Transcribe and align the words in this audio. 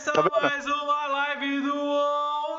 Começa 0.00 0.12
tá 0.12 0.40
mais 0.40 0.64
uma 0.64 1.06
live 1.08 1.60
do 1.60 1.76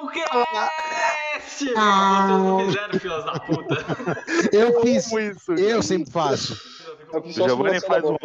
Oncast! 0.03 1.73
Ah. 1.75 2.27
Vocês 2.27 2.37
não 2.37 2.59
fizeram, 2.59 2.99
filhas 2.99 3.25
da 3.25 3.39
puta. 3.39 3.85
Eu 4.53 4.81
fiz 4.81 5.11
isso. 5.11 5.53
Eu 5.53 5.81
sempre 5.81 6.11
faço. 6.11 6.55
O 7.11 7.31
Giovanni 7.31 7.81
faz 7.81 8.03
um. 8.03 8.15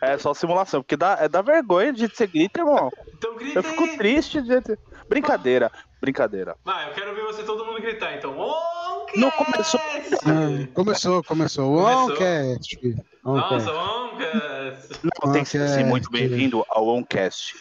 É 0.00 0.18
só 0.18 0.34
simulação, 0.34 0.82
porque 0.82 0.96
dá, 0.96 1.16
é 1.20 1.28
da 1.28 1.42
vergonha 1.42 1.92
de 1.92 2.08
ser 2.12 2.26
grita, 2.26 2.60
irmão. 2.60 2.90
Então 3.16 3.36
grita 3.36 3.60
Eu 3.60 3.62
fico 3.62 3.96
triste 3.96 4.42
de. 4.42 4.60
Brincadeira, 5.08 5.70
brincadeira. 6.00 6.56
Vai, 6.64 6.88
eu 6.88 6.94
quero 6.94 7.14
ver 7.14 7.22
você 7.22 7.44
todo 7.44 7.64
mundo 7.64 7.80
gritar, 7.80 8.16
então. 8.16 8.36
Oncast! 8.36 9.16
Não 9.20 9.30
começou. 9.30 9.80
Ah, 9.80 10.68
começou, 10.74 11.22
começou. 11.22 11.78
Oncast. 11.78 12.96
Nossa, 13.22 13.72
Oncast. 13.72 15.00
Não, 15.04 15.32
tem 15.32 15.44
que 15.44 15.50
ser 15.50 15.62
assim, 15.62 15.84
muito 15.84 16.10
bem-vindo 16.10 16.64
ao 16.68 16.88
Oncast. 16.88 17.54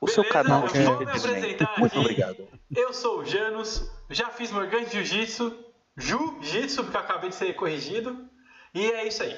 O 0.00 0.06
Beleza, 0.06 0.22
seu 0.22 0.32
canal 0.32 0.68
de 0.68 0.78
entretenimento. 0.78 1.68
Muito 1.78 1.98
obrigado. 1.98 2.48
Eu 2.74 2.92
sou 2.92 3.20
o 3.20 3.24
Janus, 3.24 3.90
já 4.10 4.30
fiz 4.30 4.50
Morgan 4.52 4.84
de 4.84 4.92
Jiu-Jitsu, 4.92 5.56
Jiu-Jitsu, 5.96 6.84
porque 6.84 6.96
eu 6.96 7.00
acabei 7.00 7.30
de 7.30 7.34
ser 7.34 7.52
corrigido. 7.54 8.28
E 8.72 8.86
é 8.92 9.08
isso 9.08 9.22
aí. 9.22 9.36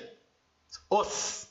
Os. 0.91 1.48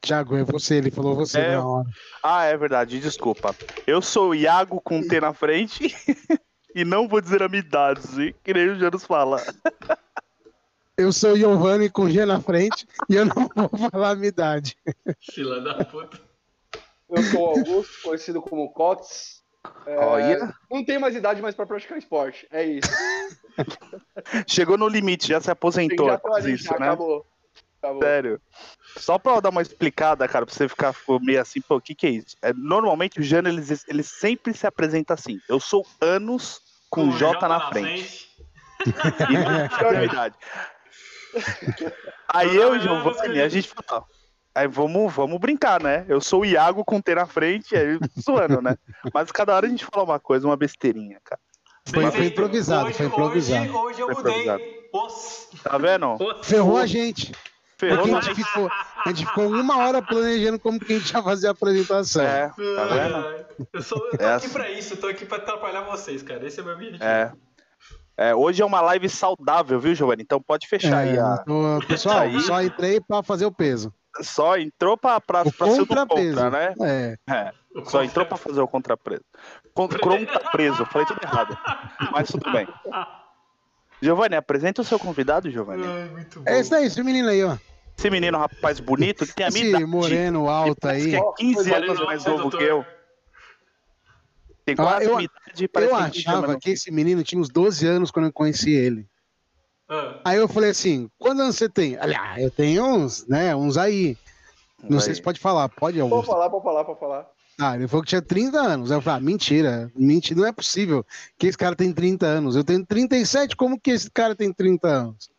Tiago, 0.00 0.36
é 0.36 0.44
você, 0.44 0.76
ele 0.76 0.90
falou 0.90 1.16
você 1.16 1.40
é... 1.40 1.52
na 1.52 1.66
hora. 1.66 1.88
Ah, 2.22 2.44
é 2.44 2.56
verdade, 2.56 3.00
desculpa. 3.00 3.56
Eu 3.86 4.00
sou 4.02 4.30
o 4.30 4.34
Iago 4.34 4.80
com 4.80 5.02
T 5.02 5.20
na 5.20 5.32
frente 5.32 5.94
e 6.74 6.84
não 6.84 7.08
vou 7.08 7.20
dizer 7.20 7.42
a 7.42 7.48
minha 7.48 7.60
idade, 7.60 8.36
que 8.44 8.52
nem 8.52 8.68
o 8.68 8.78
Janus 8.78 9.04
fala. 9.04 9.42
Eu 10.96 11.12
sou 11.12 11.32
o 11.32 11.36
Giovanni 11.36 11.90
com 11.90 12.08
G 12.08 12.24
na 12.24 12.40
frente 12.40 12.86
e 13.08 13.16
eu 13.16 13.24
não 13.24 13.50
vou 13.56 13.90
falar 13.90 14.10
a 14.10 14.14
minha 14.14 14.28
idade. 14.28 14.76
Fila 15.20 15.60
da 15.60 15.84
puta. 15.84 16.33
Eu 17.16 17.22
sou 17.22 17.42
o 17.42 17.46
Augusto, 17.50 18.02
conhecido 18.02 18.42
como 18.42 18.72
Cotes. 18.72 19.42
É, 19.86 20.38
não 20.70 20.84
tenho 20.84 21.00
mais 21.00 21.14
idade 21.14 21.40
mais 21.40 21.54
para 21.54 21.66
praticar 21.66 21.98
esporte. 21.98 22.46
É 22.50 22.64
isso. 22.64 22.90
Chegou 24.46 24.76
no 24.76 24.88
limite, 24.88 25.28
já 25.28 25.40
se 25.40 25.50
aposentou. 25.50 26.08
Já 26.08 26.20
ali, 26.34 26.52
isso, 26.54 26.64
já 26.64 26.78
né? 26.78 26.86
acabou. 26.86 27.26
acabou. 27.80 28.02
Sério. 28.02 28.40
Só 28.96 29.18
pra 29.18 29.40
dar 29.40 29.50
uma 29.50 29.62
explicada, 29.62 30.26
cara, 30.28 30.46
pra 30.46 30.54
você 30.54 30.68
ficar 30.68 30.94
meio 31.20 31.40
assim, 31.40 31.60
pô, 31.60 31.76
o 31.76 31.80
que 31.80 31.94
que 31.94 32.06
é 32.06 32.10
isso? 32.10 32.36
É, 32.42 32.52
normalmente 32.52 33.20
o 33.20 33.22
Jano, 33.22 33.48
ele, 33.48 33.62
ele 33.88 34.02
sempre 34.02 34.54
se 34.54 34.66
apresenta 34.66 35.14
assim. 35.14 35.40
Eu 35.48 35.60
sou 35.60 35.86
anos 36.00 36.60
com, 36.90 37.10
com 37.10 37.16
J, 37.16 37.34
J, 37.34 37.48
na, 37.48 37.58
na 37.58 37.68
frente. 37.70 37.86
frente. 37.96 38.34
é 39.84 39.92
verdade. 39.92 40.34
Aí 42.28 42.56
eu 42.56 42.74
e 42.74 42.78
o 42.78 42.80
Giovanni, 42.80 43.40
a 43.40 43.48
gente 43.48 43.68
fala, 43.68 44.04
Aí 44.54 44.68
vamos, 44.68 45.12
vamos 45.12 45.38
brincar, 45.40 45.82
né? 45.82 46.04
Eu 46.08 46.20
sou 46.20 46.42
o 46.42 46.44
Iago 46.44 46.84
com 46.84 47.00
T 47.00 47.12
na 47.12 47.26
frente, 47.26 47.74
aí 47.74 47.98
zoando, 48.20 48.62
né? 48.62 48.76
Mas 49.12 49.32
cada 49.32 49.52
hora 49.52 49.66
a 49.66 49.68
gente 49.68 49.84
fala 49.84 50.04
uma 50.04 50.20
coisa, 50.20 50.46
uma 50.46 50.56
besteirinha, 50.56 51.18
cara. 51.24 51.40
Foi, 51.88 52.10
foi 52.12 52.26
improvisado, 52.26 52.86
hoje, 52.86 52.96
foi 52.96 53.06
improvisado. 53.06 53.62
Hoje, 53.62 54.00
hoje 54.00 54.00
eu 54.00 54.08
mudei. 54.08 54.88
Os... 54.92 55.48
Tá 55.62 55.76
vendo? 55.76 56.16
Ferrou 56.44 56.78
a 56.78 56.86
gente. 56.86 57.32
Ferrou 57.76 58.16
a 58.16 58.20
gente, 58.20 58.44
ficou, 58.44 58.70
a 59.04 59.08
gente 59.08 59.26
ficou 59.26 59.48
uma 59.48 59.78
hora 59.78 60.00
planejando 60.00 60.58
como 60.60 60.78
que 60.78 60.94
a 60.94 60.98
gente 60.98 61.10
ia 61.10 61.22
fazer 61.22 61.48
a 61.48 61.50
apresentação. 61.50 62.22
É, 62.24 62.48
tá 62.48 62.84
vendo? 62.84 63.46
Eu, 63.72 63.82
sou, 63.82 63.98
eu 64.12 64.16
tô 64.16 64.24
é 64.24 64.34
aqui 64.34 64.48
pra 64.48 64.70
isso, 64.70 64.94
eu 64.94 64.96
tô 64.98 65.06
aqui 65.08 65.26
pra 65.26 65.38
atrapalhar 65.38 65.82
vocês, 65.82 66.22
cara. 66.22 66.46
Esse 66.46 66.60
é 66.60 66.62
o 66.62 66.66
meu 66.66 66.76
objetivo. 66.76 67.02
É. 67.02 67.32
É, 68.16 68.34
hoje 68.34 68.62
é 68.62 68.64
uma 68.64 68.80
live 68.80 69.08
saudável, 69.08 69.80
viu, 69.80 69.94
Giovanni? 69.96 70.22
Então 70.22 70.40
pode 70.40 70.68
fechar 70.68 71.04
é, 71.04 71.10
aí 71.10 71.18
a. 71.18 71.44
Pessoal, 71.86 72.20
aí. 72.20 72.40
só 72.40 72.62
entrei 72.62 73.00
pra 73.00 73.24
fazer 73.24 73.44
o 73.44 73.52
peso 73.52 73.92
só 74.22 74.56
entrou 74.56 74.96
pra, 74.96 75.20
pra, 75.20 75.44
pra 75.44 75.70
ser 75.70 75.78
do 75.78 75.86
contra, 75.86 76.50
né? 76.50 76.74
É. 76.80 77.18
é. 77.28 77.52
Só 77.84 78.02
entrou 78.04 78.24
pra 78.24 78.36
fazer 78.36 78.60
o 78.60 78.68
contrapreso. 78.68 79.22
Contra-preso, 79.74 80.86
falei 80.86 81.06
tudo 81.06 81.20
errado. 81.22 81.58
Mas 82.12 82.28
tudo 82.28 82.50
bem. 82.52 82.68
Giovanni, 84.00 84.36
apresenta 84.36 84.82
o 84.82 84.84
seu 84.84 84.98
convidado, 84.98 85.50
Giovanni. 85.50 85.84
É 86.46 86.60
esse 86.60 86.70
daí, 86.70 86.86
esse 86.86 87.02
menino 87.02 87.28
aí, 87.28 87.42
ó. 87.42 87.56
Esse 87.96 88.10
menino, 88.10 88.38
rapaz 88.38 88.80
bonito, 88.80 89.26
que 89.26 89.34
tem 89.34 89.46
a 89.46 89.50
minha 89.50 89.76
esse 89.76 89.86
moreno 89.86 90.48
alto 90.48 90.86
aí. 90.86 91.10
Que 91.10 91.16
é 91.16 91.32
15 91.38 91.74
anos 91.74 92.00
mais 92.00 92.24
novo 92.24 92.50
que 92.50 92.62
eu. 92.62 92.84
Tem 94.64 94.74
quase 94.74 95.06
ah, 95.06 95.10
eu, 95.10 95.20
idade, 95.20 95.70
Eu 95.74 95.94
achava 95.94 96.58
que 96.58 96.70
esse 96.70 96.90
menino 96.90 97.22
tinha 97.22 97.40
uns 97.40 97.48
12 97.48 97.86
anos 97.86 98.10
quando 98.10 98.26
eu 98.26 98.32
conheci 98.32 98.72
ele. 98.72 99.06
Ah. 99.88 100.20
Aí 100.24 100.38
eu 100.38 100.48
falei 100.48 100.70
assim, 100.70 101.10
quantos 101.18 101.40
anos 101.40 101.56
você 101.56 101.68
tem? 101.68 101.96
Aliás, 101.98 102.42
eu 102.42 102.50
tenho 102.50 102.84
uns, 102.84 103.26
né, 103.26 103.54
uns 103.54 103.76
aí. 103.76 104.16
Não 104.82 105.00
sei 105.00 105.14
se 105.14 105.22
pode 105.22 105.40
falar, 105.40 105.68
pode, 105.68 105.98
Augusto? 106.00 106.26
Pode 106.26 106.38
falar, 106.38 106.50
pode 106.50 106.64
falar, 106.64 106.84
pode 106.84 107.00
falar. 107.00 107.26
Ah, 107.58 107.76
ele 107.76 107.86
falou 107.86 108.02
que 108.02 108.08
tinha 108.08 108.20
30 108.20 108.58
anos. 108.58 108.90
Aí 108.90 108.98
eu 108.98 109.02
falei, 109.02 109.18
ah, 109.18 109.20
mentira, 109.20 109.92
mentira, 109.94 110.40
não 110.40 110.46
é 110.46 110.52
possível 110.52 111.06
que 111.38 111.46
esse 111.46 111.56
cara 111.56 111.76
tem 111.76 111.92
30 111.92 112.26
anos. 112.26 112.56
Eu 112.56 112.64
tenho 112.64 112.84
37, 112.84 113.56
como 113.56 113.80
que 113.80 113.92
esse 113.92 114.10
cara 114.10 114.34
tem 114.34 114.52
30 114.52 114.88
anos? 114.88 115.30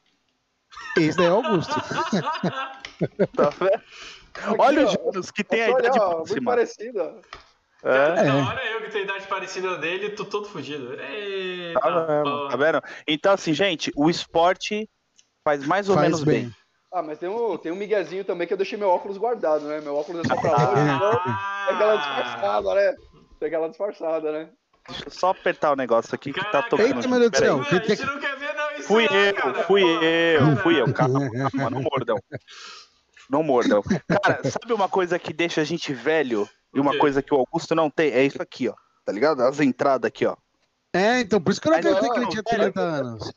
Esse 0.97 1.17
daí 1.17 1.27
é 1.27 1.29
Augusto. 1.29 1.73
tá 3.35 3.49
vendo? 3.59 3.81
Olha 4.59 4.85
os 5.15 5.31
que 5.31 5.43
tem 5.43 5.61
a 5.61 5.69
idade 5.69 5.99
ó, 5.99 6.17
muito 6.17 6.43
É. 7.85 8.23
Na 8.23 8.49
hora 8.49 8.65
eu 8.65 8.81
que 8.81 8.89
tenho 8.89 9.03
idade 9.03 9.27
parecida 9.27 9.77
dele, 9.77 10.09
tô 10.09 10.25
todo 10.25 10.47
fugido. 10.47 10.99
Eita, 10.99 11.79
tá, 11.79 12.23
tá 12.49 12.57
vendo? 12.57 12.81
Então, 13.07 13.31
assim, 13.31 13.53
gente, 13.53 13.91
o 13.95 14.09
esporte 14.09 14.89
faz 15.43 15.65
mais 15.67 15.87
ou 15.87 15.93
faz 15.93 16.07
menos 16.07 16.23
bem. 16.23 16.45
bem. 16.45 16.55
Ah, 16.91 17.03
mas 17.03 17.19
tem 17.19 17.29
um, 17.29 17.57
tem 17.57 17.71
um 17.71 17.75
miguezinho 17.75 18.23
também 18.23 18.47
que 18.47 18.53
eu 18.53 18.57
deixei 18.57 18.77
meu 18.77 18.89
óculos 18.89 19.17
guardado, 19.17 19.65
né? 19.65 19.81
Meu 19.81 19.95
óculos 19.95 20.25
é 20.25 20.27
só 20.27 20.41
pra 20.41 20.51
longe, 20.51 20.95
então 20.95 21.11
tem 21.67 21.75
aquela 21.75 21.95
disfarçada, 21.97 22.73
né? 22.73 22.95
Tem 23.39 23.47
aquela 23.47 23.67
disfarçada, 23.67 24.31
né? 24.31 24.49
Deixa 24.87 25.03
eu 25.05 25.11
só 25.11 25.29
apertar 25.29 25.73
o 25.73 25.75
negócio 25.75 26.15
aqui 26.15 26.31
que 26.31 26.39
tá 26.39 26.51
Caraca, 26.51 26.69
tocando. 26.69 26.95
Eita, 26.95 27.07
meu 27.07 27.19
Deus 27.19 27.31
do 27.31 27.37
céu. 27.37 27.59
A 27.59 27.63
gente 27.63 28.05
não 28.05 28.19
quer 28.19 28.35
ver, 28.37 28.55
não. 28.55 28.71
Isso 28.71 28.87
fui 28.87 29.07
não, 29.07 29.15
eu, 29.15 29.33
cara. 29.35 29.63
fui 29.63 29.83
eu, 29.83 30.57
fui 30.57 30.81
eu. 30.81 30.93
Calma, 30.93 31.29
calma, 31.51 31.69
não 31.69 31.81
mordam. 31.81 32.17
Não 33.29 33.43
mordam. 33.43 33.83
Cara, 34.23 34.39
sabe 34.49 34.73
uma 34.73 34.87
coisa 34.87 35.19
que 35.19 35.33
deixa 35.33 35.61
a 35.61 35.63
gente 35.63 35.93
velho? 35.93 36.47
E 36.75 36.79
uma 36.79 36.97
coisa 36.97 37.21
que 37.21 37.33
o 37.33 37.37
Augusto 37.37 37.73
não 37.73 37.89
tem? 37.89 38.11
É 38.11 38.23
isso 38.23 38.41
aqui, 38.41 38.67
ó. 38.67 38.73
Tá 39.05 39.11
ligado? 39.11 39.41
As 39.41 39.59
entradas 39.59 40.07
aqui, 40.07 40.25
ó. 40.25 40.35
É, 40.93 41.19
então, 41.19 41.41
por 41.41 41.51
isso 41.51 41.61
que 41.61 41.67
eu 41.67 41.71
não 41.71 41.79
acreditei 41.79 42.09
que 42.09 42.19
ele 42.19 42.27
tinha 42.27 42.43
30 42.43 42.79
anos. 42.79 43.33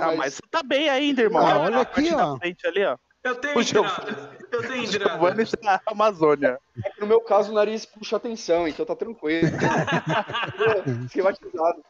Ah, 0.00 0.16
mas 0.16 0.34
você 0.34 0.42
tá 0.50 0.62
bem 0.62 0.88
ainda, 0.88 1.22
irmão. 1.22 1.46
Ah, 1.46 1.58
olha 1.60 1.80
aqui, 1.80 2.12
ó. 2.12 2.36
ali, 2.68 2.84
ó. 2.84 2.96
Eu 3.22 3.34
tenho 3.36 3.60
entrada. 3.60 4.38
Eu 4.52 4.62
tenho 4.62 4.84
entrada. 4.84 5.10
Giovanni 5.10 5.42
está 5.42 5.58
na 5.62 5.80
Amazônia. 5.86 6.58
É 6.84 6.90
que 6.90 7.00
no 7.00 7.06
meu 7.06 7.20
caso 7.20 7.50
o 7.50 7.54
nariz 7.54 7.84
puxa 7.84 8.16
atenção, 8.16 8.68
então 8.68 8.86
tá 8.86 8.94
tranquilo. 8.94 9.48
Esquematizado. 11.06 11.84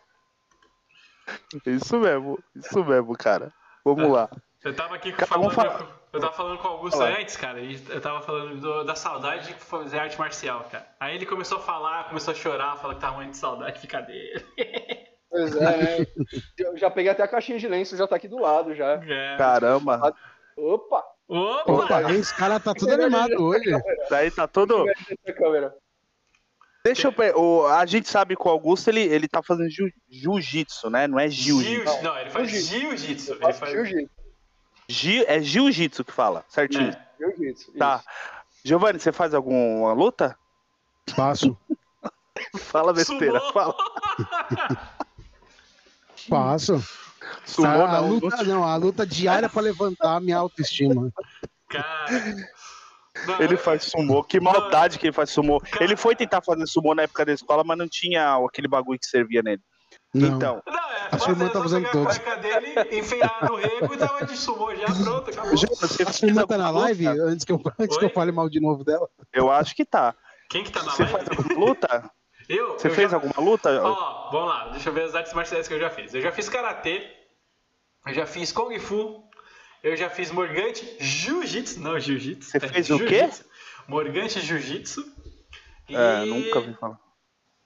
Isso 1.67 1.99
mesmo, 1.99 2.39
isso 2.55 2.84
mesmo, 2.84 3.17
cara. 3.17 3.53
Vamos 3.84 4.11
lá. 4.11 4.31
Eu 4.65 4.75
tava 4.75 4.95
aqui 4.95 5.13
cara, 5.13 5.27
falando, 5.27 5.51
falar. 5.51 5.87
Eu 6.16 6.21
tava 6.21 6.32
falando 6.32 6.59
com 6.59 6.69
o 6.69 6.71
Augusto 6.72 6.99
Olá. 6.99 7.19
antes, 7.19 7.37
cara, 7.37 7.60
e 7.60 7.81
eu 7.88 8.00
tava 8.00 8.21
falando 8.22 8.60
do, 8.60 8.84
da 8.84 8.94
saudade 8.94 9.49
de 9.49 9.54
fazer 9.54 9.99
arte 9.99 10.19
marcial, 10.19 10.66
cara. 10.71 10.87
Aí 10.99 11.15
ele 11.15 11.27
começou 11.27 11.59
a 11.59 11.60
falar, 11.60 12.09
começou 12.09 12.32
a 12.32 12.34
chorar, 12.34 12.77
falou 12.77 12.94
que 12.94 13.00
tava 13.00 13.16
muito 13.16 13.32
de 13.32 13.37
saudade, 13.37 13.81
fica 13.81 14.00
dele. 14.00 14.44
Pois 15.28 15.54
é, 15.54 15.77
né? 15.77 16.06
Eu 16.59 16.77
já 16.78 16.91
peguei 16.91 17.10
até 17.10 17.22
a 17.22 17.28
caixinha 17.28 17.59
de 17.59 17.69
lenço, 17.69 17.97
já 17.97 18.06
tá 18.06 18.16
aqui 18.16 18.28
do 18.28 18.41
lado 18.41 18.75
já. 18.75 19.00
É. 19.06 19.37
Caramba. 19.37 20.15
Opa! 20.56 21.04
Opa! 21.28 21.72
Opa 21.72 22.12
esse 22.12 22.34
cara 22.34 22.59
tá 22.59 22.72
tudo 22.72 22.94
animado 22.94 23.34
hoje. 23.43 23.71
Daí 24.09 24.31
tá 24.31 24.47
todo. 24.47 24.87
Deixa 26.84 27.09
eu. 27.09 27.41
O, 27.41 27.66
a 27.66 27.84
gente 27.84 28.09
sabe 28.09 28.37
que 28.37 28.47
o 28.47 28.50
Augusto 28.50 28.88
ele, 28.88 29.03
ele 29.03 29.27
tá 29.27 29.43
fazendo 29.43 29.69
jiu-jitsu, 30.09 30.88
né? 30.88 31.09
Não 31.09 31.19
é 31.19 31.28
jiu-jitsu. 31.28 32.03
Não, 32.03 32.16
ele 32.16 32.31
faz 32.31 32.48
jiu-jitsu. 32.48 33.33
Ele 33.33 33.53
faz 33.53 33.72
jiu-jitsu. 33.72 34.26
É 35.27 35.41
jiu-jitsu 35.41 36.05
que 36.05 36.13
fala, 36.13 36.45
certinho. 36.49 36.91
É. 36.91 37.07
Jiu-jitsu. 37.19 37.73
Tá. 37.73 38.03
Giovanni, 38.65 38.99
você 38.99 39.13
faz 39.13 39.35
alguma 39.35 39.93
luta? 39.93 40.37
Faço. 41.10 41.57
fala 42.59 42.93
besteira, 42.93 43.39
Sumou. 43.41 43.53
fala. 43.53 43.77
Faço. 46.28 46.83
Sumou, 47.45 47.84
a, 47.84 48.01
não, 48.01 48.09
luta, 48.09 48.43
não, 48.45 48.65
a 48.65 48.77
luta 48.77 49.07
diária 49.07 49.49
para 49.49 49.63
levantar 49.63 50.16
a 50.16 50.21
minha 50.21 50.37
autoestima. 50.37 51.13
Cara. 51.69 51.87
Não, 53.27 53.41
ele 53.41 53.57
faz 53.57 53.84
sumô, 53.84 54.22
que 54.22 54.39
maldade 54.39 54.97
não, 54.97 55.01
que 55.01 55.07
ele 55.07 55.13
faz 55.13 55.31
sumô. 55.31 55.60
Cara, 55.60 55.84
ele 55.84 55.97
foi 55.97 56.15
tentar 56.15 56.43
fazer 56.43 56.66
sumô 56.66 56.95
na 56.95 57.03
época 57.03 57.25
da 57.25 57.33
escola, 57.33 57.65
mas 57.65 57.78
não 57.78 57.89
tinha 57.89 58.37
aquele 58.45 58.69
bagulho 58.69 58.99
que 58.99 59.07
servia 59.07 59.43
nele. 59.43 59.63
Não. 60.16 60.36
Então. 60.36 60.63
Não, 60.66 60.91
é, 60.91 61.09
a 61.13 61.18
sua 61.18 61.33
irmã 61.33 61.48
tá 61.48 61.63
fazendo 61.63 61.91
todos. 61.91 62.21
A 62.27 62.34
dele, 62.36 62.98
enfiar 62.98 63.39
no 63.42 63.57
rego 63.57 63.95
e 63.95 63.97
tava 63.97 64.24
de 64.24 64.36
sumô 64.36 64.74
já, 64.74 64.86
pronto, 64.86 65.30
acabou. 65.30 65.57
Você 65.57 66.03
a 66.03 66.13
sua 66.13 66.28
irmã 66.28 66.47
tá 66.47 66.57
na 66.57 66.71
live 66.71 67.07
antes, 67.07 67.45
que 67.45 67.53
eu, 67.53 67.63
antes 67.78 67.98
que 67.98 68.04
eu 68.04 68.10
fale 68.10 68.33
mal 68.33 68.48
de 68.48 68.60
novo 68.60 68.83
dela? 68.83 69.09
Eu 69.33 69.51
acho 69.51 69.74
que 69.74 69.84
tá. 69.84 70.15
Quem 70.48 70.65
que 70.65 70.72
tá 70.72 70.83
na 70.83 70.92
Você 70.92 71.03
live? 71.03 71.18
Você 71.18 71.27
faz 71.27 71.39
alguma 71.39 71.66
luta? 71.66 72.10
Eu? 72.48 72.78
Você 72.78 72.86
eu 72.86 72.95
fez 72.95 73.10
já... 73.10 73.16
alguma 73.16 73.41
luta? 73.41 73.83
Ó, 73.83 74.30
vamos 74.30 74.48
lá, 74.48 74.68
deixa 74.68 74.89
eu 74.89 74.92
ver 74.92 75.03
as 75.03 75.16
artes 75.16 75.33
marciais 75.33 75.66
que 75.66 75.74
eu 75.74 75.80
já 75.80 75.91
fiz. 75.91 76.15
Eu 76.15 76.21
já 76.21 76.30
fiz 76.30 76.48
karatê, 76.48 77.10
eu 78.07 78.15
já 78.15 78.24
fiz 78.24 78.53
kung 78.53 78.78
fu, 78.78 79.28
eu 79.83 79.97
já 79.97 80.09
fiz 80.09 80.30
morgante, 80.30 80.97
jiu-jitsu, 81.01 81.80
não 81.80 81.98
jiu-jitsu. 81.98 82.48
Você 82.48 82.59
é 82.59 82.69
fez 82.69 82.86
jiu 82.86 82.98
o 82.98 83.04
quê? 83.04 83.28
Morgante 83.89 84.41
jiu-jitsu. 84.41 85.04
É, 85.89 86.24
nunca 86.24 86.60
vi 86.60 86.72
falar. 86.74 87.01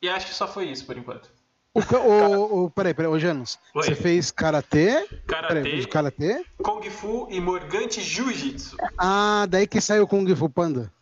E 0.00 0.08
acho 0.08 0.28
que 0.28 0.34
só 0.34 0.48
foi 0.48 0.64
isso 0.66 0.86
por 0.86 0.96
enquanto. 0.96 1.30
O, 1.72 1.80
o, 1.80 2.64
o, 2.64 2.70
peraí, 2.70 2.92
peraí, 2.92 3.10
ô 3.10 3.18
Janus. 3.18 3.56
Oi. 3.74 3.84
Você 3.84 3.94
fez 3.94 4.32
karatê? 4.32 5.06
Karatê, 5.26 5.86
karatê, 5.86 6.44
Kung 6.62 6.82
Fu 6.90 7.28
e 7.30 7.40
Morgante 7.40 8.00
Jiu-Jitsu. 8.00 8.76
Ah, 8.98 9.46
daí 9.48 9.68
que 9.68 9.80
saiu 9.80 10.02
o 10.02 10.06
Kung 10.06 10.26
Fu 10.34 10.50
Panda. 10.50 10.92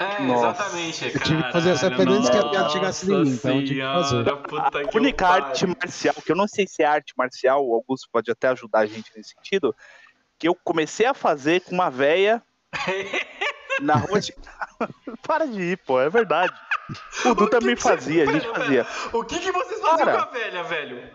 É, 0.00 0.20
nossa. 0.22 0.62
exatamente. 0.62 1.04
Eu 1.14 1.20
tive 1.20 1.42
que 1.44 1.52
fazer 1.52 1.70
essa 1.70 1.90
pedra 1.90 2.14
antes 2.14 2.28
que 2.28 2.36
a 2.36 2.48
piada 2.48 2.70
chegasse 2.70 3.06
em 3.06 3.22
mim, 3.22 3.30
então 3.30 3.56
eu 3.56 3.64
tive 3.64 3.80
que 3.80 3.86
fazer. 3.86 4.28
A 4.28 4.96
única 4.96 5.28
arte 5.28 5.66
marcial, 5.66 6.14
que 6.24 6.32
eu 6.32 6.36
não 6.36 6.48
sei 6.48 6.66
se 6.66 6.82
é 6.82 6.86
arte 6.86 7.12
marcial, 7.16 7.64
o 7.64 7.74
Augusto 7.74 8.08
pode 8.10 8.30
até 8.30 8.48
ajudar 8.48 8.80
a 8.80 8.86
gente 8.86 9.12
nesse 9.14 9.34
sentido, 9.34 9.76
que 10.38 10.48
eu 10.48 10.56
comecei 10.64 11.06
a 11.06 11.14
fazer 11.14 11.60
com 11.60 11.72
uma 11.72 11.90
véia 11.90 12.42
na 13.80 13.94
rua 13.94 14.20
de... 14.20 14.34
Para 15.22 15.46
de 15.46 15.60
ir, 15.60 15.76
pô, 15.76 16.00
é 16.00 16.08
verdade. 16.08 16.54
O 17.24 17.34
Du 17.34 17.48
também 17.48 17.76
fazia, 17.76 18.24
você... 18.24 18.30
a 18.30 18.32
gente 18.32 18.48
fazia. 18.48 18.86
O 19.12 19.24
que, 19.24 19.38
que 19.38 19.52
vocês 19.52 19.80
faziam 19.80 20.06
Cara, 20.06 20.12
com 20.12 20.22
a 20.22 20.32
velha, 20.32 20.62
velho? 20.64 21.10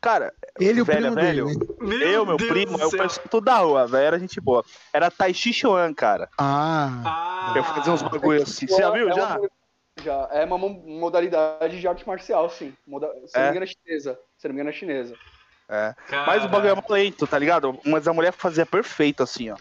Cara, 0.00 0.32
ele 0.60 0.84
velho, 0.84 1.14
velho. 1.14 1.46
Dele, 1.46 2.04
né? 2.04 2.16
eu, 2.16 2.24
meu 2.24 2.36
Deus 2.36 2.50
primo, 2.50 2.78
eu 2.78 2.90
pessoal 2.90 3.26
tudo 3.30 3.44
da 3.44 3.58
rua, 3.58 3.86
velho, 3.86 4.04
era 4.04 4.18
gente 4.18 4.40
boa. 4.40 4.64
Era 4.92 5.10
Tai 5.10 5.32
Chi 5.34 5.52
Chuan, 5.52 5.92
cara. 5.92 6.28
Ah. 6.38 7.52
Eu 7.56 7.64
fazia 7.64 7.92
uns 7.92 8.02
bagulho 8.02 8.42
assim. 8.42 8.66
Você 8.66 8.80
já 8.80 8.90
viu? 8.90 9.08
É 9.08 9.12
já? 9.12 9.38
Uma, 9.38 9.50
já. 10.02 10.28
É 10.30 10.44
uma 10.44 10.58
modalidade 10.58 11.80
de 11.80 11.88
arte 11.88 12.06
marcial, 12.06 12.48
sim. 12.50 12.72
Moda... 12.86 13.10
Se 13.26 13.36
é. 13.36 13.40
não 13.40 13.44
me 13.46 13.50
engano, 13.50 13.64
é 13.64 13.66
chinesa. 13.66 14.18
Se 14.38 14.46
não 14.46 14.54
me 14.54 14.60
engano, 14.60 14.70
é 14.70 14.78
chinesa. 14.78 15.16
É. 15.68 15.94
Mas 16.26 16.44
o 16.44 16.48
bagulho 16.48 16.70
é 16.70 16.74
muito 16.74 16.92
lento, 16.92 17.26
tá 17.26 17.38
ligado? 17.38 17.76
Mas 17.84 18.06
a 18.06 18.12
mulher 18.12 18.32
fazia 18.32 18.64
perfeito, 18.64 19.22
assim, 19.22 19.50
ó. 19.50 19.56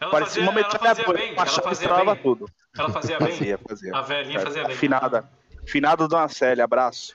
Ela 0.00 0.10
Parecia 0.10 0.42
fazia, 0.42 0.42
uma 0.42 0.52
metralhadora, 0.52 1.18
bem, 1.18 1.34
ela 1.36 1.46
fazia 1.46 2.04
bem. 2.04 2.16
tudo. 2.16 2.50
Ela 2.78 2.88
fazia 2.88 3.18
bem? 3.18 3.32
Fazia, 3.32 3.58
fazia. 3.58 3.94
A 3.94 4.00
velhinha 4.00 4.40
fazia 4.40 4.64
bem. 4.64 4.72
Afinada. 4.72 5.30
Afinada 5.62 6.08
Dona 6.08 6.28
Célia, 6.28 6.64
abraço. 6.64 7.14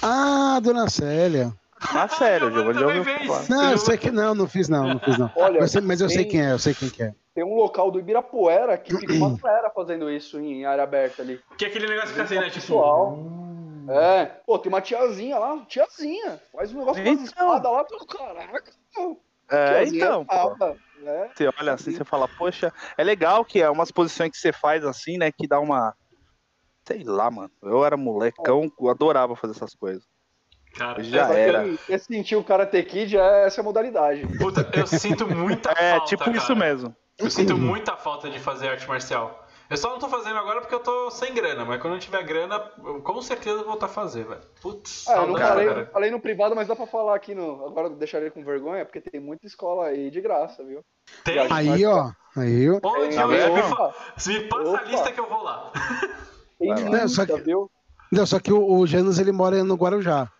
Ah, 0.00 0.60
Dona 0.62 0.88
Célia. 0.88 1.52
Na 1.92 2.08
sério, 2.08 2.50
Diogo, 2.50 2.72
já 2.72 2.86
ouviu 2.86 3.04
falar. 3.04 3.48
Não, 3.48 3.70
eu 3.72 3.78
sei 3.78 3.98
que 3.98 4.10
não, 4.10 4.34
não 4.34 4.46
fiz 4.46 4.68
não, 4.68 4.86
não 4.86 5.00
fiz 5.00 5.18
não. 5.18 5.30
Olha, 5.34 5.60
mas, 5.60 5.74
mas 5.74 6.00
eu 6.00 6.06
tem, 6.06 6.16
sei 6.16 6.24
quem 6.24 6.40
é, 6.40 6.52
eu 6.52 6.58
sei 6.58 6.72
quem 6.72 6.88
que 6.88 7.02
é. 7.02 7.12
Tem 7.34 7.44
um 7.44 7.56
local 7.56 7.90
do 7.90 7.98
Ibirapuera 7.98 8.78
que 8.78 8.96
fica 8.96 9.12
uma 9.12 9.36
galera 9.42 9.68
fazendo 9.70 10.08
isso 10.08 10.38
em 10.38 10.64
área 10.64 10.84
aberta 10.84 11.20
ali. 11.20 11.40
Que 11.58 11.64
é 11.64 11.68
aquele 11.68 11.88
negócio 11.88 12.08
que 12.08 12.12
fica 12.14 12.24
assim, 12.24 12.36
né? 12.36 12.44
Tipo... 12.44 12.60
Pessoal. 12.60 13.18
É, 13.88 14.26
pô, 14.46 14.58
tem 14.58 14.72
uma 14.72 14.80
tiazinha 14.80 15.36
lá, 15.36 15.58
tiazinha. 15.68 16.40
Faz 16.52 16.72
um 16.72 16.78
negócio 16.78 17.02
então... 17.02 17.16
com 17.16 17.22
as 17.22 17.28
espadas 17.28 17.72
lá, 17.72 17.84
tudo 17.84 18.06
caraca. 18.06 18.72
É, 19.50 19.84
então. 19.84 20.26
Né? 21.04 21.30
Você 21.34 21.48
olha 21.58 21.74
assim, 21.74 21.92
você 21.92 22.04
fala, 22.04 22.26
poxa, 22.26 22.72
é 22.96 23.04
legal 23.04 23.44
que 23.44 23.60
é 23.60 23.70
umas 23.70 23.90
posições 23.90 24.30
que 24.30 24.38
você 24.38 24.52
faz 24.52 24.84
assim, 24.84 25.18
né? 25.18 25.30
Que 25.30 25.46
dá 25.46 25.60
uma. 25.60 25.94
Sei 26.86 27.04
lá, 27.04 27.30
mano. 27.30 27.50
Eu 27.62 27.84
era 27.84 27.96
molecão, 27.96 28.70
eu 28.78 28.88
adorava 28.88 29.36
fazer 29.36 29.54
essas 29.54 29.74
coisas. 29.74 30.02
Cara, 30.74 31.02
já 31.04 31.28
era. 31.28 31.64
Quer 31.86 31.98
sentir 32.00 32.36
o 32.36 32.42
Karate 32.42 32.82
Kid, 32.82 33.16
é 33.16 33.46
essa 33.46 33.60
a 33.60 33.64
modalidade. 33.64 34.26
Puta, 34.38 34.68
eu 34.72 34.86
sinto 34.86 35.26
muita 35.28 35.70
é, 35.70 35.92
falta. 35.92 36.04
É, 36.04 36.08
tipo 36.08 36.24
cara. 36.24 36.36
isso 36.36 36.56
mesmo. 36.56 36.96
Eu 37.16 37.30
sinto 37.30 37.56
muita 37.56 37.96
falta 37.96 38.28
de 38.28 38.40
fazer 38.40 38.68
arte 38.68 38.88
marcial. 38.88 39.43
Eu 39.70 39.76
só 39.76 39.90
não 39.90 39.98
tô 39.98 40.08
fazendo 40.08 40.36
agora 40.36 40.60
porque 40.60 40.74
eu 40.74 40.80
tô 40.80 41.10
sem 41.10 41.32
grana, 41.32 41.64
mas 41.64 41.80
quando 41.80 41.94
eu 41.94 42.00
tiver 42.00 42.22
grana, 42.22 42.62
eu 42.84 43.00
com 43.00 43.22
certeza 43.22 43.58
vou 43.58 43.68
voltar 43.68 43.86
a 43.86 43.88
fazer, 43.88 44.24
velho. 44.24 44.40
Putz, 44.60 45.08
ah, 45.08 45.22
eu 45.22 45.26
não 45.28 45.38
falei, 45.38 45.84
falei, 45.86 46.10
no 46.10 46.20
privado, 46.20 46.54
mas 46.54 46.68
dá 46.68 46.76
pra 46.76 46.86
falar 46.86 47.14
aqui 47.14 47.34
no. 47.34 47.64
Agora 47.66 47.88
eu 47.88 47.96
deixaria 47.96 48.30
com 48.30 48.44
vergonha, 48.44 48.84
porque 48.84 49.00
tem 49.00 49.20
muita 49.20 49.46
escola 49.46 49.86
aí 49.86 50.10
de 50.10 50.20
graça, 50.20 50.62
viu? 50.62 50.84
Tem? 51.24 51.38
Aí, 51.50 51.84
ó. 51.86 52.10
Aí, 52.36 52.68
ó. 52.70 52.78
Onde 52.82 53.16
eu 53.16 53.28
me, 53.28 53.36
me 53.36 54.48
passa 54.48 54.70
Opa. 54.70 54.78
a 54.78 54.84
lista 54.84 55.12
que 55.12 55.20
eu 55.20 55.28
vou 55.28 55.42
lá. 55.42 55.72
Tem 56.58 56.72
muita, 56.72 56.90
não, 56.90 57.08
só 57.08 57.26
que, 57.26 57.36
viu? 57.40 57.70
Não, 58.12 58.26
só 58.26 58.38
que 58.38 58.52
o, 58.52 58.64
o 58.64 58.86
Janus 58.86 59.18
ele 59.18 59.32
mora 59.32 59.64
no 59.64 59.74
Guarujá. 59.74 60.30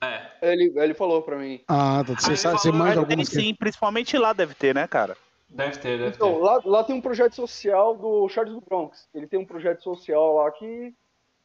É. 0.00 0.26
Ele, 0.42 0.72
ele 0.76 0.94
falou 0.94 1.22
pra 1.22 1.36
mim. 1.36 1.60
Ah, 1.66 2.04
tá. 2.06 2.14
Você, 2.14 2.36
sabe, 2.36 2.60
você 2.60 2.70
manda 2.70 3.00
algumas 3.00 3.28
Sim, 3.28 3.54
principalmente 3.54 4.16
lá 4.16 4.32
deve 4.32 4.54
ter, 4.54 4.74
né, 4.74 4.86
cara? 4.86 5.16
Deve 5.48 5.78
ter, 5.78 5.98
deve 5.98 6.16
então, 6.16 6.34
ter. 6.34 6.38
Lá, 6.40 6.60
lá 6.64 6.84
tem 6.84 6.94
um 6.94 7.00
projeto 7.00 7.34
social 7.34 7.96
do 7.96 8.28
Charles 8.28 8.54
do 8.54 8.60
Bronx. 8.60 9.08
Ele 9.14 9.26
tem 9.26 9.38
um 9.38 9.44
projeto 9.44 9.82
social 9.82 10.36
lá 10.36 10.50
que 10.50 10.94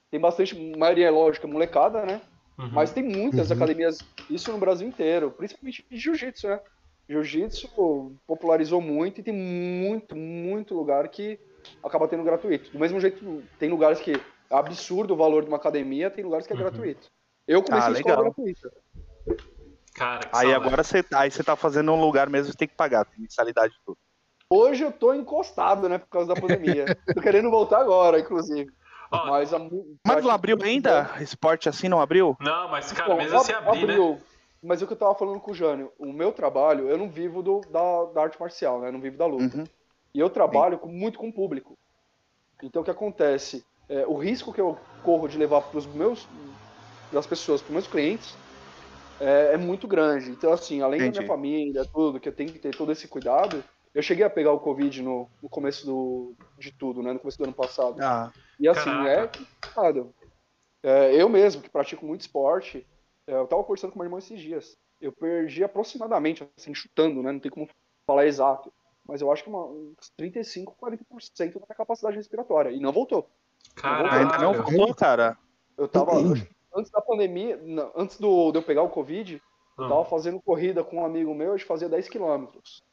tem 0.10 0.20
bastante, 0.20 0.56
maioria 0.78 1.08
é 1.08 1.12
lógica, 1.12 1.48
molecada, 1.48 2.06
né? 2.06 2.22
Uhum. 2.58 2.70
Mas 2.72 2.92
tem 2.92 3.04
muitas 3.04 3.50
uhum. 3.50 3.56
academias, 3.56 4.00
isso 4.30 4.52
no 4.52 4.58
Brasil 4.58 4.88
inteiro, 4.88 5.32
principalmente 5.32 5.86
de 5.90 5.98
jiu-jitsu, 5.98 6.48
né? 6.48 6.60
Jiu-jitsu 7.08 7.70
popularizou 8.28 8.82
muito 8.82 9.20
e 9.20 9.24
tem 9.24 9.34
muito, 9.34 10.16
muito 10.16 10.76
lugar 10.76 11.08
que 11.08 11.40
acaba 11.84 12.08
tendo 12.08 12.24
gratuito. 12.24 12.72
Do 12.72 12.80
mesmo 12.80 13.00
jeito, 13.00 13.44
tem 13.58 13.70
lugares 13.70 14.00
que 14.00 14.14
é 14.14 14.20
absurdo 14.50 15.14
o 15.14 15.18
valor 15.18 15.44
de 15.44 15.48
uma 15.48 15.58
academia, 15.58 16.10
tem 16.10 16.24
lugares 16.24 16.46
que 16.46 16.54
é 16.54 16.56
uhum. 16.56 16.62
gratuito. 16.62 17.08
Eu 17.48 17.64
comecei 17.64 17.94
ah, 17.94 17.96
a 17.96 18.00
escola 18.00 18.24
gratuita. 18.24 18.72
Cara, 19.94 20.22
aí 20.32 20.48
saudade. 20.48 20.54
agora 20.54 20.84
você, 20.84 21.04
tá, 21.04 21.20
aí 21.20 21.32
você 21.32 21.44
tá 21.44 21.56
fazendo 21.56 21.92
um 21.92 22.00
lugar 22.00 22.30
mesmo 22.30 22.52
que 22.52 22.58
tem 22.58 22.68
que 22.68 22.76
pagar, 22.76 23.06
tem 23.06 23.20
mensalidade 23.20 23.74
tudo. 23.86 23.98
Hoje 24.50 24.84
eu 24.84 24.92
tô 24.92 25.14
encostado, 25.14 25.88
né, 25.88 25.98
por 25.98 26.08
causa 26.08 26.34
da 26.34 26.40
pandemia. 26.40 26.86
tô 27.14 27.22
querendo 27.22 27.50
voltar 27.50 27.80
agora, 27.80 28.20
inclusive. 28.20 28.72
Oh, 29.12 29.26
mas, 29.28 29.54
a, 29.54 29.60
mas 30.08 30.24
não 30.24 30.32
abriu 30.32 30.58
ainda? 30.64 31.12
Esporte 31.20 31.68
assim 31.68 31.90
não 31.90 32.00
abriu? 32.00 32.38
Não, 32.40 32.70
mas 32.70 32.92
cara, 32.94 33.14
mesmo 33.16 33.38
assim 33.38 33.52
abrir, 33.52 33.84
abriu. 33.84 34.12
Né? 34.12 34.22
Mas 34.64 34.82
é 34.82 34.86
o 34.86 34.88
que 34.88 34.94
eu 34.94 34.98
tava 34.98 35.16
falando 35.16 35.40
com 35.40 35.52
o 35.52 35.56
Jânio, 35.56 35.92
o 35.98 36.14
meu 36.14 36.32
trabalho, 36.32 36.88
eu 36.88 36.98
não 36.98 37.10
vivo 37.10 37.42
do, 37.42 37.62
da, 37.70 38.06
da 38.14 38.22
arte 38.24 38.40
marcial, 38.40 38.80
né? 38.80 38.88
Eu 38.88 38.94
não 38.94 39.02
vivo 39.02 39.18
da 39.18 39.26
luta. 39.26 39.58
Uhum. 39.58 39.64
E 40.14 40.20
eu 40.20 40.30
trabalho 40.30 40.78
com, 40.78 40.88
muito 40.88 41.18
com 41.18 41.30
o 41.30 41.34
público. 41.34 41.78
Então 42.62 42.82
o 42.82 42.86
que 42.86 42.92
acontece? 42.92 43.66
É, 43.90 44.06
o 44.06 44.16
risco 44.16 44.54
que 44.54 44.62
eu 44.62 44.78
corro 45.04 45.28
de 45.28 45.38
levar 45.38 45.62
para 45.62 45.78
os 45.78 45.86
meus 45.86 46.28
das 47.12 47.26
pessoas, 47.26 47.62
para 47.62 47.70
os 47.70 47.74
meus 47.74 47.88
clientes, 47.88 48.38
é, 49.22 49.54
é, 49.54 49.58
muito 49.58 49.88
grande. 49.88 50.32
Então, 50.32 50.52
assim, 50.52 50.82
além 50.82 51.00
Entendi. 51.00 51.16
da 51.16 51.22
minha 51.22 51.34
família, 51.34 51.86
tudo, 51.86 52.20
que 52.20 52.28
eu 52.28 52.34
tenho 52.34 52.52
que 52.52 52.60
ter 52.60 52.76
todo 52.76 52.92
esse 52.92 53.08
cuidado, 53.08 53.64
eu 53.94 54.02
cheguei 54.02 54.26
a 54.26 54.30
pegar 54.30 54.52
o 54.52 54.60
Covid 54.60 55.02
no, 55.02 55.30
no 55.42 55.50
começo 55.50 55.86
do, 55.86 56.36
de 56.58 56.72
tudo, 56.72 57.04
né? 57.04 57.14
No 57.14 57.20
começo 57.20 57.38
do 57.38 57.44
ano 57.44 57.54
passado. 57.54 58.02
Ah, 58.02 58.32
e 58.60 58.68
assim, 58.68 58.90
é 58.90 59.30
caraca. 59.62 60.08
é. 60.84 61.16
Eu 61.16 61.30
mesmo, 61.30 61.62
que 61.62 61.70
pratico 61.70 62.06
muito 62.06 62.22
esporte, 62.22 62.86
é, 63.28 63.34
eu 63.34 63.48
tava 63.48 63.64
conversando 63.64 63.92
com 63.92 64.00
meu 64.00 64.06
irmão 64.06 64.20
esses 64.20 64.40
dias. 64.40 64.78
Eu 65.00 65.12
perdi 65.12 65.64
aproximadamente, 65.64 66.48
assim, 66.58 66.74
chutando, 66.74 67.22
né? 67.22 67.32
Não 67.32 67.40
tem 67.40 67.52
como 67.52 67.70
falar 68.06 68.26
exato. 68.26 68.74
Mas 69.08 69.22
eu 69.22 69.32
acho 69.32 69.44
que 69.44 69.50
uma, 69.50 69.66
uns 69.66 70.10
35, 70.16 70.76
40% 70.82 71.54
da 71.54 71.60
minha 71.60 71.76
capacidade 71.76 72.16
respiratória. 72.16 72.70
E 72.70 72.80
não 72.80 72.92
voltou. 72.92 73.30
Caralho. 73.76 74.32
Ainda 74.32 74.38
não 74.38 74.54
voltou, 74.54 74.96
cara. 74.96 75.38
Eu 75.78 75.88
tava. 75.88 76.14
Antes 76.76 76.92
da 76.92 77.02
pandemia, 77.02 77.60
antes 77.96 78.20
do, 78.20 78.52
de 78.52 78.58
eu 78.58 78.64
pegar 78.64 78.84
o 78.84 78.90
Covid, 78.90 79.42
eu 79.78 79.90
tava 79.90 80.06
fazendo 80.06 80.42
corrida 80.42 80.84
com 80.84 80.98
um 80.98 81.06
amigo 81.06 81.34
meu, 81.34 81.54
a 81.54 81.58
gente 81.58 81.66
fazia 81.66 81.90
10 81.90 82.10
quilômetros. 82.10 82.84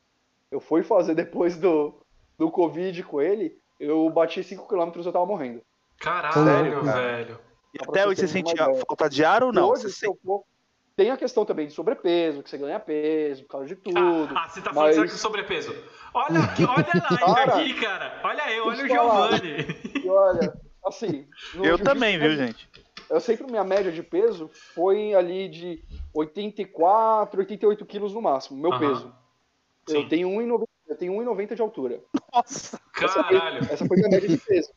Eu 0.51 0.61
fui 0.61 0.83
fazer 0.83 1.15
depois 1.15 1.57
do, 1.57 1.95
do 2.39 2.51
Covid 2.51 3.03
com 3.03 3.21
ele, 3.21 3.59
eu 3.79 4.09
bati 4.11 4.43
5 4.43 4.67
quilômetros 4.67 5.07
eu 5.07 5.13
tava 5.13 5.27
morrendo. 5.27 5.63
Caralho, 5.99 6.45
Sério, 6.45 6.83
velho. 6.83 7.41
E 7.75 7.79
até 7.83 8.07
hoje 8.07 8.21
você 8.21 8.29
sentia 8.29 8.65
falta 8.87 9.09
de 9.09 9.25
ar 9.25 9.43
ou 9.43 9.53
não? 9.53 9.71
Hoje, 9.71 9.89
for, 10.25 10.45
tem 10.97 11.11
a 11.11 11.17
questão 11.17 11.45
também 11.45 11.69
de 11.69 11.73
sobrepeso, 11.73 12.43
que 12.43 12.51
você 12.51 12.59
ganha 12.59 12.81
peso 12.81 13.43
por 13.45 13.51
causa 13.51 13.67
de 13.67 13.77
tudo. 13.77 13.99
Ah, 14.35 14.45
ah 14.45 14.49
você 14.49 14.61
tá 14.61 14.73
falando 14.73 14.97
mas... 14.97 15.13
de 15.13 15.19
sobrepeso. 15.19 15.73
Olha 16.13 16.41
aqui, 16.41 16.65
olha 16.65 16.87
a 17.23 17.31
live 17.31 17.53
aqui, 17.53 17.81
cara. 17.81 18.21
Olha 18.25 18.53
eu, 18.53 18.67
olha 18.67 18.85
o 18.85 18.89
Giovanni. 18.89 19.67
E 20.03 20.09
olha, 20.09 20.53
assim. 20.85 21.29
Eu 21.63 21.79
também, 21.79 22.19
viu, 22.19 22.35
gente? 22.35 22.69
Eu 23.11 23.21
sempre 23.21 23.47
minha 23.47 23.65
média 23.65 23.91
de 23.91 24.03
peso 24.03 24.50
foi 24.75 25.15
ali 25.15 25.49
de 25.49 25.83
84, 26.15 27.41
88 27.41 27.87
quilos 27.87 28.12
no 28.12 28.21
máximo, 28.23 28.61
meu 28.61 28.79
peso. 28.79 29.15
Sim. 29.87 30.03
Eu 30.03 30.09
tenho 30.09 30.29
1,90 30.29 30.69
eu 30.88 30.97
tenho 30.97 31.12
1,90 31.12 31.55
de 31.55 31.62
altura. 31.62 32.03
Nossa, 32.33 32.81
essa 32.97 33.23
caralho. 33.23 33.65
Foi, 33.65 33.75
essa 33.75 33.87
foi 33.87 33.97
minha 33.99 34.09
média 34.09 34.29
de 34.29 34.38
peso. 34.38 34.73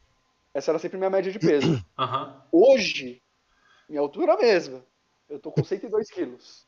Essa 0.54 0.72
era 0.72 0.80
sempre 0.80 0.98
minha 0.98 1.10
média 1.10 1.32
de 1.32 1.40
peso. 1.40 1.84
Uhum. 1.98 2.42
Hoje, 2.52 3.22
minha 3.88 4.02
altura 4.02 4.36
mesma, 4.36 4.84
eu 5.30 5.40
tô 5.40 5.52
com 5.52 5.64
102 5.64 6.10
quilos. 6.10 6.66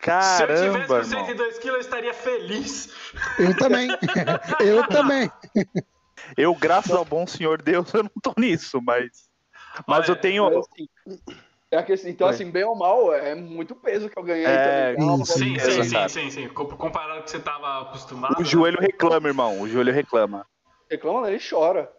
Caramba, 0.00 0.54
Se 0.56 0.66
eu 0.66 0.72
tivesse 0.72 1.14
com 1.14 1.26
102 1.26 1.58
quilos, 1.58 1.76
eu 1.76 1.80
estaria 1.80 2.14
feliz. 2.14 2.92
Eu 3.38 3.56
também. 3.56 3.88
eu 4.60 4.86
também. 4.86 5.30
Eu, 6.36 6.54
graças 6.54 6.92
ao 6.92 7.04
bom 7.04 7.26
Senhor 7.26 7.62
Deus, 7.62 7.92
eu 7.94 8.02
não 8.02 8.12
tô 8.22 8.34
nisso, 8.38 8.80
mas. 8.82 9.29
Mas 9.86 10.08
Olha, 10.08 10.10
eu 10.10 10.16
tenho. 10.16 10.58
Assim, 10.58 10.88
é 11.70 11.82
que, 11.82 11.94
então, 12.08 12.26
Oi. 12.26 12.34
assim, 12.34 12.50
bem 12.50 12.64
ou 12.64 12.74
mal, 12.74 13.14
é 13.14 13.34
muito 13.34 13.76
peso 13.76 14.10
que 14.10 14.18
eu 14.18 14.24
ganhei 14.24 14.44
é, 14.44 14.94
também. 14.96 15.24
Sim, 15.24 15.58
sim, 15.58 15.84
sim, 15.84 16.08
sim, 16.08 16.30
sim, 16.30 16.48
Comparado 16.48 17.14
com 17.14 17.20
o 17.20 17.22
que 17.24 17.30
você 17.30 17.38
tava 17.38 17.82
acostumado. 17.82 18.40
O 18.40 18.44
joelho 18.44 18.80
reclama, 18.80 19.28
irmão. 19.28 19.60
O 19.60 19.68
joelho 19.68 19.92
reclama. 19.92 20.44
Reclama, 20.90 21.30
ele 21.30 21.38
chora. 21.38 21.90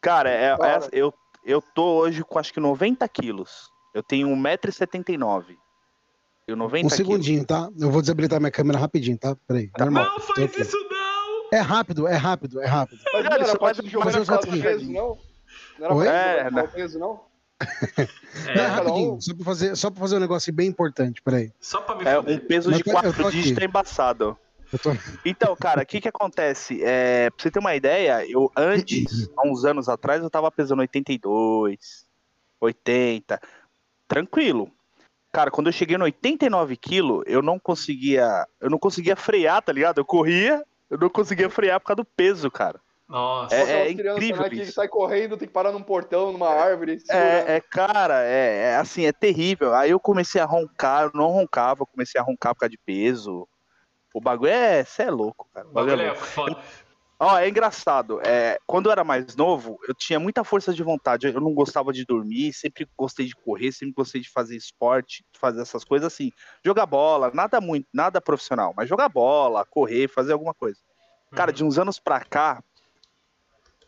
Cara, 0.00 0.30
é, 0.30 0.52
é, 0.52 0.88
eu, 0.92 1.12
eu 1.44 1.60
tô 1.60 1.96
hoje 1.96 2.22
com 2.22 2.38
acho 2.38 2.52
que 2.52 2.60
90 2.60 3.08
quilos. 3.08 3.68
Eu 3.92 4.02
tenho 4.02 4.28
1,79m. 4.28 5.56
Eu 6.46 6.54
90 6.54 6.86
um 6.86 6.90
segundinho, 6.90 7.44
quilos. 7.44 7.46
tá? 7.46 7.68
Eu 7.80 7.90
vou 7.90 8.00
desabilitar 8.00 8.38
minha 8.38 8.52
câmera 8.52 8.78
rapidinho, 8.78 9.18
tá? 9.18 9.36
Peraí. 9.48 9.68
Tá 9.72 9.86
normal. 9.86 10.04
Não 10.04 10.20
faz 10.20 10.56
isso, 10.56 10.76
não! 10.88 11.48
É 11.52 11.58
rápido, 11.58 12.06
é 12.06 12.14
rápido, 12.14 12.60
é 12.60 12.66
rápido. 12.66 13.00
Mas, 13.12 13.22
cara, 13.26 13.58
pode 13.58 13.96
mas 13.96 14.14
eu 14.14 14.24
já 14.24 14.38
tenho. 14.38 14.92
Não? 14.92 15.18
Não 15.78 15.86
era 15.86 15.94
Oi? 15.94 16.06
É, 16.08 16.50
não. 16.50 16.68
peso, 16.68 16.98
não? 16.98 17.20
É, 18.46 18.54
não, 18.54 18.68
rapidinho, 18.68 19.18
só 19.20 19.34
pra, 19.34 19.44
fazer, 19.44 19.76
só 19.76 19.90
pra 19.90 20.00
fazer 20.00 20.16
um 20.16 20.20
negócio 20.20 20.52
bem 20.52 20.68
importante, 20.68 21.22
peraí. 21.22 21.52
Só 21.58 21.80
pra 21.80 21.94
me 21.96 22.04
É, 22.04 22.18
um 22.18 22.38
peso 22.38 22.70
de 22.70 22.84
4 22.84 23.30
dígitos 23.30 23.62
é 23.62 23.66
embaçado. 23.66 24.36
Tô... 24.82 24.90
Então, 25.24 25.56
cara, 25.56 25.82
o 25.82 25.86
que 25.86 26.00
que 26.00 26.08
acontece? 26.08 26.82
É, 26.82 27.30
pra 27.30 27.42
você 27.42 27.50
ter 27.50 27.58
uma 27.58 27.74
ideia, 27.74 28.28
eu 28.28 28.50
antes, 28.56 29.30
há 29.36 29.46
uns 29.46 29.64
anos 29.64 29.88
atrás, 29.88 30.22
eu 30.22 30.28
tava 30.28 30.50
pesando 30.50 30.80
82, 30.80 32.06
80, 32.60 33.40
tranquilo. 34.08 34.70
Cara, 35.32 35.50
quando 35.50 35.68
eu 35.68 35.72
cheguei 35.72 35.96
no 35.96 36.04
89 36.04 36.76
quilos, 36.76 37.22
eu 37.26 37.42
não 37.42 37.58
conseguia, 37.58 38.46
eu 38.60 38.68
não 38.68 38.78
conseguia 38.78 39.16
frear, 39.16 39.62
tá 39.62 39.72
ligado? 39.72 39.98
Eu 39.98 40.04
corria, 40.04 40.64
eu 40.90 40.98
não 40.98 41.08
conseguia 41.08 41.48
frear 41.48 41.80
por 41.80 41.86
causa 41.86 42.02
do 42.02 42.04
peso, 42.04 42.50
cara. 42.50 42.80
Nossa, 43.08 43.54
é, 43.54 43.86
é 43.86 43.90
incrível 43.90 44.42
né, 44.42 44.50
que 44.50 44.66
sai 44.66 44.88
correndo, 44.88 45.36
tem 45.36 45.46
que 45.46 45.54
parar 45.54 45.70
num 45.70 45.82
portão, 45.82 46.32
numa 46.32 46.48
árvore. 46.48 46.98
É, 47.08 47.56
é, 47.56 47.60
cara, 47.60 48.24
é, 48.24 48.72
é, 48.72 48.76
assim, 48.76 49.04
é 49.04 49.12
terrível. 49.12 49.74
Aí 49.74 49.90
eu 49.90 50.00
comecei 50.00 50.40
a 50.40 50.44
roncar, 50.44 51.04
eu 51.04 51.10
não 51.14 51.28
roncava, 51.28 51.86
comecei 51.86 52.20
a 52.20 52.24
roncar 52.24 52.54
por 52.54 52.60
causa 52.60 52.70
de 52.70 52.78
peso. 52.78 53.46
O 54.12 54.20
bagulho 54.20 54.50
é, 54.50 54.82
você 54.82 55.02
é 55.04 55.10
louco, 55.10 55.48
cara. 55.54 55.68
O 55.68 55.72
bagulho, 55.72 56.00
é, 56.00 56.06
é 56.06 56.14
foda. 56.14 56.60
Ó, 57.18 57.38
é 57.38 57.48
engraçado. 57.48 58.20
É, 58.26 58.58
quando 58.66 58.86
eu 58.86 58.92
era 58.92 59.04
mais 59.04 59.36
novo, 59.36 59.78
eu 59.88 59.94
tinha 59.94 60.20
muita 60.20 60.44
força 60.44 60.72
de 60.74 60.82
vontade. 60.82 61.26
Eu 61.26 61.40
não 61.40 61.54
gostava 61.54 61.92
de 61.92 62.04
dormir, 62.04 62.52
sempre 62.52 62.86
gostei 62.96 63.26
de 63.26 63.34
correr, 63.34 63.72
sempre 63.72 63.94
gostei 63.94 64.20
de 64.20 64.28
fazer 64.28 64.56
esporte, 64.56 65.24
de 65.32 65.38
fazer 65.38 65.62
essas 65.62 65.84
coisas 65.84 66.12
assim. 66.12 66.30
Jogar 66.64 66.84
bola, 66.86 67.30
nada 67.32 67.60
muito, 67.60 67.86
nada 67.92 68.20
profissional, 68.20 68.74
mas 68.76 68.88
jogar 68.88 69.08
bola, 69.08 69.64
correr, 69.64 70.08
fazer 70.08 70.32
alguma 70.32 70.52
coisa. 70.52 70.80
Cara, 71.32 71.52
de 71.52 71.64
uns 71.64 71.78
anos 71.78 71.98
pra 71.98 72.20
cá, 72.20 72.62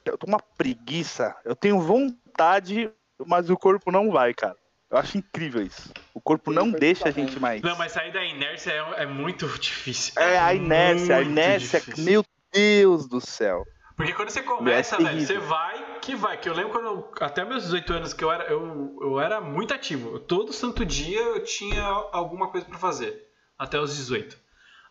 eu 0.09 0.19
tô 0.19 0.27
uma 0.27 0.41
preguiça. 0.57 1.35
Eu 1.45 1.55
tenho 1.55 1.81
vontade, 1.81 2.91
mas 3.27 3.51
o 3.51 3.57
corpo 3.57 3.91
não 3.91 4.11
vai, 4.11 4.35
cara. 4.35 4.57
Eu 4.91 4.97
acho 4.97 5.19
incrível 5.19 5.63
isso. 5.63 5.93
O 6.15 6.21
corpo 6.21 6.51
não 6.51 6.71
deixa 6.71 7.09
a 7.09 7.11
gente 7.11 7.39
mais. 7.39 7.61
Não, 7.61 7.77
mas 7.77 7.93
sair 7.93 8.13
da 8.13 8.25
inércia 8.25 8.73
é, 8.73 9.03
é 9.03 9.07
muito 9.07 9.47
difícil. 9.59 10.15
É, 10.17 10.39
a 10.39 10.55
inércia, 10.55 11.17
a 11.17 11.23
inércia. 11.23 11.81
Difícil. 11.81 12.05
Meu 12.05 12.25
Deus 12.53 13.07
do 13.07 13.21
céu. 13.21 13.65
Porque 13.97 14.15
quando 14.15 14.31
você 14.31 14.43
começa, 14.43 14.97
é 14.97 14.99
velho, 14.99 15.21
você 15.21 15.39
vai 15.39 15.89
que 16.09 16.15
vai. 16.15 16.39
Que 16.39 16.49
eu 16.49 16.55
lembro 16.55 16.71
quando, 16.71 16.87
eu, 16.87 17.13
até 17.21 17.45
meus 17.45 17.65
18 17.65 17.93
anos, 17.93 18.15
que 18.15 18.25
eu 18.25 18.33
era, 18.33 18.45
eu, 18.45 18.97
eu 19.03 19.21
era 19.21 19.43
muito 19.43 19.75
ativo. 19.75 20.19
Todo 20.19 20.55
santo 20.55 20.85
dia 20.87 21.21
eu 21.21 21.45
tinha 21.45 21.83
alguma 21.83 22.49
coisa 22.51 22.67
para 22.67 22.79
fazer. 22.79 23.29
Até 23.59 23.79
os 23.79 23.95
18. 23.95 24.39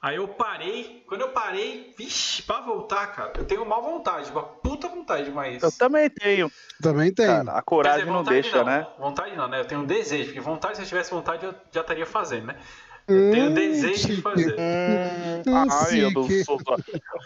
Aí 0.07 0.15
eu 0.15 0.27
parei, 0.29 1.03
quando 1.05 1.19
eu 1.19 1.33
parei, 1.33 1.93
vixe, 1.97 2.41
pra 2.41 2.61
voltar, 2.61 3.07
cara, 3.07 3.33
eu 3.37 3.43
tenho 3.43 3.65
mal 3.65 3.83
vontade, 3.83 4.31
uma 4.31 4.41
puta 4.41 4.87
vontade, 4.87 5.29
mas. 5.31 5.61
Eu 5.61 5.69
também 5.69 6.09
tenho. 6.09 6.49
Também 6.81 7.13
tenho. 7.13 7.27
Cara, 7.27 7.51
a 7.51 7.61
coragem 7.61 8.05
dizer, 8.05 8.11
não 8.13 8.23
deixa, 8.23 8.57
não, 8.59 8.63
né? 8.63 8.87
Vontade 8.97 9.35
não, 9.35 9.49
né? 9.49 9.59
Eu 9.59 9.65
tenho 9.65 9.81
um 9.81 9.85
desejo, 9.85 10.27
porque 10.27 10.39
vontade, 10.39 10.77
se 10.77 10.83
eu 10.83 10.87
tivesse 10.87 11.11
vontade, 11.11 11.45
eu 11.45 11.53
já 11.73 11.81
estaria 11.81 12.05
fazendo, 12.05 12.45
né? 12.45 12.57
Eu 13.05 13.31
tenho 13.31 13.49
hum, 13.49 13.53
desejo 13.53 14.07
de 14.07 14.21
fazer. 14.21 14.55
Hum, 14.57 15.43
ai, 15.69 16.01
eu 16.01 16.11
não 16.11 16.29
sou. 16.45 16.57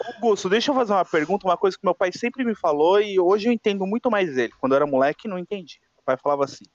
Augusto, 0.03 0.50
deixa 0.50 0.71
eu 0.71 0.75
fazer 0.75 0.93
uma 0.93 1.05
pergunta, 1.05 1.47
uma 1.47 1.57
coisa 1.57 1.77
que 1.77 1.85
meu 1.85 1.93
pai 1.93 2.11
sempre 2.11 2.43
me 2.43 2.55
falou 2.55 3.00
e 3.00 3.19
hoje 3.19 3.47
eu 3.47 3.53
entendo 3.53 3.85
muito 3.85 4.09
mais 4.09 4.35
ele. 4.39 4.53
Quando 4.59 4.71
eu 4.71 4.77
era 4.77 4.88
moleque, 4.88 5.27
não 5.27 5.38
entendi. 5.38 5.79
O 5.97 6.01
pai 6.03 6.17
falava 6.17 6.45
assim: 6.45 6.65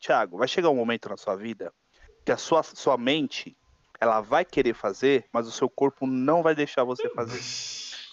Tiago, 0.00 0.38
vai 0.38 0.48
chegar 0.48 0.68
um 0.70 0.74
momento 0.74 1.08
na 1.08 1.16
sua 1.16 1.36
vida 1.36 1.72
que 2.24 2.32
a 2.32 2.36
sua, 2.36 2.64
sua 2.64 2.96
mente 2.96 3.56
ela 4.02 4.20
vai 4.20 4.44
querer 4.44 4.74
fazer, 4.74 5.26
mas 5.32 5.46
o 5.46 5.52
seu 5.52 5.70
corpo 5.70 6.08
não 6.08 6.42
vai 6.42 6.56
deixar 6.56 6.82
você 6.82 7.08
fazer. 7.10 7.40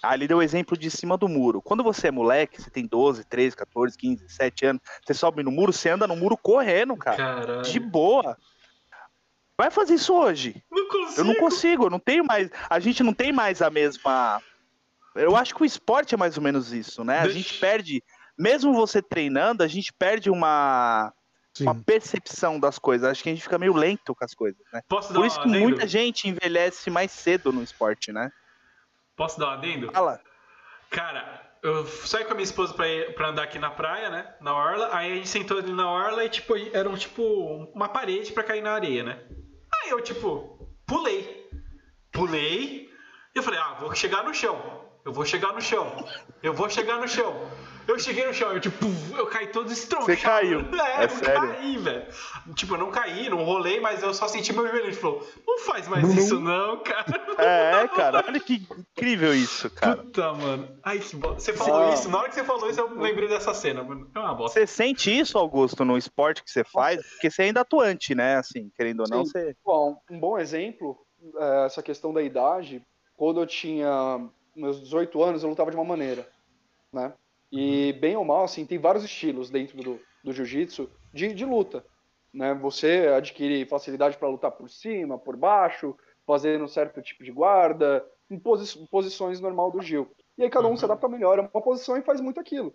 Ah, 0.03 0.13
ele 0.13 0.27
deu 0.27 0.37
o 0.37 0.41
exemplo 0.43 0.77
de 0.77 0.91
cima 0.91 1.17
do 1.17 1.27
muro. 1.27 1.63
Quando 1.63 1.83
você 1.83 2.09
é 2.09 2.11
moleque, 2.11 2.61
você 2.61 2.69
tem 2.69 2.85
12, 2.85 3.23
13, 3.23 3.55
14, 3.55 3.97
15, 3.97 4.23
17 4.23 4.65
anos, 4.67 4.81
você 5.03 5.15
sobe 5.15 5.41
no 5.41 5.49
muro, 5.49 5.73
você 5.73 5.89
anda 5.89 6.05
no 6.05 6.15
muro 6.15 6.37
correndo, 6.37 6.95
cara. 6.95 7.17
Caralho. 7.17 7.61
De 7.63 7.79
boa. 7.79 8.37
Vai 9.57 9.71
fazer 9.71 9.95
isso 9.95 10.13
hoje. 10.13 10.63
Não 10.71 10.87
consigo. 10.87 11.19
Eu 11.21 11.25
não 11.25 11.35
consigo, 11.35 11.85
eu 11.85 11.89
não 11.89 11.99
tenho 11.99 12.23
mais. 12.23 12.51
A 12.69 12.79
gente 12.79 13.01
não 13.01 13.13
tem 13.13 13.33
mais 13.33 13.59
a 13.59 13.71
mesma. 13.71 14.39
Eu 15.15 15.35
acho 15.35 15.55
que 15.55 15.63
o 15.63 15.65
esporte 15.65 16.13
é 16.13 16.17
mais 16.19 16.37
ou 16.37 16.43
menos 16.43 16.71
isso, 16.71 17.03
né? 17.03 17.19
A 17.19 17.27
gente 17.27 17.55
perde, 17.55 18.03
mesmo 18.37 18.73
você 18.75 19.01
treinando, 19.01 19.63
a 19.63 19.67
gente 19.67 19.91
perde 19.91 20.29
uma 20.29 21.11
Sim. 21.55 21.63
uma 21.63 21.75
percepção 21.75 22.59
das 22.59 22.79
coisas. 22.79 23.09
Acho 23.09 23.23
que 23.23 23.29
a 23.29 23.33
gente 23.33 23.43
fica 23.43 23.57
meio 23.57 23.73
lento 23.73 24.15
com 24.15 24.23
as 24.23 24.33
coisas, 24.33 24.61
né? 24.71 24.81
Posso 24.87 25.13
Por 25.13 25.25
isso 25.25 25.39
que 25.41 25.47
adendo? 25.47 25.63
muita 25.63 25.87
gente 25.87 26.27
envelhece 26.27 26.89
mais 26.89 27.11
cedo 27.11 27.51
no 27.51 27.63
esporte, 27.63 28.11
né? 28.11 28.31
Posso 29.15 29.39
dar 29.39 29.47
um 29.47 29.51
adendo? 29.51 29.91
Fala. 29.91 30.21
Cara, 30.89 31.49
eu 31.61 31.85
saí 31.85 32.23
com 32.23 32.31
a 32.31 32.35
minha 32.35 32.43
esposa 32.43 32.73
pra, 32.73 32.87
ir, 32.87 33.13
pra 33.13 33.29
andar 33.29 33.43
aqui 33.43 33.59
na 33.59 33.69
praia, 33.69 34.09
né? 34.09 34.33
Na 34.39 34.55
orla. 34.55 34.89
Aí 34.93 35.11
a 35.11 35.15
gente 35.15 35.27
sentou 35.27 35.57
ali 35.57 35.73
na 35.73 35.89
orla 35.89 36.23
e, 36.23 36.29
tipo, 36.29 36.55
era 36.73 36.89
um, 36.89 36.95
tipo, 36.95 37.21
uma 37.73 37.89
parede 37.89 38.31
pra 38.31 38.43
cair 38.43 38.61
na 38.61 38.71
areia, 38.71 39.03
né? 39.03 39.21
Aí 39.83 39.89
eu, 39.89 40.01
tipo, 40.01 40.69
pulei. 40.87 41.49
Pulei. 42.11 42.89
E 43.35 43.37
eu 43.37 43.43
falei, 43.43 43.59
ah, 43.59 43.75
vou 43.79 43.93
chegar 43.93 44.23
no 44.23 44.33
chão. 44.33 44.87
Eu 45.05 45.11
vou 45.11 45.25
chegar 45.25 45.53
no 45.53 45.61
chão. 45.61 46.05
Eu 46.41 46.53
vou 46.53 46.69
chegar 46.69 46.97
no 46.97 47.07
chão. 47.07 47.33
Eu 47.87 47.97
cheguei 47.97 48.25
no 48.25 48.33
chão, 48.33 48.51
eu 48.51 48.59
tipo, 48.59 48.85
eu 49.17 49.27
caí 49.27 49.47
todo 49.47 49.71
estronchado. 49.71 50.05
Você 50.05 50.17
caiu. 50.17 50.59
É, 50.79 51.01
é 51.01 51.05
eu 51.05 51.09
sério? 51.09 51.49
caí, 51.49 51.77
velho. 51.77 52.05
Tipo, 52.55 52.75
eu 52.75 52.77
não 52.77 52.91
caí, 52.91 53.29
não 53.29 53.43
rolei, 53.43 53.79
mas 53.79 54.01
eu 54.01 54.13
só 54.13 54.27
senti 54.27 54.53
meu 54.53 54.67
joelho. 54.67 54.85
Ele 54.85 54.93
falou, 54.93 55.27
não 55.45 55.59
faz 55.59 55.87
mais 55.87 56.03
não, 56.03 56.15
isso 56.15 56.39
não, 56.39 56.81
cara. 56.83 57.05
É, 57.39 57.87
cara, 57.87 58.23
olha 58.27 58.39
que 58.39 58.55
incrível 58.55 59.33
isso, 59.33 59.69
cara. 59.69 59.97
Puta, 59.97 60.33
mano. 60.33 60.67
Ai, 60.83 60.99
que 60.99 61.15
bosta. 61.15 61.39
Você 61.39 61.53
falou 61.53 61.93
isso, 61.93 62.09
na 62.09 62.19
hora 62.19 62.27
que 62.27 62.35
você 62.35 62.43
falou 62.43 62.69
isso, 62.69 62.81
eu 62.81 62.99
lembrei 62.99 63.29
dessa 63.29 63.53
cena, 63.53 63.81
mano. 63.81 64.09
É 64.13 64.19
uma 64.19 64.33
bosta. 64.33 64.59
Você 64.59 64.67
sente 64.67 65.17
isso, 65.17 65.37
Augusto, 65.37 65.85
no 65.85 65.97
esporte 65.97 66.43
que 66.43 66.51
você 66.51 66.65
faz? 66.65 67.01
Porque 67.11 67.31
você 67.31 67.43
é 67.43 67.45
ainda 67.45 67.61
atuante, 67.61 68.13
né? 68.13 68.35
Assim, 68.35 68.69
querendo 68.75 69.01
ou 69.01 69.07
não, 69.09 69.25
Sim. 69.25 69.31
você. 69.31 69.55
Bom, 69.63 69.97
um 70.11 70.19
bom 70.19 70.37
exemplo, 70.37 70.97
é, 71.37 71.65
essa 71.65 71.81
questão 71.81 72.13
da 72.13 72.21
idade, 72.21 72.81
quando 73.15 73.39
eu 73.41 73.47
tinha 73.47 74.29
meus 74.55 74.81
18 74.81 75.23
anos, 75.23 75.43
eu 75.43 75.49
lutava 75.49 75.71
de 75.71 75.77
uma 75.77 75.85
maneira, 75.85 76.27
né? 76.91 77.13
E 77.51 77.93
bem 77.93 78.15
ou 78.15 78.23
mal, 78.23 78.43
assim, 78.43 78.65
tem 78.65 78.77
vários 78.77 79.03
estilos 79.03 79.49
dentro 79.49 79.81
do, 79.81 79.99
do 80.23 80.31
jiu-jitsu 80.31 80.89
de, 81.13 81.33
de 81.33 81.45
luta. 81.45 81.83
Né? 82.33 82.53
Você 82.55 83.07
adquire 83.15 83.65
facilidade 83.65 84.17
para 84.17 84.27
lutar 84.27 84.51
por 84.51 84.69
cima, 84.69 85.17
por 85.17 85.35
baixo, 85.35 85.95
fazendo 86.25 86.63
um 86.63 86.67
certo 86.67 87.01
tipo 87.01 87.23
de 87.23 87.31
guarda, 87.31 88.05
em 88.29 88.37
posi 88.37 88.87
posições 88.87 89.39
normal 89.39 89.71
do 89.71 89.81
Gil. 89.81 90.07
E 90.37 90.43
aí 90.43 90.49
cada 90.49 90.67
um 90.67 90.71
uhum. 90.71 90.77
se 90.77 90.85
adapta 90.85 91.07
melhor 91.07 91.39
a 91.39 91.41
uma 91.41 91.61
posição 91.61 91.97
e 91.97 92.01
faz 92.01 92.21
muito 92.21 92.39
aquilo. 92.39 92.73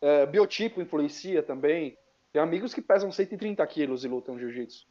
É, 0.00 0.26
biotipo 0.26 0.80
influencia 0.80 1.42
também. 1.42 1.96
Tem 2.32 2.40
amigos 2.40 2.72
que 2.74 2.82
pesam 2.82 3.10
130 3.10 3.66
quilos 3.66 4.04
e 4.04 4.08
lutam 4.08 4.38
jiu-jitsu. 4.38 4.86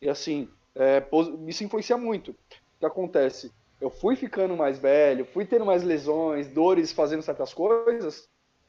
E 0.00 0.08
assim, 0.08 0.48
é, 0.74 1.02
isso 1.46 1.64
influencia 1.64 1.96
muito. 1.96 2.30
O 2.30 2.36
que 2.78 2.86
acontece? 2.86 3.52
Eu 3.80 3.90
fui 3.90 4.14
ficando 4.14 4.56
mais 4.56 4.78
velho, 4.78 5.24
fui 5.24 5.44
tendo 5.44 5.64
mais 5.64 5.82
lesões, 5.82 6.48
dores 6.48 6.92
fazendo 6.92 7.22
certas 7.22 7.52
coisas, 7.52 8.28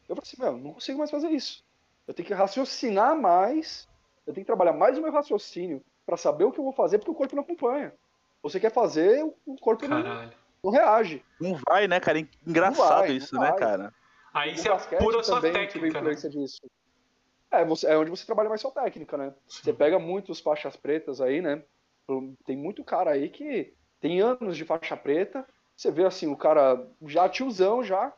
eu 0.10 0.16
falei 0.16 0.28
assim, 0.28 0.42
meu, 0.42 0.58
não 0.58 0.74
consigo 0.74 0.98
mais 0.98 1.12
fazer 1.12 1.30
isso. 1.30 1.64
Eu 2.08 2.14
tenho 2.14 2.28
que 2.28 2.34
raciocinar 2.34 3.16
mais, 3.16 3.88
eu 4.26 4.34
tenho 4.34 4.44
que 4.44 4.48
trabalhar 4.48 4.74
mais 4.74 4.98
o 4.98 5.02
meu 5.02 5.12
raciocínio 5.12 5.84
para 6.06 6.18
saber 6.18 6.44
o 6.44 6.52
que 6.52 6.60
eu 6.60 6.64
vou 6.64 6.74
fazer, 6.74 6.98
porque 6.98 7.12
o 7.12 7.16
corpo 7.16 7.36
não 7.36 7.44
acompanha. 7.44 7.94
Você 8.42 8.60
quer 8.60 8.72
fazer, 8.72 9.24
o 9.46 9.56
corpo 9.58 9.88
não, 9.88 10.02
não, 10.64 10.72
reage. 10.72 11.24
Não 11.40 11.60
vai, 11.68 11.88
né, 11.88 12.00
cara? 12.00 12.20
Engraçado 12.46 13.02
vai, 13.02 13.12
isso, 13.12 13.36
né, 13.36 13.52
cara? 13.52 13.94
Aí 14.34 14.58
você 14.58 14.70
apura 14.70 15.20
a 15.20 15.24
sua 15.24 15.42
técnica, 15.42 16.02
né? 16.02 16.14
Disso. 16.16 16.62
É, 17.52 17.66
você, 17.66 17.88
é 17.88 17.98
onde 17.98 18.10
você 18.10 18.26
trabalha 18.26 18.50
mais 18.50 18.62
sua 18.62 18.72
técnica, 18.72 19.18
né? 19.18 19.34
Sim. 19.48 19.64
Você 19.64 19.74
pega 19.74 20.00
muitos 20.00 20.40
faixas 20.40 20.76
pretas 20.76 21.22
aí, 21.22 21.42
né? 21.42 21.64
Tem 22.46 22.58
muito 22.58 22.84
cara 22.84 23.12
aí 23.12 23.30
que 23.30 23.74
tem 24.00 24.22
anos 24.22 24.58
de 24.58 24.66
faixa 24.66 24.98
preta. 24.98 25.46
Você 25.76 25.92
vê 25.92 26.06
assim, 26.06 26.28
o 26.28 26.38
cara 26.38 26.88
já 27.06 27.30
tiozão 27.30 27.84
já, 27.84 28.14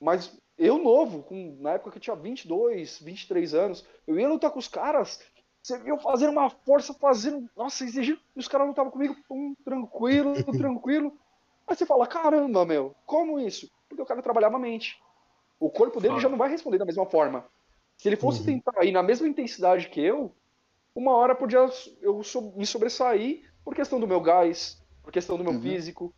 mas 0.00 0.38
eu 0.58 0.78
novo, 0.78 1.22
com, 1.22 1.56
na 1.60 1.72
época 1.72 1.90
que 1.92 1.98
eu 1.98 2.02
tinha 2.02 2.16
22, 2.16 3.00
23 3.00 3.54
anos, 3.54 3.84
eu 4.06 4.18
ia 4.18 4.28
lutar 4.28 4.50
com 4.50 4.58
os 4.58 4.68
caras, 4.68 5.20
você 5.64 5.78
viu 5.78 5.96
fazendo 5.98 6.32
uma 6.32 6.50
força, 6.50 6.92
fazendo. 6.92 7.48
Nossa, 7.56 7.84
exigindo. 7.84 8.20
E 8.36 8.38
os 8.38 8.46
caras 8.46 8.66
lutavam 8.66 8.92
comigo, 8.92 9.16
pum, 9.26 9.54
tranquilo, 9.64 10.34
tranquilo. 10.52 11.18
Aí 11.66 11.74
você 11.74 11.86
fala, 11.86 12.06
caramba, 12.06 12.66
meu, 12.66 12.94
como 13.06 13.40
isso? 13.40 13.70
Porque 13.88 14.02
o 14.02 14.06
cara 14.06 14.20
trabalhava 14.20 14.56
a 14.56 14.58
mente. 14.58 15.02
O 15.58 15.70
corpo 15.70 16.00
dele 16.00 16.16
ah. 16.16 16.20
já 16.20 16.28
não 16.28 16.36
vai 16.36 16.50
responder 16.50 16.76
da 16.76 16.84
mesma 16.84 17.06
forma. 17.06 17.46
Se 17.96 18.08
ele 18.08 18.16
fosse 18.16 18.40
uhum. 18.40 18.46
tentar 18.46 18.84
ir 18.84 18.92
na 18.92 19.02
mesma 19.02 19.26
intensidade 19.26 19.88
que 19.88 20.00
eu, 20.00 20.34
uma 20.94 21.12
hora 21.12 21.34
podia 21.34 21.66
eu 22.02 22.20
me 22.54 22.66
sobressair 22.66 23.50
por 23.64 23.74
questão 23.74 23.98
do 23.98 24.06
meu 24.06 24.20
gás, 24.20 24.84
por 25.02 25.10
questão 25.10 25.38
do 25.38 25.44
meu 25.44 25.54
uhum. 25.54 25.62
físico. 25.62 26.14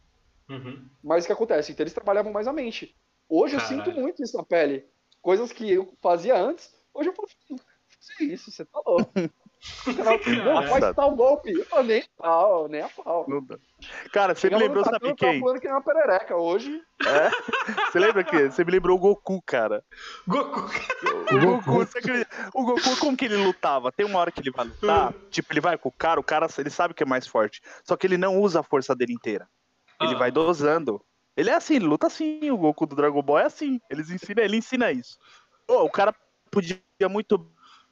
Uhum. 0.48 0.88
Mas 1.04 1.22
o 1.22 1.26
que 1.28 1.32
acontece? 1.32 1.70
Então 1.70 1.84
eles 1.84 1.94
trabalhavam 1.94 2.32
mais 2.32 2.48
a 2.48 2.52
mente. 2.52 2.96
Hoje 3.28 3.56
Caralho. 3.56 3.78
eu 3.78 3.84
sinto 3.84 4.00
muito 4.00 4.22
isso 4.22 4.36
na 4.36 4.44
pele. 4.44 4.86
Coisas 5.20 5.52
que 5.52 5.70
eu 5.70 5.92
fazia 6.00 6.36
antes, 6.38 6.72
hoje 6.94 7.08
eu 7.08 7.14
falo, 7.14 7.28
fazer 8.06 8.32
isso, 8.32 8.50
você 8.50 8.64
tá 8.64 8.80
louco. 8.86 9.12
Não, 10.44 10.62
faz 10.68 10.94
tal 10.94 11.16
golpe. 11.16 11.52
Eu 11.52 11.82
nem 11.82 12.02
a 12.02 12.22
pau, 12.22 12.68
nem 12.68 12.82
a 12.82 12.88
pau. 12.88 13.26
Cara, 14.12 14.34
você 14.34 14.48
me 14.48 14.56
lembrou, 14.56 14.84
sabe 14.84 15.14
quem? 15.14 15.40
Eu 15.40 15.54
que 15.54 15.66
nem 15.66 15.72
uma 15.72 15.82
perereca 15.82 16.36
hoje. 16.36 16.80
É? 17.04 17.30
Você 17.90 17.98
lembra 17.98 18.22
que? 18.22 18.50
Você 18.50 18.64
me 18.64 18.70
lembrou 18.70 18.96
o 18.96 19.00
Goku, 19.00 19.42
cara. 19.42 19.82
Goku. 20.26 20.70
O 21.32 21.40
Goku, 21.40 21.84
você 21.84 22.26
O 22.54 22.64
Goku, 22.64 22.96
como 22.98 23.16
que 23.16 23.24
ele 23.24 23.36
lutava? 23.36 23.92
Tem 23.92 24.06
uma 24.06 24.18
hora 24.18 24.30
que 24.30 24.40
ele 24.40 24.50
vai 24.50 24.66
lutar, 24.66 25.12
tipo, 25.30 25.52
ele 25.52 25.60
vai 25.60 25.76
com 25.76 25.88
o 25.88 25.92
cara, 25.92 26.20
o 26.20 26.24
cara, 26.24 26.46
ele 26.58 26.70
sabe 26.70 26.94
que 26.94 27.02
é 27.02 27.06
mais 27.06 27.26
forte. 27.26 27.60
Só 27.84 27.96
que 27.96 28.06
ele 28.06 28.16
não 28.16 28.40
usa 28.40 28.60
a 28.60 28.62
força 28.62 28.94
dele 28.94 29.12
inteira. 29.12 29.48
Ele 30.00 30.14
ah. 30.14 30.18
vai 30.18 30.30
dosando. 30.30 31.02
Ele 31.36 31.50
é 31.50 31.54
assim, 31.54 31.76
ele 31.76 31.84
luta 31.84 32.06
assim, 32.06 32.50
o 32.50 32.56
Goku 32.56 32.86
do 32.86 32.96
Dragon 32.96 33.22
Ball 33.22 33.40
é 33.40 33.44
assim. 33.44 33.80
Eles 33.90 34.10
ensinam, 34.10 34.42
ele 34.42 34.56
ensina 34.56 34.90
isso. 34.90 35.18
Pô, 35.66 35.82
o 35.82 35.90
cara 35.90 36.14
podia 36.50 36.80
muito 37.10 37.50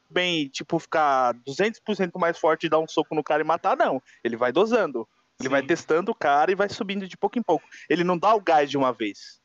bem, 0.09 0.49
tipo, 0.49 0.79
ficar 0.79 1.35
200% 1.47 2.19
mais 2.19 2.39
forte 2.39 2.67
e 2.67 2.69
dar 2.71 2.79
um 2.79 2.89
soco 2.89 3.15
no 3.15 3.23
cara 3.23 3.43
e 3.43 3.47
matar, 3.47 3.77
não. 3.77 4.03
Ele 4.23 4.37
vai 4.37 4.53
dosando. 4.53 5.07
Ele 5.39 5.49
Sim. 5.49 5.51
vai 5.51 5.63
testando 5.63 6.13
o 6.13 6.15
cara 6.15 6.53
e 6.53 6.55
vai 6.55 6.69
subindo 6.69 7.07
de 7.07 7.17
pouco 7.17 7.39
em 7.39 7.43
pouco. 7.43 7.67
Ele 7.91 8.05
não 8.05 8.17
dá 8.17 8.35
o 8.35 8.41
gás 8.41 8.71
de 8.71 8.79
uma 8.79 8.93
vez. 8.93 9.41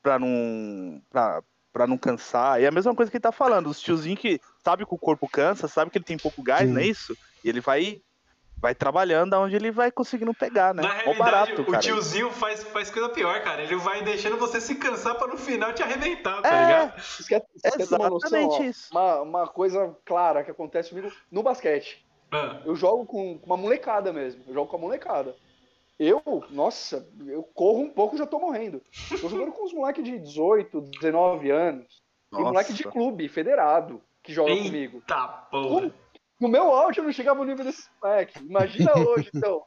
Pra 0.00 0.18
não. 0.18 1.02
Pra, 1.10 1.42
pra 1.72 1.86
não 1.86 1.98
cansar. 1.98 2.60
E 2.60 2.64
é 2.64 2.68
a 2.68 2.72
mesma 2.72 2.94
coisa 2.94 3.10
que 3.10 3.16
ele 3.16 3.22
tá 3.22 3.32
falando. 3.32 3.68
Os 3.68 3.80
tiozinhos 3.80 4.20
que 4.20 4.40
sabe 4.64 4.86
que 4.86 4.94
o 4.94 4.98
corpo 4.98 5.28
cansa, 5.28 5.68
sabe 5.68 5.90
que 5.90 5.98
ele 5.98 6.04
tem 6.04 6.16
pouco 6.16 6.42
gás, 6.42 6.66
Sim. 6.66 6.74
não 6.74 6.80
é 6.80 6.86
isso? 6.86 7.16
E 7.44 7.48
ele 7.48 7.60
vai 7.60 8.00
vai 8.60 8.74
trabalhando 8.74 9.34
aonde 9.34 9.56
ele 9.56 9.70
vai 9.70 9.90
conseguindo 9.90 10.34
pegar, 10.34 10.74
né? 10.74 10.82
Na 10.82 10.92
realidade, 10.92 11.18
barato, 11.18 11.62
o 11.62 11.78
tiozinho 11.78 12.30
faz, 12.30 12.62
faz 12.64 12.90
coisa 12.90 13.08
pior, 13.08 13.40
cara. 13.42 13.62
Ele 13.62 13.76
vai 13.76 14.02
deixando 14.02 14.36
você 14.36 14.60
se 14.60 14.74
cansar 14.74 15.14
para 15.16 15.28
no 15.28 15.36
final 15.36 15.72
te 15.72 15.82
arrebentar, 15.82 16.42
tá 16.42 16.48
é, 16.48 16.66
ligado? 16.66 16.98
Isso 16.98 17.28
quer, 17.28 17.44
isso 17.78 17.96
uma 17.96 18.10
noção, 18.10 18.64
isso. 18.64 18.88
Uma, 18.90 19.22
uma 19.22 19.46
coisa 19.46 19.96
clara 20.04 20.42
que 20.42 20.50
acontece 20.50 20.90
comigo 20.90 21.12
no 21.30 21.42
basquete. 21.42 22.04
Ah. 22.30 22.60
Eu 22.64 22.74
jogo 22.74 23.06
com 23.06 23.40
uma 23.44 23.56
molecada 23.56 24.12
mesmo. 24.12 24.42
Eu 24.46 24.54
jogo 24.54 24.70
com 24.70 24.76
a 24.76 24.80
molecada. 24.80 25.34
Eu, 25.98 26.22
nossa, 26.50 27.08
eu 27.26 27.42
corro 27.42 27.80
um 27.80 27.90
pouco 27.90 28.14
e 28.14 28.18
já 28.18 28.26
tô 28.26 28.38
morrendo. 28.38 28.80
Tô 29.20 29.28
jogando 29.28 29.50
com 29.52 29.64
uns 29.64 29.72
moleques 29.72 30.04
de 30.04 30.18
18, 30.18 30.80
19 31.00 31.50
anos. 31.50 32.02
Nossa. 32.30 32.42
E 32.42 32.46
moleque 32.46 32.72
de 32.72 32.84
clube, 32.84 33.28
federado, 33.28 34.00
que 34.22 34.32
joga 34.32 34.50
Eita 34.50 34.64
comigo. 34.64 35.02
porra. 35.50 35.92
No 36.40 36.48
meu 36.48 36.70
áudio 36.72 37.00
eu 37.00 37.04
não 37.04 37.12
chegava 37.12 37.40
no 37.40 37.44
nível 37.44 37.64
desse 37.64 37.88
moleque. 38.00 38.38
Imagina 38.38 38.92
hoje, 38.98 39.30
então. 39.34 39.62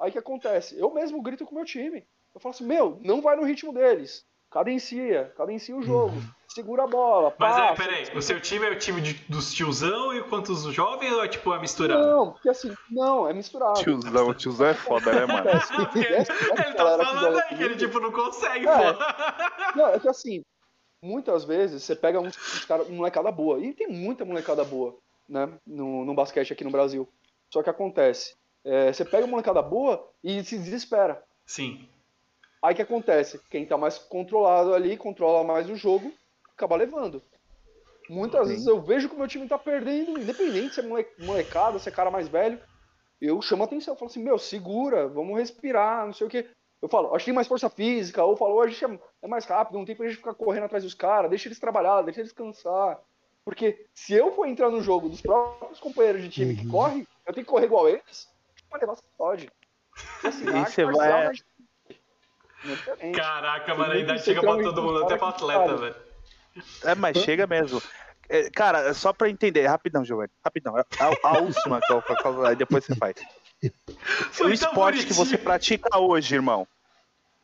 Aí 0.00 0.10
que 0.10 0.18
acontece? 0.18 0.78
Eu 0.78 0.92
mesmo 0.92 1.22
grito 1.22 1.44
com 1.44 1.52
o 1.52 1.54
meu 1.56 1.64
time. 1.64 2.06
Eu 2.34 2.40
falo 2.40 2.54
assim, 2.54 2.64
meu, 2.64 2.98
não 3.02 3.20
vai 3.20 3.36
no 3.36 3.44
ritmo 3.44 3.72
deles. 3.72 4.24
Cadencia, 4.50 5.32
cadencia 5.36 5.76
o 5.76 5.82
jogo. 5.82 6.14
Segura 6.48 6.84
a 6.84 6.86
bola. 6.86 7.34
Mas 7.36 7.56
passa, 7.56 7.70
aí, 7.70 7.76
peraí, 7.76 8.16
o 8.16 8.22
seu 8.22 8.40
time 8.40 8.64
é 8.64 8.70
o 8.70 8.78
time 8.78 9.00
de, 9.00 9.14
dos 9.28 9.52
tiozão 9.52 10.14
e 10.14 10.22
quantos 10.22 10.62
jovens 10.72 11.12
ou 11.12 11.24
é 11.24 11.28
tipo 11.28 11.52
é 11.52 11.60
misturado? 11.60 12.06
Não, 12.06 12.32
porque 12.32 12.48
assim, 12.48 12.72
não, 12.88 13.28
é 13.28 13.32
misturado. 13.32 13.80
Tiozão, 13.80 14.28
o 14.28 14.34
tiozão 14.34 14.68
é 14.68 14.74
foda, 14.74 15.12
né, 15.12 15.26
mano? 15.26 15.50
ele 15.96 16.74
tá 16.74 16.98
falando 16.98 17.38
aí 17.38 17.56
que 17.56 17.62
ele 17.62 17.76
tipo 17.76 17.98
não 17.98 18.12
consegue, 18.12 18.68
é. 18.68 18.92
pô. 18.92 18.98
Não, 19.74 19.88
é 19.88 19.98
que 19.98 20.08
assim, 20.08 20.44
muitas 21.02 21.44
vezes 21.44 21.82
você 21.82 21.96
pega 21.96 22.20
uns, 22.20 22.36
uns 22.36 22.64
cara, 22.64 22.84
uma 22.84 22.96
molecada 22.96 23.32
boa. 23.32 23.58
E 23.58 23.72
tem 23.72 23.88
muita 23.88 24.24
molecada 24.24 24.64
boa 24.64 24.96
né, 25.28 25.48
no, 25.66 26.04
no 26.04 26.14
basquete 26.14 26.52
aqui 26.52 26.64
no 26.64 26.70
Brasil. 26.70 27.08
Só 27.50 27.62
que 27.62 27.70
acontece, 27.70 28.34
é, 28.64 28.92
você 28.92 29.04
pega 29.04 29.24
uma 29.24 29.32
molecada 29.32 29.62
boa 29.62 30.10
e 30.22 30.42
se 30.44 30.58
desespera. 30.58 31.22
Sim. 31.46 31.88
Aí 32.62 32.74
que 32.74 32.82
acontece? 32.82 33.40
Quem 33.50 33.66
tá 33.66 33.76
mais 33.76 33.98
controlado 33.98 34.72
ali, 34.72 34.96
controla 34.96 35.44
mais 35.44 35.68
o 35.68 35.76
jogo, 35.76 36.12
acaba 36.54 36.76
levando. 36.76 37.22
Muitas 38.08 38.48
vezes 38.48 38.66
eu 38.66 38.80
vejo 38.80 39.08
que 39.08 39.14
o 39.14 39.18
meu 39.18 39.28
time 39.28 39.48
tá 39.48 39.58
perdendo, 39.58 40.18
independente 40.18 40.74
se 40.74 40.80
é 40.80 41.06
molecada, 41.24 41.78
se 41.78 41.88
é 41.88 41.92
cara 41.92 42.10
mais 42.10 42.28
velho, 42.28 42.58
eu 43.20 43.40
chamo 43.40 43.64
atenção, 43.64 43.94
eu 43.94 43.98
falo 43.98 44.10
assim, 44.10 44.22
meu, 44.22 44.38
segura, 44.38 45.08
vamos 45.08 45.38
respirar, 45.38 46.06
não 46.06 46.12
sei 46.12 46.26
o 46.26 46.30
que. 46.30 46.46
Eu 46.82 46.88
falo, 46.88 47.14
acho 47.14 47.24
que 47.24 47.30
tem 47.30 47.34
mais 47.34 47.46
força 47.46 47.70
física, 47.70 48.22
ou 48.22 48.36
falo, 48.36 48.60
a 48.60 48.68
gente 48.68 48.84
é 49.22 49.26
mais 49.26 49.46
rápido, 49.46 49.78
não 49.78 49.86
tem 49.86 49.96
pra 49.96 50.06
gente 50.06 50.18
ficar 50.18 50.34
correndo 50.34 50.64
atrás 50.64 50.84
dos 50.84 50.92
caras, 50.92 51.30
deixa 51.30 51.48
eles 51.48 51.58
trabalhar, 51.58 52.02
deixa 52.02 52.20
eles 52.20 52.32
cansar. 52.32 53.00
Porque 53.44 53.86
se 53.94 54.14
eu 54.14 54.32
for 54.32 54.46
entrar 54.46 54.70
no 54.70 54.82
jogo 54.82 55.08
dos 55.08 55.20
próprios 55.20 55.78
companheiros 55.78 56.22
de 56.22 56.30
time 56.30 56.52
uhum. 56.52 56.58
que 56.58 56.68
correm, 56.68 57.08
eu 57.26 57.34
tenho 57.34 57.44
que 57.44 57.50
correr 57.50 57.66
igual 57.66 57.88
eles, 57.88 58.28
vai 58.70 58.80
levar 58.80 58.96
pode. 59.18 59.50
Assim, 60.22 60.48
e 60.48 60.64
você 60.64 60.84
vai... 60.86 61.30
Caraca, 63.14 63.74
mano, 63.74 63.92
ainda 63.92 64.16
chega 64.16 64.40
pra 64.40 64.62
todo 64.62 64.82
mundo, 64.82 65.04
até 65.04 65.16
pra 65.18 65.28
atleta, 65.28 65.76
velho. 65.76 65.96
É, 66.84 66.94
mas 66.94 67.18
chega 67.18 67.46
mesmo. 67.46 67.82
É, 68.28 68.48
cara, 68.48 68.94
só 68.94 69.12
pra 69.12 69.28
entender, 69.28 69.66
rapidão, 69.66 70.04
Giovanni, 70.04 70.30
rapidão. 70.42 70.74
A, 70.76 70.84
a 71.28 71.38
última 71.40 71.80
que 71.80 71.92
eu 71.92 72.02
vou 72.32 72.46
aí 72.46 72.56
depois 72.56 72.84
você 72.84 72.94
faz. 72.94 73.14
Foi 74.32 74.50
o 74.50 74.54
esporte 74.54 74.96
bonitinho. 74.96 75.06
que 75.08 75.12
você 75.12 75.36
pratica 75.36 75.98
hoje, 75.98 76.34
irmão. 76.34 76.66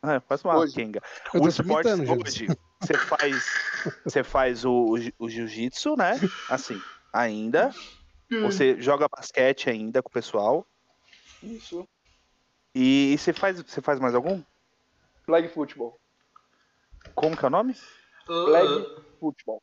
É, 0.03 0.19
faz 0.21 0.43
uma 0.43 0.57
hoje. 0.57 0.73
Kenga. 0.73 1.01
O 1.35 1.47
esporte 1.47 1.89
hoje, 1.89 2.47
você 2.81 2.97
faz, 2.97 3.45
você 4.03 4.23
faz 4.23 4.65
o, 4.65 4.95
o 5.19 5.29
jiu-jitsu, 5.29 5.95
né? 5.95 6.19
Assim, 6.49 6.81
ainda. 7.13 7.71
Você 8.41 8.81
joga 8.81 9.09
basquete 9.09 9.69
ainda 9.69 10.01
com 10.01 10.09
o 10.09 10.13
pessoal. 10.13 10.65
Isso. 11.43 11.87
E, 12.73 13.13
e 13.13 13.17
você 13.17 13.33
faz, 13.33 13.61
você 13.61 13.81
faz 13.81 13.99
mais 13.99 14.15
algum? 14.15 14.41
Flag 15.25 15.47
Football. 15.49 15.99
Como 17.13 17.35
que 17.35 17.43
é 17.43 17.47
o 17.47 17.51
nome? 17.51 17.75
Flag 18.25 18.87
Football. 19.19 19.61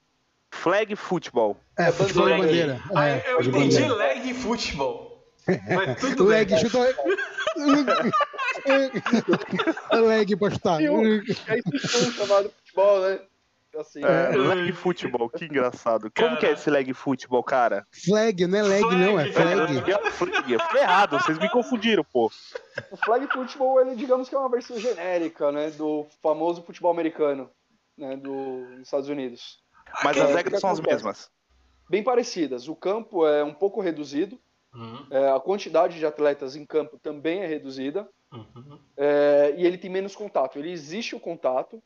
Flag 0.50 0.96
Football. 0.96 1.56
É, 1.78 1.92
futebol 1.92 2.28
é 2.28 2.38
bandeira. 2.38 2.82
Ah, 2.94 3.08
é, 3.08 3.32
eu 3.32 3.40
entendi 3.40 3.88
leg 3.88 4.34
football. 4.34 5.24
Mas 5.46 6.00
tudo 6.00 6.24
leg, 6.26 6.50
bem. 6.50 6.58
chuta... 6.58 6.78
leg, 10.00 10.36
postar. 10.36 10.78
É 11.48 11.58
isso 11.74 12.12
chamado 12.12 12.52
futebol, 12.78 13.00
né? 13.00 13.20
Assim, 13.76 14.02
é, 14.02 14.34
leg 14.34 14.72
futebol, 14.72 15.28
que 15.28 15.44
engraçado. 15.44 16.10
Como 16.16 16.36
que 16.38 16.46
é 16.46 16.52
esse 16.52 16.70
leg 16.70 16.92
futebol, 16.94 17.44
cara? 17.44 17.86
Flag, 17.92 18.46
não 18.46 18.58
é 18.58 18.62
leg, 18.62 18.80
flag, 18.80 18.96
não, 18.96 19.20
é 19.20 19.30
flag. 19.30 19.92
É 19.92 20.10
flag. 20.10 20.52
Eu 20.52 20.60
falei 20.60 20.82
errado, 20.82 21.18
vocês 21.20 21.38
me 21.38 21.50
confundiram, 21.50 22.02
pô. 22.02 22.30
O 22.90 22.96
flag 22.96 23.30
futebol, 23.30 23.80
ele, 23.80 23.94
digamos 23.94 24.28
que 24.28 24.34
é 24.34 24.38
uma 24.38 24.48
versão 24.48 24.80
genérica, 24.80 25.52
né, 25.52 25.70
do 25.70 26.06
famoso 26.22 26.62
futebol 26.62 26.90
americano, 26.90 27.50
né, 27.96 28.16
dos 28.16 28.80
Estados 28.80 29.08
Unidos. 29.08 29.62
Mas 30.02 30.16
é, 30.16 30.22
as 30.22 30.34
regras 30.34 30.60
são 30.60 30.70
as 30.70 30.80
mesmas. 30.80 31.30
Bem 31.90 32.02
parecidas. 32.02 32.68
O 32.68 32.74
campo 32.74 33.26
é 33.26 33.44
um 33.44 33.54
pouco 33.54 33.80
reduzido, 33.82 34.40
uhum. 34.74 35.06
é, 35.10 35.30
a 35.30 35.38
quantidade 35.38 35.98
de 35.98 36.06
atletas 36.06 36.56
em 36.56 36.64
campo 36.64 36.98
também 36.98 37.40
é 37.40 37.46
reduzida, 37.46 38.08
uhum. 38.32 38.78
é, 38.96 39.54
e 39.58 39.66
ele 39.66 39.78
tem 39.78 39.90
menos 39.90 40.16
contato. 40.16 40.58
Ele 40.58 40.72
existe 40.72 41.14
o 41.14 41.20
contato, 41.20 41.82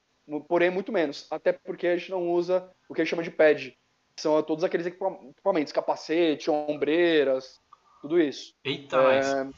porém 0.48 0.70
muito 0.70 0.92
menos, 0.92 1.26
até 1.30 1.52
porque 1.52 1.86
a 1.86 1.96
gente 1.96 2.10
não 2.10 2.30
usa 2.30 2.70
o 2.88 2.94
que 2.94 3.00
a 3.00 3.04
gente 3.04 3.10
chama 3.10 3.22
de 3.22 3.30
pad, 3.30 3.76
são 4.16 4.42
todos 4.42 4.64
aqueles 4.64 4.86
equipamentos, 4.86 5.72
capacete, 5.72 6.50
ombreiras, 6.50 7.60
tudo 8.00 8.20
isso. 8.20 8.54
Eita, 8.64 8.96
é, 8.96 9.48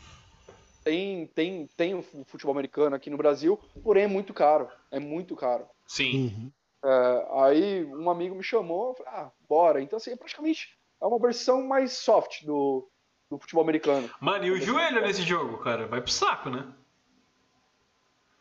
tem, 0.85 1.27
tem, 1.29 1.67
tem 1.77 1.95
o 1.95 2.03
futebol 2.27 2.53
americano 2.53 2.95
aqui 2.95 3.11
no 3.11 3.17
Brasil, 3.17 3.59
porém 3.83 4.05
é 4.05 4.09
muito 4.09 4.33
caro, 4.33 4.69
é 4.91 4.99
muito 4.99 5.35
caro. 5.35 5.67
Sim. 5.87 6.27
Uhum. 6.27 6.53
É, 6.85 7.27
aí 7.43 7.85
um 7.85 8.11
amigo 8.11 8.35
me 8.35 8.45
chamou, 8.45 8.95
falei, 8.95 9.13
ah, 9.13 9.31
bora. 9.49 9.81
Então, 9.81 9.97
assim, 9.97 10.13
é 10.13 10.17
praticamente 10.17 10.79
é 11.01 11.07
uma 11.07 11.19
versão 11.19 11.67
mais 11.67 11.93
soft 11.93 12.45
do, 12.45 12.89
do 13.31 13.39
futebol 13.39 13.63
americano. 13.63 14.11
Mano, 14.21 14.45
e 14.45 14.51
o 14.51 14.61
joelho 14.61 15.01
nesse 15.01 15.23
jogo, 15.23 15.59
cara? 15.59 15.87
Vai 15.87 16.01
pro 16.01 16.13
saco, 16.13 16.51
né? 16.51 16.67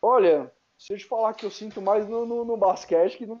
Olha, 0.00 0.52
se 0.84 0.92
eu 0.92 0.98
te 0.98 1.06
falar 1.06 1.32
que 1.32 1.46
eu 1.46 1.50
sinto 1.50 1.80
mais 1.80 2.06
no, 2.06 2.26
no, 2.26 2.44
no 2.44 2.58
basquete 2.58 3.16
que 3.16 3.24
no... 3.24 3.40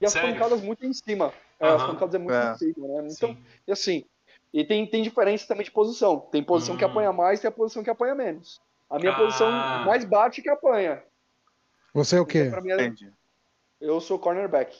E 0.00 0.06
as 0.06 0.12
Sério? 0.12 0.32
pancadas 0.32 0.62
muito 0.62 0.86
em 0.86 0.94
cima. 0.94 1.30
É, 1.60 1.68
As 1.68 1.82
pancadas 1.82 2.14
é 2.14 2.18
muito 2.18 2.34
é. 2.34 2.52
em 2.52 2.56
cima, 2.56 2.88
né? 2.88 3.08
Então, 3.10 3.34
Sim. 3.34 3.44
e 3.66 3.72
assim, 3.72 4.04
e 4.50 4.64
tem, 4.64 4.86
tem 4.86 5.02
diferença 5.02 5.46
também 5.46 5.64
de 5.64 5.70
posição. 5.70 6.20
Tem 6.32 6.42
posição 6.42 6.74
hum. 6.74 6.78
que 6.78 6.84
apanha 6.84 7.12
mais, 7.12 7.38
tem 7.38 7.48
a 7.48 7.52
posição 7.52 7.84
que 7.84 7.90
apanha 7.90 8.14
menos. 8.14 8.62
A 8.88 8.98
minha 8.98 9.12
ah. 9.12 9.14
posição 9.16 9.50
mais 9.84 10.06
bate 10.06 10.40
que 10.40 10.48
apanha. 10.48 11.02
Você 11.92 12.16
é 12.16 12.20
o 12.20 12.26
quê? 12.26 12.46
Então, 12.46 12.80
é... 12.80 12.94
Eu 13.78 14.00
sou 14.00 14.18
cornerback. 14.18 14.74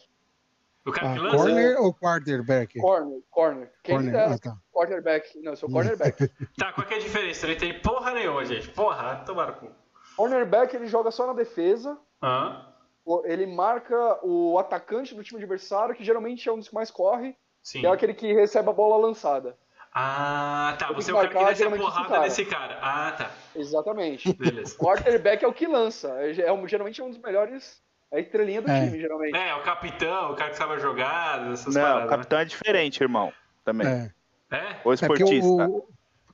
O 0.86 0.92
cara 0.92 1.12
ah, 1.12 1.30
Corner 1.30 1.80
ou 1.80 1.94
quarterback? 1.94 2.80
Corner, 2.80 3.20
corner. 3.30 3.72
Quem 3.82 3.94
corner. 3.94 4.16
Ah, 4.16 4.38
tá. 4.38 4.56
Quarterback. 4.72 5.38
Não, 5.42 5.52
eu 5.52 5.56
sou 5.56 5.68
cornerback. 5.68 6.28
tá, 6.56 6.72
qual 6.72 6.86
que 6.86 6.94
é 6.94 6.96
a 6.96 7.00
diferença? 7.00 7.46
Ele 7.46 7.56
tem 7.56 7.78
porra 7.78 8.12
nenhuma, 8.14 8.44
gente. 8.46 8.68
Porra, 8.70 9.22
tomaram 9.26 9.54
cu. 9.54 9.83
Cornerback, 10.16 10.74
ele 10.74 10.86
joga 10.86 11.10
só 11.10 11.26
na 11.26 11.32
defesa. 11.32 11.98
Ah. 12.20 12.66
Ele 13.24 13.46
marca 13.46 14.18
o 14.22 14.58
atacante 14.58 15.14
do 15.14 15.22
time 15.22 15.40
adversário, 15.40 15.94
que 15.94 16.04
geralmente 16.04 16.48
é 16.48 16.52
um 16.52 16.58
dos 16.58 16.68
que 16.68 16.74
mais 16.74 16.90
corre. 16.90 17.36
Sim. 17.62 17.80
Que 17.80 17.86
é 17.86 17.90
aquele 17.90 18.14
que 18.14 18.32
recebe 18.32 18.68
a 18.68 18.72
bola 18.72 18.96
lançada. 18.96 19.56
Ah, 19.92 20.74
tá. 20.78 20.92
Você 20.92 21.10
é 21.10 21.14
o 21.14 21.16
cara 21.16 21.28
que 21.28 21.44
desce 21.44 21.64
a 21.64 21.70
porrada 21.70 22.08
cara. 22.08 22.20
nesse 22.22 22.44
cara. 22.44 22.78
Ah, 22.82 23.12
tá. 23.12 23.30
Exatamente. 23.54 24.32
Beleza. 24.34 24.76
quarterback 24.76 25.44
é 25.44 25.48
o 25.48 25.52
que 25.52 25.66
lança. 25.66 26.08
É, 26.18 26.30
é, 26.30 26.66
geralmente 26.66 27.00
é 27.00 27.04
um 27.04 27.10
dos 27.10 27.18
melhores 27.18 27.82
é 28.10 28.18
a 28.18 28.20
estrelinha 28.20 28.60
do 28.60 28.70
é. 28.70 28.84
time, 28.84 29.00
geralmente. 29.00 29.36
É, 29.36 29.54
o 29.54 29.62
capitão, 29.62 30.32
o 30.32 30.36
cara 30.36 30.50
que 30.50 30.56
sabe 30.56 30.74
a 30.74 30.78
jogada, 30.78 31.52
essas 31.52 31.74
Não, 31.74 31.82
paradas. 31.82 32.06
o 32.06 32.08
capitão 32.08 32.38
né? 32.38 32.42
é 32.42 32.46
diferente, 32.46 33.02
irmão. 33.02 33.32
Também. 33.64 33.86
É. 33.86 34.10
É? 34.50 34.80
Ou 34.84 34.92
esportista? 34.92 35.62
É 35.62 35.66
o, 35.66 35.88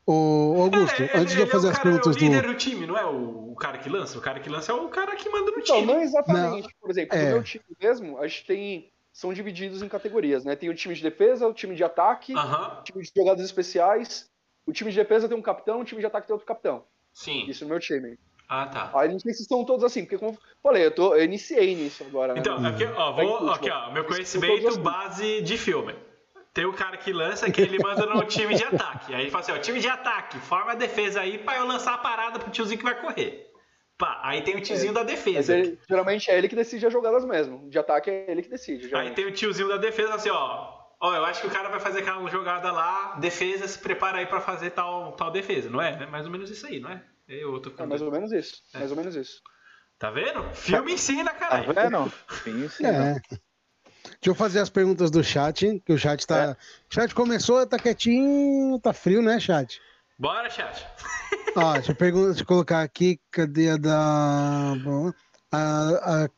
o, 0.06 0.62
Augusto, 0.62 1.02
é, 1.02 1.10
antes 1.16 1.34
de 1.34 1.40
eu 1.40 1.46
fazer 1.46 1.68
é 1.68 1.70
as 1.70 1.78
perguntas 1.78 2.16
do. 2.16 2.24
É 2.24 2.28
o 2.28 2.30
líder 2.30 2.46
do 2.46 2.54
time, 2.54 2.86
não 2.86 2.98
é 2.98 3.04
o, 3.04 3.52
o, 3.52 3.54
cara 3.54 3.78
que 3.78 3.88
lança? 3.88 4.18
O 4.18 4.20
cara 4.20 4.40
que 4.40 4.48
lança 4.48 4.72
é 4.72 4.74
o 4.74 4.88
cara 4.88 5.14
que 5.16 5.28
manda 5.28 5.50
no 5.50 5.58
então, 5.58 5.76
time. 5.76 5.92
Não, 5.92 6.00
exatamente. 6.00 6.62
Não, 6.64 6.70
Por 6.80 6.90
exemplo, 6.90 7.16
é. 7.16 7.24
no 7.24 7.30
meu 7.32 7.42
time 7.42 7.64
mesmo, 7.80 8.18
a 8.18 8.26
gente 8.26 8.46
tem. 8.46 8.92
São 9.12 9.32
divididos 9.32 9.82
em 9.82 9.88
categorias, 9.88 10.44
né? 10.44 10.54
Tem 10.54 10.68
o 10.68 10.74
time 10.74 10.94
de 10.94 11.02
defesa, 11.02 11.46
o 11.46 11.52
time 11.52 11.74
de 11.74 11.82
ataque, 11.82 12.32
uh 12.32 12.38
-huh. 12.38 12.80
o 12.80 12.82
time 12.84 13.02
de 13.02 13.12
jogadas 13.14 13.44
especiais. 13.44 14.30
O 14.64 14.72
time 14.72 14.90
de 14.90 14.96
defesa 14.96 15.28
tem 15.28 15.36
um 15.36 15.42
capitão, 15.42 15.80
o 15.80 15.84
time 15.84 16.00
de 16.00 16.06
ataque 16.06 16.28
tem 16.28 16.32
outro 16.32 16.46
capitão. 16.46 16.84
Sim. 17.12 17.44
Isso 17.48 17.64
no 17.64 17.70
meu 17.70 17.80
time. 17.80 18.16
Ah, 18.48 18.66
tá. 18.66 18.90
Aí 18.94 19.10
não 19.10 19.18
sei 19.18 19.32
se 19.32 19.42
estão 19.42 19.64
todos 19.64 19.84
assim, 19.84 20.02
porque 20.02 20.18
como 20.18 20.32
eu 20.32 20.38
falei, 20.62 20.86
eu, 20.86 20.94
tô, 20.94 21.14
eu 21.14 21.24
iniciei 21.24 21.74
nisso 21.74 22.04
agora. 22.04 22.34
Né? 22.34 22.40
Então, 22.40 22.60
né? 22.60 22.68
aqui, 22.70 22.84
ó, 22.84 23.12
vou, 23.12 23.50
aqui, 23.50 23.70
ó, 23.70 23.92
meu 23.92 24.04
conhecimento 24.04 24.66
assim. 24.66 24.80
base 24.80 25.42
de 25.42 25.56
filme. 25.56 25.94
Tem 26.52 26.64
o 26.64 26.72
cara 26.72 26.96
que 26.96 27.12
lança, 27.12 27.50
que 27.50 27.60
ele 27.60 27.78
manda 27.78 28.06
no 28.06 28.24
time 28.24 28.54
de 28.54 28.64
ataque. 28.64 29.14
Aí 29.14 29.22
ele 29.22 29.30
fala 29.30 29.44
assim, 29.44 29.52
ó, 29.52 29.58
time 29.58 29.78
de 29.78 29.88
ataque, 29.88 30.38
forma 30.38 30.72
a 30.72 30.74
defesa 30.74 31.20
aí 31.20 31.38
pra 31.38 31.56
eu 31.56 31.66
lançar 31.66 31.94
a 31.94 31.98
parada 31.98 32.38
pro 32.38 32.50
tiozinho 32.50 32.78
que 32.78 32.84
vai 32.84 33.00
correr. 33.00 33.48
Pá, 33.96 34.18
aí 34.24 34.42
tem 34.42 34.56
o 34.56 34.60
tiozinho 34.60 34.90
é. 34.90 34.94
da 34.94 35.02
defesa. 35.02 35.56
Ele, 35.56 35.78
geralmente 35.88 36.30
é 36.30 36.36
ele 36.36 36.48
que 36.48 36.56
decide 36.56 36.86
as 36.86 36.92
jogadas 36.92 37.24
mesmo. 37.24 37.68
De 37.68 37.78
ataque 37.78 38.10
é 38.10 38.30
ele 38.30 38.42
que 38.42 38.48
decide. 38.48 38.88
Geralmente. 38.88 39.10
Aí 39.10 39.14
tem 39.14 39.26
o 39.26 39.32
tiozinho 39.32 39.68
da 39.68 39.76
defesa 39.76 40.14
assim, 40.14 40.30
ó. 40.30 40.80
Ó, 41.02 41.14
eu 41.14 41.24
acho 41.24 41.40
que 41.40 41.46
o 41.46 41.50
cara 41.50 41.68
vai 41.68 41.80
fazer 41.80 42.00
aquela 42.00 42.26
jogada 42.28 42.72
lá, 42.72 43.16
defesa, 43.20 43.66
se 43.66 43.78
prepara 43.78 44.18
aí 44.18 44.26
pra 44.26 44.40
fazer 44.40 44.70
tal, 44.70 45.12
tal 45.12 45.30
defesa, 45.30 45.70
não 45.70 45.80
é? 45.80 46.02
É 46.02 46.06
mais 46.06 46.26
ou 46.26 46.32
menos 46.32 46.50
isso 46.50 46.66
aí, 46.66 46.80
não 46.80 46.90
é? 46.90 47.02
Eu 47.28 47.60
tô 47.60 47.70
é 47.82 47.86
mais 47.86 48.02
ou 48.02 48.10
menos 48.10 48.32
isso. 48.32 48.62
É. 48.74 48.78
Mais 48.78 48.90
ou 48.90 48.96
menos 48.96 49.14
isso. 49.14 49.40
Tá 49.98 50.10
vendo? 50.10 50.42
Filme 50.54 50.94
ensina, 50.94 51.32
cara. 51.32 51.62
Tá 51.62 51.82
vendo? 51.82 52.10
Filme 52.42 52.64
ensina. 52.64 53.20
É. 53.20 53.20
Deixa 54.20 54.32
eu 54.32 54.34
fazer 54.34 54.60
as 54.60 54.68
perguntas 54.68 55.10
do 55.10 55.24
chat, 55.24 55.82
que 55.84 55.92
o 55.92 55.98
chat 55.98 56.26
tá. 56.26 56.38
É. 56.38 56.50
O 56.52 56.94
chat 56.94 57.14
começou, 57.14 57.66
tá 57.66 57.78
quietinho, 57.78 58.78
tá 58.78 58.92
frio, 58.92 59.22
né, 59.22 59.40
chat? 59.40 59.80
Bora, 60.18 60.50
chat. 60.50 60.86
Ó, 61.56 61.72
deixa 61.72 61.92
eu, 61.92 61.96
perguntar, 61.96 62.26
deixa 62.26 62.42
eu 62.42 62.46
colocar 62.46 62.82
aqui, 62.82 63.18
cadê 63.30 63.70
a 63.70 63.76
da. 63.78 64.74
A, 65.50 66.24
a 66.24 66.28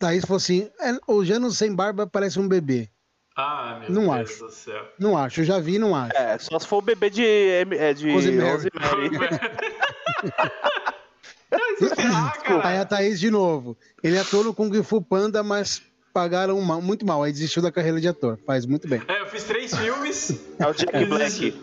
Thaís 0.00 0.24
falou 0.24 0.38
assim: 0.38 0.68
é, 0.80 0.98
o 1.06 1.24
Jano 1.24 1.48
sem 1.52 1.72
barba 1.72 2.08
parece 2.08 2.40
um 2.40 2.48
bebê. 2.48 2.88
Ah, 3.36 3.78
meu 3.80 3.90
não 3.90 4.14
Deus 4.14 4.30
acho. 4.30 4.44
do 4.44 4.50
céu. 4.50 4.88
Não 4.98 5.16
acho, 5.16 5.40
eu 5.40 5.44
já 5.44 5.60
vi 5.60 5.78
não 5.78 5.94
acho. 5.94 6.16
É, 6.16 6.36
só 6.38 6.58
se 6.58 6.66
for 6.66 6.78
o 6.78 6.82
bebê 6.82 7.08
de, 7.08 7.24
é, 7.24 7.94
de 7.94 8.12
Rosemary. 8.12 8.68
Aí 12.64 12.78
a 12.78 12.84
Thaís 12.84 13.20
de 13.20 13.30
novo. 13.30 13.76
Ele 14.02 14.18
atuou 14.18 14.44
no 14.44 14.52
Kung 14.52 14.82
Fu 14.82 15.00
Panda, 15.00 15.42
mas 15.42 15.82
pagaram 16.12 16.60
mal, 16.60 16.80
muito 16.80 17.06
mal. 17.06 17.22
Aí 17.22 17.32
desistiu 17.32 17.62
da 17.62 17.72
carreira 17.72 18.00
de 18.00 18.08
ator. 18.08 18.38
Faz 18.46 18.66
muito 18.66 18.88
bem. 18.88 19.00
É, 19.08 19.20
eu 19.20 19.26
fiz 19.26 19.44
três 19.44 19.74
filmes. 19.74 20.40
É 20.58 20.66
o 20.66 20.72
Jack 20.72 21.04
Black. 21.06 21.62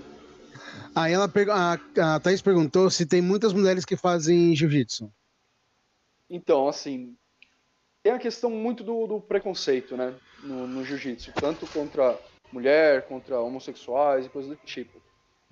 Aí 0.96 1.14
ela 1.14 1.32
a, 1.52 2.16
a 2.16 2.20
Thaís 2.20 2.42
perguntou 2.42 2.90
se 2.90 3.06
tem 3.06 3.22
muitas 3.22 3.54
mulheres 3.54 3.86
que 3.86 3.96
fazem 3.96 4.56
jiu-jitsu. 4.56 5.12
Então, 6.30 6.68
assim, 6.68 7.16
tem 8.04 8.14
a 8.14 8.20
questão 8.20 8.50
muito 8.50 8.84
do, 8.84 9.08
do 9.08 9.22
preconceito, 9.22 9.96
né, 9.96 10.14
no, 10.44 10.68
no 10.68 10.84
jiu-jitsu, 10.84 11.32
tanto 11.34 11.66
contra 11.68 12.20
mulher, 12.52 13.08
contra 13.08 13.40
homossexuais 13.40 14.26
e 14.26 14.30
coisas 14.30 14.50
do 14.50 14.58
tipo. 14.66 15.02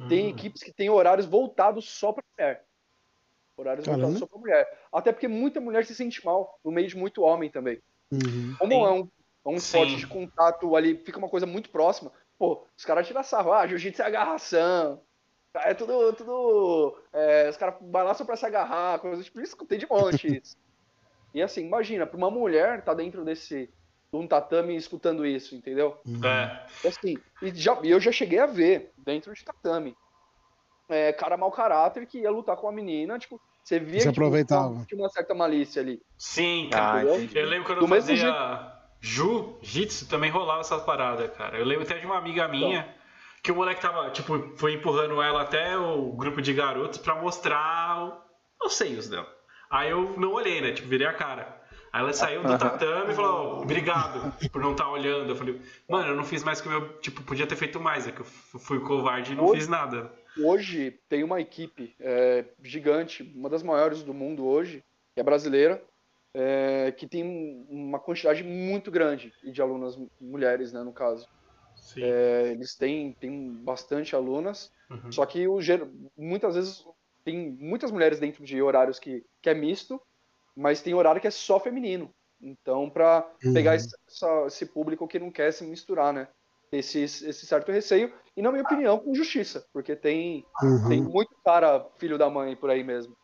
Tem 0.07 0.25
uhum. 0.25 0.29
equipes 0.29 0.62
que 0.62 0.71
têm 0.71 0.89
horários 0.89 1.25
voltados 1.25 1.89
só 1.89 2.12
para 2.12 2.23
mulher. 2.38 2.63
Horários 3.57 3.86
Caramba. 3.86 4.03
voltados 4.03 4.19
só 4.19 4.27
para 4.27 4.39
mulher. 4.39 4.79
Até 4.91 5.12
porque 5.12 5.27
muita 5.27 5.60
mulher 5.60 5.86
se 5.86 5.95
sente 5.95 6.23
mal, 6.23 6.60
no 6.63 6.71
meio 6.71 6.88
de 6.88 6.95
muito 6.95 7.23
homem 7.23 7.49
também. 7.49 7.81
Uhum. 8.12 8.56
Como 8.58 8.74
é 8.74 8.91
um, 8.91 9.10
é 9.46 9.50
um 9.50 9.56
esporte 9.56 9.98
de 9.98 10.08
contato 10.08 10.76
ali, 10.76 10.98
fica 10.98 11.17
uma 11.17 11.30
coisa 11.30 11.46
muito 11.46 11.70
próxima. 11.70 12.12
Pô, 12.38 12.65
os 12.78 12.86
caras 12.86 13.08
tiram 13.08 13.24
sarro, 13.24 13.52
ah, 13.52 13.65
jiu-jitsu 13.67 14.02
é 14.02 14.06
agarração. 14.06 15.02
É 15.56 15.74
tudo. 15.74 16.13
tudo 16.13 16.98
é, 17.12 17.50
os 17.50 17.58
caras 17.58 17.76
balançam 17.82 18.26
pra 18.26 18.36
se 18.36 18.46
agarrar, 18.46 19.00
coisas 19.00 19.26
tipo 19.26 19.41
isso, 19.41 19.56
tem 19.65 19.80
de 19.80 19.88
monte 19.88 20.39
isso. 20.39 20.56
E 21.34 21.41
assim, 21.41 21.65
imagina, 21.65 22.08
pra 22.08 22.17
uma 22.17 22.32
mulher 22.32 22.84
tá 22.84 22.93
dentro 22.96 23.24
desse. 23.24 23.70
de 24.12 24.17
um 24.17 24.26
tatame 24.26 24.76
escutando 24.76 25.26
isso, 25.26 25.56
entendeu? 25.56 26.00
Uhum. 26.08 26.26
É. 26.26 26.65
Assim, 26.88 27.15
e 27.43 27.54
já, 27.54 27.78
eu 27.84 28.00
já 28.00 28.12
cheguei 28.12 28.39
a 28.39 28.48
ver, 28.48 28.91
dentro 28.98 29.32
de 29.34 29.43
tatame, 29.43 29.96
é, 30.89 31.12
cara 31.13 31.38
mau 31.38 31.52
caráter 31.52 32.08
que 32.08 32.20
ia 32.20 32.32
lutar 32.32 32.56
com 32.56 32.67
a 32.67 32.72
menina, 32.72 33.20
tipo, 33.20 33.39
você 33.67 33.80
via 33.80 33.99
Se 33.99 34.06
que 34.06 34.13
tipo, 34.13 34.21
aproveitava. 34.21 34.86
tinha 34.88 35.01
uma 35.01 35.10
certa 35.10 35.34
malícia 35.34 35.82
ali. 35.82 36.01
Sim, 36.17 36.69
cara. 36.71 37.01
Ah, 37.01 37.03
eu 37.03 37.45
lembro 37.45 37.65
quando 37.65 37.82
eu 37.82 37.88
fazia 37.88 38.71
jiu-jitsu, 39.01 40.08
também 40.08 40.32
rolava 40.32 40.62
essas 40.62 40.82
paradas, 40.84 41.30
cara. 41.36 41.58
Eu 41.58 41.65
lembro 41.65 41.84
até 41.84 41.99
de 41.99 42.06
uma 42.06 42.17
amiga 42.17 42.47
minha 42.47 42.80
então. 42.80 42.93
que 43.43 43.51
o 43.51 43.56
moleque 43.56 43.82
tava, 43.82 44.10
tipo, 44.12 44.56
foi 44.56 44.75
empurrando 44.75 45.21
ela 45.21 45.41
até 45.41 45.77
o 45.77 46.13
grupo 46.13 46.41
de 46.41 46.53
garotos 46.53 46.97
pra 46.97 47.15
mostrar 47.15 48.25
os 48.63 48.73
seios 48.73 49.10
dela. 49.10 49.27
Aí 49.69 49.89
eu 49.89 50.15
não 50.17 50.32
olhei, 50.32 50.62
né? 50.62 50.71
Tipo, 50.71 50.88
virei 50.88 51.06
a 51.06 51.13
cara. 51.13 51.62
Aí 51.91 52.01
ela 52.01 52.13
saiu 52.13 52.43
do 52.43 52.58
tatame 52.58 53.12
e 53.12 53.15
falou, 53.15 53.63
obrigado 53.63 54.34
por 54.49 54.62
não 54.62 54.71
estar 54.71 54.86
tá 54.86 54.89
olhando. 54.89 55.30
Eu 55.30 55.36
falei, 55.36 55.62
mano, 55.89 56.12
eu 56.12 56.15
não 56.15 56.23
fiz 56.23 56.41
mais 56.41 56.62
que 56.62 56.69
o 56.69 56.71
meu. 56.71 56.99
Tipo, 56.99 57.21
podia 57.21 57.45
ter 57.45 57.58
feito 57.58 57.82
mais, 57.82 58.08
é 58.08 58.13
que 58.13 58.21
eu 58.21 58.25
fui 58.25 58.80
covarde 58.80 59.34
e 59.34 59.36
não 59.36 59.49
fiz 59.49 59.67
nada 59.67 60.10
hoje 60.39 61.00
tem 61.10 61.23
uma 61.23 61.39
equipe 61.39 61.95
é, 62.00 62.45
gigante, 62.63 63.23
uma 63.36 63.50
das 63.50 63.63
maiores 63.63 64.04
do 64.04 64.13
mundo 64.13 64.45
hoje, 64.45 64.84
que 65.13 65.19
é 65.19 65.23
brasileira, 65.23 65.84
é, 66.34 66.91
que 66.91 67.08
tem 67.08 67.65
uma 67.69 68.00
quantidade 68.00 68.43
muito 68.43 68.91
grande 68.91 69.34
de 69.43 69.62
alunas 69.62 69.97
mulheres, 70.19 70.71
né, 70.71 70.84
no 70.84 70.93
caso. 70.93 71.28
É, 71.97 72.52
eles 72.52 72.76
têm, 72.76 73.13
têm 73.13 73.54
bastante 73.63 74.15
alunas, 74.15 74.71
uhum. 74.89 75.12
só 75.12 75.26
que 75.26 75.47
o, 75.47 75.60
muitas 76.17 76.56
vezes 76.56 76.86
tem 77.23 77.52
muitas 77.60 77.91
mulheres 77.91 78.19
dentro 78.19 78.43
de 78.43 78.62
horários 78.62 79.00
que, 79.00 79.23
que 79.41 79.50
é 79.50 79.54
misto, 79.54 80.02
mas 80.56 80.82
tem 80.82 80.93
horário 80.93 81.21
que 81.21 81.28
é 81.28 81.32
só 81.32 81.60
feminino. 81.60 82.13
Então, 82.41 82.89
para 82.89 83.28
uhum. 83.43 83.54
pegar 83.54 83.76
esse, 83.76 83.89
esse, 84.47 84.65
público 84.65 85.08
que 85.08 85.19
não 85.19 85.32
quer 85.32 85.52
se 85.52 85.63
misturar, 85.63 86.13
né? 86.13 86.28
Esse, 86.71 87.01
esse 87.01 87.45
certo 87.45 87.71
receio, 87.71 88.13
e 88.36 88.41
na 88.41 88.51
minha 88.51 88.63
opinião, 88.63 88.99
com 88.99 89.15
justiça, 89.15 89.65
porque 89.73 89.95
tem, 89.95 90.45
uhum. 90.62 90.89
tem 90.89 91.01
muito 91.01 91.36
cara 91.43 91.86
filho 91.97 92.17
da 92.17 92.30
mãe 92.30 92.56
por 92.56 92.69
aí 92.69 92.84
mesmo. 92.84 93.15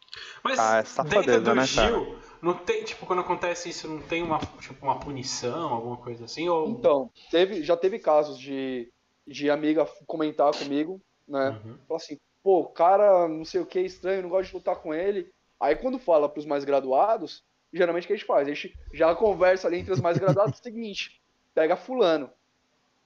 Mas 0.44 0.60
ah, 0.60 0.80
é 0.80 1.04
dentro 1.04 1.42
do 1.42 1.56
né, 1.56 1.66
Gil, 1.66 2.18
não 2.42 2.54
tem, 2.54 2.84
tipo, 2.84 3.06
quando 3.06 3.20
acontece 3.20 3.70
isso, 3.70 3.88
não 3.88 4.02
tem 4.02 4.22
uma, 4.22 4.40
tipo, 4.60 4.86
uma 4.86 5.00
punição, 5.00 5.74
alguma 5.74 5.98
coisa 5.98 6.26
assim? 6.26 6.48
Ou... 6.50 6.70
Então, 6.70 7.10
teve, 7.32 7.64
já 7.64 7.76
teve 7.76 8.00
casos 8.00 8.38
de, 8.38 8.92
de 9.26 9.50
amiga 9.50 9.88
comentar 10.06 10.52
comigo, 10.56 11.02
né? 11.28 11.60
Uhum. 11.64 11.78
Falar 11.88 11.98
assim, 11.98 12.20
pô, 12.44 12.66
cara, 12.66 13.28
não 13.28 13.46
sei 13.46 13.62
o 13.62 13.66
que, 13.66 13.80
estranho, 13.80 14.24
não 14.24 14.30
gosto 14.30 14.50
de 14.50 14.56
lutar 14.56 14.76
com 14.76 14.94
ele. 14.94 15.32
Aí 15.60 15.76
quando 15.76 15.98
fala 15.98 16.28
pros 16.28 16.46
mais 16.46 16.66
graduados, 16.66 17.44
geralmente 17.72 18.04
o 18.04 18.08
que 18.08 18.14
a 18.14 18.16
gente 18.18 18.26
faz? 18.26 18.48
A 18.48 18.54
gente 18.54 18.78
já 18.94 19.16
conversa 19.16 19.68
ali 19.68 19.80
entre 19.80 19.94
os 19.94 20.02
mais 20.02 20.18
graduados 20.18 20.60
o 20.60 20.64
seguinte, 20.64 21.22
pega 21.56 21.78
fulano, 21.78 22.30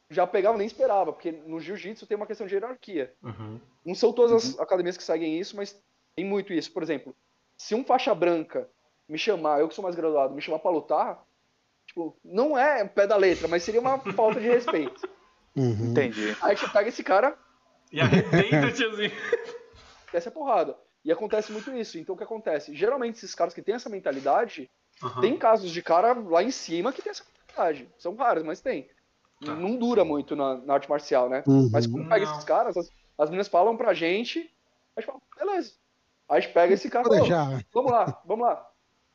já 0.09 0.25
pegava 0.25 0.57
nem 0.57 0.67
esperava, 0.67 1.11
porque 1.11 1.31
no 1.31 1.59
jiu-jitsu 1.59 2.07
tem 2.07 2.15
uma 2.15 2.25
questão 2.25 2.47
de 2.47 2.55
hierarquia. 2.55 3.13
Uhum. 3.21 3.59
Não 3.85 3.95
são 3.95 4.13
todas 4.13 4.31
as 4.31 4.55
uhum. 4.55 4.61
academias 4.61 4.97
que 4.97 5.03
seguem 5.03 5.39
isso, 5.39 5.55
mas 5.55 5.77
tem 6.15 6.25
muito 6.25 6.53
isso. 6.53 6.71
Por 6.71 6.81
exemplo, 6.81 7.15
se 7.57 7.75
um 7.75 7.83
faixa 7.83 8.13
branca 8.15 8.69
me 9.07 9.17
chamar, 9.17 9.59
eu 9.59 9.67
que 9.67 9.75
sou 9.75 9.83
mais 9.83 9.95
graduado, 9.95 10.33
me 10.33 10.41
chamar 10.41 10.59
pra 10.59 10.71
lutar, 10.71 11.23
tipo, 11.85 12.17
não 12.23 12.57
é 12.57 12.85
pé 12.85 13.05
da 13.05 13.15
letra, 13.15 13.47
mas 13.47 13.63
seria 13.63 13.81
uma 13.81 13.99
falta 14.13 14.39
de 14.39 14.47
respeito. 14.47 15.07
Uhum. 15.55 15.91
Entendi. 15.91 16.35
Aí 16.41 16.55
você 16.55 16.67
pega 16.69 16.89
esse 16.89 17.03
cara. 17.03 17.37
E 17.91 17.99
arrebenta 17.99 18.67
o 18.67 18.73
tiozinho. 18.73 19.11
Essa 20.13 20.29
é 20.29 20.31
porrada. 20.31 20.77
E 21.03 21.11
acontece 21.11 21.51
muito 21.51 21.73
isso. 21.75 21.97
Então 21.97 22.15
o 22.15 22.17
que 22.17 22.23
acontece? 22.23 22.75
Geralmente 22.75 23.15
esses 23.15 23.35
caras 23.35 23.53
que 23.53 23.61
têm 23.61 23.75
essa 23.75 23.89
mentalidade, 23.89 24.69
uhum. 25.01 25.21
tem 25.21 25.37
casos 25.37 25.71
de 25.71 25.81
cara 25.81 26.13
lá 26.13 26.43
em 26.43 26.51
cima 26.51 26.91
que 26.91 27.01
tem 27.01 27.11
essa 27.11 27.23
mentalidade. 27.23 27.89
São 27.97 28.15
raros, 28.15 28.43
mas 28.43 28.61
tem. 28.61 28.89
Tá. 29.43 29.53
Não 29.53 29.75
dura 29.75 30.03
muito 30.03 30.35
na, 30.35 30.57
na, 30.57 30.73
arte 30.73 30.89
marcial, 30.89 31.29
né? 31.29 31.43
Uhum. 31.45 31.69
Mas 31.71 31.85
quando 31.85 32.09
pega 32.09 32.25
esses 32.25 32.43
caras, 32.43 32.75
as, 32.75 32.91
as 33.17 33.29
meninas 33.29 33.47
falam 33.47 33.77
pra 33.77 33.93
gente, 33.93 34.51
a 34.95 35.01
gente 35.01 35.07
fala, 35.07 35.19
beleza. 35.37 35.73
Aí 36.27 36.37
a 36.37 36.39
gente 36.39 36.53
pega 36.53 36.73
esse 36.73 36.89
cara 36.89 37.07
e 37.07 37.65
vamos 37.71 37.91
lá, 37.91 38.21
vamos 38.25 38.45
lá. 38.45 38.69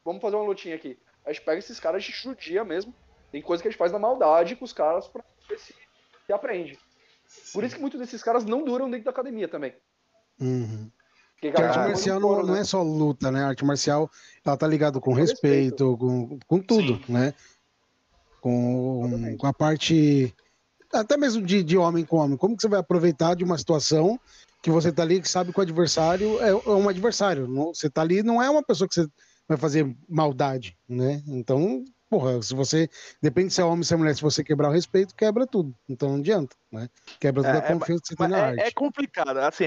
Vamos 0.04 0.22
fazer 0.22 0.36
uma 0.36 0.46
lutinha 0.46 0.76
aqui. 0.76 0.98
Aí 1.24 1.30
a 1.30 1.32
gente 1.32 1.44
pega 1.44 1.58
esses 1.58 1.78
caras 1.78 2.02
de 2.04 2.12
judia 2.12 2.64
mesmo. 2.64 2.94
Tem 3.30 3.42
coisa 3.42 3.62
que 3.62 3.68
a 3.68 3.70
gente 3.70 3.78
faz 3.78 3.92
na 3.92 3.98
maldade 3.98 4.56
com 4.56 4.64
os 4.64 4.72
caras 4.72 5.08
pra 5.08 5.22
ver 5.48 5.58
se, 5.58 5.74
se 6.26 6.32
aprende. 6.32 6.78
Sim. 7.26 7.52
Por 7.52 7.64
isso 7.64 7.74
que 7.74 7.80
muitos 7.80 7.98
desses 7.98 8.22
caras 8.22 8.44
não 8.44 8.64
duram 8.64 8.90
dentro 8.90 9.04
da 9.04 9.10
academia 9.10 9.48
também. 9.48 9.74
Uhum. 10.40 10.90
Porque, 11.40 11.60
a 11.60 11.66
arte 11.66 11.78
marcial 11.78 12.20
não, 12.20 12.42
não, 12.42 12.54
é 12.54 12.58
né? 12.58 12.64
só 12.64 12.82
luta, 12.82 13.30
né? 13.30 13.42
A 13.42 13.48
arte 13.48 13.64
marcial 13.64 14.10
ela 14.44 14.56
tá 14.56 14.66
ligado 14.66 15.00
com, 15.00 15.10
com 15.10 15.16
respeito, 15.16 15.90
respeito, 15.90 15.96
com, 15.98 16.38
com 16.46 16.60
tudo, 16.60 17.04
Sim. 17.04 17.12
né? 17.12 17.34
Com, 18.42 19.36
com 19.38 19.46
a 19.46 19.54
parte 19.54 20.34
até 20.92 21.16
mesmo 21.16 21.40
de, 21.40 21.62
de 21.62 21.78
homem 21.78 22.04
com 22.04 22.18
homem. 22.18 22.36
Como 22.36 22.54
que 22.54 22.60
você 22.60 22.68
vai 22.68 22.80
aproveitar 22.80 23.34
de 23.34 23.44
uma 23.44 23.56
situação 23.56 24.20
que 24.62 24.70
você 24.70 24.90
está 24.90 25.02
ali 25.02 25.22
que 25.22 25.28
sabe 25.28 25.52
que 25.52 25.58
o 25.58 25.62
adversário 25.62 26.38
é, 26.42 26.50
é 26.50 26.70
um 26.70 26.88
adversário. 26.88 27.48
Não, 27.48 27.72
você 27.72 27.86
está 27.86 28.02
ali 28.02 28.22
não 28.22 28.42
é 28.42 28.50
uma 28.50 28.62
pessoa 28.62 28.86
que 28.86 28.94
você 28.94 29.06
vai 29.48 29.56
fazer 29.56 29.96
maldade, 30.08 30.76
né? 30.86 31.22
Então 31.26 31.84
porra, 32.12 32.42
se 32.42 32.54
você. 32.54 32.90
Depende 33.22 33.54
se 33.54 33.62
é 33.62 33.64
homem 33.64 33.78
ou 33.78 33.84
se 33.84 33.94
é 33.94 33.96
mulher, 33.96 34.14
se 34.14 34.20
você 34.20 34.44
quebrar 34.44 34.68
o 34.68 34.72
respeito, 34.72 35.14
quebra 35.14 35.46
tudo. 35.46 35.74
Então 35.88 36.10
não 36.10 36.18
adianta, 36.18 36.54
né? 36.70 36.86
Quebra 37.18 37.42
toda 37.42 37.54
a 37.54 37.62
é, 37.62 37.72
é 37.72 37.72
confiança 37.72 38.02
que 38.02 38.08
você 38.08 38.16
tem 38.16 38.28
na 38.28 38.38
é, 38.38 38.40
arte. 38.42 38.60
É 38.60 38.70
complicado, 38.70 39.36
assim, 39.38 39.64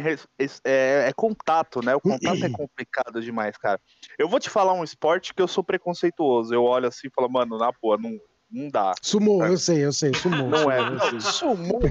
é, 0.64 1.08
é 1.08 1.14
contato, 1.14 1.84
né? 1.84 1.96
O 1.96 2.00
contato 2.00 2.46
é 2.46 2.50
complicado 2.54 3.20
demais, 3.20 3.58
cara. 3.58 3.82
Eu 4.20 4.30
vou 4.30 4.40
te 4.40 4.52
falar 4.52 4.74
um 4.74 4.84
esporte 4.84 5.34
que 5.34 5.42
eu 5.42 5.48
sou 5.48 5.64
preconceituoso. 5.64 6.54
Eu 6.54 6.64
olho 6.64 6.88
assim 6.88 7.08
e 7.08 7.12
falo, 7.12 7.28
mano, 7.28 7.58
na 7.58 7.72
boa, 7.82 7.98
não, 7.98 8.16
não 8.56 8.70
dá. 8.70 8.94
Sumou, 9.02 9.46
é. 9.46 9.50
eu 9.50 9.58
sei, 9.58 9.86
eu 9.86 9.92
sei, 9.92 10.14
sumou. 10.14 10.48
Não 10.48 10.72
é, 10.72 10.90
não, 10.90 11.20
sumou, 11.20 11.82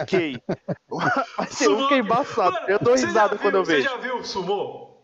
ok. 0.00 0.40
Mas 1.36 1.50
sumou, 1.50 1.90
é 1.90 1.98
embaçado. 1.98 2.56
eu 2.66 2.78
dou 2.78 2.94
risada 2.94 3.36
quando 3.36 3.56
eu 3.56 3.64
vejo. 3.64 3.86
Você 3.86 3.94
já 3.94 4.00
viu 4.00 4.24
sumou? 4.24 4.94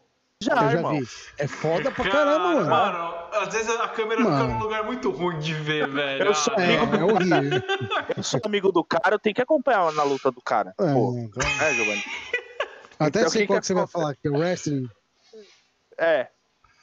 Já, 0.42 0.54
eu 0.54 0.58
já 0.58 0.72
irmão. 0.72 0.98
vi. 0.98 1.06
É 1.36 1.46
foda 1.46 1.90
pra 1.90 2.10
caramba, 2.10 2.54
mano. 2.54 2.70
Mano, 2.70 3.14
às 3.34 3.52
vezes 3.52 3.68
a 3.68 3.88
câmera 3.88 4.22
mano. 4.22 4.36
fica 4.36 4.48
num 4.48 4.58
lugar 4.58 4.84
muito 4.84 5.10
ruim 5.10 5.38
de 5.38 5.52
ver, 5.52 5.86
velho. 5.86 6.24
Eu 6.24 6.34
sou 6.34 6.54
amigo, 6.54 6.96
é, 6.96 6.98
é 6.98 7.04
horrível. 7.04 7.60
eu 8.16 8.22
sou 8.22 8.40
amigo 8.42 8.72
do 8.72 8.82
cara, 8.82 9.16
eu 9.16 9.18
tenho 9.18 9.34
que 9.34 9.42
acompanhar 9.42 9.92
na 9.92 10.02
luta 10.02 10.30
do 10.30 10.40
cara. 10.40 10.72
É, 10.80 10.92
Pô. 10.94 11.14
Então... 11.18 11.42
é 11.60 11.74
Giovanni. 11.74 12.04
Até 12.98 13.18
então, 13.20 13.30
sei 13.30 13.46
qual 13.46 13.58
que, 13.58 13.60
que 13.60 13.66
você 13.66 13.74
vai 13.74 13.86
falar, 13.86 14.14
que 14.14 14.28
é 14.28 14.30
o 14.30 14.38
wrestling. 14.38 14.88
É, 15.98 16.28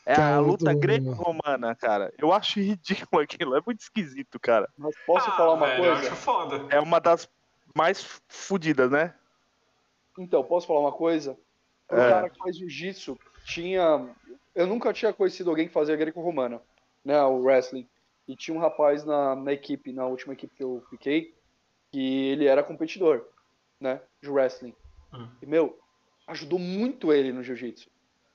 é 0.08 0.16
a 0.16 0.40
luta 0.40 0.74
greco-romana, 0.74 1.76
cara. 1.76 2.14
Eu 2.18 2.32
acho 2.32 2.62
ridículo 2.62 3.22
aquilo. 3.24 3.58
É 3.58 3.62
muito 3.66 3.82
esquisito, 3.82 4.40
cara. 4.40 4.70
Mas 4.78 4.96
posso 5.06 5.30
ah, 5.30 5.34
falar 5.34 5.54
uma 5.54 5.68
velho, 5.68 5.84
coisa? 5.84 6.02
Eu 6.02 6.08
acho 6.08 6.16
foda. 6.16 6.66
É 6.70 6.80
uma 6.80 7.00
das 7.00 7.30
mais 7.76 8.22
fodidas, 8.30 8.90
né? 8.90 9.14
Então, 10.18 10.42
posso 10.46 10.66
falar 10.66 10.80
uma 10.80 10.94
coisa? 10.94 11.38
O 11.92 11.96
é. 11.96 12.10
cara 12.10 12.30
que 12.30 12.40
faz 12.40 12.56
jiu-jitsu 12.58 13.20
tinha. 13.46 14.08
Eu 14.56 14.66
nunca 14.66 14.94
tinha 14.94 15.12
conhecido 15.12 15.50
alguém 15.50 15.68
que 15.68 15.74
fazia 15.74 15.98
greco-romana, 15.98 16.62
né? 17.04 17.22
O 17.24 17.42
wrestling. 17.42 17.86
E 18.26 18.36
tinha 18.36 18.56
um 18.56 18.62
rapaz 18.62 19.04
na, 19.04 19.36
na 19.36 19.52
equipe, 19.52 19.92
na 19.92 20.06
última 20.06 20.34
equipe 20.34 20.56
que 20.56 20.64
eu 20.64 20.82
fiquei, 20.90 21.36
que 21.92 22.30
ele 22.30 22.46
era 22.46 22.64
competidor, 22.64 23.26
né? 23.80 24.02
De 24.22 24.30
wrestling. 24.30 24.74
Hum. 25.14 25.28
E, 25.42 25.46
meu, 25.46 25.78
ajudou 26.28 26.60
muito 26.60 27.12
ele 27.12 27.34
no 27.34 27.44
jiu-jitsu. 27.44 27.90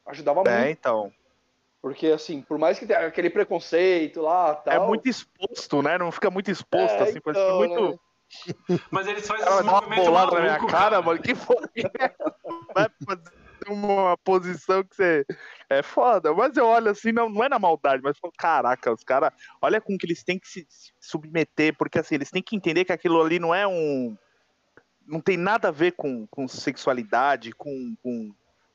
Ajudava 0.05 0.41
é, 0.41 0.43
muito. 0.43 0.67
É, 0.67 0.71
então. 0.71 1.13
Porque, 1.83 2.07
assim, 2.07 2.41
por 2.41 2.59
mais 2.59 2.79
que 2.79 2.87
tenha 2.87 3.01
aquele 3.01 3.29
preconceito 3.29 4.23
lá 4.23 4.55
tal... 4.55 4.73
É 4.73 4.87
muito 4.87 5.09
exposto, 5.09 5.83
né? 5.83 5.99
Não 5.99 6.13
fica 6.13 6.31
muito 6.31 6.49
exposto, 6.49 6.95
é, 6.95 7.03
assim, 7.03 7.19
então, 7.19 7.33
parece 7.33 7.53
muito... 7.55 7.91
Né? 7.91 8.79
Mas 8.91 9.07
eles 9.09 9.27
fazem 9.27 9.45
esse 9.45 9.63
movimento 9.65 10.13
maluco, 10.13 10.37
na 10.37 10.41
minha 10.41 10.59
cara, 10.59 10.71
cara, 10.71 11.03
mano, 11.03 11.21
que 11.21 11.35
foi? 11.35 11.57
Vai 12.73 12.89
fazer 13.05 13.33
uma 13.67 14.17
posição 14.19 14.85
que 14.85 14.95
você... 14.95 15.27
É 15.69 15.83
foda, 15.83 16.33
mas 16.35 16.57
eu 16.57 16.67
olho 16.67 16.91
assim, 16.91 17.13
não, 17.13 17.31
não 17.31 17.43
é 17.43 17.49
na 17.49 17.59
maldade, 17.59 18.03
mas 18.03 18.19
falo, 18.19 18.33
caraca, 18.37 18.93
os 18.93 19.03
caras... 19.03 19.33
Olha 19.61 19.81
com 19.81 19.97
que 19.99 20.07
eles 20.07 20.23
têm 20.23 20.39
que 20.39 20.47
se 20.47 20.67
submeter, 21.01 21.77
porque, 21.77 21.99
assim, 21.99 22.15
eles 22.15 22.31
têm 22.31 22.43
que 22.43 22.55
entender 22.55 22.85
que 22.85 22.93
aquilo 22.93 23.21
ali 23.21 23.39
não 23.39 23.55
é 23.55 23.67
um... 23.67 24.17
Não 25.07 25.21
tem 25.21 25.37
nada 25.37 25.69
a 25.69 25.73
ver 25.73 25.93
com, 25.93 26.27
com 26.29 26.47
sexualidade, 26.47 27.53
com, 27.53 27.95
com, 28.03 28.33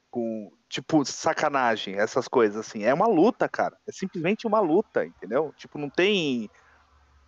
com 0.09 0.51
tipo, 0.69 1.03
sacanagem, 1.05 1.95
essas 1.95 2.27
coisas, 2.27 2.57
assim. 2.57 2.83
É 2.83 2.93
uma 2.93 3.07
luta, 3.07 3.47
cara. 3.47 3.77
É 3.87 3.91
simplesmente 3.91 4.47
uma 4.47 4.59
luta, 4.59 5.05
entendeu? 5.05 5.53
Tipo, 5.57 5.77
não 5.77 5.89
tem 5.89 6.49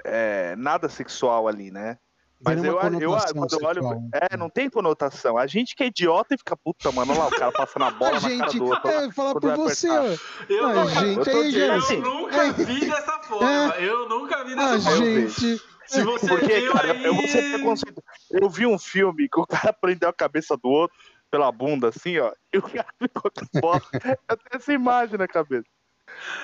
é, 0.03 0.55
nada 0.55 0.89
sexual 0.89 1.47
ali, 1.47 1.71
né? 1.71 1.97
Mas 2.41 2.63
eu, 2.63 2.79
eu, 2.79 2.99
eu 3.01 3.17
quando 3.33 3.53
eu 3.53 3.67
olho. 3.67 4.09
É, 4.13 4.37
não 4.37 4.49
tem 4.49 4.69
conotação. 4.69 5.37
A 5.37 5.45
gente 5.45 5.75
que 5.75 5.83
é 5.83 5.87
idiota 5.87 6.35
e 6.35 6.37
fica, 6.37 6.55
puta, 6.55 6.89
mano, 6.89 7.11
olha 7.11 7.19
lá, 7.21 7.27
o 7.27 7.31
cara 7.31 7.51
passa 7.51 7.77
na 7.77 7.91
bola 7.91 8.17
a 8.17 8.21
na 8.21 8.29
gente, 8.29 8.39
cara 8.39 8.53
do 8.53 8.65
outro. 8.65 8.89
É, 8.89 9.11
falar 9.11 9.33
por 9.35 9.55
você, 9.57 9.89
ó. 9.89 10.03
Eu, 10.47 10.67
a 10.67 10.85
gente, 10.85 11.29
eu, 11.29 11.37
aí, 11.37 11.55
eu 11.91 12.01
nunca 12.01 12.51
vi 12.53 12.79
dessa 12.79 13.19
forma. 13.19 13.75
É. 13.75 13.89
Eu 13.89 14.07
nunca 14.07 14.43
vi 14.45 14.55
dessa 14.55 14.75
a 14.75 14.79
forma. 14.79 15.05
Gente. 15.05 15.61
Se 15.85 16.03
você 16.03 16.27
Porque, 16.27 16.61
viu 16.61 16.71
cara, 16.71 16.93
aí... 16.93 17.03
eu 17.03 17.15
vou 17.15 17.27
ser 17.27 17.51
preconceito. 17.51 18.03
Eu 18.29 18.49
vi 18.49 18.65
um 18.67 18.77
filme 18.77 19.27
que 19.27 19.39
o 19.39 19.45
cara 19.45 19.73
prendeu 19.81 20.07
a 20.07 20.13
cabeça 20.13 20.55
do 20.55 20.69
outro 20.69 20.95
pela 21.29 21.51
bunda, 21.51 21.89
assim, 21.89 22.17
ó, 22.19 22.33
e 22.53 22.57
o 22.57 22.61
cara 22.61 22.87
ficou 22.97 23.31
com 23.31 23.59
bola. 23.59 23.81
Eu 23.93 24.37
tenho 24.37 24.55
essa 24.55 24.73
imagem 24.73 25.17
na 25.17 25.27
cabeça. 25.27 25.67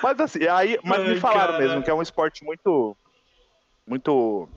Mas 0.02 0.20
assim, 0.20 0.46
aí, 0.46 0.78
mas 0.84 1.00
Ai, 1.00 1.08
me 1.08 1.20
falaram 1.20 1.54
cara. 1.54 1.58
mesmo 1.58 1.82
que 1.82 1.90
é 1.90 1.94
um 1.94 2.02
esporte 2.02 2.44
muito. 2.44 2.96
Muito. 3.86 4.48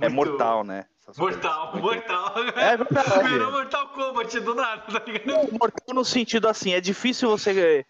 É 0.00 0.08
mortal, 0.08 0.64
né? 0.64 0.86
Mortal, 1.16 1.76
mortal. 1.76 2.34
É 2.56 2.76
verdade. 2.76 3.28
Virou 3.28 3.50
Mortal 3.50 3.88
Kombat 3.88 4.40
do 4.40 4.54
nada, 4.54 4.82
tá 4.82 5.04
ligado? 5.04 5.52
mortal 5.52 5.94
no 5.94 6.04
sentido 6.04 6.48
assim, 6.48 6.72
é 6.72 6.80
difícil 6.80 7.28
você. 7.28 7.84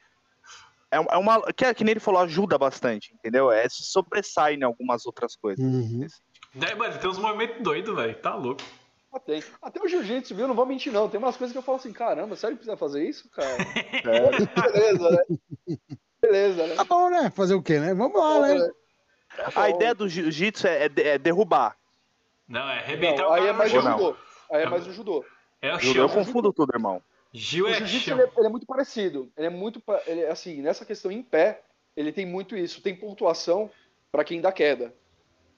É, 0.91 0.97
é 0.97 1.17
uma. 1.17 1.41
Que, 1.53 1.73
que 1.75 1.85
nem 1.85 1.93
ele 1.93 2.01
falou, 2.01 2.21
ajuda 2.23 2.59
bastante, 2.59 3.13
entendeu? 3.15 3.51
É 3.51 3.69
se 3.69 3.85
sobressai 3.85 4.55
em 4.55 4.63
algumas 4.63 5.07
outras 5.07 5.37
coisas. 5.37 5.65
Uhum. 5.65 6.07
É, 6.61 6.75
mano, 6.75 6.99
tem 6.99 7.11
uns 7.11 7.19
movimentos 7.19 7.63
doidos, 7.63 7.95
velho. 7.95 8.15
Tá 8.17 8.35
louco. 8.35 8.63
Tem. 9.19 9.43
Até 9.61 9.83
o 9.83 9.89
jiu-jitsu, 9.89 10.35
viu? 10.35 10.47
Não 10.47 10.55
vou 10.55 10.65
mentir, 10.65 10.93
não. 10.93 11.09
Tem 11.09 11.19
umas 11.19 11.37
coisas 11.37 11.53
que 11.53 11.59
eu 11.59 11.63
falo 11.63 11.79
assim, 11.79 11.93
caramba, 11.93 12.37
sério 12.37 12.57
que 12.57 12.65
precisa 12.65 12.77
fazer 12.77 13.05
isso, 13.05 13.29
cara? 13.31 13.49
É. 14.07 14.71
Beleza, 14.71 15.11
né? 15.11 15.77
Beleza, 16.23 16.67
né? 16.67 16.75
Tá 16.77 16.85
bom, 16.85 17.11
né? 17.11 17.31
Fazer 17.31 17.55
o 17.55 17.63
quê, 17.63 17.79
né? 17.79 17.93
Vamos 17.95 18.19
lá, 18.19 18.41
né? 18.41 18.71
A 19.55 19.69
ideia 19.69 19.95
do 19.95 20.09
jiu-jitsu 20.09 20.67
é, 20.67 20.87
é, 20.87 20.91
é, 20.97 21.19
derrubar. 21.19 21.77
Não, 22.49 22.69
é 22.69 22.79
arrebentar 22.79 23.23
não, 23.23 23.31
o 23.31 23.33
Aí 23.33 23.47
é 23.47 23.53
mais 23.53 23.73
o 23.73 23.81
judô. 23.81 24.17
Aí 24.51 24.63
é 24.63 24.67
mais 24.67 24.87
o 24.87 24.93
judô. 24.93 25.25
É 25.63 25.75
o 25.75 25.79
judô, 25.79 26.01
eu 26.01 26.09
confundo 26.09 26.53
tudo, 26.53 26.73
irmão. 26.75 27.03
Gil 27.33 27.67
o 27.67 27.73
jiu-jitsu 27.73 28.13
ele, 28.13 28.23
é, 28.23 28.31
ele 28.37 28.47
é 28.47 28.51
muito 28.51 28.67
parecido. 28.67 29.31
Ele 29.37 29.47
é 29.47 29.51
muito. 29.51 29.83
Ele, 30.07 30.27
assim, 30.27 30.61
nessa 30.63 30.85
questão 30.85 31.13
em 31.13 31.23
pé, 31.23 31.63
ele 31.97 32.13
tem 32.13 32.27
muito 32.27 32.57
isso. 32.57 32.83
Tem 32.83 32.95
pontuação 32.95 33.71
para 34.11 34.25
quem 34.25 34.41
dá 34.41 34.51
queda. 34.51 34.93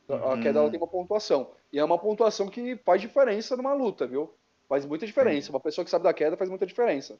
A 0.08 0.36
queda 0.38 0.58
ela 0.58 0.68
hum. 0.68 0.70
tem 0.70 0.80
uma 0.80 0.86
pontuação. 0.86 1.50
E 1.72 1.78
é 1.78 1.84
uma 1.84 1.98
pontuação 1.98 2.48
que 2.48 2.76
faz 2.76 3.00
diferença 3.00 3.56
numa 3.56 3.72
luta, 3.72 4.06
viu? 4.06 4.34
Faz 4.68 4.84
muita 4.84 5.06
diferença. 5.06 5.50
Uma 5.50 5.60
pessoa 5.60 5.84
que 5.84 5.90
sabe 5.90 6.04
da 6.04 6.12
queda 6.12 6.36
faz 6.36 6.50
muita 6.50 6.66
diferença. 6.66 7.18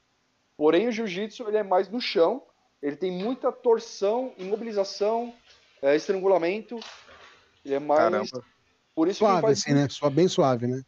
Porém, 0.57 0.88
o 0.88 0.92
jiu-jitsu 0.92 1.49
ele 1.49 1.59
é 1.59 1.62
mais 1.62 1.88
no 1.88 2.01
chão. 2.01 2.42
Ele 2.83 2.97
tem 2.97 3.11
muita 3.11 3.53
torção, 3.53 4.33
imobilização, 4.37 5.33
é, 5.81 5.95
estrangulamento. 5.95 6.79
Ele 7.64 7.75
é 7.75 7.79
mais. 7.79 8.31
Caramba. 8.31 8.45
Por 8.95 9.09
isso 9.09 9.21
suave, 9.21 9.40
faz... 9.40 9.59
assim, 9.61 9.73
né? 9.73 9.87
Só 9.88 10.11
bem 10.11 10.29
suave, 10.29 10.66
né? 10.66 10.83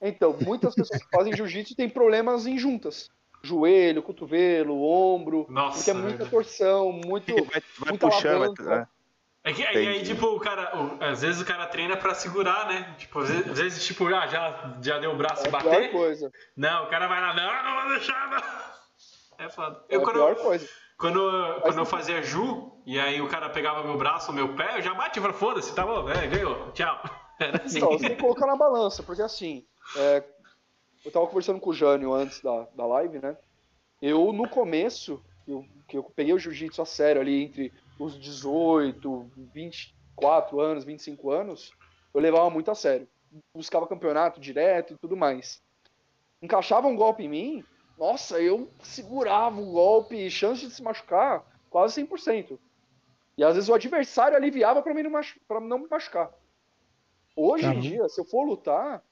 Então, 0.00 0.36
muitas 0.44 0.74
pessoas 0.74 1.02
que 1.02 1.10
fazem 1.10 1.34
jiu-jitsu 1.34 1.76
têm 1.76 1.88
problemas 1.88 2.46
em 2.46 2.58
juntas. 2.58 3.10
Joelho, 3.42 4.02
cotovelo, 4.02 4.82
ombro. 4.82 5.46
Nossa, 5.48 5.76
porque 5.76 5.90
é 5.90 5.94
muita 5.94 6.26
torção, 6.26 6.92
muito. 6.92 7.34
Vai, 7.44 7.62
vai 7.78 7.98
puxando, 7.98 8.54
vai, 8.62 8.86
é 9.42 9.52
que 9.52 9.64
aí, 9.64 9.88
aí, 9.88 10.02
tipo, 10.02 10.26
o 10.26 10.38
cara, 10.38 10.76
o, 10.76 11.02
às 11.02 11.22
vezes 11.22 11.40
o 11.40 11.46
cara 11.46 11.66
treina 11.66 11.96
pra 11.96 12.14
segurar, 12.14 12.66
né? 12.68 12.94
Tipo, 12.98 13.20
às 13.20 13.30
vezes, 13.30 13.50
às 13.50 13.58
vezes 13.58 13.86
tipo, 13.86 14.06
ah, 14.08 14.26
já, 14.26 14.78
já 14.82 14.98
deu 14.98 15.12
o 15.12 15.16
braço 15.16 15.44
é 15.44 15.48
e 15.48 15.50
bater. 15.50 15.90
Coisa. 15.90 16.30
Não, 16.54 16.84
o 16.84 16.90
cara 16.90 17.06
vai 17.06 17.20
lá, 17.20 17.34
não, 17.34 17.64
não 17.64 17.80
vou 17.80 17.90
deixar, 17.90 18.30
não. 18.30 19.46
É 19.46 19.48
foda. 19.48 19.82
Eu, 19.88 20.02
é 20.02 20.04
quando, 20.04 20.22
a 20.22 20.34
pior 20.34 20.42
coisa. 20.42 20.68
Quando, 20.98 21.60
quando 21.62 21.78
eu 21.78 21.86
fazia 21.86 22.22
Ju, 22.22 22.70
e 22.84 23.00
aí 23.00 23.22
o 23.22 23.28
cara 23.28 23.48
pegava 23.48 23.82
meu 23.82 23.96
braço, 23.96 24.30
meu 24.30 24.54
pé, 24.54 24.76
eu 24.76 24.82
já 24.82 24.92
bati 24.92 25.18
e 25.18 25.22
falei, 25.22 25.36
foda-se, 25.36 25.74
tá 25.74 25.86
bom, 25.86 26.06
é, 26.10 26.26
ganhou, 26.26 26.70
tchau. 26.72 27.02
Era 27.40 27.64
assim. 27.64 27.80
Não, 27.80 27.92
você 27.92 28.08
tem 28.08 28.16
que 28.16 28.22
colocar 28.22 28.46
na 28.46 28.56
balança, 28.56 29.02
porque 29.02 29.22
assim, 29.22 29.64
é, 29.96 30.22
eu 31.02 31.10
tava 31.10 31.26
conversando 31.26 31.58
com 31.58 31.70
o 31.70 31.74
Jânio 31.74 32.12
antes 32.12 32.42
da, 32.42 32.66
da 32.76 32.84
live, 32.84 33.18
né? 33.18 33.34
Eu, 34.02 34.30
no 34.34 34.46
começo, 34.46 35.22
eu, 35.48 35.64
que 35.88 35.96
eu 35.96 36.02
peguei 36.02 36.34
o 36.34 36.38
jiu-jitsu 36.38 36.82
a 36.82 36.84
sério 36.84 37.22
ali 37.22 37.44
entre 37.44 37.72
os 38.00 38.18
18, 38.18 39.30
24 39.52 40.58
anos, 40.58 40.84
25 40.84 41.30
anos, 41.30 41.70
eu 42.14 42.20
levava 42.20 42.48
muito 42.48 42.70
a 42.70 42.74
sério. 42.74 43.06
Buscava 43.54 43.86
campeonato 43.86 44.40
direto 44.40 44.94
e 44.94 44.96
tudo 44.96 45.16
mais. 45.16 45.62
Encaixava 46.40 46.88
um 46.88 46.96
golpe 46.96 47.24
em 47.24 47.28
mim, 47.28 47.64
nossa, 47.98 48.40
eu 48.40 48.70
segurava 48.82 49.60
o 49.60 49.72
golpe, 49.72 50.30
chance 50.30 50.66
de 50.66 50.72
se 50.72 50.82
machucar 50.82 51.44
quase 51.68 52.02
100%. 52.02 52.58
E 53.36 53.44
às 53.44 53.54
vezes 53.54 53.68
o 53.68 53.74
adversário 53.74 54.36
aliviava 54.36 54.80
para 54.80 54.94
não, 54.94 55.10
machu 55.10 55.38
não 55.60 55.78
me 55.78 55.86
machucar. 55.88 56.32
Hoje 57.36 57.66
em 57.66 57.80
dia, 57.80 58.08
se 58.08 58.18
eu 58.18 58.24
for 58.24 58.44
lutar, 58.44 59.04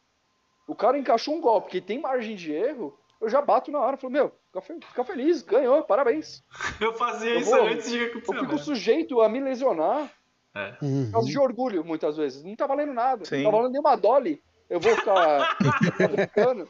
o 0.66 0.74
cara 0.74 0.98
encaixou 0.98 1.34
um 1.34 1.40
golpe 1.40 1.70
que 1.70 1.80
tem 1.82 2.00
margem 2.00 2.34
de 2.34 2.52
erro, 2.52 2.97
eu 3.20 3.28
já 3.28 3.42
bato 3.42 3.70
na 3.70 3.80
hora. 3.80 3.96
Falo, 3.96 4.12
meu, 4.12 4.32
fica, 4.80 5.04
feliz, 5.04 5.42
ganhou, 5.42 5.82
parabéns. 5.82 6.42
Eu 6.80 6.94
fazia 6.94 7.30
eu 7.30 7.40
isso 7.40 7.50
vou, 7.50 7.66
antes 7.66 7.90
de 7.90 8.04
acontecer. 8.04 8.36
Eu 8.36 8.40
fico 8.44 8.58
sujeito 8.58 9.20
a 9.20 9.28
me 9.28 9.40
lesionar 9.40 10.10
é. 10.54 10.72
por 10.72 11.12
causa 11.12 11.28
de 11.28 11.38
orgulho, 11.38 11.84
muitas 11.84 12.16
vezes. 12.16 12.44
Não 12.44 12.54
tá 12.54 12.66
valendo 12.66 12.92
nada. 12.92 13.24
Sim. 13.24 13.42
Não 13.42 13.50
tá 13.50 13.56
valendo 13.56 13.72
nenhuma 13.72 13.96
dolly. 13.96 14.42
Eu 14.70 14.80
vou 14.80 14.94
ficar, 14.94 15.56
brincando. 16.10 16.68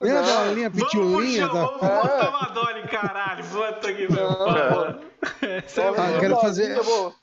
Nem 0.00 0.12
a 0.12 0.22
dolinha, 0.22 0.70
pitulinha. 0.70 1.48
Vamos, 1.48 1.80
tá... 1.80 1.88
vamos 1.88 2.08
botar 2.08 2.28
uma 2.28 2.48
dolly, 2.50 2.88
caralho. 2.88 3.44
Puta 3.44 3.92
que 3.92 4.12
meu. 4.12 4.28
Ah, 4.30 6.20
quero 6.20 6.36
fazer... 6.36 6.76
Eu 6.76 6.84
vou... 6.84 7.14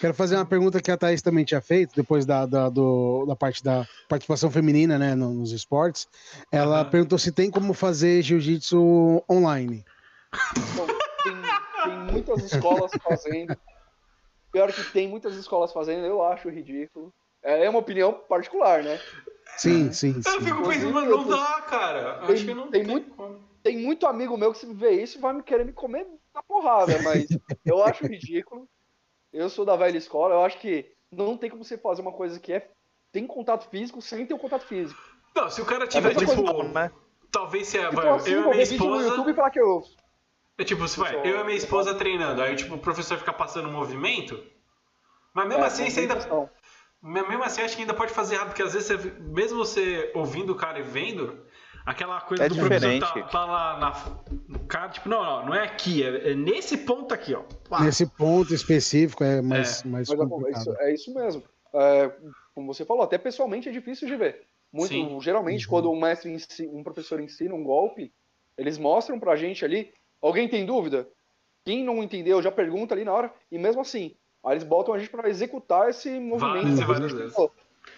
Quero 0.00 0.14
fazer 0.14 0.36
uma 0.36 0.46
pergunta 0.46 0.80
que 0.80 0.90
a 0.90 0.96
Thaís 0.96 1.20
também 1.20 1.44
tinha 1.44 1.60
feito, 1.60 1.94
depois 1.94 2.24
da, 2.24 2.46
da, 2.46 2.68
do, 2.68 3.24
da 3.26 3.34
parte 3.34 3.64
da 3.64 3.84
participação 4.08 4.50
feminina 4.50 4.96
né, 4.96 5.14
nos 5.14 5.50
esportes. 5.50 6.08
Ela 6.52 6.84
uhum. 6.84 6.90
perguntou 6.90 7.18
se 7.18 7.32
tem 7.32 7.50
como 7.50 7.74
fazer 7.74 8.22
jiu-jitsu 8.22 9.24
online. 9.28 9.84
tem, 11.24 11.34
tem, 11.84 11.98
muitas 12.12 12.44
escolas 12.44 12.92
fazendo. 13.02 13.56
Pior 14.52 14.72
que 14.72 14.84
tem 14.92 15.08
muitas 15.08 15.34
escolas 15.34 15.72
fazendo, 15.72 16.06
eu 16.06 16.22
acho 16.24 16.48
ridículo. 16.48 17.12
É, 17.42 17.64
é 17.64 17.70
uma 17.70 17.80
opinião 17.80 18.12
particular, 18.12 18.84
né? 18.84 19.00
Sim, 19.56 19.92
sim, 19.92 20.22
sim. 20.22 20.30
Eu 20.30 20.40
fico 20.40 20.68
pensando, 20.68 20.92
mas 20.92 21.08
não 21.08 21.26
dá, 21.26 21.62
cara. 21.62 22.26
Tem, 22.26 22.34
Acho 22.34 22.44
que 22.44 22.54
não 22.54 22.70
tem, 22.70 22.82
tem 22.82 22.90
muito, 22.90 23.10
como. 23.10 23.48
Tem 23.62 23.76
muito 23.76 24.06
amigo 24.06 24.36
meu 24.36 24.52
que 24.52 24.58
se 24.58 24.72
vê 24.72 25.02
isso 25.02 25.20
vai 25.20 25.34
me 25.34 25.42
querer 25.42 25.64
me 25.64 25.72
comer 25.72 26.06
na 26.32 26.42
porrada, 26.42 27.02
mas 27.02 27.26
eu 27.64 27.82
acho 27.82 28.06
ridículo. 28.06 28.68
Eu 29.32 29.48
sou 29.48 29.64
da 29.64 29.76
velha 29.76 29.98
escola, 29.98 30.34
eu 30.34 30.44
acho 30.44 30.58
que 30.58 30.90
não 31.10 31.36
tem 31.36 31.50
como 31.50 31.64
você 31.64 31.76
fazer 31.76 32.02
uma 32.02 32.12
coisa 32.12 32.38
que 32.38 32.52
é 32.52 32.68
tem 33.12 33.26
contato 33.26 33.68
físico 33.68 34.00
sem 34.00 34.26
ter 34.26 34.34
o 34.34 34.36
um 34.36 34.40
contato 34.40 34.66
físico. 34.66 35.00
Não, 35.34 35.48
se 35.50 35.60
o 35.60 35.66
cara 35.66 35.86
tiver, 35.86 36.12
é 36.12 36.14
tipo, 36.14 36.34
coisa, 36.34 36.62
né? 36.72 36.90
talvez 37.30 37.68
se 37.68 37.78
tipo 37.78 37.94
vai, 37.94 38.08
assim, 38.08 38.30
eu 38.30 38.46
e 38.46 38.50
minha 38.50 38.62
esposa... 38.62 39.02
no 39.04 39.16
YouTube 39.16 39.34
falar 39.34 39.50
que 39.50 39.60
eu... 39.60 39.84
É 40.58 40.64
tipo, 40.64 40.88
se 40.88 40.98
vai, 40.98 41.14
eu 41.16 41.40
e 41.40 41.44
minha 41.44 41.56
esposa 41.56 41.94
treinando, 41.94 42.42
aí 42.42 42.56
tipo, 42.56 42.74
o 42.74 42.78
professor 42.78 43.16
fica 43.18 43.32
passando 43.32 43.70
movimento, 43.70 44.42
mas 45.32 45.46
mesmo 45.46 45.64
é, 45.64 45.66
assim 45.66 45.88
você 45.88 46.00
ainda... 46.00 46.14
Questão. 46.16 46.50
Mesmo 47.00 47.44
assim, 47.44 47.62
acho 47.62 47.76
que 47.76 47.82
ainda 47.82 47.94
pode 47.94 48.12
fazer 48.12 48.34
errado, 48.34 48.48
porque 48.48 48.62
às 48.62 48.72
vezes, 48.72 48.88
você, 48.88 49.10
mesmo 49.20 49.58
você 49.58 50.10
ouvindo 50.16 50.52
o 50.52 50.56
cara 50.56 50.80
e 50.80 50.82
vendo, 50.82 51.46
aquela 51.90 52.20
coisa 52.20 52.44
é 52.44 52.48
do 52.48 52.54
diferente. 52.54 53.00
professor 53.00 53.22
tá, 53.24 53.28
tá 53.28 53.44
lá 53.44 53.78
na, 53.78 54.58
cara, 54.66 54.88
tipo, 54.90 55.08
não, 55.08 55.24
não, 55.24 55.46
não 55.46 55.54
é 55.54 55.64
aqui, 55.64 56.02
é, 56.02 56.32
é 56.32 56.34
nesse 56.34 56.76
ponto 56.78 57.12
aqui, 57.14 57.34
ó. 57.34 57.42
Pá. 57.68 57.82
Nesse 57.82 58.06
ponto 58.06 58.54
específico 58.54 59.24
é 59.24 59.40
mais, 59.40 59.84
é. 59.84 59.88
mais 59.88 60.08
Mas, 60.08 60.20
é, 60.20 60.50
isso, 60.50 60.76
é 60.80 60.94
isso 60.94 61.14
mesmo. 61.14 61.42
É, 61.74 62.12
como 62.54 62.72
você 62.72 62.84
falou, 62.84 63.02
até 63.02 63.16
pessoalmente 63.18 63.68
é 63.68 63.72
difícil 63.72 64.06
de 64.06 64.16
ver. 64.16 64.42
Muito, 64.72 64.88
Sim. 64.88 65.20
geralmente, 65.20 65.64
uhum. 65.64 65.70
quando 65.70 65.90
um 65.90 65.98
mestre, 65.98 66.30
ensina, 66.30 66.70
um 66.72 66.82
professor 66.82 67.20
ensina 67.20 67.54
um 67.54 67.64
golpe, 67.64 68.12
eles 68.56 68.76
mostram 68.76 69.18
pra 69.18 69.36
gente 69.36 69.64
ali. 69.64 69.92
Alguém 70.20 70.48
tem 70.48 70.66
dúvida? 70.66 71.08
Quem 71.64 71.84
não 71.84 72.02
entendeu 72.02 72.42
já 72.42 72.52
pergunta 72.52 72.94
ali 72.94 73.04
na 73.04 73.12
hora. 73.12 73.32
E 73.50 73.58
mesmo 73.58 73.80
assim, 73.80 74.14
Aí 74.44 74.54
eles 74.54 74.64
botam 74.64 74.94
a 74.94 74.98
gente 74.98 75.10
para 75.10 75.28
executar 75.28 75.90
esse 75.90 76.08
movimento. 76.18 76.76
Várias, 76.84 77.12
várias 77.12 77.52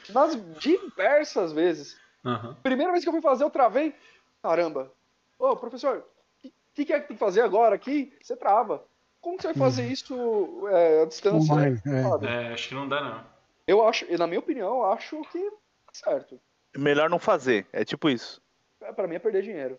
nas 0.09 0.59
diversas 0.59 1.53
vezes. 1.53 1.97
Uhum. 2.25 2.55
Primeira 2.63 2.93
vez 2.93 3.03
que 3.05 3.09
eu 3.09 3.13
fui 3.13 3.23
fazer, 3.23 3.45
eu 3.45 3.51
travei. 3.51 3.95
Caramba. 4.43 4.93
Ô, 5.39 5.57
professor, 5.57 6.05
o 6.45 6.51
que, 6.75 6.85
que, 6.85 6.93
é 6.93 7.01
que 7.01 7.09
tem 7.09 7.17
que 7.17 7.21
fazer 7.21 7.43
agora 7.43 7.75
aqui? 7.75 8.13
Você 8.23 8.37
trava. 8.37 8.85
Como 9.21 9.37
que 9.37 9.43
você 9.43 9.49
vai 9.49 9.57
fazer 9.57 9.83
uhum. 9.83 9.91
isso 9.91 10.69
é, 10.69 11.03
à 11.03 11.05
distância? 11.07 11.55
é. 11.55 12.49
é, 12.49 12.53
acho 12.53 12.69
que 12.69 12.75
não 12.75 12.89
dá, 12.89 13.03
não. 13.03 13.25
Eu 13.67 13.87
acho, 13.87 14.07
na 14.19 14.27
minha 14.27 14.41
opinião, 14.41 14.79
eu 14.79 14.87
acho 14.87 15.23
que 15.31 15.51
tá 15.51 15.93
certo. 15.93 16.41
Melhor 16.77 17.11
não 17.11 17.19
fazer, 17.19 17.67
é 17.73 17.85
tipo 17.85 18.09
isso. 18.09 18.41
É, 18.81 18.93
pra 18.93 19.07
mim 19.07 19.17
é 19.17 19.19
perder 19.19 19.43
dinheiro. 19.43 19.79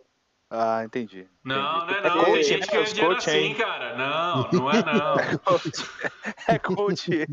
Ah, 0.50 0.84
entendi. 0.84 1.28
Não, 1.44 1.86
não 1.86 1.96
é 1.96 2.02
não. 2.02 2.26
Tem 2.26 2.44
gente 2.44 2.68
que 2.68 2.74
ganha 2.74 2.86
dinheiro 2.86 3.16
assim, 3.16 3.56
cara. 3.56 3.96
Não, 3.96 4.50
não 4.52 4.72
é 4.72 4.84
não. 4.84 5.16
é 6.48 6.60
coach. 6.60 7.26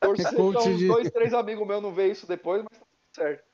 Torcer 0.00 0.26
é 0.26 0.34
coach 0.34 0.58
então, 0.58 0.76
de... 0.76 0.88
dois, 0.88 1.10
três 1.10 1.34
amigos 1.34 1.66
meus 1.66 1.82
não 1.82 1.92
vê 1.92 2.10
isso 2.10 2.26
depois, 2.26 2.62
mas 2.62 2.78
tá 2.78 2.86
certo. 3.12 3.44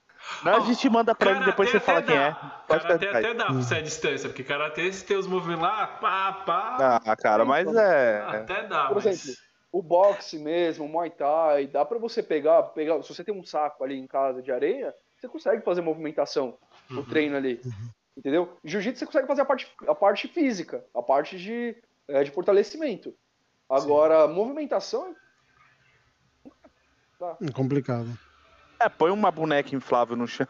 Não, 0.44 0.56
a 0.56 0.60
gente 0.60 0.88
manda 0.88 1.14
pra 1.14 1.32
ele 1.32 1.44
depois 1.44 1.70
você 1.70 1.80
fala 1.80 2.02
quem 2.02 2.16
é. 2.16 2.34
Pode 2.66 2.82
karatê 2.82 3.08
até 3.08 3.34
dá 3.34 3.46
pra 3.46 3.54
você 3.54 3.74
a 3.76 3.80
distância, 3.80 4.28
porque 4.28 4.44
karatê 4.44 4.92
se 4.92 5.04
tem 5.04 5.16
os 5.16 5.26
movimentos 5.26 5.62
lá, 5.62 5.86
pá, 5.86 6.32
pá. 6.32 7.00
Ah, 7.04 7.16
cara, 7.16 7.44
mas 7.44 7.74
é. 7.74 8.20
Até 8.20 8.66
dá, 8.66 8.86
Por 8.86 8.96
mas... 8.96 9.06
exemplo, 9.06 9.40
o 9.72 9.82
boxe 9.82 10.38
mesmo, 10.38 10.84
o 10.84 10.88
Muay 10.88 11.10
Thai, 11.10 11.66
dá 11.66 11.84
pra 11.84 11.98
você 11.98 12.22
pegar, 12.22 12.62
pegar. 12.64 13.02
Se 13.02 13.14
você 13.14 13.22
tem 13.22 13.34
um 13.34 13.44
saco 13.44 13.84
ali 13.84 13.96
em 13.96 14.06
casa 14.06 14.42
de 14.42 14.50
areia, 14.50 14.94
você 15.18 15.28
consegue 15.28 15.62
fazer 15.62 15.80
movimentação 15.80 16.56
no 16.88 17.00
uhum. 17.00 17.06
treino 17.06 17.36
ali. 17.36 17.60
Uhum. 17.64 17.90
Entendeu? 18.16 18.56
Jiu-jitsu 18.64 19.00
você 19.00 19.06
consegue 19.06 19.26
fazer 19.26 19.42
a 19.42 19.44
parte, 19.44 19.72
a 19.86 19.94
parte 19.94 20.28
física, 20.28 20.84
a 20.94 21.02
parte 21.02 21.38
de, 21.38 21.76
é, 22.08 22.24
de 22.24 22.30
fortalecimento. 22.30 23.14
Agora, 23.68 24.26
Sim. 24.26 24.34
movimentação. 24.34 25.14
Tá. 27.18 27.36
É 27.40 27.52
complicado. 27.52 28.08
É, 28.80 28.88
põe 28.88 29.10
uma 29.10 29.30
boneca 29.30 29.76
inflável 29.76 30.16
no 30.16 30.26
chão. 30.26 30.48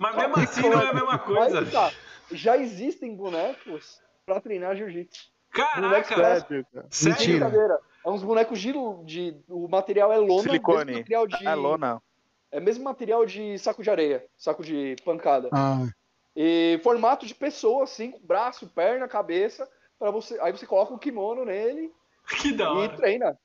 Mas 0.00 0.16
mesmo 0.16 0.36
assim 0.36 0.68
não 0.68 0.80
é 0.80 0.90
a 0.90 0.94
mesma 0.94 1.18
coisa. 1.18 1.64
Tá. 1.66 1.92
Já 2.32 2.56
existem 2.56 3.14
bonecos 3.14 4.00
pra 4.26 4.40
treinar 4.40 4.76
jiu-jitsu. 4.76 5.30
Caraca! 5.52 6.40
Sério, 6.40 6.66
Mentira. 7.04 7.80
É 8.04 8.10
uns 8.10 8.22
bonecos 8.22 8.58
de, 8.58 8.72
de. 9.04 9.36
O 9.48 9.68
material 9.68 10.12
é 10.12 10.16
lona. 10.16 10.42
Silicone. 10.42 10.92
Material 10.94 11.26
de, 11.26 11.46
é 11.46 11.54
lona. 11.54 12.02
É 12.50 12.58
mesmo 12.58 12.82
material 12.84 13.24
de 13.24 13.56
saco 13.58 13.82
de 13.82 13.90
areia, 13.90 14.26
saco 14.36 14.64
de 14.64 14.96
pancada. 15.04 15.48
Ah. 15.52 15.86
E 16.34 16.80
formato 16.82 17.26
de 17.26 17.34
pessoa, 17.34 17.84
assim, 17.84 18.10
com 18.10 18.26
braço, 18.26 18.66
perna, 18.66 19.06
cabeça, 19.06 19.68
para 19.98 20.10
você. 20.10 20.38
Aí 20.40 20.50
você 20.50 20.66
coloca 20.66 20.92
o 20.92 20.98
kimono 20.98 21.44
nele 21.44 21.92
que 22.40 22.52
da 22.52 22.72
hora. 22.72 22.92
e 22.92 22.96
treina. 22.96 23.38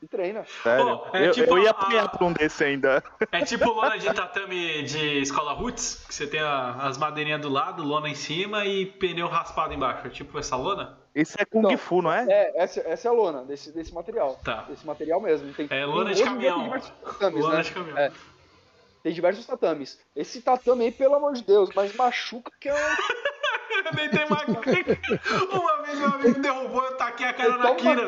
E 0.00 0.06
treina. 0.06 0.44
Sério? 0.62 1.02
Oh, 1.12 1.16
é 1.16 1.28
eu, 1.28 1.32
tipo 1.32 1.50
eu 1.50 1.62
ia 1.64 1.70
apanhar 1.70 2.04
a... 2.04 2.08
por 2.08 2.22
um 2.22 2.32
desse 2.32 2.62
ainda. 2.62 3.02
É 3.32 3.44
tipo 3.44 3.68
lona 3.68 3.98
de 3.98 4.12
tatame 4.12 4.82
de 4.84 5.20
escola 5.20 5.52
roots, 5.52 6.04
que 6.06 6.14
você 6.14 6.26
tem 6.26 6.40
a, 6.40 6.74
as 6.86 6.96
madeirinhas 6.96 7.40
do 7.40 7.48
lado, 7.48 7.82
lona 7.82 8.08
em 8.08 8.14
cima 8.14 8.64
e 8.64 8.86
pneu 8.86 9.26
raspado 9.26 9.74
embaixo. 9.74 10.06
É 10.06 10.10
tipo 10.10 10.38
essa 10.38 10.54
lona? 10.54 10.96
Esse 11.12 11.40
é 11.40 11.44
Kung 11.44 11.66
então, 11.66 11.76
Fu, 11.76 12.00
não 12.00 12.12
é? 12.12 12.24
É, 12.28 12.62
essa, 12.62 12.80
essa 12.80 13.08
é 13.08 13.10
a 13.10 13.14
lona, 13.14 13.42
desse, 13.42 13.72
desse 13.72 13.92
material. 13.92 14.38
Tá. 14.44 14.62
Desse 14.68 14.86
material 14.86 15.20
mesmo. 15.20 15.52
Tem, 15.52 15.66
é 15.68 15.84
lona 15.84 16.14
de 16.14 16.22
caminhão. 16.22 16.70
Tatames, 17.04 17.42
lona 17.42 17.56
né? 17.56 17.62
de 17.62 17.72
caminhão. 17.72 17.98
É. 17.98 18.12
Tem 19.02 19.12
diversos 19.12 19.44
tatames. 19.46 19.98
Esse 20.14 20.40
tatame 20.40 20.84
aí, 20.84 20.92
pelo 20.92 21.16
amor 21.16 21.32
de 21.32 21.42
Deus, 21.42 21.70
mas 21.74 21.92
machuca 21.94 22.52
que 22.60 22.68
é. 22.68 22.72
eu 22.72 23.92
nem 23.96 24.08
tenho 24.10 24.28
uma... 24.28 24.44
uma 25.58 25.82
vez 25.82 25.98
meu 25.98 26.08
amigo 26.08 26.40
derrubou, 26.40 26.84
eu 26.84 26.96
taquei 26.96 27.26
a 27.26 27.32
cara 27.32 27.56
na 27.56 27.74
quina. 27.74 28.06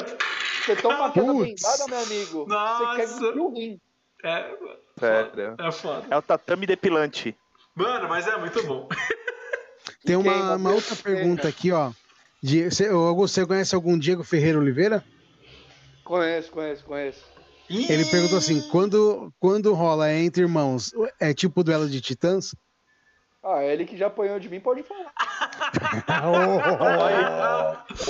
Você 0.64 0.76
toma 0.76 0.98
uma 0.98 1.12
queda 1.12 1.32
bendada, 1.32 1.86
meu 1.88 1.98
amigo. 1.98 2.46
Nossa. 2.46 3.06
Você 3.06 3.32
quer 3.32 3.38
o 3.38 3.52
rim. 3.52 3.80
É. 4.22 4.54
Sério. 4.98 5.56
É 5.58 5.72
foda. 5.72 6.06
É 6.10 6.16
o 6.16 6.22
tatame 6.22 6.66
depilante. 6.66 7.36
Mano, 7.74 8.08
mas 8.08 8.26
é 8.26 8.36
muito 8.36 8.62
bom. 8.64 8.88
Tem 10.04 10.16
uma, 10.16 10.56
uma 10.56 10.72
outra 10.72 10.94
pergunta 10.96 11.48
aqui, 11.48 11.72
ó. 11.72 11.92
De, 12.42 12.70
você, 12.70 12.90
você 12.90 13.46
conhece 13.46 13.74
algum 13.74 13.98
Diego 13.98 14.24
Ferreira 14.24 14.58
Oliveira? 14.58 15.04
Conheço, 16.04 16.50
conheço, 16.50 16.84
conheço. 16.84 17.24
Ele 17.68 18.04
perguntou 18.06 18.38
assim: 18.38 18.60
quando, 18.68 19.32
quando 19.38 19.72
rola 19.74 20.12
entre 20.12 20.42
irmãos, 20.42 20.90
é 21.20 21.32
tipo 21.32 21.62
duelo 21.62 21.88
de 21.88 22.00
titãs? 22.00 22.54
Ah, 23.42 23.64
ele 23.64 23.87
que 23.87 23.96
já 23.96 24.09
apanhou 24.09 24.38
de 24.38 24.50
mim 24.50 24.61
pode 24.61 24.83
falar. 24.83 25.12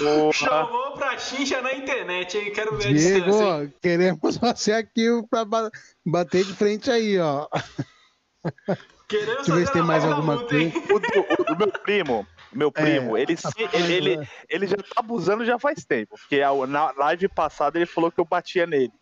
oh, 0.03 0.33
Chamou 0.33 0.93
pra 0.95 1.17
xincha 1.19 1.63
na 1.63 1.73
internet, 1.73 2.37
hein? 2.37 2.53
Quero 2.53 2.77
ver 2.77 2.93
Diego, 2.95 3.25
a 3.25 3.31
distância. 3.31 3.75
queremos 3.81 4.37
você 4.37 4.73
aqui 4.73 5.07
pra 5.31 5.47
bater 6.05 6.45
de 6.45 6.53
frente 6.53 6.91
aí, 6.91 7.17
ó. 7.21 7.47
Queremos 9.09 9.37
Deixa 9.37 9.51
eu 9.53 9.57
ver 9.57 9.67
se 9.67 9.73
tem 9.73 9.83
mais 9.83 10.05
alguma 10.05 10.39
coisa. 10.45 10.73
O, 10.79 10.95
o, 10.95 11.55
o, 11.55 11.59
meu 11.59 11.73
primo, 11.73 12.27
meu 12.53 12.69
é. 12.69 12.71
primo, 12.71 13.17
é, 13.17 13.23
ele, 13.23 13.37
se, 13.37 13.49
ele, 13.73 13.93
ele, 13.93 14.29
ele, 14.49 14.67
já 14.67 14.77
tá 14.77 14.85
abusando 14.97 15.45
já 15.45 15.59
faz 15.59 15.85
tempo. 15.85 16.17
Porque 16.19 16.41
na 16.69 16.93
live 16.93 17.29
passada 17.29 17.79
ele 17.79 17.87
falou 17.87 18.11
que 18.11 18.21
eu 18.21 18.25
batia 18.25 18.67
nele. 18.67 18.93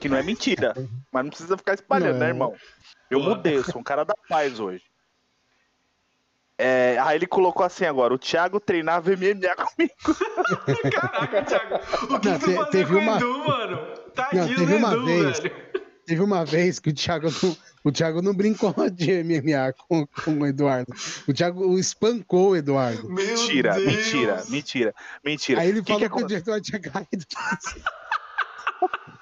Que 0.00 0.08
não 0.08 0.16
é 0.16 0.22
mentira. 0.22 0.74
Mas 1.12 1.24
não 1.24 1.30
precisa 1.30 1.56
ficar 1.56 1.74
espalhando, 1.74 2.12
não. 2.14 2.20
né, 2.20 2.28
irmão? 2.28 2.54
Eu 3.10 3.20
mudei, 3.20 3.56
eu 3.56 3.64
sou 3.64 3.80
um 3.80 3.84
cara 3.84 4.04
da 4.04 4.14
paz 4.28 4.60
hoje. 4.60 4.82
É, 6.60 6.98
aí 7.00 7.16
ele 7.16 7.26
colocou 7.26 7.64
assim 7.64 7.84
agora, 7.84 8.12
o 8.12 8.18
Thiago 8.18 8.58
treinava 8.58 9.12
MMA 9.12 9.54
comigo. 9.54 9.94
Caraca, 10.92 11.42
Thiago, 11.44 11.76
o 12.14 12.18
que 12.18 12.28
não, 12.28 12.38
tu 12.40 12.46
te, 12.46 12.54
fazia 12.56 12.86
com 12.86 12.94
uma... 12.94 13.12
o 13.12 13.16
Edu, 13.16 13.46
mano? 13.46 13.78
Tadinho 14.12 14.48
não, 14.48 14.56
teve 14.56 14.74
uma 14.74 14.92
Edu, 14.92 15.04
vez, 15.04 15.38
velho. 15.38 15.68
Teve 16.04 16.22
uma 16.22 16.44
vez 16.44 16.78
que 16.80 16.90
o 16.90 16.92
Thiago 16.92 17.28
não, 17.30 17.56
o 17.84 17.92
Thiago 17.92 18.20
não 18.22 18.34
brincou 18.34 18.74
de 18.90 19.22
MMA 19.22 19.72
com, 19.86 20.04
com 20.06 20.38
o 20.40 20.46
Eduardo. 20.46 20.92
O 21.28 21.32
Thiago 21.32 21.78
espancou 21.78 22.50
o 22.50 22.56
Eduardo. 22.56 23.08
Meu 23.08 23.24
mentira, 23.24 23.74
Deus. 23.74 23.86
mentira, 23.86 24.44
mentira, 24.48 24.94
mentira. 25.24 25.60
Aí 25.60 25.68
ele 25.68 25.82
que 25.82 25.92
falou 25.92 26.00
que, 26.00 26.08
que, 26.08 26.18
que 26.18 26.24
o 26.24 26.26
diretor 26.26 26.60
tinha 26.60 26.80
caído. 26.80 27.24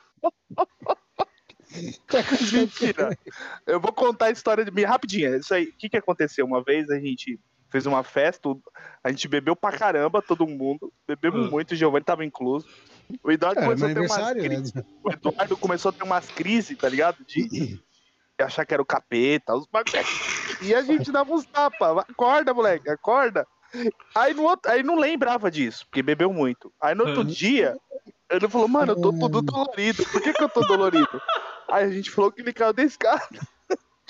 Mentira. 2.52 3.18
Eu 3.66 3.80
vou 3.80 3.92
contar 3.92 4.26
a 4.26 4.30
história 4.30 4.64
de 4.64 4.70
mim 4.70 4.82
rapidinho. 4.82 5.36
Isso 5.36 5.54
aí, 5.54 5.64
o 5.64 5.72
que, 5.72 5.88
que 5.88 5.96
aconteceu? 5.96 6.44
Uma 6.44 6.62
vez 6.62 6.90
a 6.90 6.98
gente 6.98 7.38
fez 7.68 7.84
uma 7.86 8.02
festa, 8.02 8.48
a 9.02 9.10
gente 9.10 9.28
bebeu 9.28 9.54
pra 9.56 9.76
caramba, 9.76 10.22
todo 10.22 10.46
mundo. 10.46 10.92
Bebemos 11.06 11.46
ah. 11.46 11.50
muito, 11.50 11.72
o 11.72 11.76
Giovanni 11.76 12.04
tava 12.04 12.24
incluso. 12.24 12.66
O 13.22 13.30
Eduardo, 13.30 13.60
é, 13.60 13.64
começou 13.64 13.88
a 13.88 13.94
ter 13.94 14.00
umas 14.00 14.32
crises, 14.32 14.74
né? 14.74 14.84
o 15.02 15.12
Eduardo 15.12 15.56
começou 15.56 15.88
a 15.90 15.92
ter 15.92 16.02
umas 16.02 16.26
crises, 16.30 16.76
tá 16.78 16.88
ligado? 16.88 17.24
De, 17.24 17.80
achar 18.38 18.64
que 18.66 18.74
era 18.74 18.82
o 18.82 18.86
capeta, 18.86 19.54
os 19.54 19.66
E 20.60 20.74
a 20.74 20.82
gente 20.82 21.10
dava 21.10 21.32
uns 21.32 21.44
tapas. 21.46 22.04
Acorda, 22.08 22.52
moleque, 22.52 22.90
acorda. 22.90 23.46
Aí, 24.14 24.34
no 24.34 24.44
outro, 24.44 24.70
aí 24.70 24.82
não 24.82 24.96
lembrava 24.96 25.50
disso, 25.50 25.86
porque 25.86 26.02
bebeu 26.02 26.32
muito. 26.32 26.72
Aí 26.80 26.94
no 26.94 27.06
outro 27.06 27.24
dia, 27.24 27.76
ele 28.30 28.48
falou, 28.48 28.68
mano, 28.68 28.92
eu 28.92 29.00
tô 29.00 29.12
todo 29.12 29.42
dolorido. 29.42 30.04
Por 30.06 30.20
que, 30.20 30.32
que 30.32 30.42
eu 30.42 30.48
tô 30.48 30.60
dolorido? 30.62 31.20
Aí 31.68 31.84
a 31.84 31.90
gente 31.90 32.10
falou 32.10 32.30
que 32.32 32.40
ele 32.40 32.52
caiu 32.52 32.72
da 32.72 32.82
escada. 32.82 33.26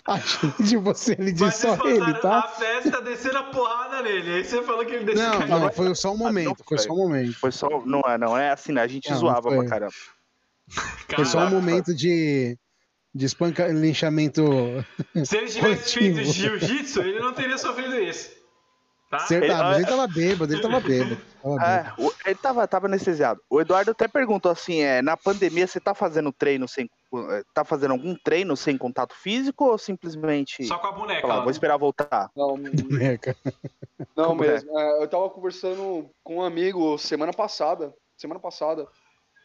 Achei 0.06 0.52
de 0.60 0.76
você, 0.76 1.16
ele 1.18 1.32
disse 1.32 1.62
só 1.62 1.76
ele, 1.84 2.14
tá? 2.20 2.38
A 2.38 2.48
festa 2.48 3.02
descendo 3.02 3.38
a 3.38 3.42
porrada 3.44 4.02
nele. 4.02 4.34
Aí 4.34 4.44
você 4.44 4.62
falou 4.62 4.86
que 4.86 4.94
ele 4.94 5.04
desceu 5.04 5.40
Não, 5.40 5.60
não, 5.60 5.72
foi 5.72 5.94
só 5.96 6.12
um 6.12 6.16
momento, 6.16 6.62
foi 6.64 6.78
só 6.78 6.92
um 6.92 6.96
momento. 6.96 7.32
Foi 7.34 7.50
só. 7.50 7.68
Não 7.84 8.00
é, 8.06 8.16
não 8.16 8.38
é 8.38 8.50
assim, 8.50 8.72
né? 8.72 8.82
A 8.82 8.86
gente 8.86 9.10
não, 9.10 9.18
zoava 9.18 9.48
pra 9.48 9.64
caramba. 9.66 9.92
Foi 11.14 11.24
só 11.24 11.40
um 11.40 11.50
momento 11.50 11.92
de, 11.92 12.56
de 13.12 13.26
espanca, 13.26 13.66
linchamento. 13.66 14.44
Se 15.24 15.36
ele 15.36 15.48
tivesse 15.48 15.94
feito 15.94 16.22
jiu-jitsu, 16.22 17.00
ele 17.00 17.18
não 17.18 17.32
teria 17.32 17.58
sofrido 17.58 17.98
isso. 17.98 18.30
Tá? 19.08 19.24
Ele, 19.30 19.52
ah, 19.52 19.62
mas 19.62 19.76
ele 19.78 19.86
tava 19.86 20.06
bêbado, 20.08 20.52
ele 20.52 20.60
tava 20.60 20.80
bêbado. 20.80 21.16
Tava 21.40 21.64
é, 21.64 21.94
ele 22.26 22.34
tava, 22.34 22.66
tava 22.66 22.86
anestesiado. 22.86 23.40
O 23.48 23.60
Eduardo 23.60 23.92
até 23.92 24.08
perguntou 24.08 24.50
assim: 24.50 24.80
é, 24.80 25.00
na 25.00 25.16
pandemia 25.16 25.66
você 25.66 25.78
tá 25.78 25.94
fazendo 25.94 26.32
treino 26.32 26.66
sem. 26.66 26.90
É, 27.30 27.42
tá 27.54 27.64
fazendo 27.64 27.92
algum 27.92 28.16
treino 28.16 28.56
sem 28.56 28.76
contato 28.76 29.14
físico 29.14 29.64
ou 29.64 29.78
simplesmente. 29.78 30.64
Só 30.64 30.78
com 30.78 30.88
a 30.88 30.92
boneca. 30.92 31.26
Fala, 31.26 31.42
vou 31.42 31.50
esperar 31.52 31.76
voltar. 31.76 32.30
Não, 32.36 32.56
boneca. 32.58 33.36
Não 34.16 34.34
mesmo. 34.34 34.76
É, 34.76 35.02
eu 35.02 35.08
tava 35.08 35.30
conversando 35.30 36.10
com 36.24 36.38
um 36.38 36.42
amigo 36.42 36.98
semana 36.98 37.32
passada. 37.32 37.94
Semana 38.16 38.40
passada. 38.40 38.88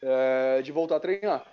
É, 0.02 0.62
de 0.64 0.72
voltar 0.72 0.96
a 0.96 1.00
treinar. 1.00 1.46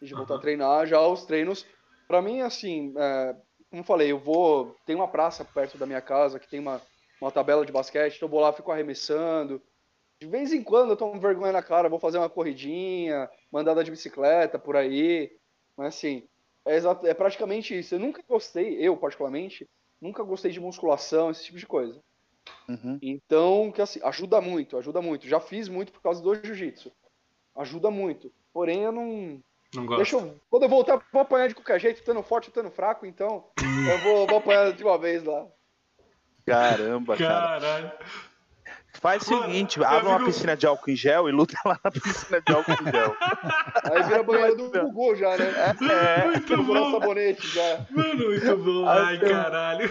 De 0.00 0.14
voltar 0.14 0.34
uhum. 0.34 0.38
a 0.38 0.42
treinar 0.42 0.86
já 0.86 1.00
os 1.02 1.26
treinos. 1.26 1.66
Pra 2.08 2.22
mim, 2.22 2.40
assim, 2.40 2.94
é, 2.96 3.36
como 3.68 3.82
eu 3.82 3.86
falei, 3.86 4.10
eu 4.10 4.18
vou. 4.18 4.74
Tem 4.86 4.96
uma 4.96 5.08
praça 5.08 5.44
perto 5.44 5.76
da 5.76 5.84
minha 5.84 6.00
casa 6.00 6.38
que 6.38 6.48
tem 6.48 6.58
uma 6.58 6.80
uma 7.22 7.30
tabela 7.30 7.64
de 7.64 7.72
basquete, 7.72 8.16
então 8.16 8.26
eu 8.26 8.30
vou 8.30 8.40
lá, 8.40 8.52
fico 8.52 8.72
arremessando. 8.72 9.62
De 10.20 10.26
vez 10.26 10.52
em 10.52 10.62
quando 10.62 10.90
eu 10.90 10.96
tomo 10.96 11.20
vergonha 11.20 11.52
na 11.52 11.62
cara, 11.62 11.88
vou 11.88 11.98
fazer 11.98 12.18
uma 12.18 12.28
corridinha, 12.28 13.30
mandada 13.50 13.82
de 13.82 13.90
bicicleta 13.90 14.58
por 14.58 14.76
aí. 14.76 15.32
Mas 15.76 15.94
assim, 15.94 16.28
é, 16.64 16.76
exato, 16.76 17.06
é 17.06 17.14
praticamente 17.14 17.78
isso. 17.78 17.94
Eu 17.94 18.00
nunca 18.00 18.22
gostei, 18.28 18.76
eu 18.76 18.96
particularmente, 18.96 19.68
nunca 20.00 20.22
gostei 20.22 20.50
de 20.50 20.60
musculação, 20.60 21.30
esse 21.30 21.44
tipo 21.44 21.58
de 21.58 21.66
coisa. 21.66 22.00
Uhum. 22.68 22.98
Então, 23.00 23.70
que 23.70 23.80
assim, 23.80 24.00
ajuda 24.02 24.40
muito, 24.40 24.76
ajuda 24.76 25.00
muito. 25.00 25.28
Já 25.28 25.38
fiz 25.38 25.68
muito 25.68 25.92
por 25.92 26.02
causa 26.02 26.20
do 26.20 26.34
jiu-jitsu. 26.34 26.90
Ajuda 27.54 27.90
muito. 27.90 28.32
Porém, 28.52 28.82
eu 28.82 28.92
não. 28.92 29.40
Não 29.74 29.86
gosto. 29.86 29.96
Deixa 29.98 30.16
eu, 30.16 30.40
quando 30.50 30.64
eu 30.64 30.68
voltar, 30.68 31.06
vou 31.12 31.22
apanhar 31.22 31.48
de 31.48 31.54
qualquer 31.54 31.80
jeito, 31.80 31.98
estando 31.98 32.22
forte, 32.22 32.48
estando 32.48 32.70
fraco, 32.70 33.06
então 33.06 33.44
eu 33.90 33.98
vou, 33.98 34.26
vou 34.26 34.38
apanhar 34.38 34.72
de 34.72 34.82
uma 34.82 34.98
vez 34.98 35.22
lá. 35.24 35.46
Caramba, 36.46 37.16
Caralho. 37.16 37.90
cara. 37.90 37.98
Faz 39.00 39.22
o 39.22 39.24
seguinte, 39.24 39.82
abre 39.82 40.08
uma 40.08 40.24
piscina 40.24 40.56
de 40.56 40.66
álcool 40.66 40.90
em 40.90 40.96
gel 40.96 41.28
e 41.28 41.32
luta 41.32 41.56
lá 41.64 41.80
na 41.82 41.90
piscina 41.90 42.40
de 42.40 42.52
álcool 42.52 42.72
em 42.72 42.92
gel. 42.92 43.16
Aí 43.90 44.02
vira 44.04 44.22
banheiro 44.22 44.56
do 44.56 44.70
Google 44.70 45.16
já, 45.16 45.36
né? 45.36 45.52
É, 45.90 46.24
muito 46.26 46.62
bom. 46.62 46.92
sabonete 46.92 47.48
já. 47.48 47.86
Mano, 47.90 48.26
muito 48.26 48.56
bom. 48.58 48.86
Ai, 48.86 49.18
caralho. 49.18 49.90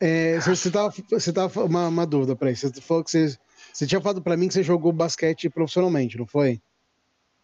É, 0.00 0.38
você 0.40 0.70
tava, 0.70 0.92
você 1.10 1.32
tava 1.32 1.64
uma, 1.64 1.88
uma 1.88 2.06
dúvida 2.06 2.36
para 2.36 2.50
isso. 2.50 2.68
Você 2.68 2.80
falou 2.80 3.02
que 3.02 3.10
você, 3.10 3.36
você 3.72 3.86
tinha 3.86 4.00
falado 4.00 4.22
para 4.22 4.36
mim 4.36 4.48
que 4.48 4.54
você 4.54 4.62
jogou 4.62 4.92
basquete 4.92 5.48
profissionalmente, 5.48 6.18
não 6.18 6.26
foi? 6.26 6.60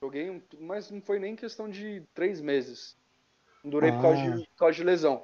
Joguei, 0.01 0.43
mas 0.61 0.91
não 0.91 1.01
foi 1.01 1.19
nem 1.19 1.35
questão 1.35 1.69
de 1.69 2.03
três 2.13 2.41
meses. 2.41 2.97
Não 3.63 3.71
durei 3.71 3.91
ah. 3.91 3.95
por, 3.95 4.03
causa 4.03 4.23
de, 4.23 4.29
ah. 4.29 4.37
por 4.37 4.59
causa 4.59 4.77
de 4.77 4.85
lesão. 4.85 5.23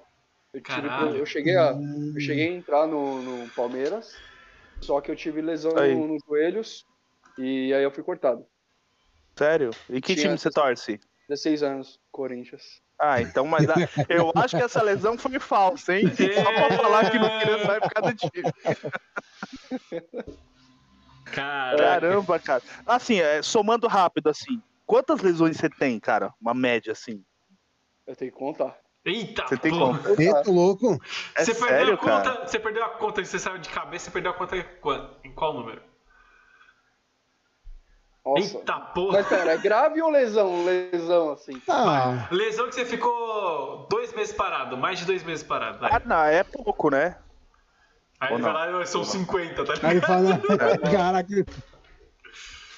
Eu, 0.53 0.61
tive, 0.61 1.18
eu, 1.18 1.26
cheguei 1.26 1.57
a, 1.57 1.72
eu 2.14 2.20
cheguei 2.20 2.48
a 2.48 2.53
entrar 2.53 2.86
no, 2.86 3.22
no 3.22 3.48
Palmeiras, 3.51 4.16
só 4.80 5.01
que 5.01 5.11
eu 5.11 5.14
tive 5.14 5.40
lesão 5.40 5.72
no, 5.72 6.09
nos 6.09 6.22
joelhos 6.26 6.84
e 7.38 7.72
aí 7.72 7.84
eu 7.84 7.90
fui 7.90 8.03
cortado. 8.03 8.44
Sério? 9.36 9.70
E 9.88 10.01
que 10.01 10.14
Tinha 10.14 10.26
time 10.26 10.38
você 10.38 10.51
torce? 10.51 11.01
16 11.28 11.62
anos, 11.62 12.01
Corinthians. 12.11 12.82
Ah, 12.98 13.22
então, 13.22 13.46
mas 13.46 13.70
a, 13.70 13.76
eu 14.09 14.32
acho 14.34 14.57
que 14.57 14.62
essa 14.62 14.82
lesão 14.82 15.16
foi 15.16 15.38
falsa, 15.38 15.94
hein? 15.94 16.05
Só 16.12 16.53
pra 16.53 16.76
falar 16.76 17.11
que 17.11 17.18
não 17.18 17.38
queria 17.38 17.64
sair 17.64 17.80
por 17.80 17.90
causa 17.90 18.12
do 18.12 18.18
time. 18.18 18.53
Caramba, 21.24 22.38
cara. 22.40 22.62
Assim, 22.84 23.20
é, 23.20 23.40
somando 23.40 23.86
rápido, 23.86 24.28
assim, 24.28 24.61
quantas 24.84 25.20
lesões 25.22 25.57
você 25.57 25.70
tem, 25.70 25.98
cara? 26.01 26.34
Uma 26.40 26.53
média, 26.53 26.92
assim? 26.92 27.24
Eu 28.07 28.16
tenho 28.16 28.32
que 28.32 28.36
contar. 28.36 28.76
Eita, 29.05 29.46
você 29.46 29.57
tem 29.57 29.70
como? 29.70 29.98
Eita, 30.18 30.51
louco. 30.51 31.01
É 31.34 31.44
você, 31.44 31.55
sério, 31.55 31.68
perdeu 31.68 31.94
a 31.94 31.98
conta, 31.98 32.32
cara? 32.32 32.46
você 32.46 32.59
perdeu 32.59 32.84
a 32.84 32.88
conta, 32.90 33.24
você 33.24 33.38
saiu 33.38 33.59
de 33.59 33.68
cabeça, 33.70 34.07
você 34.07 34.11
perdeu 34.11 34.30
a 34.30 34.34
conta 34.34 34.57
em 35.24 35.32
qual 35.32 35.55
número? 35.55 35.82
Nossa. 38.24 38.59
Eita 38.59 38.80
porra! 38.80 39.18
Mas 39.18 39.26
pera, 39.26 39.53
é 39.53 39.57
grave 39.57 40.03
ou 40.03 40.11
lesão? 40.11 40.64
Lesão, 40.64 41.32
assim. 41.32 41.61
Ah. 41.66 42.28
Lesão 42.30 42.68
que 42.68 42.74
você 42.74 42.84
ficou 42.84 43.86
dois 43.88 44.12
meses 44.12 44.34
parado, 44.34 44.76
mais 44.76 44.98
de 44.98 45.07
dois 45.07 45.22
meses 45.22 45.42
parado. 45.42 45.78
Vai. 45.78 45.90
Ah, 45.92 46.03
não, 46.05 46.24
é 46.24 46.44
pouco, 46.44 46.90
né? 46.90 47.16
Aí 48.20 48.34
ele 48.34 48.42
fala, 48.42 48.84
são 48.84 49.03
50, 49.03 49.64
tá 49.64 49.72
ligado? 49.72 49.84
Aí 49.86 49.96
ele 49.96 50.01
fala, 50.03 50.78
caraca 50.78 51.46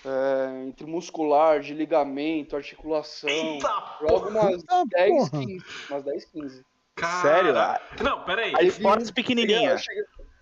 é, 0.04 0.64
entre 0.66 0.86
muscular, 0.86 1.60
de 1.60 1.74
ligamento, 1.74 2.56
articulação. 2.56 3.28
Eita, 3.28 3.98
jogo 4.00 4.28
umas 4.28 4.64
10, 4.88 5.30
15. 5.30 5.64
Umas 5.90 6.04
10, 6.04 6.24
15. 6.26 6.66
Cara... 6.94 7.22
Sério? 7.22 8.04
Não, 8.04 8.24
peraí. 8.24 8.52
Aí 8.56 8.66
esportes 8.66 9.10
pequenininhas. 9.10 9.84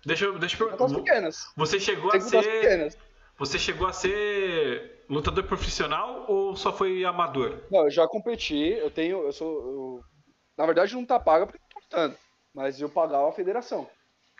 Deixa 0.05 0.25
eu, 0.25 0.39
deixa 0.39 0.63
eu 0.63 0.95
pequenas. 0.95 1.51
Você 1.55 1.79
chegou 1.79 2.11
a 2.11 2.19
ser. 2.19 2.43
Pequenas. 2.43 2.97
Você 3.37 3.57
chegou 3.57 3.87
a 3.87 3.93
ser 3.93 5.03
lutador 5.09 5.43
profissional 5.45 6.25
ou 6.27 6.55
só 6.55 6.71
foi 6.71 7.03
amador? 7.03 7.63
Não, 7.71 7.85
eu 7.85 7.91
já 7.91 8.07
competi, 8.07 8.73
eu 8.73 8.89
tenho. 8.89 9.23
Eu 9.23 9.31
sou. 9.31 9.61
Eu, 9.61 10.03
na 10.57 10.65
verdade 10.65 10.93
não 10.93 11.05
tá 11.05 11.19
paga 11.19 11.45
porque 11.45 11.59
tô 11.69 11.79
lutando. 11.79 12.17
Mas 12.53 12.81
eu 12.81 12.89
pagava 12.89 13.29
a 13.29 13.31
federação. 13.31 13.87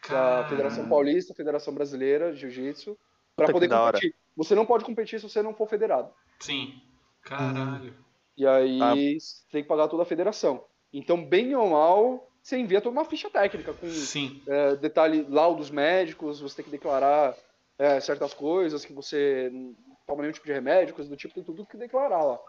A 0.09 0.45
Federação 0.49 0.89
Paulista, 0.89 1.33
Federação 1.33 1.73
Brasileira 1.73 2.33
de 2.33 2.39
Jiu-Jitsu, 2.39 2.97
para 3.35 3.51
poder 3.51 3.69
competir. 3.69 4.15
Você 4.35 4.55
não 4.55 4.65
pode 4.65 4.85
competir 4.85 5.19
se 5.19 5.29
você 5.29 5.41
não 5.41 5.53
for 5.53 5.67
federado. 5.67 6.11
Sim. 6.39 6.81
Caralho. 7.21 7.93
E 8.37 8.47
aí 8.47 8.81
ah. 8.81 8.95
você 8.95 9.43
tem 9.51 9.61
que 9.61 9.67
pagar 9.67 9.87
toda 9.87 10.03
a 10.03 10.05
federação. 10.05 10.63
Então, 10.93 11.23
bem 11.23 11.55
ou 11.55 11.69
mal, 11.69 12.31
você 12.41 12.57
envia 12.57 12.81
toda 12.81 12.93
uma 12.93 13.05
ficha 13.05 13.29
técnica 13.29 13.73
com 13.73 13.87
Sim. 13.87 14.41
É, 14.47 14.75
detalhe, 14.75 15.25
laudos 15.29 15.69
médicos, 15.69 16.41
você 16.41 16.57
tem 16.57 16.65
que 16.65 16.71
declarar 16.71 17.35
é, 17.77 17.99
certas 17.99 18.33
coisas, 18.33 18.83
que 18.83 18.93
você 18.93 19.49
não 19.53 19.75
toma 20.07 20.21
nenhum 20.21 20.33
tipo 20.33 20.45
de 20.45 20.53
remédio, 20.53 20.95
coisa 20.95 21.09
do 21.09 21.15
tipo, 21.15 21.33
tem 21.33 21.43
tudo 21.43 21.65
que 21.65 21.77
declarar 21.77 22.23
lá. 22.23 22.39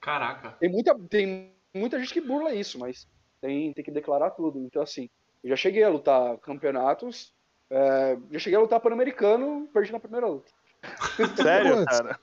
Caraca. 0.00 0.52
Tem 0.52 0.70
muita, 0.70 0.98
tem 1.08 1.52
muita 1.74 1.98
gente 1.98 2.12
que 2.12 2.20
burla 2.20 2.54
isso, 2.54 2.78
mas 2.78 3.08
tem, 3.40 3.72
tem 3.72 3.84
que 3.84 3.90
declarar 3.90 4.30
tudo. 4.30 4.58
Então, 4.60 4.82
assim, 4.82 5.08
eu 5.42 5.50
já 5.50 5.56
cheguei 5.56 5.84
a 5.84 5.88
lutar 5.88 6.38
campeonatos, 6.38 7.32
é, 7.70 8.18
já 8.30 8.38
cheguei 8.38 8.58
a 8.58 8.62
lutar 8.62 8.80
pan-americano, 8.80 9.68
perdi 9.72 9.92
na 9.92 10.00
primeira 10.00 10.26
luta. 10.26 10.50
Sério, 11.42 11.84
cara? 11.84 12.18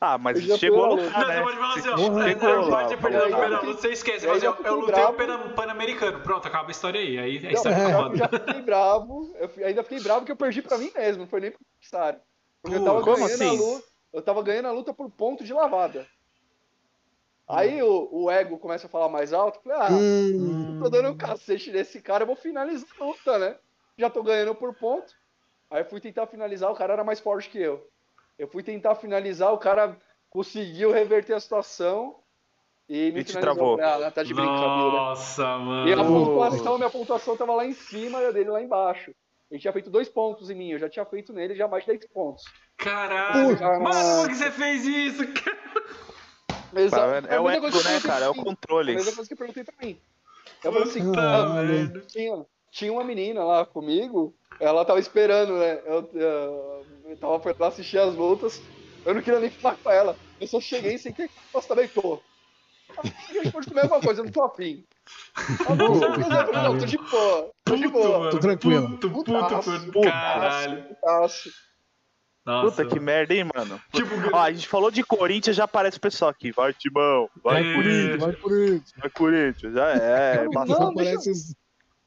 Ah, 0.00 0.18
mas 0.18 0.42
chegou 0.58 0.84
a 0.84 0.88
lutar, 0.88 1.26
né? 1.26 1.40
Não, 1.40 1.44
você 1.46 1.56
pode 1.56 1.56
falar 1.56 1.74
assim, 1.74 1.88
ó, 1.88 1.96
não 1.96 2.70
pode 2.70 2.96
perder 2.96 3.16
a 3.16 3.22
primeira 3.22 3.60
luta, 3.60 3.80
você 3.80 3.88
esquece. 3.90 4.26
Mas 4.26 4.42
eu, 4.42 4.56
eu 4.64 4.74
lutei 4.76 5.04
o 5.04 5.54
Pan-Americano. 5.54 6.20
Pronto, 6.20 6.46
acaba 6.46 6.68
a 6.68 6.70
história 6.70 7.00
aí. 7.00 7.18
Aí, 7.18 7.46
aí 7.46 7.52
não, 7.54 7.62
você 7.62 7.68
eu 7.68 8.16
já 8.16 8.28
fiquei 8.28 8.60
bravo, 8.62 9.34
eu 9.36 9.66
ainda 9.66 9.82
fiquei 9.82 10.00
bravo 10.00 10.26
que 10.26 10.32
eu 10.32 10.36
perdi 10.36 10.62
pra 10.62 10.78
mim 10.78 10.90
mesmo, 10.94 11.22
não 11.22 11.28
foi 11.28 11.40
nem 11.40 11.50
pro 11.50 11.60
adversário. 11.78 12.20
Porque 12.60 12.76
eu 12.76 12.84
tava 12.84 13.02
ganhando 13.02 13.24
assim? 13.24 13.48
a 13.48 13.52
luta, 13.52 13.86
eu 14.12 14.22
tava 14.22 14.42
ganhando 14.42 14.68
a 14.68 14.72
luta 14.72 14.92
por 14.92 15.10
ponto 15.10 15.44
de 15.44 15.52
lavada. 15.52 16.06
Aí 17.46 17.82
o, 17.82 18.08
o, 18.10 18.30
ego 18.30 18.58
começa 18.58 18.86
a 18.86 18.90
falar 18.90 19.08
mais 19.08 19.32
alto, 19.32 19.60
falei, 19.62 19.78
ah, 19.78 19.90
hum. 19.92 20.78
tô 20.82 20.88
dando 20.88 21.10
um 21.10 21.16
cacete 21.16 21.70
nesse 21.70 22.00
cara, 22.00 22.22
eu 22.22 22.26
vou 22.26 22.36
finalizar 22.36 22.88
a 22.98 23.04
luta, 23.04 23.38
né? 23.38 23.56
Já 23.98 24.08
tô 24.08 24.22
ganhando 24.22 24.54
por 24.54 24.74
ponto. 24.74 25.14
Aí 25.74 25.80
eu 25.80 25.86
fui 25.86 26.00
tentar 26.00 26.28
finalizar, 26.28 26.70
o 26.70 26.74
cara 26.76 26.92
era 26.92 27.02
mais 27.02 27.18
forte 27.18 27.50
que 27.50 27.60
eu. 27.60 27.84
Eu 28.38 28.46
fui 28.46 28.62
tentar 28.62 28.94
finalizar, 28.94 29.52
o 29.52 29.58
cara 29.58 29.98
conseguiu 30.30 30.92
reverter 30.92 31.32
a 31.32 31.40
situação 31.40 32.14
e 32.88 33.10
me 33.10 33.22
e 33.22 33.24
te 33.24 33.36
travou. 33.36 33.76
Ah, 33.80 34.08
tá 34.08 34.22
de 34.22 34.32
brincadeira. 34.32 34.68
Nossa, 34.68 35.58
mano. 35.58 35.88
E 35.88 35.92
a 35.92 35.96
pontuação, 35.96 36.78
minha 36.78 36.90
pontuação 36.90 37.36
tava 37.36 37.56
lá 37.56 37.66
em 37.66 37.72
cima 37.72 38.22
e 38.22 38.26
a 38.26 38.30
dele 38.30 38.50
lá 38.50 38.62
embaixo. 38.62 39.12
Ele 39.50 39.60
tinha 39.60 39.72
feito 39.72 39.90
dois 39.90 40.08
pontos 40.08 40.48
em 40.48 40.54
mim, 40.54 40.70
eu 40.70 40.78
já 40.78 40.88
tinha 40.88 41.04
feito 41.04 41.32
nele 41.32 41.56
já 41.56 41.66
mais 41.66 41.84
de 41.84 41.90
10 41.90 42.06
pontos. 42.06 42.44
Caralho, 42.78 43.60
mano, 43.82 44.20
por 44.20 44.28
que 44.28 44.36
você 44.36 44.52
fez 44.52 44.86
isso, 44.86 45.26
cara? 45.32 45.58
Exato. 46.76 47.26
É 47.26 47.40
o 47.40 47.50
ego, 47.50 47.66
né, 47.66 48.00
cara? 48.00 48.26
É 48.26 48.28
o 48.28 48.34
controle. 48.34 48.92
A 48.92 48.94
mesma 48.94 49.12
coisa 49.12 49.28
que 49.28 49.34
eu 49.34 49.38
perguntei 49.38 49.64
pra 49.64 49.74
mim. 49.84 50.00
Eu 50.62 50.72
falei 50.72 50.88
assim, 50.88 51.02
ah, 51.18 52.06
tinha, 52.06 52.46
tinha 52.74 52.92
uma 52.92 53.04
menina 53.04 53.44
lá 53.44 53.64
comigo 53.64 54.34
ela 54.60 54.84
tava 54.84 55.00
esperando, 55.00 55.58
né? 55.58 55.80
Eu, 55.84 56.10
eu, 56.14 56.86
eu 57.06 57.16
tava 57.16 57.56
lá 57.58 57.68
assistir 57.68 57.98
as 57.98 58.14
lutas. 58.14 58.60
Eu 59.04 59.14
não 59.14 59.22
queria 59.22 59.40
nem 59.40 59.50
falar 59.50 59.76
com 59.76 59.90
ela. 59.90 60.16
Eu 60.40 60.46
só 60.46 60.60
cheguei 60.60 60.98
sem 60.98 61.12
que 61.12 61.28
Nossa, 61.52 61.68
também 61.68 61.88
tô. 61.88 62.20
A 62.96 63.06
gente 63.32 63.50
pode 63.50 63.66
comer 63.66 63.82
alguma 63.82 64.00
coisa, 64.00 64.20
eu 64.20 64.24
não 64.24 64.32
tô 64.32 64.42
afim. 64.44 64.84
Ah, 65.66 65.74
não, 65.74 65.94
não, 65.94 66.78
tô 66.78 66.86
de 66.86 66.96
boa. 66.96 67.50
Tô 67.64 67.76
de 67.76 67.88
boa. 67.88 68.30
Tô 68.30 68.38
tranquilo. 68.38 68.90
Puto, 68.90 69.10
puto, 69.10 69.32
puto 69.32 70.02
caralho. 70.02 70.84
Putaço. 70.84 71.50
Nossa. 72.46 72.84
Puta 72.84 72.94
que 72.94 73.00
merda, 73.00 73.34
hein, 73.34 73.48
mano? 73.54 73.80
Tipo, 73.92 74.14
Ó, 74.32 74.38
a 74.38 74.52
gente 74.52 74.68
falou 74.68 74.90
de 74.90 75.02
Corinthians, 75.02 75.56
já 75.56 75.64
aparece 75.64 75.96
o 75.96 76.00
pessoal 76.00 76.30
aqui. 76.30 76.52
Vai, 76.52 76.72
Timão. 76.74 77.28
Vai, 77.42 77.62
é. 77.62 77.74
Corinthians. 77.74 78.20
Vai, 78.20 78.36
Corinthians. 78.36 78.94
Vai, 78.98 79.10
Corinthians. 79.10 79.74
Já 79.74 79.88
é. 79.90 80.44
Não, 80.44 80.64
não, 80.64 80.94
deixa, 80.94 81.30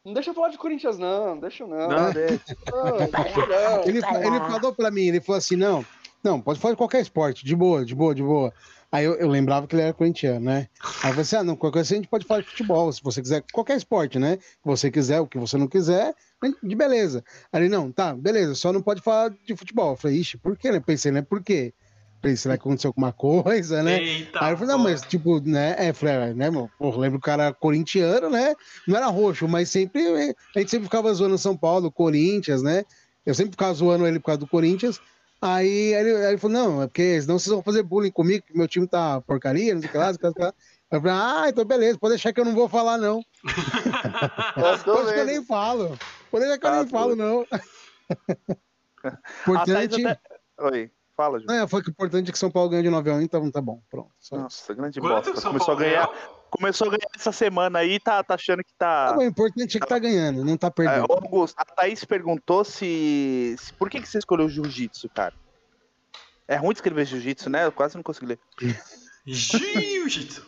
não 0.08 0.14
deixa 0.14 0.30
eu 0.30 0.34
falar 0.34 0.48
de 0.48 0.58
Corinthians, 0.58 0.98
não. 0.98 1.38
Deixa 1.38 1.64
eu 1.64 1.68
não. 1.68 1.90
Não, 1.90 2.12
deixa. 2.14 2.40
Não, 2.72 2.84
não. 2.86 3.84
Ele, 3.84 3.98
ele 3.98 4.40
falou 4.40 4.74
pra 4.74 4.90
mim, 4.90 5.08
ele 5.08 5.20
falou 5.20 5.38
assim, 5.38 5.58
não. 5.58 5.86
Não, 6.24 6.40
pode 6.40 6.60
fazer 6.60 6.78
qualquer 6.78 7.02
esporte, 7.02 7.46
de 7.46 7.56
boa, 7.56 7.86
de 7.86 7.94
boa, 7.94 8.16
de 8.16 8.24
boa. 8.24 8.54
Aí 8.90 9.04
eu, 9.04 9.16
eu 9.16 9.28
lembrava 9.28 9.68
que 9.68 9.76
ele 9.76 9.82
era 9.82 9.94
corintiano, 9.94 10.46
né? 10.46 10.70
Aí 11.04 11.10
eu 11.10 11.10
falei 11.10 11.22
assim: 11.22 11.36
ah, 11.36 11.44
não, 11.44 11.58
qualquer 11.58 11.80
coisa 11.80 11.94
a 11.94 11.98
gente 11.98 12.08
pode 12.08 12.26
falar 12.26 12.40
de 12.40 12.48
futebol, 12.48 12.92
se 12.92 13.04
você 13.04 13.22
quiser, 13.22 13.44
qualquer 13.52 13.76
esporte, 13.76 14.18
né? 14.18 14.38
Que 14.38 14.66
você 14.66 14.90
quiser, 14.90 15.20
o 15.20 15.28
que 15.28 15.38
você 15.38 15.58
não 15.58 15.68
quiser, 15.68 16.16
de 16.64 16.76
beleza. 16.76 17.24
Aí 17.52 17.64
ele, 17.64 17.70
não, 17.70 17.92
tá, 17.92 18.16
beleza, 18.16 18.56
só 18.56 18.72
não 18.72 18.82
pode 18.82 19.02
falar 19.02 19.30
de 19.30 19.56
futebol. 19.58 19.92
Eu 19.92 19.98
falei, 19.98 20.18
ixi, 20.18 20.38
por 20.38 20.58
quê, 20.58 20.72
né? 20.72 20.80
Pensei, 20.80 21.12
né? 21.12 21.22
Por 21.22 21.44
quê? 21.44 21.74
Pensei, 22.22 22.38
será 22.38 22.58
que 22.58 22.62
aconteceu 22.62 22.90
alguma 22.90 23.12
coisa, 23.12 23.84
né? 23.84 24.02
Eita, 24.02 24.44
Aí 24.44 24.54
eu 24.54 24.58
falei, 24.58 24.76
não, 24.76 24.84
mas 24.84 25.02
tipo, 25.02 25.40
né? 25.40 25.76
É, 25.78 25.94
falei, 25.94 26.16
ah, 26.16 26.34
né, 26.34 26.50
meu? 26.50 26.70
Pô, 26.78 26.96
lembro 26.98 27.20
o 27.20 27.22
cara 27.22 27.54
corintiano, 27.54 28.30
né? 28.30 28.56
Não 28.88 28.98
era 28.98 29.08
roxo, 29.08 29.48
mas 29.48 29.70
sempre, 29.70 30.02
a 30.56 30.60
gente 30.60 30.72
sempre 30.72 30.86
ficava 30.86 31.14
zoando 31.14 31.38
São 31.38 31.56
Paulo, 31.56 31.92
Corinthians, 31.92 32.64
né? 32.64 32.84
Eu 33.26 33.36
sempre 33.36 33.52
ficava 33.52 33.74
zoando 33.74 34.08
ele 34.08 34.20
por 34.20 34.28
causa 34.28 34.40
do 34.40 34.48
Corinthians. 34.48 35.00
Aí, 35.40 35.94
aí, 35.94 36.02
ele, 36.02 36.16
aí 36.16 36.32
ele 36.32 36.38
falou, 36.38 36.58
não, 36.58 36.82
é 36.82 36.88
porque 36.88 37.22
senão 37.22 37.38
vocês 37.38 37.54
vão 37.54 37.62
fazer 37.62 37.84
bullying 37.84 38.12
comigo, 38.12 38.44
que 38.46 38.58
meu 38.58 38.68
time 38.68 38.88
tá 38.88 39.22
porcaria, 39.22 39.74
não 39.76 39.82
sei 39.82 39.90
o 39.90 39.92
que 39.92 39.98
lá, 39.98 40.08
não 40.08 40.14
sei 40.14 40.30
o 40.30 40.34
que 40.34 40.42
lá. 40.42 40.54
Eu 40.90 41.02
falei, 41.02 41.16
ah, 41.16 41.46
então 41.50 41.66
beleza, 41.66 42.00
pode 42.00 42.14
deixar 42.14 42.34
que 42.34 42.40
eu 42.40 42.46
não 42.46 42.56
vou 42.56 42.68
falar, 42.68 42.98
não. 42.98 43.22
pode 44.56 45.14
que 45.14 45.20
eu 45.20 45.26
nem 45.26 45.44
falo. 45.46 45.98
Pode 46.32 46.46
deixar 46.46 46.58
que 46.58 46.66
eu 46.66 46.72
ah, 46.72 46.78
nem 46.78 46.88
falo, 46.88 47.16
não. 47.16 47.46
Importante... 49.42 50.06
Até... 50.06 50.20
Oi. 50.60 50.92
Fala, 51.18 51.40
Ju. 51.40 51.50
É, 51.50 51.68
foi 51.68 51.82
que 51.82 51.90
o 51.90 51.92
importante 51.92 52.30
é 52.30 52.32
que 52.32 52.38
São 52.38 52.52
Paulo 52.52 52.70
ganhou 52.70 52.84
de 52.84 52.90
9 52.92 53.10
a 53.10 53.16
1, 53.16 53.22
então 53.22 53.50
tá 53.50 53.60
bom. 53.60 53.82
Pronto. 53.90 54.12
Nossa, 54.32 54.74
grande 54.76 55.02
Quanto 55.02 55.34
bosta. 55.34 55.50
Começou 55.50 55.74
a 55.74 55.78
ganhar. 55.78 56.10
Começou 56.52 56.88
a 56.88 56.92
ganhar 56.92 57.10
essa 57.16 57.32
semana 57.32 57.80
aí, 57.80 58.00
tá, 58.00 58.24
tá 58.24 58.36
achando 58.36 58.64
que 58.64 58.72
tá. 58.78 59.14
tá 59.14 59.18
o 59.18 59.24
importante 59.24 59.78
é 59.78 59.80
que 59.80 59.88
tá 59.88 59.98
ganhando, 59.98 60.46
não 60.46 60.56
tá 60.56 60.70
perdendo. 60.70 61.12
É, 61.12 61.16
Augusto, 61.16 61.56
a 61.60 61.66
Thaís 61.66 62.06
perguntou 62.06 62.64
se. 62.64 63.56
se... 63.58 63.74
Por 63.74 63.90
que, 63.90 64.00
que 64.00 64.08
você 64.08 64.20
escolheu 64.20 64.48
jiu-jitsu, 64.48 65.10
cara? 65.10 65.34
É 66.48 66.56
ruim 66.56 66.70
de 66.70 66.78
escrever 66.78 67.06
jiu-jitsu, 67.06 67.50
né? 67.50 67.66
Eu 67.66 67.72
quase 67.72 67.96
não 67.96 68.04
consigo 68.04 68.28
ler. 68.28 68.40
Jiu-jitsu. 69.26 70.46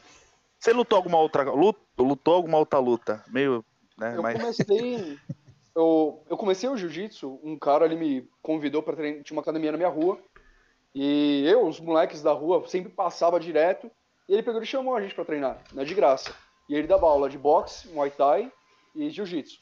Você 0.59 0.71
lutou 0.71 0.97
alguma 0.97 1.17
outra 1.17 1.43
luta? 1.51 1.79
Lutou 1.97 2.35
alguma 2.35 2.59
outra 2.59 2.77
luta? 2.79 3.23
Meio. 3.27 3.65
Né, 3.97 4.15
eu 4.15 4.21
comecei. 4.21 5.19
eu, 5.75 6.23
eu 6.29 6.37
comecei 6.37 6.69
o 6.69 6.77
jiu-jitsu, 6.77 7.39
um 7.43 7.57
cara 7.57 7.85
ali 7.85 7.95
me 7.95 8.29
convidou 8.41 8.83
para 8.83 8.95
treinar. 8.95 9.23
Tinha 9.23 9.35
uma 9.35 9.41
academia 9.41 9.71
na 9.71 9.77
minha 9.77 9.89
rua. 9.89 10.19
E 10.93 11.43
eu, 11.47 11.65
os 11.65 11.79
moleques 11.79 12.21
da 12.21 12.31
rua, 12.31 12.65
sempre 12.67 12.91
passava 12.91 13.39
direto. 13.39 13.89
E 14.27 14.33
ele 14.33 14.43
pegou 14.43 14.61
e 14.61 14.65
chamou 14.65 14.95
a 14.95 15.01
gente 15.01 15.15
para 15.15 15.25
treinar, 15.25 15.61
né, 15.73 15.83
de 15.83 15.93
graça. 15.93 16.33
E 16.67 16.75
ele 16.75 16.87
dava 16.87 17.07
aula 17.07 17.29
de 17.29 17.37
boxe, 17.37 17.87
muay 17.89 18.11
thai 18.11 18.51
e 18.95 19.09
jiu-jitsu. 19.09 19.59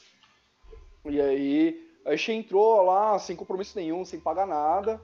E 1.06 1.22
aí 1.22 1.88
a 2.06 2.16
gente 2.16 2.32
entrou 2.34 2.82
lá 2.82 3.18
sem 3.18 3.36
compromisso 3.36 3.78
nenhum, 3.78 4.04
sem 4.04 4.20
pagar 4.20 4.46
nada. 4.46 5.02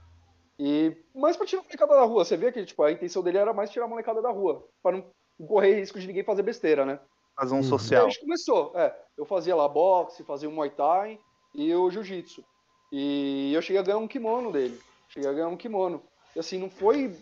E 0.60 0.96
mais 1.16 1.36
para 1.36 1.46
tirar 1.46 1.62
a 1.62 1.64
molecada 1.64 1.96
da 1.96 2.04
rua. 2.04 2.26
Você 2.26 2.38
vê 2.38 2.52
que 2.52 2.66
tipo, 2.66 2.84
a 2.84 2.92
intenção 2.92 3.24
dele 3.24 3.38
era 3.38 3.54
mais 3.54 3.70
tirar 3.70 3.86
a 3.86 3.90
molecada 3.90 4.22
da 4.22 4.30
rua, 4.30 4.68
para 4.82 4.98
não 4.98 5.06
correr 5.48 5.76
risco 5.76 6.00
de 6.00 6.08
ninguém 6.08 6.24
fazer 6.24 6.44
besteira, 6.44 6.86
né? 6.86 7.00
Fazer 7.36 7.54
um 7.54 7.58
uhum. 7.58 7.64
social. 7.64 8.06
a 8.06 8.10
gente 8.10 8.22
começou. 8.22 8.72
É, 8.76 8.96
eu 9.18 9.26
fazia 9.26 9.56
lá 9.56 9.68
boxe, 9.68 10.24
fazia 10.24 10.48
o 10.48 10.52
muay 10.52 10.70
thai 10.70 11.20
e 11.54 11.74
o 11.74 11.90
jiu-jitsu. 11.90 12.44
E 12.92 13.52
eu 13.54 13.62
cheguei 13.62 13.80
a 13.80 13.84
ganhar 13.84 13.98
um 13.98 14.08
kimono 14.08 14.52
dele. 14.52 14.80
Cheguei 15.10 15.30
a 15.30 15.34
ganhar 15.34 15.48
um 15.48 15.58
kimono. 15.58 16.04
E 16.36 16.40
assim, 16.40 16.58
não 16.58 16.70
foi 16.70 17.16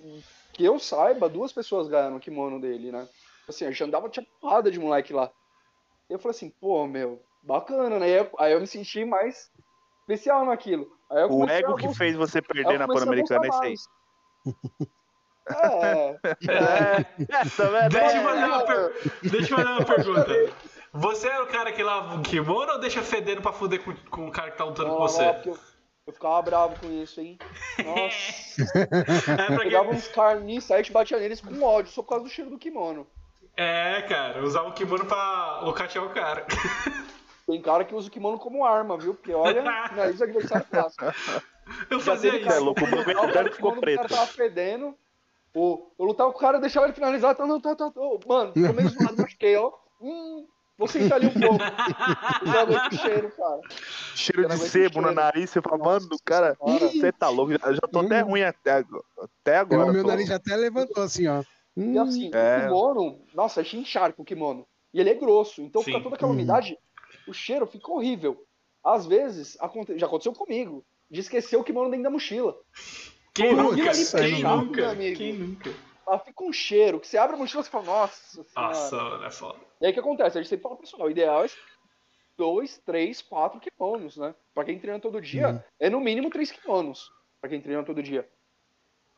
que 0.53 0.63
eu 0.63 0.79
saiba, 0.79 1.29
duas 1.29 1.51
pessoas 1.51 1.87
ganharam 1.87 2.17
o 2.17 2.19
kimono 2.19 2.59
dele, 2.59 2.91
né? 2.91 3.07
Assim, 3.47 3.65
a 3.65 3.71
gente 3.71 3.83
andava 3.83 4.09
tinha 4.09 4.25
porrada 4.39 4.71
de 4.71 4.79
moleque 4.79 5.13
lá. 5.13 5.29
E 6.09 6.13
eu 6.13 6.19
falei 6.19 6.35
assim, 6.35 6.49
pô, 6.49 6.85
meu, 6.87 7.21
bacana, 7.43 7.99
né? 7.99 8.05
Aí 8.05 8.13
eu, 8.13 8.31
aí 8.37 8.53
eu 8.53 8.59
me 8.59 8.67
senti 8.67 9.03
mais 9.05 9.51
especial 10.01 10.45
naquilo. 10.45 10.87
o 11.29 11.49
ego 11.49 11.75
que 11.75 11.93
fez 11.93 12.15
você 12.15 12.41
perder 12.41 12.79
na 12.79 12.87
Pan-Americana 12.87 13.45
é 13.45 13.73
isso 13.73 13.89
aí. 14.43 14.87
É, 15.49 16.19
é, 16.47 17.05
é, 17.07 17.89
deixa, 17.89 18.17
eu 18.17 18.23
fazer 18.23 18.45
uma 18.45 18.63
per... 18.63 19.11
deixa 19.23 19.53
eu 19.53 19.57
fazer 19.57 19.69
uma 19.69 19.85
pergunta. 19.85 20.53
Você 20.93 21.27
é 21.27 21.41
o 21.41 21.47
cara 21.47 21.71
que 21.71 21.81
lava 21.81 22.17
o 22.17 22.21
kimono 22.21 22.73
ou 22.73 22.79
deixa 22.79 23.01
fedendo 23.01 23.41
pra 23.41 23.51
fuder 23.51 23.83
com, 23.83 23.93
com 24.09 24.27
o 24.27 24.31
cara 24.31 24.51
que 24.51 24.57
tá 24.57 24.65
lutando 24.65 24.89
não, 24.89 24.97
com 24.97 25.07
você? 25.07 25.31
Não, 25.45 25.57
eu 26.05 26.13
ficava 26.13 26.41
bravo 26.41 26.79
com 26.79 26.91
isso, 26.91 27.21
hein? 27.21 27.37
Nossa. 27.83 28.63
é, 29.53 29.57
pegava 29.57 29.89
uns 29.89 30.07
carniços, 30.07 30.71
aí 30.71 30.79
a 30.79 30.81
gente 30.81 30.91
batia 30.91 31.19
neles 31.19 31.41
com 31.41 31.61
ódio, 31.61 31.91
só 31.91 32.01
por 32.01 32.09
causa 32.09 32.23
do 32.25 32.29
cheiro 32.29 32.49
do 32.49 32.57
kimono. 32.57 33.07
É, 33.55 34.01
cara, 34.03 34.43
usava 34.43 34.69
o 34.69 34.73
kimono 34.73 35.05
pra 35.05 35.61
locatear 35.61 36.05
o 36.05 36.09
cara. 36.09 36.45
Tem 37.45 37.61
cara 37.61 37.83
que 37.83 37.93
usa 37.93 38.07
o 38.07 38.11
kimono 38.11 38.39
como 38.39 38.65
arma, 38.65 38.97
viu? 38.97 39.13
Porque 39.13 39.33
olha, 39.33 39.61
nariz 39.61 40.21
é 40.21 40.23
adversário 40.23 40.65
clássico. 40.69 41.05
Eu 41.89 41.99
fazia 41.99 42.35
isso. 42.37 42.49
É 42.49 42.59
louco, 42.59 42.81
o 42.83 42.87
bagulho 42.87 43.53
ficou 43.53 43.75
preto. 43.77 44.05
O 44.05 44.07
cara 44.07 44.09
tava 44.09 44.27
fedendo, 44.27 44.95
o, 45.53 45.91
eu 45.99 46.05
lutava 46.05 46.31
com 46.31 46.37
o 46.37 46.41
cara, 46.41 46.59
deixava 46.59 46.85
ele 46.85 46.93
finalizar, 46.93 47.35
tá, 47.35 47.45
não, 47.45 47.59
tá, 47.59 47.75
tá, 47.75 47.91
tá. 47.91 48.01
Mano, 48.25 48.53
tomei 48.53 48.87
zoado, 48.87 49.21
machuquei, 49.21 49.57
ó. 49.57 49.73
Hum, 49.99 50.47
Vou 50.81 50.87
sentar 50.87 51.19
ali 51.19 51.27
um 51.27 51.39
pouco. 51.39 51.59
Já 52.43 52.89
cheiro, 52.89 53.31
cara. 53.37 53.61
Cheiro 54.15 54.49
de 54.49 54.57
sebo 54.57 54.99
no 54.99 55.11
nariz, 55.11 55.51
você 55.51 55.61
fala, 55.61 55.77
mano, 55.77 56.09
cara, 56.25 56.57
você 56.59 57.11
tá 57.11 57.29
louco. 57.29 57.51
Eu 57.51 57.75
já 57.75 57.81
tô 57.81 57.99
hum. 57.99 58.05
até 58.07 58.21
ruim 58.21 58.41
até, 58.41 58.83
até 59.19 59.57
agora. 59.57 59.91
O 59.91 59.93
meu 59.93 60.03
nariz 60.03 60.27
já 60.27 60.37
até 60.37 60.55
levantou 60.55 61.03
assim, 61.03 61.27
ó. 61.27 61.43
E 61.77 61.99
assim, 61.99 62.31
é. 62.33 62.57
o 62.57 62.61
kimono, 62.63 63.19
nossa, 63.31 63.59
a 63.59 63.63
gente 63.63 63.77
encharca 63.77 64.19
o 64.19 64.25
kimono. 64.25 64.65
E 64.91 64.99
ele 64.99 65.11
é 65.11 65.13
grosso, 65.13 65.61
então 65.61 65.83
Sim. 65.83 65.91
fica 65.91 66.03
toda 66.03 66.15
aquela 66.15 66.31
umidade, 66.31 66.75
o 67.27 67.33
cheiro 67.33 67.67
fica 67.67 67.91
horrível. 67.91 68.43
Às 68.83 69.05
vezes, 69.05 69.55
já 69.97 70.07
aconteceu 70.07 70.33
comigo, 70.33 70.83
de 71.11 71.19
esquecer 71.19 71.57
o 71.57 71.63
kimono 71.63 71.91
dentro 71.91 72.05
da 72.05 72.09
mochila. 72.09 72.57
Quem 73.35 73.55
nunca? 73.55 73.91
Quem 74.17 74.41
nunca? 74.41 74.95
Quem 74.95 75.33
nunca? 75.33 75.71
Ela 76.07 76.19
fica 76.19 76.43
um 76.43 76.51
cheiro, 76.51 76.99
que 76.99 77.07
você 77.07 77.17
abre 77.17 77.35
a 77.35 77.39
mochila 77.39 77.63
e 77.63 77.65
fala, 77.65 77.85
nossa 77.85 78.45
Nossa, 78.55 78.97
é 79.25 79.31
foda. 79.31 79.59
E 79.79 79.85
aí 79.85 79.91
o 79.91 79.93
que 79.93 79.99
acontece? 79.99 80.37
A 80.37 80.41
gente 80.41 80.49
sempre 80.49 80.63
fala 80.63 80.75
pro 80.75 80.83
pessoal, 80.83 81.07
o 81.07 81.11
ideal 81.11 81.45
é 81.45 81.47
dois, 82.37 82.77
três, 82.79 83.21
quatro 83.21 83.59
kimonos, 83.59 84.17
né? 84.17 84.33
Pra 84.53 84.65
quem 84.65 84.79
treina 84.79 84.99
todo 84.99 85.21
dia, 85.21 85.49
uhum. 85.49 85.59
é 85.79 85.89
no 85.89 85.99
mínimo 85.99 86.29
três 86.29 86.51
kimonos. 86.51 87.11
Pra 87.39 87.49
quem 87.49 87.61
treina 87.61 87.83
todo 87.83 88.03
dia. 88.03 88.27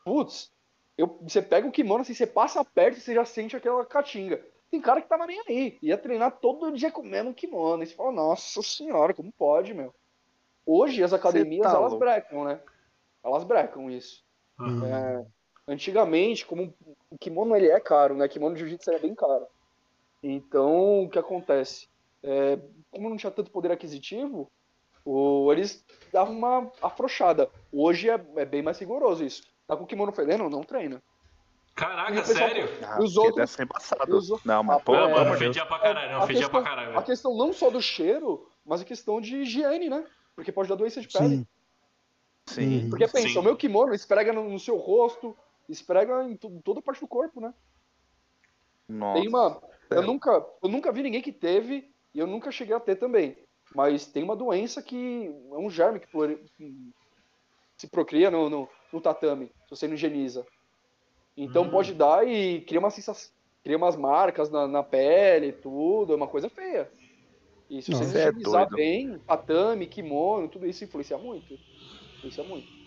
Putz, 0.04 0.52
eu, 0.96 1.18
você 1.22 1.42
pega 1.42 1.66
o 1.66 1.72
kimono, 1.72 2.02
assim, 2.02 2.14
você 2.14 2.26
passa 2.26 2.64
perto 2.64 2.98
e 2.98 3.00
você 3.00 3.14
já 3.14 3.24
sente 3.24 3.56
aquela 3.56 3.84
catinga. 3.84 4.44
Tem 4.70 4.80
cara 4.80 5.00
que 5.00 5.08
tava 5.08 5.26
nem 5.26 5.40
aí. 5.48 5.78
Ia 5.82 5.96
treinar 5.96 6.38
todo 6.38 6.72
dia 6.72 6.90
com 6.90 7.02
o 7.02 7.06
mesmo 7.06 7.32
kimono. 7.32 7.82
E 7.82 7.86
você 7.86 7.94
fala, 7.94 8.12
nossa 8.12 8.62
senhora, 8.62 9.14
como 9.14 9.32
pode, 9.32 9.72
meu? 9.72 9.94
Hoje 10.66 11.02
as 11.02 11.12
academias, 11.12 11.70
tá 11.70 11.78
elas 11.78 11.94
brecam, 11.94 12.44
né? 12.44 12.60
Elas 13.22 13.44
brecam 13.44 13.90
isso. 13.90 14.24
Uhum. 14.58 14.86
É, 14.86 15.26
Antigamente, 15.66 16.44
como 16.44 16.74
o 17.10 17.18
kimono 17.18 17.56
ele 17.56 17.68
é 17.68 17.80
caro, 17.80 18.14
né? 18.14 18.28
Kimono 18.28 18.54
de 18.54 18.60
jiu-jitsu 18.60 18.90
é 18.90 18.98
bem 18.98 19.14
caro. 19.14 19.46
Então, 20.22 21.04
o 21.04 21.08
que 21.08 21.18
acontece? 21.18 21.88
É, 22.22 22.58
como 22.90 23.08
não 23.08 23.16
tinha 23.16 23.30
tanto 23.30 23.50
poder 23.50 23.72
aquisitivo, 23.72 24.50
o, 25.04 25.52
eles 25.52 25.84
davam 26.12 26.36
uma 26.36 26.72
afrouxada. 26.82 27.50
Hoje 27.72 28.08
é, 28.08 28.20
é, 28.36 28.44
bem 28.44 28.62
mais 28.62 28.78
rigoroso 28.78 29.24
isso. 29.24 29.42
Tá 29.66 29.76
com 29.76 29.84
o 29.84 29.86
kimono 29.86 30.12
fedendo? 30.12 30.48
Não 30.48 30.62
treina. 30.62 31.02
Caraca, 31.74 32.24
sério? 32.24 32.68
Ah, 32.82 33.02
os 33.02 33.16
outros, 33.16 33.36
deve 33.36 33.50
ser 33.50 33.64
embaçado. 33.64 34.16
Os, 34.16 34.44
não, 34.44 34.62
mas 34.62 34.76
ah, 34.76 34.80
pô, 34.80 34.94
é, 34.94 35.12
mano, 35.12 35.36
fedia 35.36 35.66
pra 35.66 35.78
caralho, 35.78 36.12
não, 36.12 36.26
fedia 36.26 36.42
questão, 36.42 36.62
pra 36.62 36.70
caralho. 36.70 36.98
A 36.98 37.02
questão 37.02 37.36
não 37.36 37.52
só 37.52 37.68
do 37.68 37.82
cheiro, 37.82 38.48
mas 38.64 38.80
a 38.80 38.84
questão 38.84 39.20
de 39.20 39.38
higiene, 39.38 39.90
né? 39.90 40.04
Porque 40.36 40.52
pode 40.52 40.68
dar 40.68 40.76
doença 40.76 41.00
de 41.00 41.08
pele. 41.08 41.28
Sim. 41.28 41.46
Sim. 42.46 42.90
Porque 42.90 43.08
pensa, 43.08 43.28
Sim. 43.28 43.38
o 43.38 43.42
meu 43.42 43.56
kimono 43.56 43.94
esfrega 43.94 44.32
no, 44.32 44.48
no 44.48 44.58
seu 44.60 44.76
rosto, 44.76 45.36
esfrega 45.68 46.24
em 46.24 46.36
toda 46.36 46.82
parte 46.82 47.00
do 47.00 47.08
corpo, 47.08 47.40
né? 47.40 47.54
Nossa. 48.88 49.20
Tem 49.20 49.28
uma. 49.28 49.62
Eu 49.90 50.02
nunca, 50.02 50.46
eu 50.62 50.68
nunca 50.68 50.92
vi 50.92 51.02
ninguém 51.02 51.22
que 51.22 51.32
teve, 51.32 51.90
e 52.14 52.18
eu 52.18 52.26
nunca 52.26 52.50
cheguei 52.50 52.74
a 52.74 52.80
ter 52.80 52.96
também. 52.96 53.36
Mas 53.74 54.06
tem 54.06 54.22
uma 54.22 54.36
doença 54.36 54.82
que 54.82 55.26
é 55.26 55.56
um 55.56 55.68
germe 55.68 56.00
que 56.00 56.08
se 57.76 57.88
procria 57.88 58.30
no, 58.30 58.48
no, 58.48 58.68
no 58.92 59.00
tatame, 59.00 59.46
se 59.46 59.70
você 59.70 59.86
não 59.86 59.94
higieniza. 59.94 60.46
Então 61.36 61.64
hum. 61.64 61.70
pode 61.70 61.94
dar 61.94 62.26
e 62.26 62.60
cria 62.62 62.78
uma 62.78 62.90
sensação, 62.90 63.32
cria 63.62 63.76
umas 63.76 63.96
marcas 63.96 64.50
na, 64.50 64.68
na 64.68 64.82
pele, 64.82 65.52
tudo, 65.52 66.12
é 66.12 66.16
uma 66.16 66.28
coisa 66.28 66.48
feia. 66.48 66.90
E 67.68 67.82
se 67.82 67.92
você 67.92 68.18
é 68.18 68.28
higienizar 68.28 68.68
é 68.72 68.76
bem, 68.76 69.18
tatame, 69.20 69.86
kimono, 69.86 70.48
tudo 70.48 70.66
isso 70.66 70.84
influencia 70.84 71.18
muito. 71.18 71.58
Influencia 72.18 72.44
muito. 72.44 72.83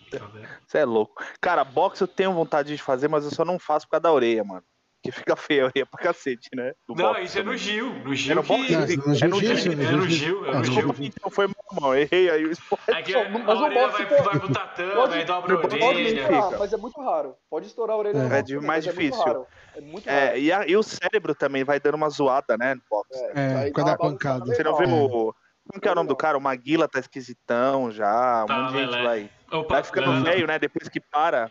Você 0.65 0.77
é 0.79 0.85
louco. 0.85 1.23
Cara, 1.41 1.63
boxe 1.63 2.01
eu 2.01 2.07
tenho 2.07 2.33
vontade 2.33 2.75
de 2.75 2.81
fazer, 2.81 3.07
mas 3.07 3.25
eu 3.25 3.31
só 3.31 3.43
não 3.43 3.59
faço 3.59 3.85
por 3.85 3.91
causa 3.91 4.03
da 4.03 4.11
orelha, 4.11 4.43
mano. 4.43 4.63
Que 5.03 5.11
fica 5.11 5.35
feia 5.35 5.63
a 5.63 5.65
orelha 5.67 5.85
pra 5.85 6.03
cacete, 6.03 6.49
né? 6.55 6.73
Do 6.87 6.95
não, 6.95 7.09
boxe, 7.09 7.23
isso 7.23 7.39
é 7.39 7.43
no 7.43 7.55
Gil. 7.55 7.93
No 8.03 8.15
Gil. 8.15 8.31
É 8.31 8.35
no 8.35 8.43
boxe? 8.43 8.73
É 8.73 8.77
no 8.79 8.87
Gil. 8.87 9.05
É 9.15 9.91
no 9.91 10.09
Gil. 10.09 10.45
É 10.45 10.57
no 10.57 10.63
Gil. 10.63 10.95
Então 10.99 11.29
foi 11.29 11.47
mal, 11.79 11.95
errei 11.95 12.29
aí 12.29 12.45
o 12.45 12.51
esporte. 12.51 12.89
É 12.89 13.01
que 13.03 13.15
a, 13.15 13.29
mas 13.29 13.47
a 13.47 13.63
orelha 13.63 13.87
vai, 13.89 14.05
vai 14.05 14.39
pro 14.39 14.51
tatame, 14.51 15.13
aí 15.13 15.23
dobra 15.23 15.53
a 15.53 15.85
orelha. 15.85 16.27
Pode 16.27 16.57
mas 16.57 16.73
é 16.73 16.77
muito 16.77 16.99
raro. 16.99 17.35
Pode 17.49 17.67
estourar 17.67 17.95
a 17.95 17.99
orelha. 17.99 18.17
É, 18.17 18.53
é 18.53 18.59
mais 18.59 18.83
difícil. 18.83 19.47
É 19.75 19.81
muito 19.81 20.09
raro. 20.09 20.19
É, 20.19 20.39
e, 20.39 20.51
a, 20.51 20.67
e 20.67 20.75
o 20.75 20.81
cérebro 20.81 21.35
também 21.35 21.63
vai 21.63 21.79
dando 21.79 21.95
uma 21.95 22.09
zoada, 22.09 22.57
né, 22.57 22.73
no 22.73 22.81
boxe. 22.89 23.23
É, 23.35 23.69
quando 23.71 23.89
é 23.89 23.97
pancada. 23.97 24.45
Você 24.45 24.63
não 24.63 24.75
viu 24.75 24.89
o... 24.89 25.35
Como 25.67 25.81
que 25.81 25.87
é 25.87 25.91
o 25.91 25.95
nome 25.95 26.09
do 26.09 26.15
cara? 26.15 26.37
O 26.37 26.41
Maguila 26.41 26.87
tá 26.87 26.99
esquisitão 26.99 27.91
já, 27.91 28.43
um 28.43 28.47
tá, 28.47 28.59
monte 28.59 28.73
de 28.73 28.79
gente 28.79 29.03
vai... 29.03 29.29
Opa, 29.51 29.75
vai 29.75 29.83
ficando 29.83 30.23
velho, 30.23 30.47
né? 30.47 30.59
Depois 30.59 30.89
que 30.89 30.99
para. 30.99 31.49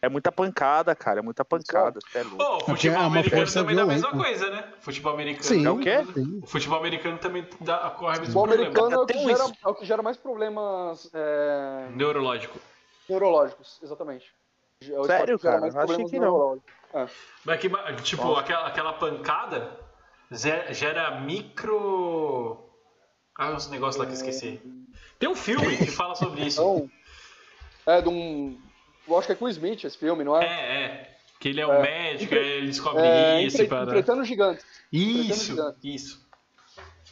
É 0.00 0.08
muita 0.08 0.30
pancada, 0.30 0.94
cara. 0.94 1.20
É 1.20 1.22
muita 1.22 1.44
pancada. 1.44 1.98
É 2.14 2.22
oh, 2.22 2.56
o 2.56 2.60
futebol 2.60 3.02
é 3.02 3.06
americano 3.06 3.52
também 3.52 3.74
violenta. 3.74 4.02
dá 4.02 4.08
a 4.08 4.12
mesma 4.12 4.24
coisa, 4.24 4.50
né? 4.50 4.64
Futebol 4.80 5.12
americano. 5.14 5.44
Sim, 5.44 5.66
é 5.66 5.70
o 5.70 5.78
quê? 5.78 5.96
O 6.42 6.46
futebol 6.46 6.78
americano 6.78 7.18
também 7.18 7.46
dá, 7.60 7.90
corre 7.90 8.20
mesmo 8.20 8.26
futebol 8.26 8.44
americano 8.44 8.94
é 8.94 8.98
o, 8.98 9.06
gera, 9.08 9.52
é 9.64 9.68
o 9.68 9.74
que 9.74 9.86
gera 9.86 10.02
mais 10.02 10.16
problemas. 10.16 11.10
É... 11.12 11.88
Neurológico. 11.90 12.58
Neurológicos, 13.08 13.80
exatamente. 13.82 14.32
É 14.82 15.04
Sério, 15.04 15.38
cara? 15.38 15.60
Mais 15.60 15.74
Achei 15.74 16.04
que 16.04 16.18
não. 16.18 16.62
É. 16.92 17.06
Mas 17.44 17.60
que, 17.60 17.68
tipo, 18.02 18.34
aquela, 18.34 18.66
aquela 18.66 18.92
pancada 18.92 19.78
gera 20.30 21.20
micro. 21.20 22.65
Ah, 23.38 23.50
uns 23.50 23.68
negócios 23.68 23.96
lá 23.96 24.06
que 24.06 24.12
eu 24.12 24.16
esqueci. 24.16 24.60
Tem 25.18 25.28
um 25.28 25.34
filme 25.34 25.76
que 25.76 25.90
fala 25.90 26.14
sobre 26.14 26.46
isso. 26.46 26.60
Então, 26.60 26.90
é, 27.86 28.02
de 28.02 28.08
um 28.08 28.58
eu 29.06 29.16
acho 29.16 29.26
que 29.26 29.32
é 29.32 29.36
com 29.36 29.44
o 29.44 29.48
Smith 29.48 29.84
esse 29.84 29.96
filme, 29.96 30.24
não 30.24 30.36
é? 30.36 30.44
É, 30.44 30.84
é. 30.84 31.16
Que 31.38 31.50
ele 31.50 31.60
é 31.60 31.66
um 31.66 31.72
é. 31.72 31.82
médico, 31.82 32.34
Entre... 32.34 32.46
ele 32.46 32.66
descobre 32.66 33.02
é, 33.02 33.42
isso. 33.42 33.56
Entre... 33.56 33.68
Para... 33.68 33.84
Enfrentando 33.84 34.24
gigantes. 34.24 34.64
Isso, 34.92 35.44
gigantes. 35.52 35.84
isso. 35.84 36.25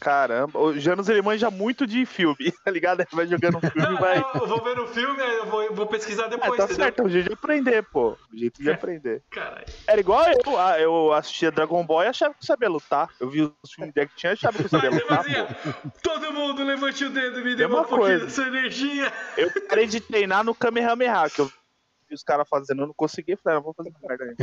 Caramba, 0.01 0.59
o 0.59 0.79
Janus 0.79 1.09
ele 1.09 1.23
manja 1.23 1.51
muito 1.51 1.87
de 1.87 2.05
filme, 2.05 2.37
tá 2.65 2.71
ligado? 2.71 3.01
Ele 3.01 3.09
vai 3.13 3.27
jogando 3.27 3.57
um 3.59 3.61
filme 3.61 3.95
e 3.95 4.01
vai. 4.01 4.19
Eu 4.19 4.47
vou 4.47 4.63
ver 4.63 4.79
o 4.79 4.87
filme, 4.87 5.23
eu 5.23 5.47
vou, 5.47 5.75
vou 5.75 5.87
pesquisar 5.87 6.29
depois. 6.29 6.53
Ah, 6.53 6.57
tá 6.57 6.65
entendeu? 6.65 6.85
certo, 6.85 7.01
é 7.01 7.05
o 7.05 7.09
jeito 7.09 7.27
de 7.29 7.33
aprender, 7.33 7.83
pô. 7.85 8.17
O 8.33 8.37
jeito 8.37 8.63
de 8.63 8.71
aprender. 8.71 9.23
Caralho. 9.31 9.65
Era 9.87 10.01
igual 10.01 10.25
eu, 10.31 10.59
ah, 10.59 10.81
eu 10.81 11.13
assistia 11.13 11.51
Dragon 11.51 11.85
Ball 11.85 12.05
e 12.05 12.07
achava 12.07 12.35
que 12.35 12.41
eu 12.43 12.47
sabia 12.47 12.69
lutar. 12.69 13.09
Eu 13.21 13.31
vi 13.31 13.43
os 13.43 13.73
filmes 13.73 13.95
de 13.95 14.01
action 14.01 14.31
e 14.31 14.33
achava 14.33 14.59
que 14.59 14.65
eu 14.65 14.69
sabia 14.69 14.91
lutar. 14.91 15.25
Pô. 15.25 15.91
Todo 16.03 16.33
mundo 16.33 16.65
levante 16.65 17.05
o 17.05 17.11
dedo 17.11 17.41
e 17.41 17.45
me 17.45 17.55
dê 17.55 17.67
uma, 17.67 17.79
uma 17.79 17.85
pouquinho 17.85 18.21
dessa 18.21 18.43
energia. 18.43 19.13
Eu 19.37 19.51
parei 19.69 19.87
de 19.87 20.01
treinar 20.01 20.45
no 20.45 20.55
Kamehameha, 20.55 21.31
que 21.31 21.41
eu 21.41 21.51
os 22.13 22.23
caras 22.23 22.49
fazendo, 22.49 22.83
eu 22.83 22.87
não 22.87 22.95
consegui, 22.95 23.37
falei, 23.37 23.59
ah, 23.59 23.63
vou 23.63 23.73
fazer 23.73 23.93
merda 24.03 24.25
aí. 24.25 24.35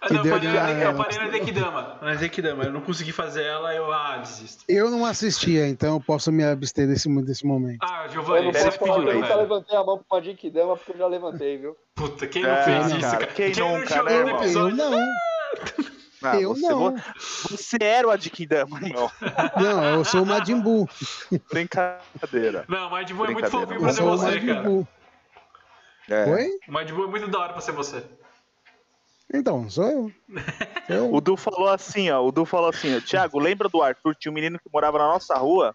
Ah, 0.00 0.12
não, 0.12 0.24
eu, 0.24 0.30
parei, 0.32 0.86
eu 0.86 0.96
parei 0.96 1.18
na 1.18 1.30
Zekidama, 1.30 1.98
na 2.00 2.14
Zekidama, 2.14 2.64
eu 2.64 2.72
não 2.72 2.80
consegui 2.80 3.12
fazer 3.12 3.42
ela, 3.42 3.74
eu, 3.74 3.92
ah, 3.92 4.16
desisto. 4.18 4.64
Eu 4.68 4.90
não 4.90 5.04
assistia, 5.04 5.66
então 5.66 5.94
eu 5.94 6.00
posso 6.00 6.32
me 6.32 6.44
abster 6.44 6.86
desse, 6.86 7.08
desse 7.22 7.46
momento. 7.46 7.78
Ah, 7.82 8.06
Giovanni, 8.08 8.52
você 8.52 8.70
pediu, 8.70 9.08
Eu 9.08 9.20
nunca 9.20 9.34
levantei 9.34 9.76
a 9.76 9.84
mão 9.84 10.04
pra 10.08 10.20
Zekidama 10.20 10.76
porque 10.76 10.92
eu 10.92 10.98
já 10.98 11.06
levantei, 11.06 11.58
viu? 11.58 11.76
Puta, 11.94 12.26
quem 12.26 12.42
não 12.42 12.50
é, 12.50 12.64
fez 12.64 12.86
isso, 12.86 13.00
cara? 13.00 13.26
Quem, 13.26 13.52
quem 13.52 13.78
nunca, 13.78 14.02
né, 14.02 14.14
irmão? 14.14 14.44
Eu 14.44 14.70
não. 14.70 15.06
Ah, 16.24 16.40
eu 16.40 16.54
você, 16.54 16.68
não. 16.68 16.96
Você 17.50 17.76
era 17.80 18.08
o 18.08 18.10
Adikidama, 18.10 18.80
irmão. 18.80 19.10
Não, 19.60 19.84
eu 19.84 20.04
sou 20.04 20.22
o 20.22 20.26
Majin 20.26 20.58
Buu. 20.60 20.88
Brincadeira. 21.52 22.64
Não, 22.66 22.88
o 22.88 22.90
Majin 22.90 23.14
Buu 23.14 23.26
é 23.26 23.30
muito 23.30 23.50
fofinho 23.50 23.80
pra 23.80 23.92
ser 23.92 24.02
você, 24.02 24.40
cara. 24.40 24.86
É. 26.08 26.24
Oi? 26.30 26.50
O 26.68 26.72
Mad 26.72 26.90
Bull 26.90 27.06
é 27.06 27.08
muito 27.08 27.28
da 27.28 27.38
hora 27.38 27.52
pra 27.52 27.62
ser 27.62 27.72
você. 27.72 28.04
Então, 29.32 29.68
sou 29.70 29.84
eu. 29.84 30.12
Sou 30.86 30.96
eu. 30.96 31.14
o 31.14 31.20
Du 31.20 31.34
falou 31.36 31.68
assim, 31.68 32.10
ó. 32.10 32.22
O 32.22 32.30
Du 32.30 32.44
falou 32.44 32.68
assim, 32.68 33.00
Thiago, 33.00 33.38
lembra 33.38 33.70
do 33.70 33.82
Arthur? 33.82 34.14
Tinha 34.14 34.30
um 34.30 34.34
menino 34.34 34.58
que 34.58 34.70
morava 34.70 34.98
na 34.98 35.08
nossa 35.08 35.34
rua 35.34 35.74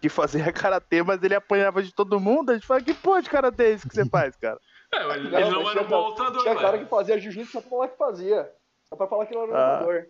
que 0.00 0.08
fazia 0.08 0.50
karatê, 0.52 1.02
mas 1.02 1.22
ele 1.22 1.34
apanhava 1.34 1.82
de 1.82 1.92
todo 1.92 2.20
mundo. 2.20 2.50
A 2.50 2.54
gente 2.54 2.66
fala, 2.66 2.82
que 2.82 2.94
porra 2.94 3.22
de 3.22 3.30
karatê 3.30 3.64
é 3.64 3.70
isso 3.72 3.88
que 3.88 3.94
você 3.94 4.04
faz, 4.04 4.36
cara? 4.36 4.58
É, 4.92 5.04
ele 5.14 5.30
não, 5.30 5.62
não 5.62 5.70
era 5.70 5.82
um 5.82 5.86
bom 5.86 6.08
lutador. 6.08 6.42
Tinha 6.42 6.56
cara 6.56 6.76
que 6.76 6.86
fazia 6.86 7.16
jiu-jitsu 7.16 7.52
só 7.52 7.60
pra 7.60 7.70
falar 7.70 7.88
que 7.88 7.96
fazia. 7.96 8.52
Só 8.88 8.96
pra 8.96 9.06
falar 9.06 9.24
que 9.24 9.32
ele 9.32 9.44
era 9.44 9.56
ah, 9.56 9.72
lutador. 9.74 10.06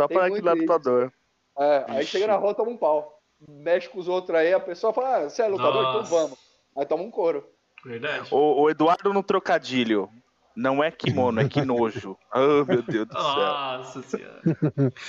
Só 0.00 0.08
pra 0.08 0.16
falar 0.16 0.30
que 0.30 0.38
ele 0.38 0.48
era 0.48 0.58
lutador. 0.58 1.12
É, 1.58 1.84
aí 1.86 2.06
chega 2.06 2.26
na 2.26 2.36
rua, 2.36 2.54
toma 2.54 2.70
um 2.70 2.78
pau. 2.78 3.20
Mexe 3.46 3.90
com 3.90 3.98
os 3.98 4.08
outros 4.08 4.38
aí, 4.38 4.54
a 4.54 4.58
pessoa 4.58 4.94
fala, 4.94 5.16
ah, 5.16 5.28
você 5.28 5.42
é 5.42 5.48
lutador? 5.48 5.82
Então 5.82 5.92
Nossa. 5.92 6.06
Então 6.06 6.18
vamos. 6.18 6.38
Aí 6.78 6.86
toma 6.86 7.02
um 7.02 7.10
couro. 7.10 7.46
Verdade. 7.84 8.28
O, 8.30 8.62
o 8.62 8.70
Eduardo 8.70 9.12
no 9.12 9.22
trocadilho. 9.22 10.08
Não 10.56 10.82
é 10.82 10.90
kimono, 10.90 11.40
é 11.40 11.48
que 11.48 11.62
nojo. 11.62 12.18
Oh, 12.34 12.64
meu 12.64 12.82
Deus 12.82 13.06
do 13.06 13.14
céu. 13.14 13.22
Nossa 13.22 14.02
senhora. 14.02 14.42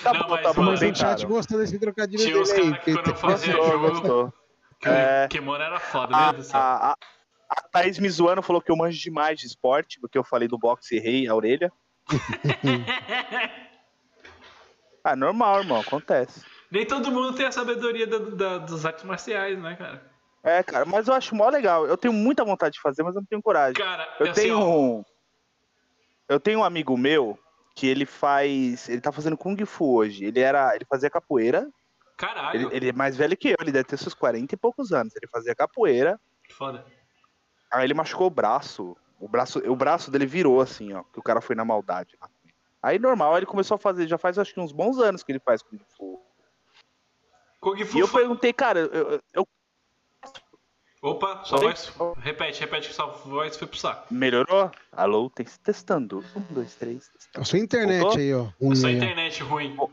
Tá 0.03 0.13
não, 0.13 0.22
bom, 0.22 0.30
mas, 0.30 0.43
tá 0.43 0.53
bom. 0.53 0.63
Mas 0.63 0.82
o 0.82 0.95
chat 0.95 1.26
gostou 1.26 1.57
desse 1.57 1.80
trocadilho 1.80 2.24
Tinha 2.24 2.43
dele 2.43 2.80
aí. 2.86 3.03
Que 3.03 3.15
fazia 3.15 3.55
gostou, 3.55 3.72
jogo, 3.72 3.89
gostou. 3.89 4.34
Que 4.80 4.89
é... 4.89 5.28
kimono 5.28 5.61
era 5.61 5.80
foda, 5.80 6.15
a, 6.15 6.34
mesmo 6.34 6.57
a, 6.57 6.91
a, 6.91 6.95
a 7.49 7.61
Thaís 7.69 7.99
me 7.99 8.09
zoando 8.09 8.41
falou 8.41 8.61
que 8.61 8.72
eu 8.72 8.78
manjo 8.78 8.99
demais 8.99 9.39
de 9.39 9.45
esporte, 9.45 9.99
porque 9.99 10.17
eu 10.17 10.24
falei 10.24 10.47
do 10.47 10.57
boxe 10.57 10.95
e 10.95 10.97
errei 10.97 11.28
a 11.28 11.36
orelha. 11.36 11.72
ah, 15.03 15.15
normal, 15.15 15.59
irmão, 15.59 15.82
acontece. 15.82 16.43
Nem 16.72 16.86
todo 16.86 17.11
mundo 17.11 17.34
tem 17.34 17.45
a 17.45 17.51
sabedoria 17.51 18.07
da, 18.07 18.17
da, 18.17 18.57
dos 18.59 18.86
artes 18.86 19.03
marciais, 19.03 19.61
né, 19.61 19.76
cara? 19.76 20.11
É, 20.43 20.63
cara, 20.63 20.85
mas 20.85 21.07
eu 21.07 21.13
acho 21.13 21.35
mó 21.35 21.49
legal. 21.49 21.85
Eu 21.85 21.97
tenho 21.97 22.13
muita 22.13 22.43
vontade 22.43 22.73
de 22.73 22.81
fazer, 22.81 23.03
mas 23.03 23.15
eu 23.15 23.21
não 23.21 23.27
tenho 23.27 23.41
coragem. 23.41 23.75
Cara, 23.75 24.07
eu 24.19 24.31
assim, 24.31 24.41
tenho 24.41 24.59
um. 24.59 25.05
Eu 26.27 26.39
tenho 26.39 26.59
um 26.59 26.63
amigo 26.63 26.97
meu 26.97 27.37
que 27.75 27.85
ele 27.85 28.05
faz. 28.05 28.89
Ele 28.89 29.01
tá 29.01 29.11
fazendo 29.11 29.37
Kung 29.37 29.63
Fu 29.65 29.95
hoje. 29.95 30.25
Ele 30.25 30.39
era. 30.39 30.75
Ele 30.75 30.85
fazia 30.85 31.09
capoeira. 31.09 31.69
Caralho. 32.17 32.67
Ele, 32.67 32.75
ele 32.75 32.89
é 32.89 32.93
mais 32.93 33.15
velho 33.15 33.37
que 33.37 33.49
eu, 33.49 33.57
ele 33.59 33.71
deve 33.71 33.85
ter 33.85 33.97
seus 33.97 34.13
40 34.13 34.53
e 34.53 34.57
poucos 34.57 34.91
anos. 34.91 35.15
Ele 35.15 35.27
fazia 35.31 35.55
capoeira. 35.55 36.19
Foda. 36.49 36.85
Aí 37.71 37.85
ele 37.85 37.93
machucou 37.93 38.27
o 38.27 38.31
braço. 38.31 38.97
O 39.19 39.27
braço, 39.27 39.59
o 39.59 39.75
braço 39.75 40.09
dele 40.09 40.25
virou 40.25 40.59
assim, 40.59 40.93
ó. 40.93 41.03
Que 41.03 41.19
o 41.19 41.23
cara 41.23 41.41
foi 41.41 41.55
na 41.55 41.63
maldade. 41.63 42.17
Aí 42.81 42.97
normal, 42.97 43.37
ele 43.37 43.45
começou 43.45 43.75
a 43.75 43.79
fazer, 43.79 44.07
já 44.07 44.17
faz 44.17 44.39
acho 44.39 44.53
que 44.53 44.59
uns 44.59 44.71
bons 44.71 44.97
anos 44.97 45.21
que 45.21 45.31
ele 45.31 45.39
faz 45.39 45.61
Kung 45.61 45.79
Fu. 45.95 46.19
Kung 47.59 47.85
Fu 47.85 47.97
e 47.97 47.99
eu 48.01 48.07
perguntei, 48.07 48.51
cara, 48.51 48.79
eu, 48.79 49.21
eu 49.33 49.47
Opa, 51.02 51.43
sua 51.43 51.60
voz. 51.60 51.91
Repete, 52.20 52.60
repete 52.60 52.89
que 52.89 52.93
sua 52.93 53.08
voz 53.08 53.58
foi 53.58 53.68
pro 53.68 53.78
saco. 53.78 54.14
Melhorou? 54.14 54.70
Alô, 54.91 55.32
testando. 55.64 56.24
Um, 56.36 56.41
dois, 56.54 56.76
três. 56.76 57.08
Testando. 57.08 57.41
A 57.41 57.43
sua 57.43 57.58
internet 57.58 58.02
Voltou? 58.02 58.20
aí, 58.20 58.34
ó. 58.36 58.47
a 58.72 58.76
sua 58.76 58.91
internet 58.91 59.41
ruim. 59.41 59.76
Oh. 59.80 59.89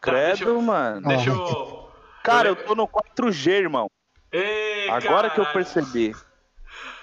Credo, 0.00 0.38
tá, 0.38 0.44
deixa 0.44 0.60
mano. 0.60 1.08
Deixa 1.08 1.30
eu. 1.30 1.90
Cara, 2.22 2.48
eu 2.50 2.56
tô 2.56 2.76
no 2.76 2.86
4G, 2.86 3.50
irmão. 3.50 3.90
Ei, 4.30 4.88
Agora 4.88 5.28
caralho. 5.28 5.32
que 5.32 5.40
eu 5.40 5.46
percebi. 5.46 6.14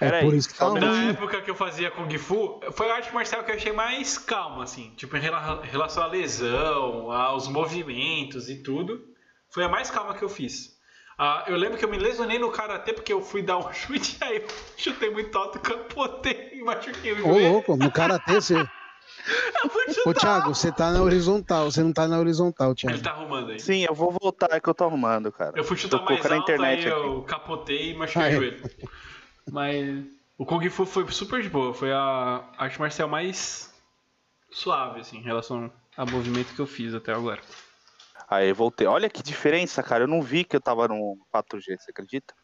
É 0.00 0.10
Pera 0.10 0.20
por 0.20 0.34
isso 0.34 0.48
que 0.48 0.58
tá 0.58 0.72
Na 0.72 1.10
época 1.10 1.42
que 1.42 1.50
eu 1.50 1.54
fazia 1.54 1.90
Kung 1.90 2.18
Fu, 2.18 2.60
foi 2.72 2.90
a 2.90 2.94
arte 2.96 3.12
marcial 3.12 3.44
que 3.44 3.50
eu 3.50 3.56
achei 3.56 3.72
mais 3.72 4.16
calma, 4.16 4.64
assim. 4.64 4.94
Tipo, 4.96 5.16
em 5.16 5.20
relação 5.20 6.02
à 6.02 6.06
lesão, 6.06 7.10
aos 7.10 7.48
movimentos 7.48 8.48
e 8.48 8.62
tudo. 8.62 9.04
Foi 9.50 9.64
a 9.64 9.68
mais 9.68 9.90
calma 9.90 10.14
que 10.14 10.22
eu 10.22 10.28
fiz. 10.28 10.73
Ah, 11.18 11.44
eu 11.46 11.56
lembro 11.56 11.78
que 11.78 11.84
eu 11.84 11.88
me 11.88 11.98
lesionei 11.98 12.38
no 12.38 12.50
karatê 12.50 12.92
porque 12.92 13.12
eu 13.12 13.22
fui 13.22 13.42
dar 13.42 13.58
um 13.58 13.70
chute, 13.72 14.16
aí 14.20 14.38
eu 14.38 14.48
chutei 14.76 15.10
muito 15.10 15.36
alto, 15.36 15.58
capotei 15.60 16.50
e 16.54 16.62
machuquei 16.64 17.12
o 17.12 17.18
joelho. 17.18 17.48
Ô, 17.48 17.52
louco, 17.52 17.76
no 17.76 17.90
karatê 17.90 18.34
você. 18.34 18.56
Ô, 20.04 20.12
Thiago, 20.12 20.54
você 20.54 20.70
tá 20.70 20.90
na 20.90 21.00
horizontal, 21.02 21.70
você 21.70 21.82
não 21.82 21.92
tá 21.92 22.06
na 22.06 22.18
horizontal, 22.18 22.74
Thiago. 22.74 22.96
Ele 22.96 23.02
tá 23.02 23.12
arrumando 23.12 23.52
aí. 23.52 23.60
Sim, 23.60 23.84
eu 23.84 23.94
vou 23.94 24.10
voltar, 24.10 24.48
é 24.50 24.60
que 24.60 24.68
eu 24.68 24.74
tô 24.74 24.84
arrumando, 24.84 25.32
cara. 25.32 25.52
Eu 25.56 25.64
fui 25.64 25.76
chutar 25.76 25.98
tô 25.98 26.04
mais 26.04 26.26
alto, 26.26 26.42
internet 26.42 26.86
aí 26.86 26.92
aqui. 26.92 27.06
eu 27.06 27.22
capotei 27.22 27.90
e 27.90 27.96
machuquei 27.96 28.22
é. 28.22 28.28
o 28.28 28.36
joelho. 28.36 28.70
Mas 29.50 30.04
o 30.36 30.44
Kung 30.44 30.68
Fu 30.68 30.84
foi 30.84 31.06
super 31.10 31.42
de 31.42 31.48
boa, 31.48 31.72
foi 31.72 31.92
a 31.92 32.44
arte 32.58 32.78
marcial 32.78 33.08
mais 33.08 33.72
suave, 34.50 35.00
assim, 35.00 35.18
em 35.18 35.22
relação 35.22 35.72
ao 35.96 36.06
movimento 36.06 36.54
que 36.54 36.60
eu 36.60 36.66
fiz 36.66 36.92
até 36.92 37.12
agora. 37.12 37.40
Aí 38.28 38.52
voltei. 38.52 38.86
Olha 38.86 39.08
que 39.08 39.22
diferença, 39.22 39.82
cara. 39.82 40.04
Eu 40.04 40.08
não 40.08 40.22
vi 40.22 40.44
que 40.44 40.56
eu 40.56 40.60
tava 40.60 40.88
no 40.88 41.18
4G, 41.32 41.78
você 41.78 41.90
acredita? 41.90 42.34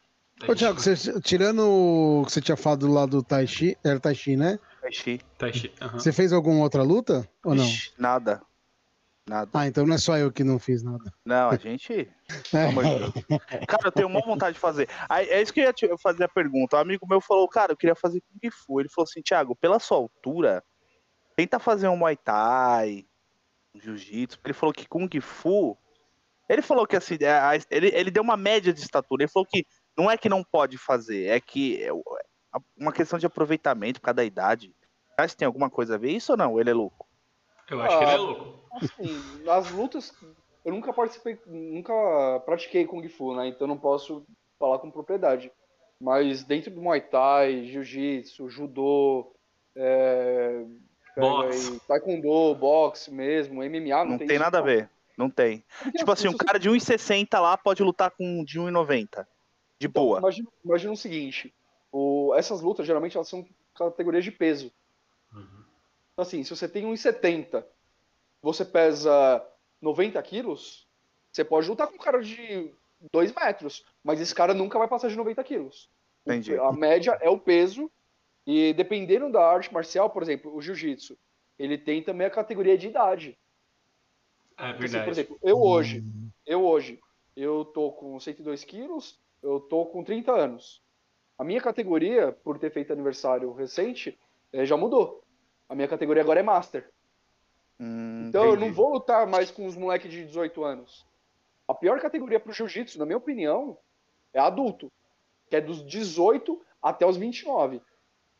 Ô, 0.47 0.55
Thiago, 0.55 0.79
você, 0.79 0.95
tirando 1.21 1.61
o 1.61 2.25
que 2.25 2.31
você 2.31 2.41
tinha 2.41 2.57
falado 2.57 2.91
lá 2.91 3.05
do 3.05 3.21
Tai 3.21 3.45
Chi, 3.45 3.77
era 3.83 3.99
Tai 3.99 4.15
Chi, 4.15 4.35
né? 4.35 4.57
Tai 4.81 4.91
Chi. 4.91 5.21
Tai 5.37 5.53
Chi. 5.53 5.71
Uhum. 5.81 5.99
Você 5.99 6.11
fez 6.11 6.33
alguma 6.33 6.63
outra 6.63 6.81
luta 6.81 7.27
ou 7.43 7.53
não? 7.53 7.63
Ixi, 7.63 7.93
nada. 7.97 8.41
Nada. 9.27 9.49
Ah, 9.53 9.67
então 9.67 9.85
não 9.85 9.95
é 9.95 9.97
só 9.99 10.17
eu 10.17 10.31
que 10.31 10.43
não 10.43 10.57
fiz 10.57 10.81
nada. 10.81 11.13
Não, 11.23 11.49
a 11.49 11.55
gente. 11.55 12.11
cara, 13.67 13.87
eu 13.87 13.91
tenho 13.91 14.07
uma 14.07 14.21
vontade 14.21 14.55
de 14.55 14.59
fazer. 14.59 14.89
Aí, 15.07 15.29
é 15.29 15.41
isso 15.41 15.53
que 15.53 15.61
eu 15.61 15.65
ia 15.65 15.97
fazer 15.97 16.23
a 16.23 16.29
pergunta. 16.29 16.77
Um 16.77 16.79
amigo 16.79 17.07
meu 17.07 17.21
falou, 17.21 17.47
cara, 17.47 17.71
eu 17.71 17.77
queria 17.77 17.95
fazer 17.95 18.21
Kung 18.21 18.51
Fu. 18.51 18.79
Ele 18.79 18.89
falou 18.89 19.07
assim, 19.07 19.21
Thiago, 19.21 19.55
pela 19.55 19.79
sua 19.79 19.97
altura, 19.97 20.63
tenta 21.35 21.59
fazer 21.59 21.87
um 21.87 21.95
Muay 21.95 22.17
Thai, 22.17 23.05
jiu-jitsu, 23.75 24.39
ele 24.43 24.53
falou 24.53 24.73
que 24.73 24.87
Kung 24.87 25.09
Fu. 25.21 25.77
Ele 26.49 26.61
falou 26.61 26.85
que 26.85 26.95
assim, 26.95 27.17
é, 27.21 27.61
ele, 27.69 27.87
ele 27.93 28.11
deu 28.11 28.23
uma 28.23 28.35
média 28.35 28.73
de 28.73 28.81
estatura. 28.81 29.23
Ele 29.23 29.31
falou 29.31 29.47
que 29.47 29.65
não 29.97 30.09
é 30.09 30.17
que 30.17 30.29
não 30.29 30.43
pode 30.43 30.77
fazer, 30.77 31.27
é 31.27 31.39
que 31.39 31.81
é 31.81 31.91
uma 32.77 32.91
questão 32.91 33.17
de 33.17 33.25
aproveitamento 33.25 33.99
por 33.99 34.05
causa 34.05 34.15
da 34.15 34.25
idade. 34.25 34.75
Mas 35.17 35.35
tem 35.35 35.45
alguma 35.45 35.69
coisa 35.69 35.95
a 35.95 35.97
ver 35.97 36.11
isso 36.11 36.33
ou 36.33 36.37
não? 36.37 36.59
Ele 36.59 36.69
é 36.69 36.73
louco? 36.73 37.07
Eu 37.69 37.81
acho 37.81 37.95
ah, 37.95 37.99
que 37.99 38.03
ele 38.03 38.11
é 38.11 38.15
ah, 38.15 38.17
louco. 38.17 38.69
Assim, 38.73 39.43
nas 39.43 39.71
lutas, 39.71 40.13
eu 40.65 40.73
nunca 40.73 40.91
participei, 40.91 41.39
nunca 41.45 41.93
pratiquei 42.45 42.85
Kung 42.85 43.07
Fu, 43.07 43.35
né? 43.35 43.47
Então 43.47 43.67
não 43.67 43.77
posso 43.77 44.25
falar 44.59 44.79
com 44.79 44.91
propriedade. 44.91 45.51
Mas 45.99 46.43
dentro 46.43 46.71
do 46.71 46.81
Muay 46.81 47.01
Thai, 47.01 47.65
Jiu-Jitsu, 47.65 48.49
Judô, 48.49 49.31
é, 49.75 50.65
Boxe. 51.17 51.79
taekwondo, 51.87 52.55
boxe 52.55 53.11
mesmo, 53.11 53.63
MMA, 53.63 53.89
não, 53.89 54.05
não 54.05 54.17
tem, 54.17 54.27
tem 54.27 54.39
nada 54.39 54.59
a 54.59 54.61
ver. 54.61 54.89
Não 55.17 55.29
tem. 55.29 55.63
tipo 55.95 56.11
assim, 56.11 56.27
um 56.27 56.37
cara 56.37 56.57
de 56.57 56.69
1,60 56.69 57.39
lá 57.39 57.57
pode 57.57 57.83
lutar 57.83 58.11
com 58.11 58.39
um 58.39 58.43
de 58.43 58.59
1,90. 58.59 59.25
De 59.77 59.87
então, 59.87 60.03
boa. 60.03 60.19
Imagina, 60.19 60.49
imagina 60.63 60.93
o 60.93 60.97
seguinte: 60.97 61.53
o, 61.91 62.33
essas 62.35 62.61
lutas 62.61 62.85
geralmente 62.85 63.17
elas 63.17 63.27
são 63.27 63.45
categorias 63.75 64.23
de 64.23 64.31
peso. 64.31 64.71
Uhum. 65.33 65.63
Então, 66.13 66.23
assim, 66.23 66.43
se 66.43 66.49
você 66.49 66.67
tem 66.67 66.85
1,70, 66.85 67.63
você 68.41 68.63
pesa 68.63 69.45
90 69.81 70.21
quilos, 70.23 70.87
você 71.31 71.43
pode 71.43 71.69
lutar 71.69 71.87
com 71.87 71.95
um 71.95 71.99
cara 71.99 72.21
de 72.21 72.71
2 73.11 73.33
metros, 73.33 73.85
mas 74.03 74.21
esse 74.21 74.33
cara 74.33 74.53
nunca 74.53 74.77
vai 74.77 74.87
passar 74.87 75.09
de 75.09 75.15
90 75.15 75.43
quilos. 75.43 75.89
Entendi. 76.25 76.55
A 76.57 76.71
média 76.71 77.17
é 77.21 77.29
o 77.29 77.39
peso, 77.39 77.89
e 78.45 78.73
dependendo 78.73 79.31
da 79.31 79.45
arte 79.45 79.73
marcial, 79.73 80.09
por 80.09 80.23
exemplo, 80.23 80.53
o 80.55 80.61
jiu-jitsu, 80.61 81.17
ele 81.57 81.77
tem 81.77 82.01
também 82.03 82.25
a 82.25 82.31
categoria 82.31 82.77
de 82.77 82.87
idade. 82.87 83.37
É 84.57 84.73
verdade. 84.73 84.85
Assim, 84.85 85.03
por 85.03 85.11
exemplo, 85.11 85.39
eu 85.41 85.61
hoje, 85.61 86.03
eu 86.45 86.65
hoje, 86.65 86.99
eu 87.35 87.65
tô 87.65 87.91
com 87.91 88.19
102 88.19 88.63
quilos, 88.63 89.19
eu 89.41 89.59
tô 89.59 89.85
com 89.85 90.03
30 90.03 90.31
anos. 90.31 90.81
A 91.37 91.43
minha 91.43 91.61
categoria, 91.61 92.31
por 92.31 92.59
ter 92.59 92.71
feito 92.71 92.93
aniversário 92.93 93.51
recente, 93.53 94.19
é, 94.53 94.65
já 94.65 94.77
mudou. 94.77 95.23
A 95.67 95.75
minha 95.75 95.87
categoria 95.87 96.21
agora 96.21 96.39
é 96.39 96.43
Master. 96.43 96.91
Hum, 97.79 98.25
então 98.27 98.45
entendi. 98.45 98.61
eu 98.61 98.67
não 98.67 98.73
vou 98.73 98.93
lutar 98.93 99.25
mais 99.25 99.49
com 99.49 99.65
os 99.65 99.75
moleques 99.75 100.11
de 100.11 100.25
18 100.25 100.63
anos. 100.63 101.05
A 101.67 101.73
pior 101.73 101.99
categoria 101.99 102.39
pro 102.39 102.53
jiu-jitsu, 102.53 102.99
na 102.99 103.05
minha 103.05 103.17
opinião, 103.17 103.77
é 104.33 104.39
adulto. 104.39 104.91
Que 105.49 105.55
é 105.55 105.61
dos 105.61 105.85
18 105.85 106.61
até 106.81 107.05
os 107.05 107.17
29. 107.17 107.81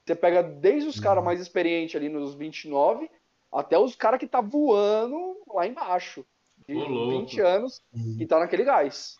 Você 0.06 0.16
pega 0.16 0.41
desde 0.41 0.89
os 0.89 0.99
caras 0.99 1.20
uhum. 1.20 1.26
mais 1.26 1.39
experientes 1.39 1.95
ali 1.95 2.10
nos 2.10 2.34
29 2.34 3.10
até 3.52 3.78
os 3.78 3.95
caras 3.95 4.20
que 4.20 4.28
tá 4.28 4.41
voando 4.41 5.38
lá 5.54 5.68
embaixo. 5.68 6.26
De 6.68 6.74
20 6.74 7.41
anos 7.41 7.82
uhum. 7.93 8.18
e 8.20 8.26
tá 8.26 8.39
naquele 8.39 8.64
gás. 8.64 9.18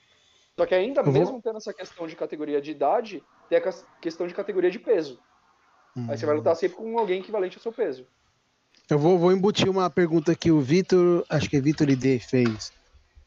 Só 0.56 0.66
que 0.66 0.76
ainda, 0.76 1.02
mesmo 1.04 1.42
tendo 1.42 1.58
essa 1.58 1.74
questão 1.74 2.06
de 2.06 2.16
categoria 2.16 2.62
de 2.62 2.72
idade, 2.72 3.24
tem 3.50 3.58
a 3.58 3.74
questão 4.00 4.28
de 4.28 4.34
categoria 4.34 4.70
de 4.70 4.80
peso. 4.80 5.20
Aí 6.08 6.18
você 6.18 6.26
vai 6.26 6.36
lutar 6.36 6.56
sempre 6.56 6.78
com 6.78 6.98
alguém 6.98 7.20
equivalente 7.20 7.58
ao 7.58 7.64
seu 7.64 7.74
peso. 7.74 8.06
Eu 8.90 8.98
vou, 8.98 9.18
vou 9.18 9.32
embutir 9.32 9.70
uma 9.70 9.90
pergunta 9.90 10.36
que 10.36 10.52
o 10.52 10.62
Vitor, 10.62 11.26
acho 11.30 11.50
que 11.50 11.58
é 11.58 11.62
Vitor 11.62 11.90
ID, 11.90 12.22
fez. 12.22 12.72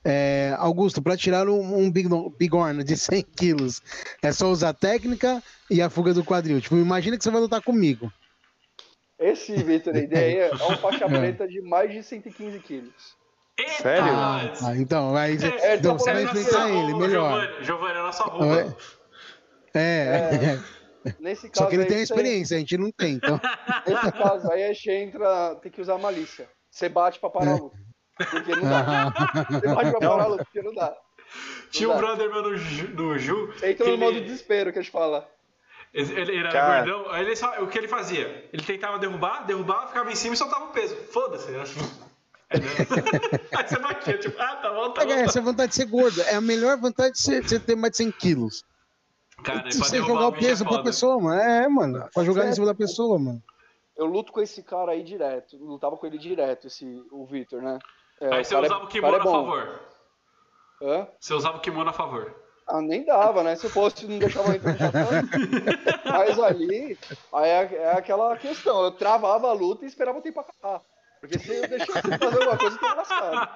É, 0.05 0.55
Augusto, 0.59 1.01
para 1.01 1.17
tirar 1.17 1.49
um, 1.49 1.79
um 1.79 1.91
bigorna 1.91 2.85
de 2.85 2.97
100 2.97 3.23
quilos, 3.23 3.81
é 4.23 4.31
só 4.33 4.51
usar 4.51 4.75
técnica 4.75 5.43
e 5.71 5.81
a 5.81 5.89
fuga 5.89 6.13
do 6.13 6.25
quadril. 6.25 6.61
Tipo, 6.61 6.77
imagina 6.77 7.17
que 7.17 7.25
você 7.25 7.31
vai 7.31 7.41
lutar 7.41 7.63
comigo. 7.63 8.13
Esse 9.19 9.55
Vitor 9.63 9.97
ideia 9.97 10.51
é 10.51 10.55
um 10.55 10.77
faixa 10.79 11.05
é. 11.05 11.09
preta 11.09 11.49
de 11.49 11.63
mais 11.63 11.91
de 11.91 12.03
115 12.03 12.59
quilos. 12.61 13.17
Sério? 13.81 14.13
Ah, 14.13 14.75
então, 14.77 15.17
aí, 15.17 15.39
é, 15.63 15.77
então, 15.77 15.97
você 15.97 16.13
vai 16.13 16.25
enfrentar 16.25 16.69
ele, 16.69 16.95
melhor. 16.95 17.41
Giovanni, 17.41 17.65
Giovanni 17.65 17.95
é 17.95 18.01
a 18.01 18.03
nossa 18.03 18.25
roupa. 18.25 18.77
É. 19.73 19.81
é. 19.81 20.61
Nesse 21.21 21.49
caso 21.49 21.65
Só 21.65 21.67
que 21.67 21.77
ele 21.77 21.85
tem 21.85 21.99
a 21.99 22.03
experiência, 22.03 22.57
a 22.57 22.61
gente 22.61 22.77
não 22.77 22.91
tem, 22.91 23.15
então. 23.15 23.41
Nesse 23.87 24.13
caso 24.13 24.51
aí, 24.51 24.65
a 24.65 24.73
gente 24.73 24.91
entra, 24.91 25.55
tem 25.57 25.71
que 25.71 25.81
usar 25.81 25.99
malícia. 25.99 26.49
Você 26.71 26.89
bate 26.89 27.21
pra 27.21 27.31
parar 27.31 27.53
a 27.53 27.57
luta. 27.57 27.84
Porque 28.17 28.57
não 28.57 28.69
dá. 28.69 29.13
Você 29.51 29.75
pode 29.75 29.91
preparar 29.91 30.21
a 30.21 30.27
luta, 30.27 30.45
porque 30.45 30.63
não 30.63 30.75
dá. 30.75 30.97
Tinha 31.71 31.91
um 31.91 31.97
brother 31.97 32.31
meu 32.31 32.43
no, 32.43 32.51
no 32.51 33.19
Ju. 33.19 33.53
Entra 33.63 33.87
no 33.87 33.93
ele... 33.93 33.97
modo 33.97 34.21
desespero 34.21 34.73
que 34.73 34.79
a 34.79 34.83
gente 34.83 34.93
fala. 34.93 35.29
Ele, 35.93 36.21
ele 36.21 36.37
era 36.39 36.51
Cara. 36.51 36.85
gordão, 36.85 37.13
aí 37.13 37.25
ele 37.25 37.37
só, 37.37 37.63
o 37.63 37.69
que 37.69 37.79
ele 37.79 37.87
fazia? 37.87 38.49
Ele 38.53 38.63
tentava 38.63 38.99
derrubar, 38.99 39.47
derrubava, 39.47 39.87
ficava 39.87 40.11
em 40.11 40.17
cima 40.17 40.35
e 40.35 40.37
soltava 40.37 40.65
o 40.65 40.73
peso. 40.73 40.97
Foda-se. 41.13 41.51
Né? 41.51 41.65
É, 42.51 42.59
né? 42.59 42.67
aí 43.57 43.67
você 43.67 43.79
batia, 43.79 44.19
tipo, 44.19 44.41
ah, 44.41 44.57
tá 44.57 44.71
bom, 44.71 44.91
tá 44.93 45.05
bom. 45.05 45.11
É, 45.11 45.23
essa 45.23 45.41
vontade 45.41 45.71
de 45.71 45.77
ser 45.77 45.87
gordo. 45.87 46.21
É 46.23 46.35
a 46.35 46.41
melhor 46.43 46.77
vontade 46.77 47.15
de 47.15 47.21
você, 47.21 47.41
de 47.41 47.59
ter 47.59 47.75
mais 47.75 47.93
de 47.93 47.97
100 47.97 48.13
quilos. 48.13 48.65
Cara, 49.43 49.69
você 49.71 49.97
jogar 49.97 50.29
o 50.29 50.33
peso 50.33 50.63
é 50.63 50.69
pra 50.69 50.83
pessoa, 50.83 51.19
mano. 51.19 51.41
É, 51.41 51.67
mano. 51.69 52.09
Pra 52.13 52.23
jogar 52.23 52.47
em 52.47 52.53
cima 52.53 52.67
da 52.67 52.75
pessoa, 52.75 53.19
mano. 53.19 53.43
Eu 53.97 54.07
luto 54.07 54.31
com 54.31 54.43
esse 54.43 54.63
cara 54.63 54.93
aí 54.93 55.03
direto. 55.03 55.57
Lutava 55.57 55.97
com 55.97 56.07
ele 56.07 56.19
direto, 56.19 56.67
esse, 56.67 56.85
o 57.11 57.25
Victor, 57.25 57.63
né? 57.63 57.79
É, 58.25 58.37
Aí 58.37 58.45
você 58.45 58.57
usava 58.57 58.83
é, 58.83 58.85
o 58.85 58.89
kimono 58.89 59.17
é 59.17 59.21
a 59.21 59.23
favor. 59.23 59.81
Hã? 60.81 61.09
Você 61.21 61.35
usava 61.35 61.59
o 61.59 61.61
kimono 61.61 61.91
a 61.91 61.93
favor. 61.93 62.35
Ah, 62.67 62.81
nem 62.81 63.05
dava, 63.05 63.43
né? 63.43 63.55
Se 63.55 63.67
eu 63.67 63.71
fosse, 63.71 64.07
não 64.07 64.19
deixava 64.19 64.57
entrar 64.57 64.75
Mas 66.11 66.39
ali, 66.39 66.99
aí 67.31 67.51
é, 67.51 67.75
é, 67.75 67.93
aquela 67.93 68.35
questão. 68.39 68.83
Eu 68.85 68.93
travava 68.93 69.49
a 69.49 69.53
luta 69.53 69.85
e 69.85 69.89
esperava 69.89 70.19
o 70.19 70.23
tempo 70.23 70.41
acabar. 70.41 70.81
Porque 71.21 71.39
se 71.39 71.55
eu 71.55 71.69
deixasse 71.69 72.11
de 72.11 72.19
fazer 72.19 72.39
alguma 72.39 72.57
coisa, 72.57 72.77
eu 72.77 72.81
tava 72.81 72.95
lascado. 72.95 73.51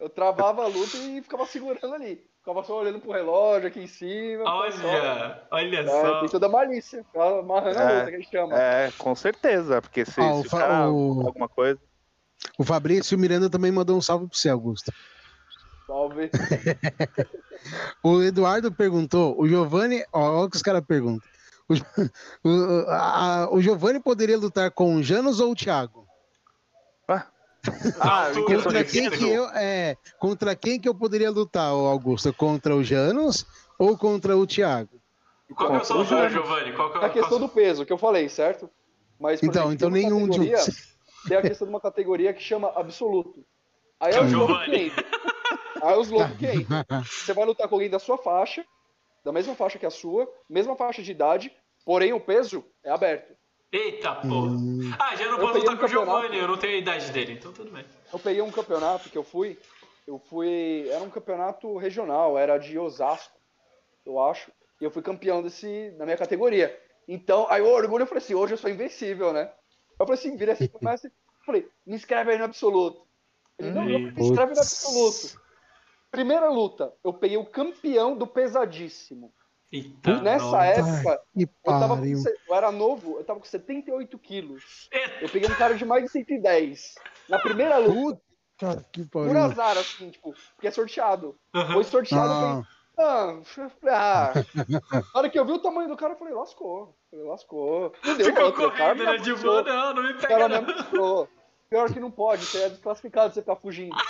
Eu 0.00 0.08
travava 0.08 0.64
a 0.64 0.66
luta 0.66 0.96
e 0.96 1.20
ficava 1.20 1.44
segurando 1.44 1.94
ali. 1.94 2.24
Ficava 2.38 2.64
só 2.64 2.78
olhando 2.78 3.00
pro 3.00 3.12
relógio 3.12 3.68
aqui 3.68 3.80
em 3.80 3.86
cima. 3.86 4.44
Olha, 4.44 4.72
só. 4.72 5.46
olha 5.50 5.80
é, 5.80 5.86
só. 5.86 6.20
Tem 6.20 6.28
toda 6.30 6.46
a 6.46 6.50
malícia. 6.50 7.04
Amarrando 7.14 7.78
é, 7.78 7.82
a 7.82 7.98
luta 7.98 8.10
que 8.10 8.16
a 8.16 8.18
gente 8.18 8.30
chama. 8.30 8.58
É, 8.58 8.90
com 8.96 9.14
certeza. 9.14 9.82
Porque 9.82 10.06
se, 10.06 10.20
ah, 10.20 10.34
se 10.40 10.46
o 10.46 10.50
cara 10.50 10.90
o... 10.90 11.26
alguma 11.26 11.48
coisa. 11.48 11.80
O 12.58 12.64
Fabrício 12.64 13.18
Miranda 13.18 13.50
também 13.50 13.70
mandou 13.70 13.96
um 13.96 14.02
salve 14.02 14.26
pro 14.26 14.36
você, 14.36 14.48
Augusto. 14.48 14.92
Salve. 15.86 16.30
o 18.02 18.22
Eduardo 18.22 18.72
perguntou, 18.72 19.40
o 19.40 19.46
Giovanni, 19.46 20.04
ó, 20.12 20.38
olha 20.38 20.46
o 20.46 20.50
que 20.50 20.56
os 20.56 20.62
caras 20.62 20.84
perguntam. 20.86 21.28
O, 21.68 21.74
o, 22.48 22.90
a, 22.90 23.48
o 23.50 23.60
Giovanni 23.60 24.00
poderia 24.00 24.38
lutar 24.38 24.70
com 24.70 24.96
o 24.96 25.02
Janus 25.02 25.40
ou 25.40 25.52
o 25.52 25.56
Thiago? 25.56 26.06
Ah, 27.08 27.26
ah 28.00 28.30
contra 28.46 28.84
quem 28.84 29.10
que 29.10 29.28
eu 29.28 29.48
é, 29.50 29.96
contra 30.18 30.56
quem 30.56 30.80
que 30.80 30.88
eu 30.88 30.94
poderia 30.94 31.30
lutar, 31.30 31.70
Augusto? 31.70 32.32
Contra 32.32 32.74
o 32.74 32.82
Janus 32.82 33.46
ou 33.78 33.96
contra 33.96 34.36
o 34.36 34.46
Thiago? 34.46 35.00
Qual 35.54 35.70
que 35.70 35.76
é 35.76 35.80
o 35.80 35.84
seu 35.84 36.30
Giovanni? 36.30 36.72
Qual 36.72 36.92
que 36.92 36.98
é, 36.98 37.04
a 37.04 37.10
questão 37.10 37.38
do 37.38 37.48
peso 37.48 37.86
que 37.86 37.92
eu 37.92 37.98
falei, 37.98 38.28
certo? 38.28 38.68
Mas 39.18 39.42
então, 39.42 39.70
exemplo, 39.70 39.74
então 39.74 39.90
nenhum 39.90 40.28
de 40.28 40.52
tem 41.26 41.36
a 41.36 41.42
questão 41.42 41.66
de 41.66 41.72
uma 41.72 41.80
categoria 41.80 42.32
que 42.32 42.42
chama 42.42 42.72
absoluto. 42.74 43.44
Aí 44.00 44.14
é 44.14 44.20
os 44.22 44.32
loucos 44.32 44.64
que 44.64 44.76
entram. 44.76 45.04
Aí 45.82 45.98
os 45.98 46.10
loucos 46.10 46.36
que 46.36 46.46
entram. 46.46 46.84
Você 47.02 47.32
vai 47.32 47.44
lutar 47.44 47.68
com 47.68 47.74
alguém 47.74 47.90
da 47.90 47.98
sua 47.98 48.18
faixa, 48.18 48.64
da 49.24 49.32
mesma 49.32 49.54
faixa 49.54 49.78
que 49.78 49.86
a 49.86 49.90
sua, 49.90 50.30
mesma 50.48 50.76
faixa 50.76 51.02
de 51.02 51.10
idade, 51.10 51.52
porém 51.84 52.12
o 52.12 52.20
peso 52.20 52.64
é 52.84 52.90
aberto. 52.90 53.34
Eita, 53.72 54.14
pô. 54.14 54.28
Hum. 54.28 54.92
Ah, 54.98 55.16
já 55.16 55.28
não 55.30 55.38
posso 55.38 55.58
lutar 55.58 55.74
um 55.74 55.78
com 55.78 55.84
o 55.84 55.88
Giovanni, 55.88 56.38
eu 56.38 56.48
não 56.48 56.56
tenho 56.56 56.74
a 56.74 56.78
idade 56.78 57.10
dele, 57.10 57.32
então 57.32 57.52
tudo 57.52 57.70
bem. 57.70 57.84
Eu 58.12 58.18
peguei 58.18 58.40
um 58.40 58.50
campeonato 58.50 59.10
que 59.10 59.18
eu 59.18 59.24
fui, 59.24 59.58
eu 60.06 60.18
fui, 60.18 60.88
era 60.88 61.02
um 61.02 61.10
campeonato 61.10 61.76
regional, 61.76 62.38
era 62.38 62.58
de 62.58 62.78
Osasco, 62.78 63.36
eu 64.04 64.22
acho, 64.22 64.52
e 64.80 64.84
eu 64.84 64.90
fui 64.90 65.02
campeão 65.02 65.42
desse, 65.42 65.92
na 65.98 66.04
minha 66.04 66.16
categoria. 66.16 66.78
Então, 67.08 67.46
aí 67.50 67.60
o 67.60 67.68
orgulho, 67.68 68.02
eu 68.02 68.06
falei 68.06 68.22
assim, 68.22 68.34
hoje 68.34 68.54
eu 68.54 68.58
sou 68.58 68.70
invencível, 68.70 69.32
né? 69.32 69.50
Eu 69.98 70.06
falei 70.06 70.20
assim, 70.20 70.36
vira 70.36 70.52
assim, 70.52 70.68
começa. 70.68 71.10
Falei, 71.44 71.68
me 71.86 71.94
inscreve 71.94 72.32
aí 72.32 72.38
no 72.38 72.44
absoluto. 72.44 73.06
Ele, 73.58 73.70
não, 73.70 73.84
não, 73.84 73.98
me 73.98 74.22
inscreve 74.22 74.52
no 74.52 74.60
absoluto. 74.60 75.40
Primeira 76.10 76.48
luta, 76.48 76.92
eu 77.04 77.12
peguei 77.12 77.36
o 77.36 77.46
campeão 77.46 78.16
do 78.16 78.26
pesadíssimo. 78.26 79.32
Eita, 79.72 80.20
Nessa 80.22 80.44
nossa. 80.44 80.64
época, 80.64 81.22
eu, 81.34 81.48
tava 81.64 81.96
com, 81.96 82.04
eu 82.04 82.54
era 82.54 82.70
novo, 82.70 83.18
eu 83.18 83.24
tava 83.24 83.40
com 83.40 83.46
78 83.46 84.18
quilos. 84.18 84.88
Eu 85.20 85.28
peguei 85.28 85.50
um 85.50 85.54
cara 85.54 85.74
de 85.74 85.84
mais 85.84 86.04
de 86.04 86.10
110. 86.10 86.94
Na 87.28 87.38
primeira 87.38 87.76
luta. 87.78 88.20
Puta 88.58 88.86
que 88.90 89.04
pariu. 89.04 89.28
Por 89.28 89.36
azar, 89.36 89.76
assim, 89.76 90.10
tipo, 90.10 90.34
porque 90.54 90.68
é 90.68 90.70
sorteado. 90.70 91.36
Uhum. 91.54 91.72
Foi 91.72 91.84
sorteado, 91.84 92.32
ah. 92.32 92.62
Ah, 92.98 93.42
ah. 93.90 94.32
Na 94.92 95.02
hora 95.14 95.28
que 95.28 95.38
eu 95.38 95.44
vi 95.44 95.52
o 95.52 95.58
tamanho 95.58 95.88
do 95.88 95.96
cara, 95.96 96.14
eu 96.14 96.18
falei, 96.18 96.32
lascou. 96.32 96.96
Lascou. 97.24 97.92
Não 98.04 98.16
deu 98.18 98.26
Ficou 98.26 98.44
outro. 98.46 98.70
correndo, 98.70 99.04
né? 99.04 99.16
De 99.18 99.34
boa, 99.34 99.62
não, 99.62 99.94
não 99.94 100.02
me 100.02 100.14
pega. 100.14 100.26
O 100.26 100.28
cara 100.28 100.48
não. 100.48 100.62
me 100.62 101.28
Pior 101.68 101.92
que 101.92 101.98
não 101.98 102.10
pode, 102.10 102.44
você 102.44 102.62
é 102.62 102.68
desclassificado, 102.68 103.34
você 103.34 103.42
tá 103.42 103.56
fugindo. 103.56 103.96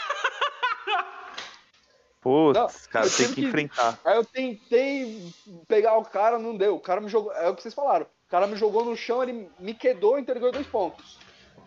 Putz, 2.20 2.86
cara, 2.88 3.09
tem 3.09 3.28
que, 3.28 3.34
que, 3.34 3.44
enfrentar. 3.44 3.98
Aí 4.04 4.16
eu 4.16 4.24
tentei 4.24 5.32
pegar 5.68 5.96
o 5.96 6.04
cara, 6.04 6.38
não 6.38 6.57
deu. 6.57 6.74
O 6.74 6.80
cara 6.80 7.00
me 7.00 7.09
jogou. 7.09 7.32
É 7.32 7.48
o 7.48 7.54
que 7.54 7.62
vocês 7.62 7.72
falaram. 7.72 8.04
O 8.04 8.28
cara 8.28 8.46
me 8.46 8.57
jogou 8.57 8.84
no 8.84 8.96
chão, 8.96 9.22
ele 9.22 9.48
me 9.61 9.72
quedou 9.72 10.18
e 10.18 10.22
entregou 10.22 10.50
dois 10.50 10.66
pontos. 10.66 11.18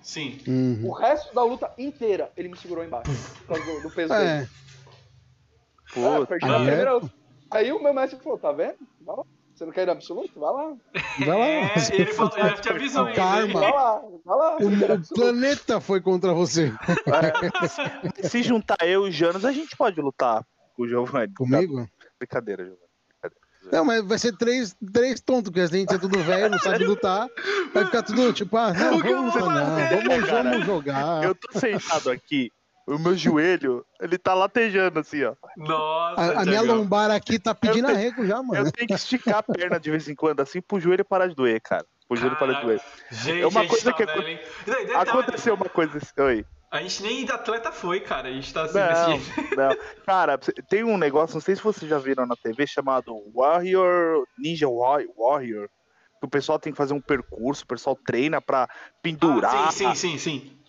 Sim. 0.02 0.38
Uhum. 0.48 0.90
O 0.90 0.92
resto 0.92 1.34
da 1.34 1.44
luta 1.44 1.74
inteira, 1.78 2.32
ele 2.36 2.50
me 2.50 2.58
segurou 2.58 2.84
embaixo. 2.84 3.10
Por 3.40 3.48
causa 3.48 3.64
do, 3.64 3.82
do 3.82 3.92
peso 3.92 4.14
é. 4.14 4.40
dele. 4.40 4.50
Puta. 5.94 6.36
É, 6.36 6.46
aí, 6.46 6.66
primeira... 6.66 7.02
aí 7.52 7.72
o 7.72 7.82
meu 7.82 7.94
mestre 7.94 8.20
falou, 8.20 8.38
tá 8.38 8.52
vendo? 8.52 8.78
Vai 9.02 9.16
lá. 9.16 9.24
Você 9.60 9.66
não 9.66 9.74
quer 9.74 9.82
ir 9.82 9.86
no 9.88 9.92
absoluto? 9.92 10.40
Vai 10.40 10.54
lá. 10.54 10.78
Vai 11.20 11.38
lá. 11.38 11.46
É, 11.46 11.74
ele, 11.92 12.14
falou, 12.14 12.32
ele 12.38 12.56
te 12.62 12.70
avisou 12.70 13.06
ainda. 13.06 13.16
Karma. 13.18 13.60
Vai 13.60 13.72
lá, 13.74 14.02
vai 14.24 14.38
lá. 14.38 14.58
O, 14.58 14.68
o 14.68 15.14
planeta 15.14 15.82
foi 15.82 16.00
contra 16.00 16.34
você. 16.34 16.72
É. 18.22 18.24
Se 18.26 18.42
juntar 18.42 18.78
eu 18.84 19.06
e 19.06 19.10
o 19.10 19.12
Janos, 19.12 19.44
a 19.44 19.52
gente 19.52 19.76
pode 19.76 20.00
lutar 20.00 20.46
com 20.78 20.84
o 20.84 20.88
Giovanni. 20.88 21.34
Comigo? 21.34 21.86
Brincadeira, 22.18 22.64
Giovanni. 22.64 22.90
Não, 23.70 23.84
mas 23.84 24.02
vai 24.06 24.18
ser 24.18 24.38
três, 24.38 24.74
três 24.94 25.20
tontos, 25.20 25.50
porque 25.52 25.60
a 25.60 25.68
gente 25.68 25.94
é 25.94 25.98
tudo 25.98 26.18
velho, 26.24 26.50
não 26.50 26.60
sabe 26.60 26.86
lutar. 26.86 27.28
Vai 27.74 27.84
ficar 27.84 28.02
tudo 28.02 28.32
tipo, 28.32 28.56
ah, 28.56 28.74
não, 28.74 28.98
vamos, 28.98 29.36
não, 29.36 29.46
vamos, 29.46 30.30
vamos 30.30 30.66
jogar. 30.66 31.26
Eu 31.26 31.36
tô 31.36 31.60
sentado 31.60 32.10
aqui, 32.10 32.50
o 32.90 33.00
meu 33.00 33.16
joelho, 33.16 33.86
ele 34.02 34.18
tá 34.18 34.34
latejando 34.34 35.00
assim, 35.00 35.24
ó. 35.24 35.36
Nossa, 35.56 36.22
a, 36.22 36.42
a 36.42 36.46
minha 36.46 36.62
lombar 36.62 37.12
aqui 37.12 37.38
tá 37.38 37.54
pedindo 37.54 37.86
tenho, 37.86 37.98
arrego 37.98 38.26
já, 38.26 38.42
mano. 38.42 38.66
Eu 38.66 38.72
tenho 38.72 38.88
que 38.88 38.94
esticar 38.94 39.38
a 39.38 39.44
perna 39.44 39.80
de 39.80 39.92
vez 39.92 40.10
em 40.10 40.16
quando, 40.16 40.40
assim, 40.40 40.62
pro 40.62 40.80
joelho 40.80 41.06
parar 41.06 41.28
de 41.28 41.36
doer, 41.36 41.62
cara. 41.62 41.86
Tipo, 42.00 42.16
juro 42.16 42.36
para 42.36 42.62
doer. 42.62 42.82
é 43.40 43.46
uma 43.46 43.68
coisa 43.68 43.94
que. 43.94 44.06
Velho, 44.06 44.98
aconteceu 44.98 45.54
uma 45.54 45.70
coisa. 45.70 46.00
Oi. 46.18 46.46
A 46.72 46.82
gente 46.82 47.02
nem 47.04 47.26
de 47.26 47.32
atleta 47.32 47.72
foi, 47.72 48.00
cara. 48.00 48.30
A 48.30 48.32
gente 48.32 48.54
tá 48.54 48.64
assim, 48.64 48.78
não, 48.78 49.16
assim. 49.16 49.22
não. 49.56 49.78
Cara, 50.06 50.38
tem 50.38 50.84
um 50.84 50.98
negócio, 50.98 51.36
não 51.36 51.42
sei 51.42 51.56
se 51.56 51.64
vocês 51.64 51.90
já 51.90 51.98
viram 51.98 52.26
na 52.26 52.36
TV, 52.36 52.66
chamado 52.68 53.16
Warrior 53.34 54.26
Ninja 54.38 54.68
Warrior. 54.68 55.68
Que 56.20 56.26
o 56.26 56.30
pessoal 56.30 56.60
tem 56.60 56.74
que 56.74 56.78
fazer 56.78 56.94
um 56.94 57.02
percurso, 57.02 57.64
o 57.64 57.68
pessoal 57.68 57.96
treina 57.96 58.42
pra 58.42 58.68
pendurar. 59.02 59.68
Ah, 59.68 59.72
sim, 59.72 59.96
sim, 59.96 59.96
sim, 59.96 60.18
sim. 60.18 60.60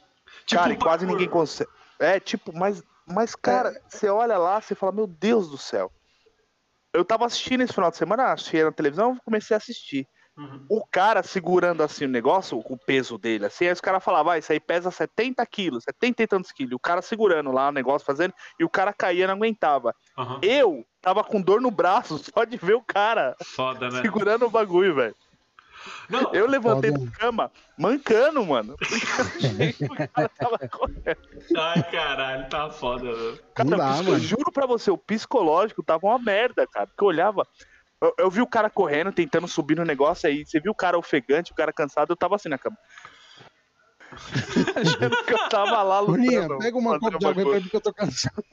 Tipo 0.46 0.62
cara, 0.62 0.70
um 0.70 0.74
e 0.74 0.76
quase 0.76 1.06
ninguém 1.06 1.28
consegue. 1.28 1.70
É, 2.00 2.18
tipo, 2.18 2.52
mas, 2.56 2.82
mas 3.06 3.34
cara, 3.34 3.70
é. 3.70 3.82
você 3.88 4.08
olha 4.08 4.38
lá, 4.38 4.60
você 4.60 4.74
fala, 4.74 4.92
meu 4.92 5.06
Deus 5.06 5.50
do 5.50 5.58
céu. 5.58 5.92
Eu 6.92 7.04
tava 7.04 7.26
assistindo 7.26 7.60
esse 7.60 7.72
final 7.72 7.90
de 7.90 7.96
semana, 7.96 8.32
achei 8.32 8.64
na 8.64 8.72
televisão, 8.72 9.16
comecei 9.24 9.54
a 9.54 9.58
assistir. 9.58 10.08
Uhum. 10.36 10.64
O 10.70 10.86
cara 10.86 11.22
segurando 11.22 11.82
assim 11.82 12.06
o 12.06 12.08
negócio, 12.08 12.58
o 12.58 12.78
peso 12.78 13.18
dele, 13.18 13.44
assim, 13.44 13.66
aí 13.66 13.72
os 13.72 13.80
caras 13.80 14.02
falavam, 14.02 14.32
ah, 14.32 14.38
isso 14.38 14.50
aí 14.50 14.58
pesa 14.58 14.90
70 14.90 15.44
quilos, 15.44 15.84
70 15.84 16.22
e 16.22 16.26
tantos 16.26 16.50
quilos. 16.50 16.72
O 16.72 16.78
cara 16.78 17.02
segurando 17.02 17.52
lá 17.52 17.68
o 17.68 17.72
negócio, 17.72 18.06
fazendo, 18.06 18.32
e 18.58 18.64
o 18.64 18.68
cara 18.68 18.92
caía 18.92 19.26
não 19.26 19.34
aguentava. 19.34 19.94
Uhum. 20.16 20.38
Eu 20.42 20.86
tava 21.00 21.22
com 21.22 21.42
dor 21.42 21.60
no 21.60 21.70
braço 21.70 22.18
só 22.32 22.44
de 22.44 22.56
ver 22.56 22.74
o 22.74 22.82
cara 22.82 23.36
Foda, 23.44 23.90
né? 23.90 24.00
segurando 24.00 24.46
o 24.46 24.50
bagulho, 24.50 24.94
velho. 24.94 25.14
Não, 26.08 26.34
eu 26.34 26.46
levantei 26.46 26.90
da 26.90 27.10
cama 27.12 27.50
mancando, 27.76 28.44
mano. 28.44 28.76
Ai, 31.56 31.90
caralho, 31.90 32.48
tá 32.48 32.70
foda, 32.70 33.04
mano. 33.04 33.38
Cara, 33.54 33.76
dá, 33.76 33.96
eu, 33.98 34.04
mano. 34.04 34.18
juro 34.18 34.50
pra 34.52 34.66
você, 34.66 34.90
o 34.90 34.98
psicológico 34.98 35.82
tava 35.82 36.06
uma 36.06 36.18
merda, 36.18 36.66
cara. 36.66 36.86
Porque 36.86 37.04
eu 37.04 37.08
olhava, 37.08 37.46
eu, 38.02 38.14
eu, 38.18 38.30
vi 38.30 38.40
o 38.40 38.46
cara 38.46 38.68
correndo, 38.68 39.12
tentando 39.12 39.46
subir 39.46 39.76
no 39.76 39.84
negócio 39.84 40.28
aí. 40.28 40.44
Você 40.44 40.60
viu 40.60 40.72
o 40.72 40.76
cara 40.76 40.98
ofegante, 40.98 41.52
o 41.52 41.54
cara 41.54 41.72
cansado, 41.72 42.10
eu 42.10 42.16
tava 42.16 42.36
assim 42.36 42.48
na 42.48 42.58
cama. 42.58 42.76
Achando 44.76 45.24
que 45.24 45.32
eu 45.32 45.48
tava 45.48 45.82
lá 45.82 46.00
lutando. 46.00 46.22
Aninha, 46.22 46.58
pega 46.58 46.78
uma 46.78 46.98
copa 46.98 47.18
de 47.18 47.26
água 47.26 47.44
pra 47.44 47.60
mim 47.60 47.68
que 47.68 47.76
eu 47.76 47.80
tô 47.80 47.92
cansado. 47.92 48.44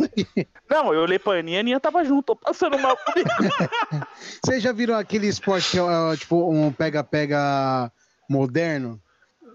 Não, 0.70 0.94
eu 0.94 1.02
olhei 1.02 1.20
pra 1.20 1.40
Aninha 1.40 1.56
e 1.56 1.58
a 1.58 1.62
Aninha 1.62 1.80
tava 1.80 2.04
junto, 2.04 2.24
tô 2.24 2.36
passando 2.36 2.78
mal. 2.78 2.98
Vocês 4.44 4.62
já 4.62 4.72
viram 4.72 4.96
aquele 4.96 5.28
esporte 5.28 5.72
que 5.72 5.80
é 5.80 6.18
tipo 6.18 6.52
um 6.52 6.72
pega-pega 6.72 7.92
moderno? 8.30 9.02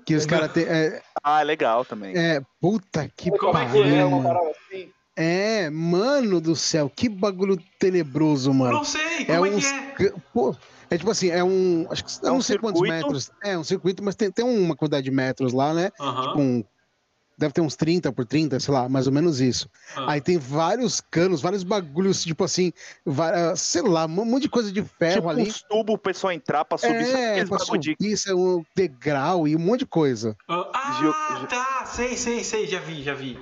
Que 0.05 0.15
os 0.15 0.27
caras 0.27 0.53
têm. 0.53 0.65
É... 0.65 1.01
Ah, 1.23 1.43
legal 1.43 1.85
também. 1.85 2.17
É, 2.17 2.43
puta 2.61 3.09
que 3.17 3.31
pariu. 3.31 3.85
É, 3.85 4.05
uma 4.05 4.23
parada 4.23 4.51
assim? 4.51 4.91
É, 5.15 5.69
mano 5.71 6.41
do 6.41 6.57
céu, 6.57 6.91
que 6.95 7.09
bagulho 7.09 7.59
tenebroso, 7.79 8.53
mano. 8.53 8.79
Não 8.79 8.85
sei, 8.85 9.27
como 9.27 9.47
é, 9.47 9.49
é 9.49 9.53
uns... 9.53 9.71
que 9.71 10.07
é? 10.07 10.13
Pô, 10.33 10.57
é 10.93 10.99
tipo 10.99 11.11
assim, 11.11 11.31
é 11.31 11.43
um. 11.43 11.87
Acho 11.91 12.05
que 12.05 12.11
é 12.11 12.29
eu 12.29 12.35
não 12.35 12.43
sei 12.43 12.55
circuito? 12.55 12.79
quantos 12.79 12.81
metros. 12.83 13.31
É, 13.43 13.57
um 13.57 13.65
circuito, 13.65 14.03
mas 14.03 14.15
tem, 14.15 14.31
tem 14.31 14.45
uma 14.45 14.77
quantidade 14.77 15.05
de 15.05 15.11
metros 15.11 15.53
lá, 15.55 15.73
né? 15.73 15.91
Uhum. 15.99 16.23
Tipo 16.23 16.41
um, 16.41 16.65
deve 17.39 17.55
ter 17.55 17.63
uns 17.63 17.77
30 17.77 18.13
por 18.13 18.27
30, 18.27 18.61
sei 18.61 18.75
lá, 18.75 18.89
mais 18.91 19.07
ou 19.07 19.13
menos 19.13 19.41
isso. 19.41 19.71
Uhum. 19.97 20.11
Aí 20.11 20.21
tem 20.21 20.37
vários 20.37 21.01
canos, 21.01 21.41
vários 21.41 21.63
bagulhos, 21.63 22.23
tipo 22.23 22.45
assim, 22.45 22.73
várias, 23.07 23.59
sei 23.63 23.81
lá, 23.81 24.05
um 24.05 24.09
monte 24.09 24.43
de 24.43 24.49
coisa 24.51 24.71
de 24.71 24.83
ferro 24.83 25.15
tipo 25.15 25.29
ali. 25.31 25.43
Uns 25.45 25.63
tubos 25.63 25.95
o 25.95 25.99
pessoal 25.99 26.33
entrar 26.33 26.65
pra 26.67 26.77
subir, 26.77 27.15
é, 27.15 27.45
pra 27.47 27.59
subir, 27.59 27.97
isso 27.99 28.31
é 28.31 28.35
um 28.35 28.63
degrau 28.77 29.49
e 29.49 29.57
um 29.57 29.61
monte 29.61 29.81
de 29.81 29.87
coisa. 29.87 30.37
Ah, 30.47 31.47
tá, 31.49 31.87
sei, 31.87 32.19
sei, 32.19 32.45
sei, 32.45 32.67
já 32.67 32.81
vi, 32.81 33.03
já 33.03 33.15
vi. 33.15 33.39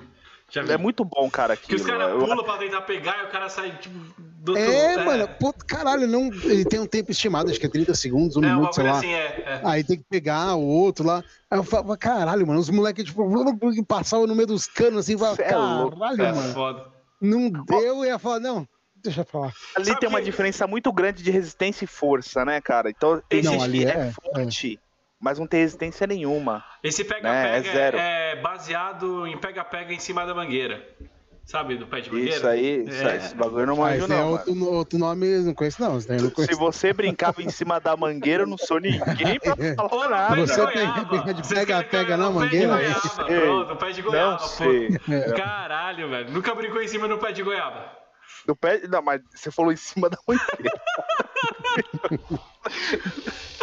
É 0.68 0.76
muito 0.76 1.04
bom, 1.04 1.30
cara. 1.30 1.54
Aquilo. 1.54 1.68
Que 1.68 1.74
os 1.76 1.86
caras 1.86 2.12
pulam 2.12 2.44
pra 2.44 2.58
tentar 2.58 2.82
pegar 2.82 3.22
e 3.22 3.26
o 3.26 3.30
cara 3.30 3.48
sai, 3.48 3.76
tipo, 3.78 3.96
do 4.40 4.56
É, 4.56 4.94
é. 4.94 5.04
mano, 5.04 5.28
pô, 5.38 5.52
caralho, 5.52 6.06
não. 6.06 6.32
Ele 6.44 6.64
tem 6.64 6.80
um 6.80 6.86
tempo 6.86 7.10
estimado, 7.10 7.50
acho 7.50 7.60
que 7.60 7.66
é 7.66 7.68
30 7.68 7.94
segundos, 7.94 8.36
um 8.36 8.44
é, 8.44 8.48
minuto, 8.48 8.74
sei 8.74 8.84
lá. 8.84 8.92
Assim, 8.92 9.12
é, 9.12 9.42
é. 9.46 9.60
Aí 9.64 9.84
tem 9.84 9.98
que 9.98 10.04
pegar 10.08 10.54
o 10.56 10.66
outro 10.66 11.06
lá. 11.06 11.22
Aí 11.50 11.58
eu 11.58 11.62
falo, 11.62 11.96
caralho, 11.96 12.46
mano, 12.46 12.58
os 12.58 12.70
moleques, 12.70 13.04
tipo, 13.04 13.84
passavam 13.84 14.26
no 14.26 14.34
meio 14.34 14.46
dos 14.46 14.66
canos 14.66 15.00
assim, 15.00 15.18
falo, 15.18 15.36
é 15.38 15.44
caralho, 15.44 16.22
é 16.22 16.32
mano. 16.32 16.54
Foda. 16.54 16.86
Não 17.20 17.50
deu, 17.50 17.80
eu 17.80 18.04
ia 18.04 18.18
falar, 18.18 18.40
não. 18.40 18.66
Deixa 18.96 19.20
eu 19.20 19.24
falar. 19.24 19.52
Ali 19.76 19.86
Sabe 19.86 20.00
tem 20.00 20.08
uma 20.08 20.22
diferença 20.22 20.66
muito 20.66 20.92
grande 20.92 21.22
de 21.22 21.30
resistência 21.30 21.84
e 21.84 21.88
força, 21.88 22.44
né, 22.44 22.60
cara? 22.60 22.90
Então, 22.90 23.22
existe, 23.30 23.56
não, 23.56 23.62
ali 23.62 23.84
é, 23.84 23.90
é 23.90 24.12
forte 24.12 24.80
mas 25.20 25.38
não 25.38 25.46
tem 25.46 25.60
resistência 25.60 26.06
nenhuma. 26.06 26.64
Esse 26.82 27.04
pega-pega 27.04 27.92
né? 27.92 27.98
é, 27.98 28.32
é, 28.32 28.36
baseado 28.40 29.26
em 29.26 29.36
pega-pega 29.36 29.92
em 29.92 29.98
cima 29.98 30.24
da 30.24 30.34
mangueira. 30.34 30.82
Sabe, 31.50 31.76
do 31.76 31.84
pé 31.84 32.00
de 32.00 32.12
mangueira? 32.12 32.36
Isso 32.36 32.46
aí, 32.46 32.84
isso 32.86 33.08
aí 33.08 33.16
esse 33.16 33.34
bagulho 33.34 33.62
eu 33.62 33.66
não 33.66 33.76
manjo, 33.76 34.06
não. 34.06 34.16
É 34.16 34.22
outro, 34.22 34.64
outro, 34.72 34.98
nome, 35.00 35.26
não 35.40 35.52
conheço, 35.52 35.82
não. 35.82 35.94
não 35.94 36.30
conheço. 36.30 36.54
Se 36.54 36.54
você 36.54 36.92
brincava 36.92 37.42
em 37.42 37.50
cima 37.50 37.80
da 37.80 37.96
mangueira, 37.96 38.44
eu 38.44 38.46
não 38.46 38.56
sou 38.56 38.78
ninguém 38.78 39.40
pra 39.40 39.56
falar 39.88 40.08
nada. 40.08 40.46
Você 40.46 40.64
brinca 41.06 41.34
de 41.34 41.48
pega-pega 41.48 42.16
na 42.16 42.30
mangueira? 42.30 42.78
Pé 42.78 43.40
pronto, 43.40 43.74
pé 43.74 43.90
de 43.90 44.00
goiaba. 44.00 44.30
Não 44.30 44.38
sei. 44.38 44.90
Caralho, 45.36 46.08
velho. 46.08 46.30
Nunca 46.30 46.54
brincou 46.54 46.80
em 46.80 46.86
cima 46.86 47.08
do 47.08 47.18
pé 47.18 47.32
de 47.32 47.42
goiaba. 47.42 47.98
Do 48.46 48.54
pé. 48.54 48.82
Não, 48.86 49.02
mas 49.02 49.20
você 49.34 49.50
falou 49.50 49.72
em 49.72 49.76
cima 49.76 50.08
da 50.08 50.18
mangueira. 50.28 50.80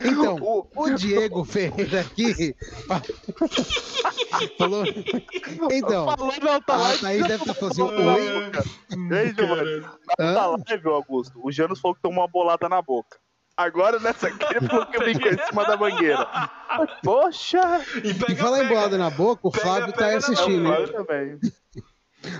Então, 0.00 0.36
o, 0.36 0.66
o 0.76 0.94
Diego 0.94 1.44
Ferreira 1.44 2.00
aqui 2.00 2.54
falou. 4.58 4.84
Então, 5.70 6.06
falou 6.06 6.32
na 6.42 6.60
tá 6.60 6.92
a 6.92 6.98
Thaís 6.98 7.26
deve 7.26 7.42
estar 7.42 7.54
fazendo 7.54 7.90
oi. 7.90 8.50
Ei, 9.12 9.34
Giovanni, 9.34 9.86
na 10.18 10.46
live, 10.46 10.88
Augusto, 10.88 11.40
o 11.42 11.50
Janus 11.50 11.80
falou 11.80 11.94
que 11.94 12.02
tomou 12.02 12.20
uma 12.20 12.28
bolada 12.28 12.68
na 12.68 12.80
boca. 12.80 13.18
Agora 13.56 13.98
nessa 13.98 14.28
aqui 14.28 14.44
ele 14.50 14.68
falou 14.68 14.86
que 14.86 14.98
brincou 14.98 15.32
em 15.32 15.46
cima 15.46 15.64
da 15.64 15.76
mangueira. 15.76 16.28
Poxa! 17.02 17.84
E, 18.04 18.14
pega, 18.14 18.32
e 18.32 18.36
falar 18.36 18.64
em 18.64 18.68
bolada 18.68 18.96
na 18.96 19.10
boca, 19.10 19.48
o 19.48 19.50
pega, 19.50 19.66
Fábio 19.66 19.92
tá 19.92 20.16
assistindo. 20.16 20.68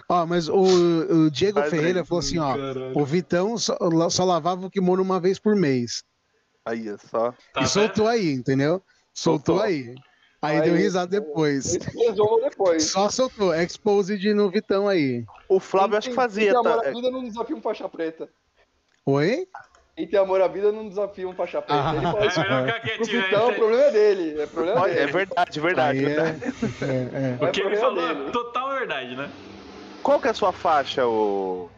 Ó, 0.09 0.27
mas 0.27 0.49
o, 0.49 0.63
o 0.63 1.31
Diego 1.31 1.61
Ferreira 1.65 2.05
falou 2.05 2.21
assim, 2.21 2.39
ó, 2.39 2.57
caralho. 2.57 2.93
o 2.95 3.05
Vitão 3.05 3.59
só, 3.59 3.77
só 4.11 4.25
lavava 4.25 4.67
o 4.67 4.71
kimono 4.71 5.03
uma 5.03 5.19
vez 5.19 5.41
por 5.41 5.57
mês. 5.57 6.05
Aí, 6.69 6.89
é 6.89 6.97
só. 6.99 7.33
Tá 7.53 7.63
e 7.63 7.67
soltou 7.67 8.07
aí, 8.07 8.31
entendeu? 8.31 8.83
Soltou, 9.15 9.57
soltou. 9.57 9.63
aí. 9.65 9.95
Aí, 10.41 10.57
aí, 10.57 10.63
deu 10.63 10.77
risada 10.77 11.21
depois. 11.21 11.73
depois. 11.73 12.85
Só 12.91 13.11
soltou. 13.11 13.55
Exposed 13.55 14.35
no 14.35 14.51
Vitão 14.51 14.87
aí. 14.87 15.25
O 15.49 15.59
Flávio 15.59 15.97
acho 15.97 16.11
que 16.11 16.15
fazia. 16.15 16.51
Tem 16.53 16.61
amor 16.61 16.87
à 16.87 16.91
vida 16.91 17.11
não 17.11 17.25
desafia 17.25 17.57
um 17.57 17.63
faixa 17.63 17.89
preta. 17.89 18.29
Oi? 19.07 19.49
Quem 19.97 20.07
tem 20.07 20.21
amor 20.21 20.41
à 20.41 20.47
vida 20.47 20.71
não 20.71 20.89
desafia 20.89 21.29
um 21.29 21.35
faixa 21.35 21.61
preta. 21.61 21.83
Ah, 21.83 21.95
ele 21.97 22.03
fala 22.03 22.25
é, 22.25 22.27
assim, 22.29 23.11
é, 23.11 23.23
Vitão, 23.23 23.49
o 23.49 23.55
problema 23.55 23.83
é 23.85 23.91
dele. 23.91 24.41
É, 24.41 24.47
problema 24.47 24.89
dele. 24.89 25.01
é 25.01 25.07
verdade, 25.07 25.61
verdade. 25.61 26.05
É, 26.05 26.09
verdade. 26.09 26.43
É, 26.83 27.45
é. 27.45 27.45
O 27.45 27.51
que 27.51 27.61
ele 27.61 27.77
falou 27.77 28.09
é 28.09 28.31
total 28.31 28.71
verdade, 28.71 29.17
né? 29.17 29.31
Qual 30.03 30.21
que 30.21 30.29
é 30.29 30.31
a 30.31 30.35
sua 30.35 30.53
faixa, 30.53 31.05
o. 31.05 31.69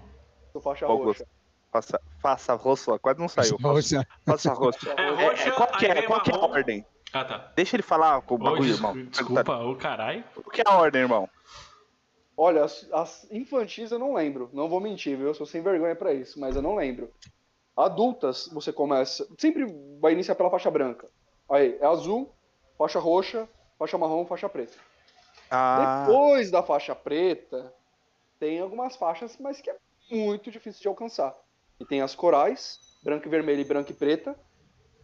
Sua 0.53 0.61
faixa 0.61 0.87
roxa. 0.87 1.25
Faça, 1.71 2.01
faça 2.21 2.55
roxa, 2.55 2.99
quase 2.99 3.21
não 3.21 3.29
saiu. 3.29 3.57
Roxa. 3.63 4.07
Faça 4.27 4.53
roxa. 4.53 4.91
É, 4.91 5.11
roxa, 5.11 5.49
é, 5.49 5.51
qual 5.53 5.69
que 5.69 5.87
é, 5.87 6.03
qual 6.03 6.21
que 6.21 6.31
é 6.33 6.35
a 6.35 6.39
ordem? 6.39 6.87
Ah, 7.13 7.25
tá. 7.25 7.53
Deixa 7.55 7.77
ele 7.77 7.83
falar 7.83 8.21
com 8.23 8.35
o 8.35 8.39
bagulho, 8.39 8.73
irmão. 8.73 9.05
Desculpa, 9.07 9.59
o 9.59 9.77
caralho. 9.77 10.25
O 10.37 10.51
que 10.51 10.61
é 10.61 10.65
a 10.67 10.77
ordem, 10.77 11.03
irmão? 11.03 11.29
Olha, 12.37 12.65
as, 12.65 12.89
as, 12.93 13.27
infantis 13.31 13.91
eu 13.91 13.99
não 13.99 14.15
lembro. 14.15 14.49
Não 14.53 14.69
vou 14.69 14.81
mentir, 14.81 15.17
viu? 15.17 15.29
Eu 15.29 15.35
sou 15.35 15.47
sem 15.47 15.63
vergonha 15.63 15.95
para 15.95 16.13
isso, 16.13 16.41
mas 16.41 16.57
eu 16.57 16.63
não 16.63 16.75
lembro. 16.75 17.11
Adultas, 17.77 18.49
você 18.53 18.73
começa. 18.73 19.27
Sempre 19.39 19.67
vai 20.01 20.13
iniciar 20.13 20.35
pela 20.35 20.51
faixa 20.51 20.71
branca. 20.71 21.09
Aí, 21.49 21.77
é 21.81 21.87
azul, 21.87 22.33
faixa 22.79 22.99
roxa, 22.99 23.49
faixa 23.79 23.99
marrom, 23.99 24.25
faixa 24.25 24.49
preta. 24.49 24.77
Ah. 25.51 26.05
Depois 26.07 26.51
da 26.51 26.63
faixa 26.63 26.95
preta, 26.95 27.75
tem 28.39 28.61
algumas 28.61 28.97
faixas, 28.97 29.37
mas 29.39 29.61
que 29.61 29.71
é 29.71 29.77
muito 30.11 30.51
difícil 30.51 30.81
de 30.81 30.89
alcançar. 30.89 31.37
E 31.81 31.85
tem 31.85 32.03
as 32.03 32.15
corais, 32.15 32.79
branca 33.03 33.27
e 33.27 33.31
vermelha 33.31 33.61
e 33.61 33.65
branca 33.65 33.91
e 33.91 33.95
preta. 33.95 34.37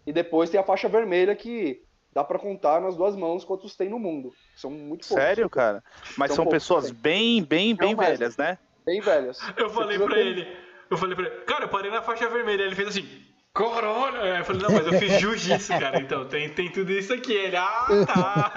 E 0.06 0.12
depois 0.12 0.50
tem 0.50 0.60
a 0.60 0.62
faixa 0.62 0.88
vermelha 0.88 1.34
que 1.34 1.82
dá 2.12 2.22
para 2.22 2.38
contar 2.38 2.80
nas 2.80 2.96
duas 2.96 3.16
mãos 3.16 3.44
quantos 3.44 3.74
tem 3.74 3.88
no 3.88 3.98
mundo. 3.98 4.32
São 4.54 4.70
muito 4.70 5.08
poucos. 5.08 5.24
Sério, 5.24 5.50
cara? 5.50 5.82
Mas 6.16 6.28
são, 6.28 6.44
são 6.44 6.46
pessoas 6.46 6.90
bem, 6.90 7.42
bem, 7.42 7.74
bem 7.74 7.94
Não, 7.94 8.04
velhas, 8.04 8.36
né? 8.36 8.58
Bem 8.84 9.00
velhas. 9.00 9.38
Eu 9.56 9.70
falei 9.70 9.98
para 9.98 10.14
ter... 10.14 10.26
ele, 10.26 10.56
eu 10.88 10.96
falei 10.96 11.16
para 11.16 11.26
ele, 11.26 11.40
cara, 11.40 11.64
eu 11.64 11.68
parei 11.68 11.90
na 11.90 12.00
faixa 12.00 12.28
vermelha, 12.28 12.62
ele 12.62 12.76
fez 12.76 12.86
assim, 12.86 13.26
Corona! 13.56 14.18
Eu 14.38 14.44
falei, 14.44 14.62
não, 14.62 14.70
mas 14.70 14.86
eu 14.86 14.92
fiz 14.98 15.18
jiu-jitsu, 15.18 15.72
cara, 15.80 15.98
então 15.98 16.26
tem, 16.26 16.50
tem 16.50 16.70
tudo 16.70 16.92
isso 16.92 17.12
aqui. 17.12 17.32
Ele, 17.32 17.56
ah, 17.56 17.86
tá. 18.06 18.52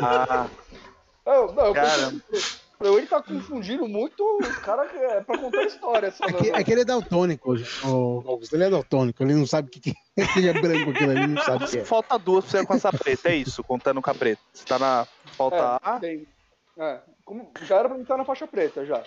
ah, 0.00 0.46
não, 1.26 1.52
não, 1.52 1.66
eu 1.66 1.74
cara... 1.74 2.12
Ele 2.80 3.06
tá 3.06 3.22
confundindo 3.22 3.86
muito 3.86 4.22
o 4.22 4.60
cara 4.62 4.86
que 4.86 4.96
é 4.96 5.20
pra 5.20 5.36
contar 5.36 5.64
história. 5.64 6.14
É 6.22 6.32
que, 6.32 6.50
é 6.50 6.64
que 6.64 6.72
ele 6.72 6.80
é 6.80 6.84
daltônico, 6.84 7.54
o 7.84 8.22
Augusto. 8.26 8.56
Ele 8.56 8.64
é 8.64 8.70
daltônico, 8.70 9.22
ele 9.22 9.34
não 9.34 9.46
sabe 9.46 9.68
o 9.68 9.70
que, 9.70 9.80
que 9.80 9.94
ele 10.36 10.48
é 10.48 10.52
branco 10.54 10.90
aquilo 10.90 11.10
ali, 11.10 11.26
não 11.26 11.42
sabe 11.42 11.64
o 11.64 11.68
que 11.68 11.78
é. 11.78 11.84
Falta 11.84 12.18
duas 12.18 12.44
pra 12.44 12.50
você 12.50 12.58
alcançar 12.58 12.98
preta, 12.98 13.28
é 13.28 13.36
isso, 13.36 13.62
contando 13.62 14.00
com 14.00 14.10
a 14.10 14.14
preta. 14.14 14.40
Você 14.52 14.64
tá 14.64 14.78
na. 14.78 15.06
Falta 15.36 15.56
é, 15.56 15.78
A. 15.82 15.98
Bem, 15.98 16.26
é, 16.78 17.00
como, 17.24 17.52
já 17.62 17.76
era 17.76 17.88
pra 17.88 17.98
mim 17.98 18.02
estar 18.02 18.16
na 18.16 18.24
faixa 18.24 18.46
preta 18.46 18.86
já. 18.86 19.02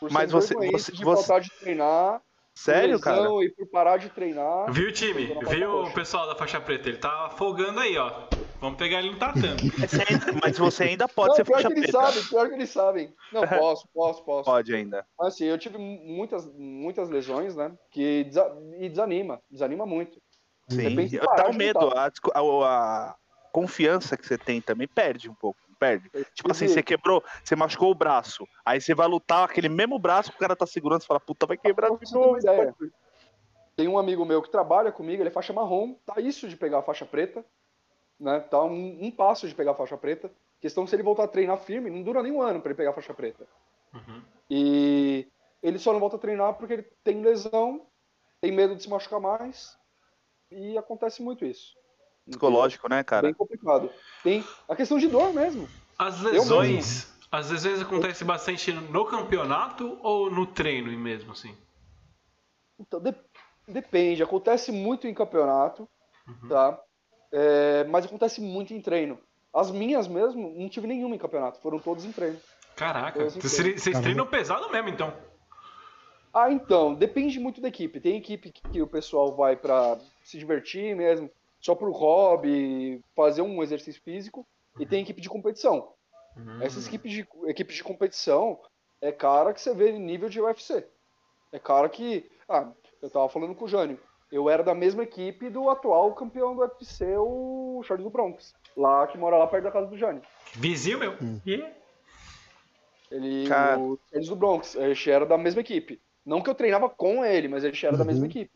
Por 0.00 0.10
Mas 0.10 0.32
você. 0.32 0.54
você, 0.54 0.90
de 0.90 1.04
você... 1.04 1.40
de 1.40 1.50
treinar, 1.60 2.20
Sério, 2.54 3.00
cara? 3.00 3.28
E 3.42 3.50
por 3.50 3.66
parar 3.68 3.96
de 3.96 4.10
treinar. 4.10 4.70
Viu 4.70 4.88
o 4.88 4.92
time? 4.92 5.38
Viu 5.48 5.84
o 5.84 5.92
pessoal 5.92 6.26
da 6.26 6.34
faixa 6.34 6.60
preta? 6.60 6.88
Ele 6.88 6.98
tá 6.98 7.30
folgando 7.36 7.80
aí, 7.80 7.96
ó. 7.96 8.28
Vamos 8.62 8.78
pegar 8.78 9.00
ele 9.00 9.10
no 9.10 9.18
tatame. 9.18 9.56
Mas 10.40 10.56
você 10.56 10.84
ainda 10.84 11.08
pode 11.08 11.30
não, 11.30 11.34
ser 11.34 11.44
pior 11.44 11.54
faixa 11.56 11.68
que 11.68 11.80
eles 11.80 11.90
preta. 11.90 12.06
Sabem, 12.06 12.28
pior 12.28 12.48
que 12.48 12.54
eles 12.54 12.70
sabem. 12.70 13.14
Não, 13.32 13.42
posso, 13.58 13.88
posso, 13.92 14.24
posso. 14.24 14.44
Pode 14.44 14.72
ainda. 14.72 15.04
Assim, 15.20 15.46
eu 15.46 15.58
tive 15.58 15.78
muitas, 15.78 16.46
muitas 16.54 17.10
lesões, 17.10 17.56
né? 17.56 17.72
Que 17.90 18.22
desa 18.22 18.56
e 18.78 18.88
desanima. 18.88 19.42
Desanima 19.50 19.84
muito. 19.84 20.22
Sim, 20.68 20.94
dá 21.36 21.48
o 21.48 21.52
medo. 21.52 21.88
A, 21.88 22.06
a, 22.06 22.40
a, 22.40 23.16
confiança 23.52 24.16
que 24.16 24.24
você 24.24 24.38
tem 24.38 24.60
também 24.60 24.86
perde 24.86 25.28
um 25.28 25.34
pouco. 25.34 25.58
Perde. 25.76 26.08
Tipo 26.32 26.52
assim, 26.52 26.68
você 26.68 26.84
quebrou, 26.84 27.20
você 27.42 27.56
machucou 27.56 27.90
o 27.90 27.96
braço. 27.96 28.46
Aí 28.64 28.80
você 28.80 28.94
vai 28.94 29.08
lutar 29.08 29.44
aquele 29.44 29.68
mesmo 29.68 29.98
braço 29.98 30.30
que 30.30 30.36
o 30.36 30.40
cara 30.40 30.54
tá 30.54 30.66
segurando, 30.66 31.00
você 31.00 31.08
fala, 31.08 31.18
puta, 31.18 31.46
vai 31.46 31.56
quebrar 31.56 31.90
de 31.90 32.12
novo. 32.14 32.38
Tem 33.74 33.88
um 33.88 33.98
amigo 33.98 34.24
meu 34.24 34.40
que 34.40 34.52
trabalha 34.52 34.92
comigo, 34.92 35.20
ele 35.20 35.30
é 35.30 35.32
faixa 35.32 35.52
marrom, 35.52 35.94
tá 36.06 36.20
isso 36.20 36.48
de 36.48 36.56
pegar 36.56 36.78
a 36.78 36.82
faixa 36.82 37.04
preta 37.04 37.44
né? 38.22 38.40
Tá 38.40 38.62
um, 38.62 39.04
um, 39.04 39.10
passo 39.10 39.48
de 39.48 39.54
pegar 39.54 39.72
a 39.72 39.74
faixa 39.74 39.96
preta. 39.96 40.30
Questão 40.60 40.86
se 40.86 40.94
ele 40.94 41.02
voltar 41.02 41.24
a 41.24 41.28
treinar 41.28 41.58
firme, 41.58 41.90
não 41.90 42.02
dura 42.02 42.22
nem 42.22 42.30
um 42.30 42.40
ano 42.40 42.60
para 42.60 42.70
ele 42.70 42.76
pegar 42.76 42.90
a 42.90 42.94
faixa 42.94 43.12
preta. 43.12 43.46
Uhum. 43.92 44.22
E 44.48 45.26
ele 45.62 45.78
só 45.78 45.92
não 45.92 46.00
volta 46.00 46.16
a 46.16 46.20
treinar 46.20 46.54
porque 46.54 46.74
ele 46.74 46.86
tem 47.02 47.20
lesão, 47.20 47.84
tem 48.40 48.52
medo 48.52 48.76
de 48.76 48.82
se 48.82 48.88
machucar 48.88 49.20
mais 49.20 49.76
e 50.50 50.78
acontece 50.78 51.20
muito 51.20 51.44
isso. 51.44 51.74
Psicológico, 52.26 52.88
né, 52.88 53.02
cara? 53.02 53.22
Bem 53.22 53.34
complicado. 53.34 53.90
Tem 54.22 54.44
a 54.68 54.76
questão 54.76 54.98
de 54.98 55.08
dor 55.08 55.32
mesmo. 55.32 55.68
As 55.98 56.20
lesões, 56.20 57.12
às 57.30 57.50
vezes 57.50 57.82
acontece 57.82 58.24
bastante 58.24 58.72
no 58.72 59.04
campeonato 59.04 59.98
ou 60.00 60.30
no 60.30 60.46
treino 60.46 60.96
mesmo, 60.96 61.32
assim? 61.32 61.56
Então, 62.78 63.00
de, 63.00 63.12
depende. 63.66 64.22
Acontece 64.22 64.70
muito 64.70 65.08
em 65.08 65.14
campeonato, 65.14 65.88
uhum. 66.28 66.48
tá? 66.48 66.80
É, 67.32 67.84
mas 67.84 68.04
acontece 68.04 68.40
muito 68.40 68.74
em 68.74 68.80
treino. 68.80 69.18
As 69.52 69.70
minhas 69.70 70.06
mesmo, 70.06 70.54
não 70.54 70.68
tive 70.68 70.86
nenhuma 70.86 71.14
em 71.14 71.18
campeonato, 71.18 71.60
foram 71.60 71.78
todos 71.78 72.04
em 72.04 72.12
treino. 72.12 72.38
Caraca, 72.76 73.28
vocês 73.30 73.82
treinam 74.00 74.26
pesado 74.26 74.70
mesmo, 74.70 74.88
então. 74.88 75.12
Ah, 76.32 76.50
então, 76.50 76.94
depende 76.94 77.38
muito 77.38 77.60
da 77.60 77.68
equipe. 77.68 78.00
Tem 78.00 78.16
equipe 78.16 78.50
que 78.50 78.80
o 78.80 78.86
pessoal 78.86 79.34
vai 79.36 79.56
para 79.56 79.98
se 80.24 80.38
divertir 80.38 80.96
mesmo, 80.96 81.30
só 81.60 81.74
pro 81.74 81.92
hobby, 81.92 83.02
fazer 83.14 83.42
um 83.42 83.62
exercício 83.62 84.00
físico, 84.02 84.46
uhum. 84.74 84.82
e 84.82 84.86
tem 84.86 85.02
equipe 85.02 85.20
de 85.20 85.28
competição. 85.28 85.92
Uhum. 86.36 86.62
Essas 86.62 86.86
equipes 86.86 87.12
de, 87.12 87.28
equipes 87.44 87.76
de 87.76 87.84
competição 87.84 88.58
é 89.02 89.12
cara 89.12 89.52
que 89.52 89.60
você 89.60 89.74
vê 89.74 89.92
nível 89.92 90.30
de 90.30 90.40
UFC. 90.40 90.86
É 91.52 91.58
cara 91.58 91.88
que. 91.90 92.30
Ah, 92.48 92.72
eu 93.02 93.10
tava 93.10 93.28
falando 93.28 93.54
com 93.54 93.66
o 93.66 93.68
Jânio 93.68 93.98
eu 94.32 94.48
era 94.48 94.62
da 94.62 94.74
mesma 94.74 95.02
equipe 95.02 95.50
do 95.50 95.68
atual 95.68 96.14
campeão 96.14 96.54
do 96.54 96.62
UFC, 96.62 97.04
o 97.18 97.82
Charles 97.84 98.02
do 98.02 98.10
Bronx. 98.10 98.54
Lá 98.74 99.06
que 99.06 99.18
mora 99.18 99.36
lá 99.36 99.46
perto 99.46 99.64
da 99.64 99.70
casa 99.70 99.86
do 99.86 99.98
Jânio. 99.98 100.22
Vizinho 100.54 100.98
meu. 100.98 101.12
Hum. 101.22 101.38
Yeah. 101.46 101.70
Ele, 103.10 103.46
Cara... 103.46 103.78
o 103.78 103.98
Charles 104.08 104.28
do 104.30 104.36
Bronx, 104.36 104.74
a 104.74 104.88
gente 104.88 105.10
era 105.10 105.26
da 105.26 105.36
mesma 105.36 105.60
equipe. 105.60 106.00
Não 106.24 106.40
que 106.40 106.48
eu 106.48 106.54
treinava 106.54 106.88
com 106.88 107.22
ele, 107.22 107.46
mas 107.46 107.62
a 107.62 107.68
gente 107.68 107.84
era 107.84 107.94
uhum. 107.94 107.98
da 107.98 108.04
mesma 108.06 108.24
equipe. 108.24 108.50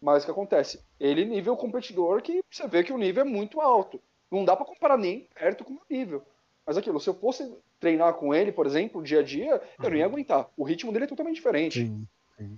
Mas 0.00 0.22
o 0.22 0.26
que 0.26 0.32
acontece? 0.32 0.80
Ele, 0.98 1.24
nível 1.24 1.56
competidor, 1.56 2.20
que 2.20 2.42
você 2.50 2.66
vê 2.66 2.82
que 2.82 2.92
o 2.92 2.98
nível 2.98 3.22
é 3.22 3.24
muito 3.24 3.60
alto. 3.60 4.00
Não 4.28 4.44
dá 4.44 4.56
para 4.56 4.66
comparar 4.66 4.96
nem 4.96 5.28
perto 5.32 5.64
com 5.64 5.74
o 5.74 5.80
nível. 5.88 6.24
Mas 6.66 6.76
aquilo, 6.76 7.00
se 7.00 7.08
eu 7.08 7.14
fosse 7.14 7.56
treinar 7.78 8.14
com 8.14 8.34
ele, 8.34 8.50
por 8.50 8.66
exemplo, 8.66 9.02
dia 9.02 9.20
a 9.20 9.22
dia, 9.22 9.62
eu 9.82 9.90
não 9.90 9.96
ia 9.96 10.06
uhum. 10.06 10.12
aguentar. 10.12 10.50
O 10.56 10.64
ritmo 10.64 10.92
dele 10.92 11.04
é 11.04 11.08
totalmente 11.08 11.36
diferente. 11.36 11.86
Sim. 11.86 12.06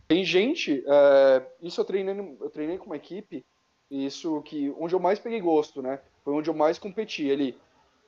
Tem 0.06 0.24
gente, 0.24 0.84
é, 0.86 1.46
isso 1.62 1.80
eu 1.80 1.84
treinei, 1.84 2.36
eu 2.40 2.50
treinei 2.50 2.76
com 2.78 2.86
uma 2.86 2.96
equipe, 2.96 3.44
isso 3.90 4.42
que 4.42 4.74
onde 4.78 4.94
eu 4.94 5.00
mais 5.00 5.18
peguei 5.18 5.40
gosto, 5.40 5.80
né? 5.80 6.00
Foi 6.22 6.34
onde 6.34 6.50
eu 6.50 6.54
mais 6.54 6.78
competi 6.78 7.30
ali. 7.30 7.58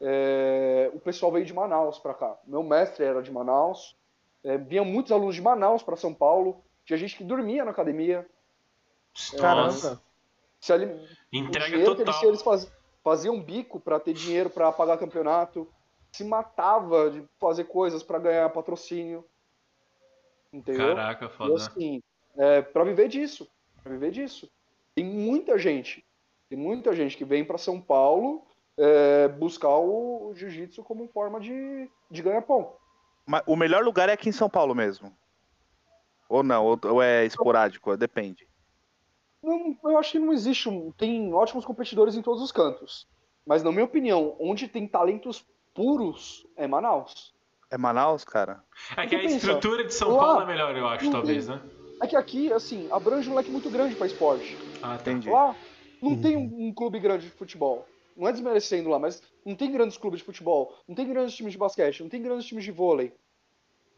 É, 0.00 0.90
o 0.92 1.00
pessoal 1.00 1.32
veio 1.32 1.46
de 1.46 1.54
Manaus 1.54 1.98
para 1.98 2.14
cá. 2.14 2.36
Meu 2.46 2.62
mestre 2.62 3.04
era 3.04 3.22
de 3.22 3.30
Manaus. 3.30 3.96
É, 4.44 4.58
vinham 4.58 4.84
muitos 4.84 5.12
alunos 5.12 5.34
de 5.34 5.42
Manaus 5.42 5.82
para 5.82 5.96
São 5.96 6.12
Paulo. 6.12 6.62
Tinha 6.84 6.96
gente 6.96 7.16
que 7.16 7.24
dormia 7.24 7.64
na 7.64 7.70
academia. 7.70 8.26
Caramba. 9.38 10.00
Se 10.60 10.72
ali, 10.72 10.86
Entrega 11.32 11.84
total. 11.84 12.04
Eles, 12.04 12.22
eles 12.22 12.42
faz, 12.42 12.72
faziam 13.02 13.40
bico 13.40 13.80
para 13.80 13.98
ter 13.98 14.12
dinheiro 14.12 14.50
para 14.50 14.72
pagar 14.72 14.98
campeonato. 14.98 15.68
Se 16.12 16.24
matava 16.24 17.10
de 17.10 17.24
fazer 17.40 17.64
coisas 17.64 18.02
para 18.02 18.18
ganhar 18.18 18.48
patrocínio. 18.50 19.24
Entendeu? 20.52 20.94
Caraca, 20.94 21.28
foda. 21.28 21.52
E, 21.52 21.56
assim, 21.56 22.02
é, 22.36 22.62
pra 22.62 22.84
viver 22.84 23.08
disso. 23.08 23.48
Pra 23.82 23.92
viver 23.92 24.10
disso. 24.10 24.50
Tem 24.94 25.04
muita 25.04 25.58
gente. 25.58 26.04
Tem 26.48 26.58
muita 26.58 26.94
gente 26.94 27.16
que 27.16 27.24
vem 27.24 27.44
para 27.44 27.56
São 27.56 27.80
Paulo 27.80 28.46
é, 28.76 29.28
buscar 29.28 29.76
o, 29.76 30.28
o 30.28 30.34
jiu-jitsu 30.34 30.82
como 30.82 31.08
forma 31.08 31.40
de, 31.40 31.90
de 32.10 32.22
ganhar 32.22 32.42
pão. 32.42 32.76
Mas 33.26 33.42
o 33.46 33.56
melhor 33.56 33.84
lugar 33.84 34.08
é 34.08 34.12
aqui 34.12 34.28
em 34.28 34.32
São 34.32 34.50
Paulo 34.50 34.74
mesmo? 34.74 35.16
Ou 36.28 36.42
não? 36.42 36.66
Ou, 36.66 36.78
ou 36.84 37.02
é 37.02 37.24
esporádico? 37.24 37.96
Depende. 37.96 38.46
Não, 39.42 39.76
eu 39.84 39.98
acho 39.98 40.12
que 40.12 40.18
não 40.18 40.32
existe. 40.32 40.68
Tem 40.96 41.32
ótimos 41.32 41.64
competidores 41.64 42.16
em 42.16 42.22
todos 42.22 42.42
os 42.42 42.52
cantos. 42.52 43.08
Mas, 43.44 43.62
na 43.62 43.72
minha 43.72 43.84
opinião, 43.84 44.36
onde 44.38 44.68
tem 44.68 44.86
talentos 44.86 45.44
puros 45.74 46.46
é 46.56 46.66
Manaus. 46.66 47.34
É 47.72 47.78
Manaus, 47.78 48.22
cara? 48.22 48.62
É 48.94 49.06
que 49.06 49.16
a 49.16 49.18
pensa, 49.18 49.36
estrutura 49.36 49.82
de 49.82 49.94
São 49.94 50.10
lá, 50.10 50.24
Paulo 50.24 50.42
é 50.42 50.46
melhor, 50.46 50.76
eu 50.76 50.86
acho, 50.86 51.10
talvez, 51.10 51.48
né? 51.48 51.58
É 52.02 52.06
que 52.06 52.14
aqui, 52.14 52.52
assim, 52.52 52.86
abrange 52.92 53.30
um 53.30 53.34
leque 53.34 53.50
muito 53.50 53.70
grande 53.70 53.94
para 53.94 54.06
esporte. 54.06 54.58
Ah, 54.82 54.96
entendi. 54.96 55.30
Lá 55.30 55.56
não 56.02 56.10
uhum. 56.10 56.20
tem 56.20 56.36
um, 56.36 56.66
um, 56.66 56.74
clube 56.74 57.00
grande 57.00 57.24
de 57.24 57.30
futebol. 57.30 57.88
Não 58.14 58.28
é 58.28 58.32
desmerecendo 58.32 58.90
lá, 58.90 58.98
mas 58.98 59.22
não 59.46 59.54
tem 59.54 59.72
grandes 59.72 59.96
clubes 59.96 60.18
de 60.18 60.26
futebol, 60.26 60.76
não 60.86 60.94
tem 60.94 61.08
grandes 61.08 61.34
times 61.34 61.52
de 61.52 61.58
basquete, 61.58 62.02
não 62.02 62.10
tem 62.10 62.20
grandes 62.20 62.44
times 62.44 62.62
de 62.62 62.70
vôlei. 62.70 63.14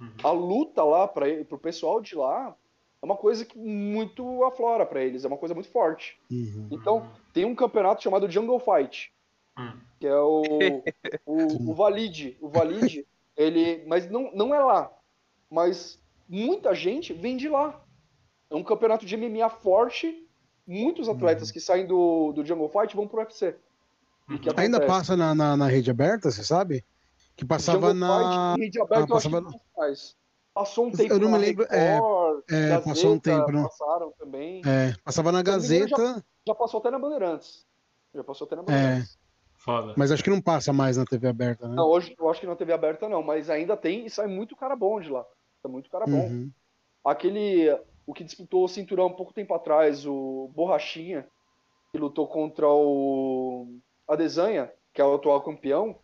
Uhum. 0.00 0.12
A 0.22 0.30
luta 0.30 0.84
lá 0.84 1.08
para 1.08 1.26
o 1.50 1.58
pessoal 1.58 2.00
de 2.00 2.14
lá 2.14 2.54
é 3.02 3.04
uma 3.04 3.16
coisa 3.16 3.44
que 3.44 3.58
muito 3.58 4.44
aflora 4.44 4.86
para 4.86 5.02
eles, 5.02 5.24
é 5.24 5.26
uma 5.26 5.36
coisa 5.36 5.52
muito 5.52 5.68
forte. 5.70 6.16
Uhum. 6.30 6.68
Então, 6.70 7.10
tem 7.32 7.44
um 7.44 7.56
campeonato 7.56 8.04
chamado 8.04 8.30
Jungle 8.30 8.60
Fight, 8.60 9.12
uhum. 9.58 9.80
que 9.98 10.06
é 10.06 10.16
o, 10.16 10.42
o, 11.26 11.70
o 11.70 11.74
Valide. 11.74 12.36
O 12.40 12.48
Valide 12.48 13.04
ele, 13.36 13.84
mas 13.86 14.10
não, 14.10 14.30
não 14.34 14.54
é 14.54 14.60
lá. 14.60 14.90
Mas 15.50 15.98
muita 16.28 16.74
gente 16.74 17.12
vem 17.12 17.36
de 17.36 17.48
lá. 17.48 17.80
É 18.50 18.54
um 18.54 18.64
campeonato 18.64 19.04
de 19.06 19.16
MMA 19.16 19.48
forte. 19.48 20.28
Muitos 20.66 21.08
atletas 21.08 21.48
uhum. 21.48 21.52
que 21.52 21.60
saem 21.60 21.86
do, 21.86 22.32
do 22.32 22.44
Jungle 22.44 22.68
Fight 22.68 22.96
vão 22.96 23.06
pro 23.06 23.20
UFC. 23.20 23.56
Ainda 24.56 24.86
passa 24.86 25.16
na, 25.16 25.34
na, 25.34 25.56
na, 25.56 25.66
rede 25.66 25.90
aberta, 25.90 26.30
você 26.30 26.42
sabe? 26.42 26.82
Que 27.36 27.44
passava 27.44 27.88
Jungle 27.88 27.94
na. 27.94 28.54
Fight, 28.54 28.64
rede 28.64 28.80
aberta, 28.80 29.04
ah, 29.04 29.08
passava... 29.08 29.38
eu 29.38 29.48
acho 29.82 30.12
que 30.12 30.24
Passou 30.54 30.86
um 30.86 30.92
tempo 30.92 31.12
Eu 31.12 31.18
não 31.18 31.32
me 31.32 31.38
lembro. 31.38 31.66
É, 31.68 31.94
Record, 31.94 32.44
é, 32.48 32.54
é 32.54 32.68
Gazeta, 32.68 32.88
passou 32.88 33.12
um 33.12 33.18
tempo. 33.18 33.52
Não... 33.52 33.62
Passaram 33.64 34.12
também. 34.16 34.62
É, 34.64 34.94
passava 35.04 35.32
na 35.32 35.42
Gazeta. 35.42 35.88
Já, 35.96 36.22
já, 36.46 36.54
passou 36.54 36.78
até 36.78 36.92
na 36.92 36.98
Bandeirantes. 36.98 37.66
Já 38.14 38.22
passou 38.22 38.46
até 38.46 38.54
na 38.54 38.62
é. 38.62 38.64
Bandeirantes. 38.64 39.18
Foda. 39.64 39.94
Mas 39.96 40.12
acho 40.12 40.22
que 40.22 40.28
não 40.28 40.42
passa 40.42 40.74
mais 40.74 40.98
na 40.98 41.06
TV 41.06 41.26
aberta, 41.26 41.66
né? 41.66 41.74
Não, 41.74 41.88
hoje 41.88 42.14
eu 42.18 42.28
acho 42.28 42.38
que 42.38 42.46
na 42.46 42.54
TV 42.54 42.74
aberta 42.74 43.08
não, 43.08 43.22
mas 43.22 43.48
ainda 43.48 43.74
tem 43.74 44.04
e 44.04 44.10
sai 44.10 44.26
muito 44.26 44.54
cara 44.54 44.76
bom 44.76 45.00
de 45.00 45.08
lá. 45.08 45.24
Sai 45.62 45.72
muito 45.72 45.88
cara 45.88 46.04
bom. 46.04 46.28
Uhum. 46.28 46.50
Aquele. 47.02 47.74
O 48.06 48.12
que 48.12 48.22
disputou 48.22 48.64
o 48.64 48.68
cinturão 48.68 49.06
um 49.06 49.14
pouco 49.14 49.32
tempo 49.32 49.54
atrás, 49.54 50.06
o 50.06 50.50
Borrachinha, 50.54 51.26
que 51.90 51.98
lutou 51.98 52.28
contra 52.28 52.68
o 52.68 53.78
Adesanha, 54.06 54.70
que 54.92 55.00
é 55.00 55.04
o 55.04 55.14
atual 55.14 55.40
campeão, 55.40 55.98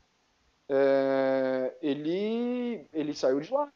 é, 0.67 1.77
ele, 1.83 2.87
ele 2.95 3.13
saiu 3.13 3.41
de 3.41 3.53
lá. 3.53 3.71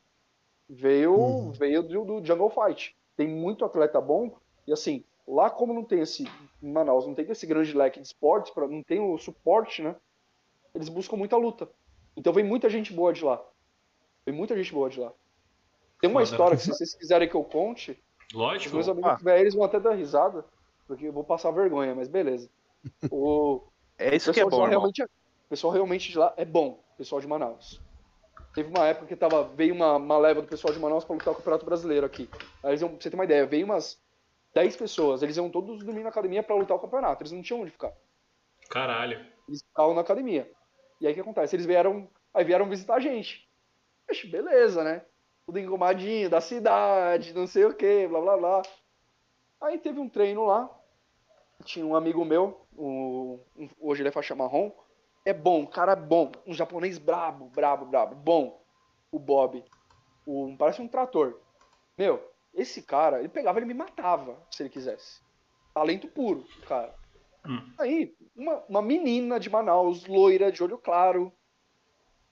Veio, 0.67 1.15
uhum. 1.15 1.51
veio 1.53 1.83
do, 1.83 2.05
do 2.07 2.25
Jungle 2.25 2.49
Fight. 2.49 2.97
Tem 3.15 3.29
muito 3.29 3.67
atleta 3.67 4.01
bom, 4.01 4.35
e 4.67 4.73
assim, 4.73 5.05
Lá, 5.27 5.49
como 5.49 5.73
não 5.73 5.85
tem 5.85 6.01
esse. 6.01 6.29
Em 6.63 6.73
Manaus, 6.73 7.07
não 7.07 7.15
tem 7.15 7.31
esse 7.31 7.47
grande 7.47 7.77
leque 7.77 8.01
de 8.01 8.07
esportes, 8.07 8.53
pra, 8.53 8.69
não 8.69 8.83
tem 8.83 9.01
o 9.01 9.17
suporte, 9.19 9.83
né? 9.83 9.97
Eles 10.75 10.89
buscam 10.89 11.17
muita 11.17 11.37
luta. 11.37 11.69
Então 12.17 12.33
vem 12.33 12.45
muita 12.45 12.69
gente 12.69 12.93
boa 12.93 13.13
de 13.13 13.25
lá. 13.25 13.43
Vem 14.27 14.35
muita 14.35 14.57
gente 14.57 14.73
boa 14.73 14.89
de 14.91 15.01
lá. 15.01 15.13
Tem 16.01 16.11
uma 16.11 16.23
história 16.23 16.57
que, 16.57 16.63
se 16.63 16.69
vocês 16.71 16.95
quiserem 16.95 17.29
que 17.29 17.35
eu 17.35 17.45
conte. 17.45 17.99
Lógico. 18.33 18.67
Os 18.67 18.73
meus 18.73 18.89
amigos 18.89 19.27
ah. 19.27 19.39
eles 19.39 19.55
vão 19.55 19.65
até 19.65 19.81
dar 19.81 19.95
risada, 19.95 20.45
porque 20.87 21.07
eu 21.07 21.13
vou 21.13 21.25
passar 21.25 21.51
vergonha, 21.51 21.95
mas 21.95 22.09
beleza. 22.09 22.51
O, 23.11 23.63
é 23.99 24.15
isso 24.15 24.33
que 24.33 24.41
é 24.41 24.45
bom. 24.45 24.67
Realmente, 24.67 25.03
o 25.03 25.09
pessoal 25.49 25.73
realmente 25.73 26.11
de 26.11 26.19
lá 26.19 26.35
é 26.37 26.45
bom, 26.45 26.81
o 26.95 26.97
pessoal 26.99 27.21
de 27.21 27.27
Manaus. 27.27 27.81
Teve 28.55 28.69
uma 28.69 28.87
época 28.87 29.07
que 29.07 29.17
tava, 29.17 29.45
veio 29.45 29.75
uma, 29.75 29.97
uma 29.97 30.19
leva 30.19 30.41
do 30.41 30.47
pessoal 30.47 30.73
de 30.73 30.79
Manaus 30.79 31.05
para 31.05 31.15
lutar 31.15 31.33
o 31.33 31.37
Campeonato 31.37 31.65
Brasileiro 31.65 32.07
aqui. 32.07 32.29
Aí 32.63 32.71
eles 32.71 32.81
iam, 32.81 32.89
pra 32.89 33.01
você 33.01 33.11
ter 33.11 33.17
uma 33.17 33.25
ideia, 33.25 33.47
veio 33.47 33.65
umas 33.65 34.01
10 34.55 34.77
pessoas. 34.77 35.23
Eles 35.23 35.37
iam 35.37 35.51
todos 35.51 35.85
dormir 35.85 36.03
na 36.03 36.09
academia 36.09 36.43
para 36.43 36.55
lutar 36.55 36.77
o 36.77 36.81
campeonato. 36.81 37.23
Eles 37.23 37.33
não 37.33 37.43
tinham 37.43 37.63
onde 37.63 37.71
ficar. 37.71 37.93
Caralho. 38.71 39.19
Eles 39.49 39.63
ficavam 39.63 39.95
na 39.95 40.01
academia. 40.01 40.51
E 41.01 41.07
aí 41.07 41.13
o 41.13 41.15
que 41.15 41.21
acontece? 41.21 41.57
Eles 41.57 41.67
vieram. 41.67 42.09
Aí 42.33 42.45
vieram 42.45 42.69
visitar 42.69 42.95
a 42.95 43.01
gente. 43.01 43.49
Poxa, 44.07 44.27
beleza, 44.27 44.83
né? 44.85 45.05
tudo 45.45 45.59
engomadinho, 45.59 46.31
da 46.31 46.41
cidade, 46.41 47.35
não 47.35 47.47
sei 47.47 47.65
o 47.65 47.75
que, 47.75 48.07
blá 48.09 48.21
blá 48.21 48.37
blá. 48.37 48.63
Aí 49.61 49.79
teve 49.79 50.01
um 50.01 50.09
treino 50.09 50.45
lá, 50.45 50.71
tinha 51.65 51.85
um 51.85 51.95
amigo 51.95 52.25
meu, 52.25 52.67
um, 52.77 53.39
hoje 53.79 54.03
ele 54.03 54.09
é 54.09 54.13
faixa 54.13 54.35
marrom, 54.35 54.73
é 55.25 55.33
bom, 55.33 55.67
cara 55.67 55.93
é 55.93 55.97
bom, 55.97 56.33
um 56.47 56.53
japonês 56.53 56.99
brabo, 56.99 57.47
brabo, 57.47 57.87
brabo, 57.87 58.15
bom, 58.15 58.63
o 59.11 59.19
Bob, 59.19 59.65
um, 60.27 60.57
parece 60.57 60.81
um 60.81 60.89
trator. 60.89 61.41
Meu, 61.97 62.23
esse 62.55 62.83
cara, 62.83 63.19
ele 63.19 63.29
pegava, 63.29 63.59
ele 63.59 63.67
me 63.67 63.75
matava, 63.75 64.39
se 64.51 64.63
ele 64.63 64.71
quisesse. 64.71 65.21
Talento 65.75 66.07
puro, 66.09 66.45
cara. 66.69 66.95
Hum. 67.47 67.61
Aí, 67.79 68.15
uma, 68.35 68.63
uma 68.69 68.83
menina 68.83 69.39
de 69.39 69.51
Manaus, 69.51 70.07
loira, 70.07 70.51
de 70.51 70.63
olho 70.63 70.79
claro, 70.79 71.33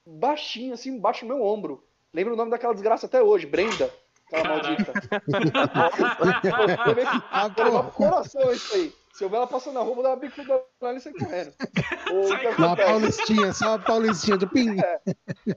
baixinha, 0.07 0.75
assim, 0.75 0.91
embaixo 0.91 1.27
do 1.27 1.35
meu 1.35 1.45
ombro. 1.45 1.85
Lembro 2.15 2.35
o 2.35 2.37
nome 2.37 2.51
daquela 2.51 2.75
desgraça 2.75 3.07
até 3.07 3.23
hoje, 3.23 3.47
Brenda. 3.47 3.91
Aquela 4.27 4.49
maldita. 4.49 4.93
Pô, 7.55 7.83
coração 7.93 8.53
isso 8.53 8.75
aí. 8.75 8.93
Se 9.13 9.25
eu 9.25 9.29
ver 9.29 9.37
ela 9.37 9.47
passando 9.47 9.75
na 9.75 9.81
rua, 9.81 9.95
vou 9.95 10.03
dar 10.03 10.11
uma 10.11 10.17
bicuda 10.17 10.63
lá 10.81 10.95
e 10.95 11.01
sair 11.01 11.13
correndo. 11.13 11.53
Uma 12.59 12.77
paulistinha, 12.77 13.53
só 13.53 13.69
uma 13.69 13.79
paulistinha 13.79 14.37
do 14.37 14.49
ping. 14.49 14.79
É, 14.79 15.01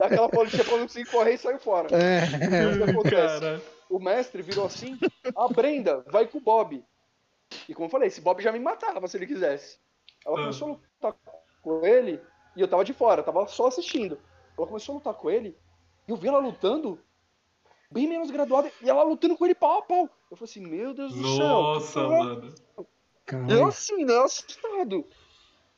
aquela 0.00 0.28
paulistinha 0.28 0.64
pra 0.64 0.76
não 0.76 0.84
conseguir 0.84 1.10
correr 1.10 1.34
e 1.34 1.38
sair 1.38 1.58
fora. 1.58 1.88
É. 1.94 2.66
O 2.66 2.84
que 2.84 2.90
acontece? 2.90 3.40
Cara. 3.40 3.62
O 3.88 3.98
mestre 3.98 4.42
virou 4.42 4.66
assim, 4.66 4.98
a 5.34 5.48
Brenda, 5.48 6.04
vai 6.08 6.26
com 6.26 6.38
o 6.38 6.40
Bob. 6.40 6.84
E 7.68 7.74
como 7.74 7.86
eu 7.86 7.90
falei, 7.90 8.08
esse 8.08 8.20
Bob 8.20 8.42
já 8.42 8.50
me 8.50 8.58
matava 8.58 9.06
se 9.06 9.16
ele 9.16 9.26
quisesse. 9.26 9.78
Ela 10.24 10.36
começou 10.36 10.68
a 10.68 10.70
lutar 10.72 11.14
com 11.62 11.86
ele, 11.86 12.20
e 12.56 12.60
eu 12.60 12.68
tava 12.68 12.84
de 12.84 12.92
fora, 12.92 13.22
tava 13.22 13.46
só 13.46 13.66
assistindo. 13.68 14.18
Ela 14.58 14.66
começou 14.66 14.94
a 14.94 14.98
lutar 14.98 15.14
com 15.14 15.30
ele, 15.30 15.56
e 16.06 16.10
eu 16.10 16.16
vi 16.16 16.28
ela 16.28 16.38
lutando, 16.38 16.98
bem 17.90 18.08
menos 18.08 18.30
graduada, 18.30 18.70
e 18.82 18.90
ela 18.90 19.04
lutando 19.04 19.36
com 19.36 19.44
ele 19.44 19.54
pau 19.54 19.78
a 19.78 19.82
pau. 19.82 20.10
Eu 20.30 20.36
falei 20.36 20.50
assim, 20.50 20.66
meu 20.66 20.92
Deus 20.92 21.14
do 21.14 21.36
céu. 21.36 21.48
Nossa, 21.48 22.02
mano. 22.02 22.54
Eu 23.48 23.66
assim, 23.66 24.04
né, 24.04 24.16
assustado. 24.18 25.04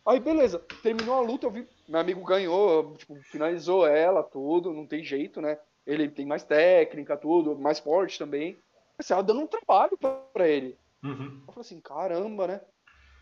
Aí, 0.07 0.19
beleza, 0.19 0.59
terminou 0.83 1.15
a 1.17 1.21
luta, 1.21 1.47
eu 1.47 1.51
vi, 1.51 1.69
meu 1.87 2.01
amigo 2.01 2.25
ganhou, 2.25 2.95
tipo, 2.97 3.15
finalizou 3.25 3.87
ela, 3.87 4.23
tudo, 4.23 4.73
não 4.73 4.87
tem 4.87 5.05
jeito, 5.05 5.39
né? 5.43 5.59
Ele 5.89 6.07
tem 6.07 6.27
mais 6.27 6.45
técnica, 6.45 7.17
tudo, 7.17 7.59
mais 7.59 7.79
forte 7.79 8.19
também. 8.19 8.59
Mas 8.97 9.11
ela 9.11 9.23
dando 9.23 9.41
um 9.41 9.47
trabalho 9.47 9.97
pra, 9.97 10.11
pra 10.11 10.47
ele. 10.47 10.77
Uhum. 11.03 11.43
Eu 11.47 11.53
falei 11.55 11.61
assim, 11.61 11.81
caramba, 11.81 12.47
né? 12.47 12.61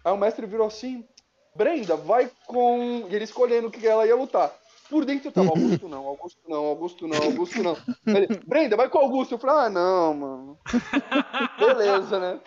Aí 0.04 0.12
o 0.12 0.16
mestre 0.16 0.46
virou 0.46 0.66
assim, 0.66 1.06
Brenda, 1.54 1.96
vai 1.96 2.28
com. 2.46 3.06
E 3.08 3.14
ele 3.14 3.24
escolhendo 3.24 3.68
o 3.68 3.70
que 3.70 3.86
ela 3.86 4.06
ia 4.06 4.16
lutar. 4.16 4.52
Por 4.90 5.04
dentro 5.04 5.28
eu 5.28 5.32
tava, 5.32 5.48
Augusto 5.48 5.88
não, 5.88 6.06
Augusto 6.06 6.40
não, 6.48 6.64
Augusto 6.64 7.08
não, 7.08 7.22
Augusto 7.22 7.62
não. 7.62 7.76
Ele, 8.06 8.26
Brenda, 8.46 8.76
vai 8.76 8.88
com 8.88 8.98
Augusto. 8.98 9.34
Eu 9.34 9.38
falei, 9.38 9.66
ah, 9.66 9.70
não, 9.70 10.14
mano. 10.14 10.58
Beleza, 11.58 12.18
né? 12.18 12.40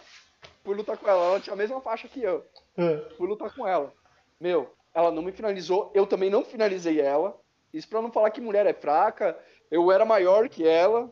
Fui 0.63 0.75
lutar 0.75 0.97
com 0.97 1.09
ela, 1.09 1.25
ela 1.25 1.39
tinha 1.39 1.53
a 1.53 1.57
mesma 1.57 1.79
faixa 1.79 2.07
que 2.07 2.21
eu. 2.21 2.45
É. 2.77 2.97
Fui 3.17 3.27
lutar 3.27 3.53
com 3.55 3.65
ela. 3.65 3.93
Meu, 4.39 4.73
ela 4.93 5.11
não 5.11 5.21
me 5.21 5.31
finalizou, 5.31 5.91
eu 5.93 6.05
também 6.05 6.29
não 6.29 6.43
finalizei 6.43 6.99
ela. 6.99 7.37
Isso 7.73 7.87
pra 7.87 8.01
não 8.01 8.11
falar 8.11 8.31
que 8.31 8.41
mulher 8.41 8.65
é 8.65 8.73
fraca, 8.73 9.37
eu 9.69 9.91
era 9.91 10.05
maior 10.05 10.49
que 10.49 10.67
ela, 10.67 11.09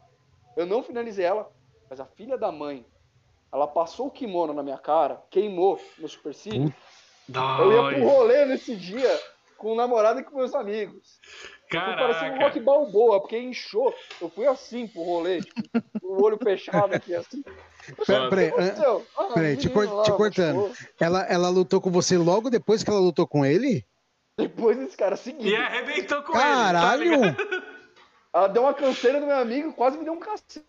eu 0.55 0.65
não 0.65 0.83
finalizei 0.83 1.25
ela. 1.25 1.49
Mas 1.89 1.99
a 1.99 2.05
filha 2.05 2.37
da 2.37 2.51
mãe, 2.51 2.85
ela 3.51 3.67
passou 3.67 4.07
o 4.07 4.11
kimono 4.11 4.53
na 4.53 4.63
minha 4.63 4.77
cara, 4.77 5.21
queimou 5.29 5.79
no 5.97 6.07
supercílio. 6.07 6.73
Eu 7.29 7.71
ia 7.71 7.95
pro 7.95 8.07
rolê 8.07 8.45
nesse 8.45 8.75
dia 8.75 9.19
com 9.57 9.73
o 9.73 9.75
namorado 9.75 10.19
e 10.19 10.23
com 10.23 10.37
meus 10.37 10.53
amigos. 10.53 11.19
Caraca. 11.69 11.97
Parecia 11.97 12.33
um 12.33 12.39
rock 12.39 12.59
balboa, 12.59 13.19
porque 13.19 13.37
inchou. 13.37 13.93
Eu 14.21 14.29
fui 14.29 14.45
assim 14.47 14.87
pro 14.87 15.01
rolê, 15.01 15.41
tipo, 15.41 15.61
o 16.03 16.23
olho 16.23 16.37
fechado 16.41 16.93
aqui, 16.93 17.13
assim. 17.13 17.43
Peraí, 18.05 18.51
ah, 19.17 19.23
peraí 19.33 19.57
te, 19.57 19.69
cor, 19.69 20.03
te 20.03 20.11
cortando. 20.11 20.71
Ela, 20.99 21.23
ela 21.23 21.49
lutou 21.49 21.81
com 21.81 21.89
você 21.89 22.17
logo 22.17 22.49
depois 22.49 22.83
que 22.83 22.89
ela 22.89 22.99
lutou 22.99 23.27
com 23.27 23.45
ele? 23.45 23.85
Depois 24.37 24.77
desse 24.77 24.95
cara 24.95 25.15
seguiu. 25.15 25.51
E 25.51 25.55
arrebentou 25.55 26.21
com 26.21 26.33
Caralho. 26.33 27.13
ele. 27.13 27.33
Caralho! 27.33 27.35
Tá 27.35 27.66
ela 28.37 28.47
deu 28.47 28.63
uma 28.63 28.73
canseira 28.73 29.19
no 29.19 29.27
meu 29.27 29.37
amigo 29.37 29.73
quase 29.73 29.97
me 29.97 30.03
deu 30.03 30.13
um 30.13 30.19
cacete. 30.19 30.63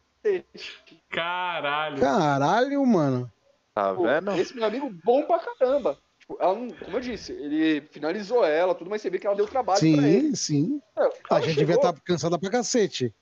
Caralho. 1.08 2.00
Caralho, 2.00 2.86
mano. 2.86 3.30
Tá 3.74 3.92
vendo? 3.92 4.32
Esse 4.32 4.54
meu 4.54 4.64
amigo 4.64 4.90
bom 5.04 5.22
pra 5.22 5.38
caramba. 5.38 5.98
Tipo, 6.18 6.36
ela 6.40 6.54
não, 6.54 6.68
como 6.70 6.96
eu 6.96 7.00
disse, 7.00 7.32
ele 7.32 7.80
finalizou 7.92 8.44
ela, 8.44 8.74
tudo, 8.74 8.90
mas 8.90 9.00
você 9.00 9.08
vê 9.08 9.18
que 9.18 9.26
ela 9.26 9.36
deu 9.36 9.46
trabalho 9.46 9.78
sim, 9.78 9.96
pra 9.96 10.06
ele. 10.06 10.34
Sim, 10.34 10.34
sim. 10.34 10.82
É, 10.98 11.08
a 11.30 11.40
gente 11.40 11.56
devia 11.56 11.76
estar 11.76 11.92
tá 11.92 12.00
cansada 12.04 12.38
pra 12.38 12.50
cacete. 12.50 13.14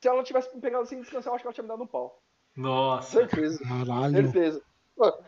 Se 0.00 0.08
ela 0.08 0.22
tivesse 0.22 0.48
pegado 0.60 0.86
sem 0.86 1.00
descansar, 1.00 1.32
eu 1.32 1.34
acho 1.34 1.42
que 1.42 1.48
ela 1.48 1.54
tinha 1.54 1.64
me 1.64 1.68
dado 1.68 1.82
um 1.82 1.86
pau. 1.86 2.20
Nossa. 2.56 3.18
Certeza. 3.18 3.58
Caralho. 3.64 4.14
Certeza. 4.14 4.62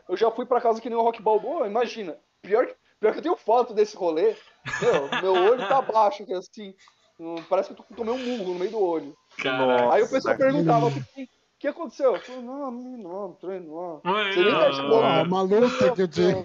Eu 0.08 0.16
já 0.16 0.30
fui 0.30 0.46
pra 0.46 0.60
casa 0.60 0.80
que 0.80 0.88
nem 0.88 0.98
o 0.98 1.02
Rock 1.02 1.22
Balboa, 1.22 1.66
imagina. 1.66 2.16
Pior 2.42 2.66
que, 2.66 2.74
pior 2.98 3.12
que 3.12 3.18
eu 3.18 3.22
tenho 3.22 3.36
foto 3.36 3.74
desse 3.74 3.96
rolê. 3.96 4.34
Meu, 4.80 5.22
meu 5.22 5.32
olho 5.32 5.68
tá 5.68 5.82
baixo, 5.82 6.24
que 6.24 6.32
é 6.32 6.36
assim. 6.36 6.74
Parece 7.48 7.74
que 7.74 7.80
eu 7.80 7.96
tomei 7.96 8.14
um 8.14 8.18
murro 8.18 8.54
no 8.54 8.58
meio 8.58 8.70
do 8.70 8.80
olho. 8.80 9.14
Nossa, 9.44 9.94
Aí 9.94 10.02
o 10.02 10.08
pessoal 10.08 10.36
perguntava, 10.36 10.86
o 10.86 10.92
que, 10.92 11.28
que 11.58 11.68
aconteceu? 11.68 12.14
Eu 12.14 12.20
falei, 12.20 12.40
não, 12.40 12.70
não, 12.70 12.98
não, 12.98 13.32
treino 13.34 13.74
lá. 13.74 14.00
Você 14.32 14.42
nem 14.42 14.52
tá 14.52 14.70
tipo, 14.70 14.94
ah, 14.94 15.22
uma 15.22 15.42
luta 15.42 15.92
que 15.92 16.02
eu 16.02 16.08
tinha. 16.08 16.44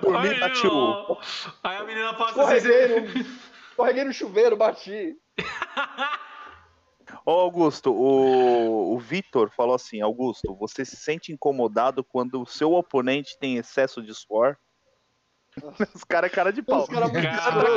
Dormir, 0.00 0.52
tio. 0.54 1.18
Aí 1.62 1.76
a 1.76 1.84
menina 1.84 2.14
passa 2.14 2.42
assim. 2.44 2.68
No, 2.68 3.26
escorreguei 3.70 4.04
no 4.04 4.12
chuveiro, 4.12 4.56
bati. 4.56 5.14
Ô 7.26 7.32
Augusto, 7.32 7.92
o, 7.92 8.94
o 8.94 8.98
Vitor 8.98 9.50
falou 9.50 9.74
assim: 9.74 10.00
Augusto, 10.00 10.54
você 10.54 10.84
se 10.84 10.96
sente 10.96 11.30
incomodado 11.30 12.02
quando 12.02 12.40
o 12.40 12.46
seu 12.46 12.72
oponente 12.72 13.38
tem 13.38 13.56
excesso 13.56 14.02
de 14.02 14.14
suor? 14.14 14.56
Os 15.94 16.04
caras 16.04 16.30
é 16.30 16.34
cara 16.34 16.52
de 16.52 16.62
pau. 16.62 16.82
Os 16.82 16.88
caras 16.88 17.10
cara, 17.12 17.74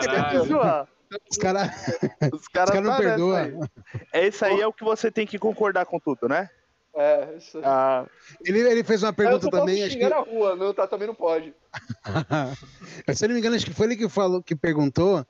os 1.30 1.38
caras 1.38 1.70
os 2.34 2.48
cara 2.48 2.72
cara 2.72 2.82
não 2.82 2.92
tá 2.92 2.98
perdoam. 2.98 3.70
É 4.14 4.28
isso 4.28 4.46
aí 4.46 4.62
é 4.62 4.68
o 4.68 4.74
que 4.74 4.84
você 4.84 5.10
tem 5.10 5.26
que 5.26 5.40
concordar 5.40 5.86
com 5.86 6.00
tudo, 6.00 6.28
né? 6.28 6.50
É, 6.96 7.36
isso. 7.38 7.60
Ah, 7.64 8.06
ele, 8.46 8.60
ele 8.60 8.84
fez 8.84 9.04
uma 9.04 9.14
pergunta 9.14 9.50
também. 9.50 9.84
Acho 9.84 9.98
que... 9.98 10.10
na 10.10 10.20
rua, 10.20 10.56
não, 10.56 10.74
tá, 10.74 10.88
também 10.88 11.08
não 11.08 11.16
pode. 11.16 11.54
Se 13.14 13.26
eu 13.26 13.30
não 13.30 13.36
me 13.36 13.40
engano, 13.40 13.56
acho 13.56 13.66
que 13.66 13.74
foi 13.74 13.88
ele 13.88 13.96
que 13.96 14.10
falou, 14.10 14.44
que 14.44 14.56
perguntou 14.56 15.26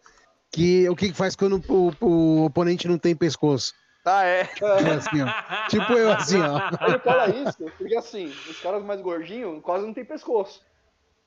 que 0.51 0.89
o 0.89 0.95
que 0.95 1.13
faz 1.13 1.35
quando 1.35 1.63
o, 1.67 1.93
o 2.01 2.45
oponente 2.45 2.87
não 2.87 2.97
tem 2.97 3.15
pescoço. 3.15 3.73
Ah, 4.05 4.25
é? 4.25 4.41
é 4.41 4.93
assim, 4.93 5.21
ó. 5.21 5.67
Tipo 5.69 5.93
eu, 5.93 6.11
assim, 6.11 6.41
ó. 6.41 6.87
Ele 6.87 6.99
fala 6.99 7.29
isso 7.29 7.71
porque, 7.77 7.95
assim, 7.95 8.33
os 8.49 8.59
caras 8.59 8.83
mais 8.83 9.01
gordinhos 9.01 9.61
quase 9.61 9.85
não 9.85 9.93
tem 9.93 10.05
pescoço. 10.05 10.61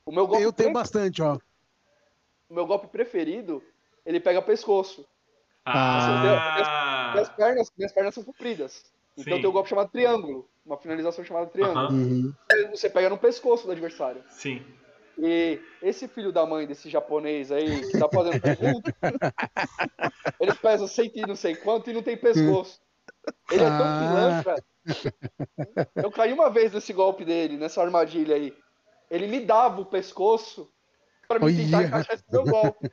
O 0.04 0.12
meu 0.12 0.26
golpe 0.26 0.42
eu 0.42 0.52
tenho 0.52 0.72
bastante, 0.72 1.22
ó. 1.22 1.38
O 2.48 2.54
meu 2.54 2.66
golpe 2.66 2.86
preferido, 2.88 3.62
ele 4.04 4.20
pega 4.20 4.42
pescoço. 4.42 5.06
Ah. 5.64 5.98
Assim, 5.98 6.20
minhas, 6.20 7.12
minhas, 7.14 7.28
pernas, 7.30 7.72
minhas 7.76 7.92
pernas 7.92 8.14
são 8.14 8.24
compridas. 8.24 8.84
Então 9.16 9.36
Sim. 9.36 9.40
tem 9.40 9.50
um 9.50 9.52
golpe 9.52 9.68
chamado 9.68 9.90
triângulo. 9.90 10.48
Uma 10.64 10.76
finalização 10.76 11.24
chamada 11.24 11.46
triângulo. 11.46 11.90
Uhum. 11.90 12.34
Você 12.70 12.88
pega 12.88 13.08
no 13.08 13.18
pescoço 13.18 13.66
do 13.66 13.72
adversário. 13.72 14.22
Sim. 14.28 14.64
E 15.18 15.60
esse 15.82 16.08
filho 16.08 16.32
da 16.32 16.46
mãe 16.46 16.66
desse 16.66 16.88
japonês 16.88 17.52
aí, 17.52 17.86
que 17.90 17.98
tá 17.98 18.08
fazendo 18.08 18.40
pergunta, 18.40 18.94
ele 20.40 20.54
pesa 20.54 20.88
cento 20.88 21.16
e 21.16 21.26
não 21.26 21.36
sei 21.36 21.54
quanto 21.54 21.90
e 21.90 21.92
não 21.92 22.02
tem 22.02 22.16
pescoço. 22.16 22.80
Ele 23.50 23.62
é 23.62 23.68
tão 23.68 23.84
ah. 23.84 24.42
pilantra. 24.42 24.64
Eu 25.94 26.10
caí 26.10 26.32
uma 26.32 26.50
vez 26.50 26.72
nesse 26.72 26.92
golpe 26.92 27.24
dele, 27.24 27.56
nessa 27.56 27.82
armadilha 27.82 28.34
aí. 28.34 28.56
Ele 29.12 29.26
me 29.26 29.40
dava 29.40 29.78
o 29.78 29.84
pescoço 29.84 30.72
para 31.28 31.38
me 31.38 31.54
tentar 31.54 31.82
encaixar 31.82 32.14
esse 32.14 32.24
meu 32.32 32.44
golpe. 32.44 32.90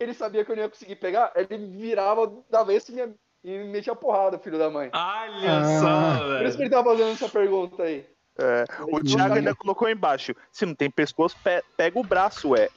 Ele 0.00 0.14
sabia 0.14 0.42
que 0.42 0.50
eu 0.50 0.56
não 0.56 0.62
ia 0.62 0.68
conseguir 0.70 0.96
pegar, 0.96 1.30
ele 1.36 1.58
virava 1.76 2.32
da 2.48 2.62
vez 2.62 2.88
e 2.88 2.92
me, 2.92 3.14
e 3.44 3.58
me 3.58 3.64
metia 3.64 3.94
porrada, 3.94 4.38
filho 4.38 4.58
da 4.58 4.70
mãe. 4.70 4.90
Olha 4.94 5.58
ah. 5.58 5.80
só, 5.80 6.24
velho. 6.24 6.38
Por 6.38 6.46
isso 6.46 6.56
que 6.56 6.62
ele 6.62 6.70
tá 6.70 6.82
fazendo 6.82 7.10
essa 7.10 7.28
pergunta 7.28 7.82
aí. 7.82 8.08
É, 8.38 8.64
o 8.90 9.02
Thiago 9.02 9.34
ainda 9.34 9.54
colocou 9.54 9.90
embaixo. 9.90 10.34
Se 10.50 10.64
não 10.64 10.74
tem 10.74 10.90
pescoço, 10.90 11.36
pe 11.44 11.62
pega 11.76 11.98
o 11.98 12.04
braço, 12.04 12.50
ué. 12.50 12.70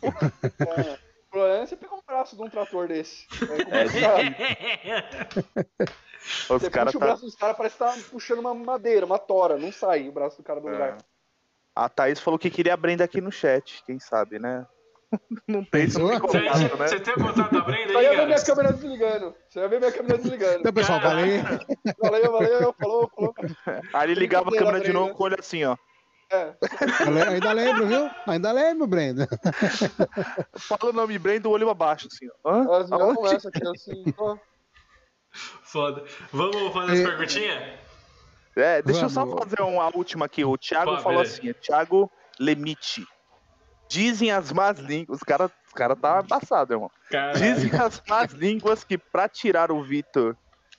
É, 0.00 0.98
o 1.26 1.30
problema 1.30 1.56
é 1.56 1.66
você 1.66 1.76
pegar 1.76 1.96
um 1.96 2.02
braço 2.06 2.36
de 2.36 2.42
um 2.42 2.48
trator 2.48 2.88
desse. 2.88 3.26
É, 3.70 3.82
é, 5.82 5.84
Os 6.48 6.62
você 6.62 6.70
puxa 6.70 6.84
tá... 6.92 6.96
o 6.96 7.00
braço 7.00 7.22
dos 7.22 7.34
caras, 7.34 7.56
parece 7.56 7.76
que 7.76 7.84
tá 7.84 7.94
puxando 8.10 8.38
uma 8.38 8.54
madeira, 8.54 9.04
uma 9.04 9.18
tora. 9.18 9.58
Não 9.58 9.72
sai 9.72 10.08
o 10.08 10.12
braço 10.12 10.38
do 10.38 10.42
cara 10.42 10.60
do 10.60 10.68
é. 10.68 10.72
lugar. 10.72 10.98
A 11.78 11.88
Thaís 11.88 12.18
falou 12.18 12.40
que 12.40 12.50
queria 12.50 12.74
a 12.74 12.76
Brenda 12.76 13.04
aqui 13.04 13.20
no 13.20 13.30
chat, 13.30 13.84
quem 13.86 14.00
sabe, 14.00 14.40
né? 14.40 14.66
Não 15.46 15.62
tem 15.62 15.84
isso 15.84 16.00
contato, 16.00 16.76
né? 16.76 16.88
Você 16.88 16.98
tem 16.98 17.14
o 17.14 17.20
contato 17.20 17.52
da 17.52 17.60
Brenda 17.60 17.90
aí, 17.92 17.96
Aí 17.98 18.06
eu 18.06 18.16
ver 18.16 18.26
minha 18.26 18.44
câmera 18.44 18.72
desligando. 18.72 19.34
Você 19.48 19.60
vai 19.60 19.68
ver 19.68 19.78
minha 19.78 19.92
câmera 19.92 20.18
desligando. 20.18 20.58
Então, 20.58 20.72
pessoal, 20.72 21.00
valeu. 21.00 21.40
Valeu, 22.00 22.32
valeu, 22.32 22.74
falou, 22.80 23.10
falou. 23.14 23.34
Aí 23.94 24.10
ele 24.10 24.18
ligava 24.18 24.50
a 24.50 24.58
câmera 24.58 24.80
de 24.80 24.92
novo 24.92 25.14
com 25.14 25.22
o 25.22 25.26
olho 25.26 25.36
assim, 25.38 25.64
ó. 25.64 25.76
É. 26.32 26.52
Ainda 27.30 27.52
lembro, 27.52 27.86
viu? 27.86 28.10
Ainda 28.26 28.50
lembro, 28.50 28.86
Brenda. 28.88 29.28
Fala 30.58 30.90
o 30.90 30.92
nome 30.92 31.16
Brenda, 31.16 31.48
o 31.48 31.52
olho 31.52 31.70
abaixo, 31.70 32.08
assim, 32.12 32.26
ó. 32.42 32.50
Hã? 32.50 32.80
As 32.80 32.90
minhas 32.90 33.14
conversas 33.14 33.46
aqui, 33.46 33.68
assim, 33.68 34.04
ó. 34.18 34.36
Foda. 35.62 36.02
Vamos 36.32 36.72
fazer 36.72 36.92
as 36.92 36.98
é... 36.98 37.04
perguntinhas? 37.04 37.87
É, 38.58 38.82
deixa 38.82 39.08
Vamos. 39.08 39.16
eu 39.16 39.26
só 39.26 39.38
fazer 39.38 39.62
uma 39.62 39.96
última 39.96 40.26
aqui. 40.26 40.44
O 40.44 40.56
Thiago 40.58 40.96
Pô, 40.96 41.02
falou 41.02 41.22
beleza. 41.22 41.40
assim: 41.40 41.52
Thiago 41.54 42.10
Lemite. 42.38 43.06
Dizem 43.88 44.30
as 44.30 44.52
más 44.52 44.78
línguas. 44.78 45.18
Os 45.18 45.22
caras 45.22 45.50
os 45.66 45.72
cara 45.72 45.94
tá 45.94 46.20
embaçado, 46.24 46.72
irmão. 46.72 46.90
Caralho. 47.10 47.38
Dizem 47.38 47.70
as 47.78 48.02
más 48.08 48.32
línguas 48.32 48.84
que 48.84 48.96
pra 48.96 49.28
tirar 49.28 49.70
o 49.70 49.82
Vitor 49.82 50.36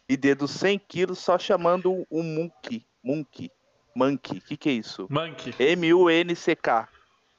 e 0.07 0.17
dedo 0.17 0.47
100 0.47 0.79
quilos 0.79 1.19
só 1.19 1.37
chamando 1.37 2.05
o 2.09 2.23
Monkey. 2.23 2.85
Monkey. 3.03 3.51
Monkey. 3.95 4.39
O 4.39 4.41
que, 4.41 4.57
que 4.57 4.69
é 4.69 4.73
isso? 4.73 5.07
Monkey. 5.09 5.53
M-U-N-C-K. 5.59 6.89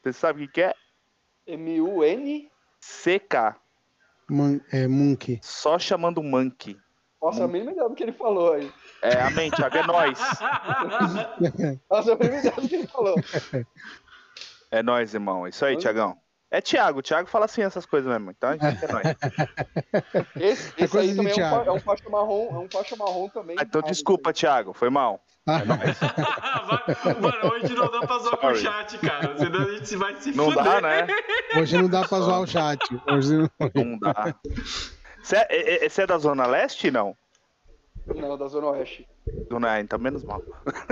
Você 0.02 0.12
sabe 0.12 0.44
o 0.44 0.46
que, 0.46 0.54
que 0.54 0.62
é? 0.62 0.74
M-U-N? 1.46 2.50
C-K. 2.80 3.56
Man 4.28 4.60
é 4.70 4.86
Monkey. 4.86 5.40
Só 5.42 5.78
chamando 5.78 6.22
Monkey. 6.22 6.78
Nossa, 7.20 7.44
a 7.44 7.48
mínima 7.48 7.72
ideia 7.72 7.88
do 7.88 7.94
que 7.94 8.02
ele 8.04 8.12
falou 8.12 8.54
aí. 8.54 8.72
É, 9.02 9.20
amém, 9.22 9.50
Thiago, 9.50 9.76
é 9.76 9.86
nóis. 9.86 10.18
Nossa, 11.90 12.12
ideia 12.12 12.52
do 12.52 12.68
que 12.68 12.74
ele 12.74 12.86
falou. 12.86 13.16
É 14.70 14.82
nóis, 14.82 15.14
irmão. 15.14 15.48
Isso 15.48 15.64
aí, 15.64 15.76
Tiagão. 15.76 16.16
É 16.52 16.60
Thiago, 16.60 16.98
o 16.98 17.02
Thiago 17.02 17.28
fala 17.28 17.44
assim 17.44 17.62
essas 17.62 17.86
coisas 17.86 18.10
mesmo, 18.10 18.32
então 18.32 18.50
a 18.50 18.56
gente 18.56 18.84
é 18.84 18.92
nóis. 18.92 19.06
Esse, 20.34 20.74
esse 20.76 20.98
é 20.98 21.00
aí 21.00 21.14
também 21.14 21.32
é 21.38 21.46
um, 21.46 21.62
é 21.62 21.72
um, 21.72 21.80
faixa 21.80 22.10
marrom, 22.10 22.48
é 22.50 22.58
um 22.58 22.68
faixa 22.68 22.96
marrom 22.96 23.28
também. 23.28 23.56
Ah, 23.56 23.62
então 23.62 23.80
desculpa, 23.82 24.32
Thiago, 24.32 24.72
foi 24.72 24.90
mal. 24.90 25.22
É 25.46 25.52
nóis. 25.64 26.00
Mano, 27.20 27.54
hoje 27.54 27.72
não 27.72 27.88
dá 27.88 28.00
pra 28.00 28.18
zoar 28.18 28.36
com 28.36 28.46
o 28.48 28.56
chat, 28.56 28.98
cara. 28.98 29.38
Senão 29.38 29.60
a 29.60 29.72
gente 29.76 29.96
vai 29.96 30.16
se 30.20 30.32
Não 30.32 30.46
fuder. 30.46 30.64
dá, 30.64 30.80
né? 30.80 31.06
Hoje 31.56 31.78
não 31.78 31.88
dá 31.88 32.08
pra 32.08 32.18
zoar 32.18 32.40
o 32.40 32.46
chat. 32.48 32.80
Hoje 33.06 33.36
não, 33.36 33.48
não 33.72 33.98
dá. 33.98 34.34
Você 35.22 35.36
é, 35.36 35.86
é, 35.86 35.86
é 35.86 36.06
da 36.06 36.18
Zona 36.18 36.46
Leste, 36.46 36.90
não? 36.90 37.16
Não, 38.06 38.36
da 38.36 38.48
Zona 38.48 38.68
Oeste. 38.68 39.08
Zona 39.50 39.80
então 39.80 39.98
menos 39.98 40.24
mal. 40.24 40.42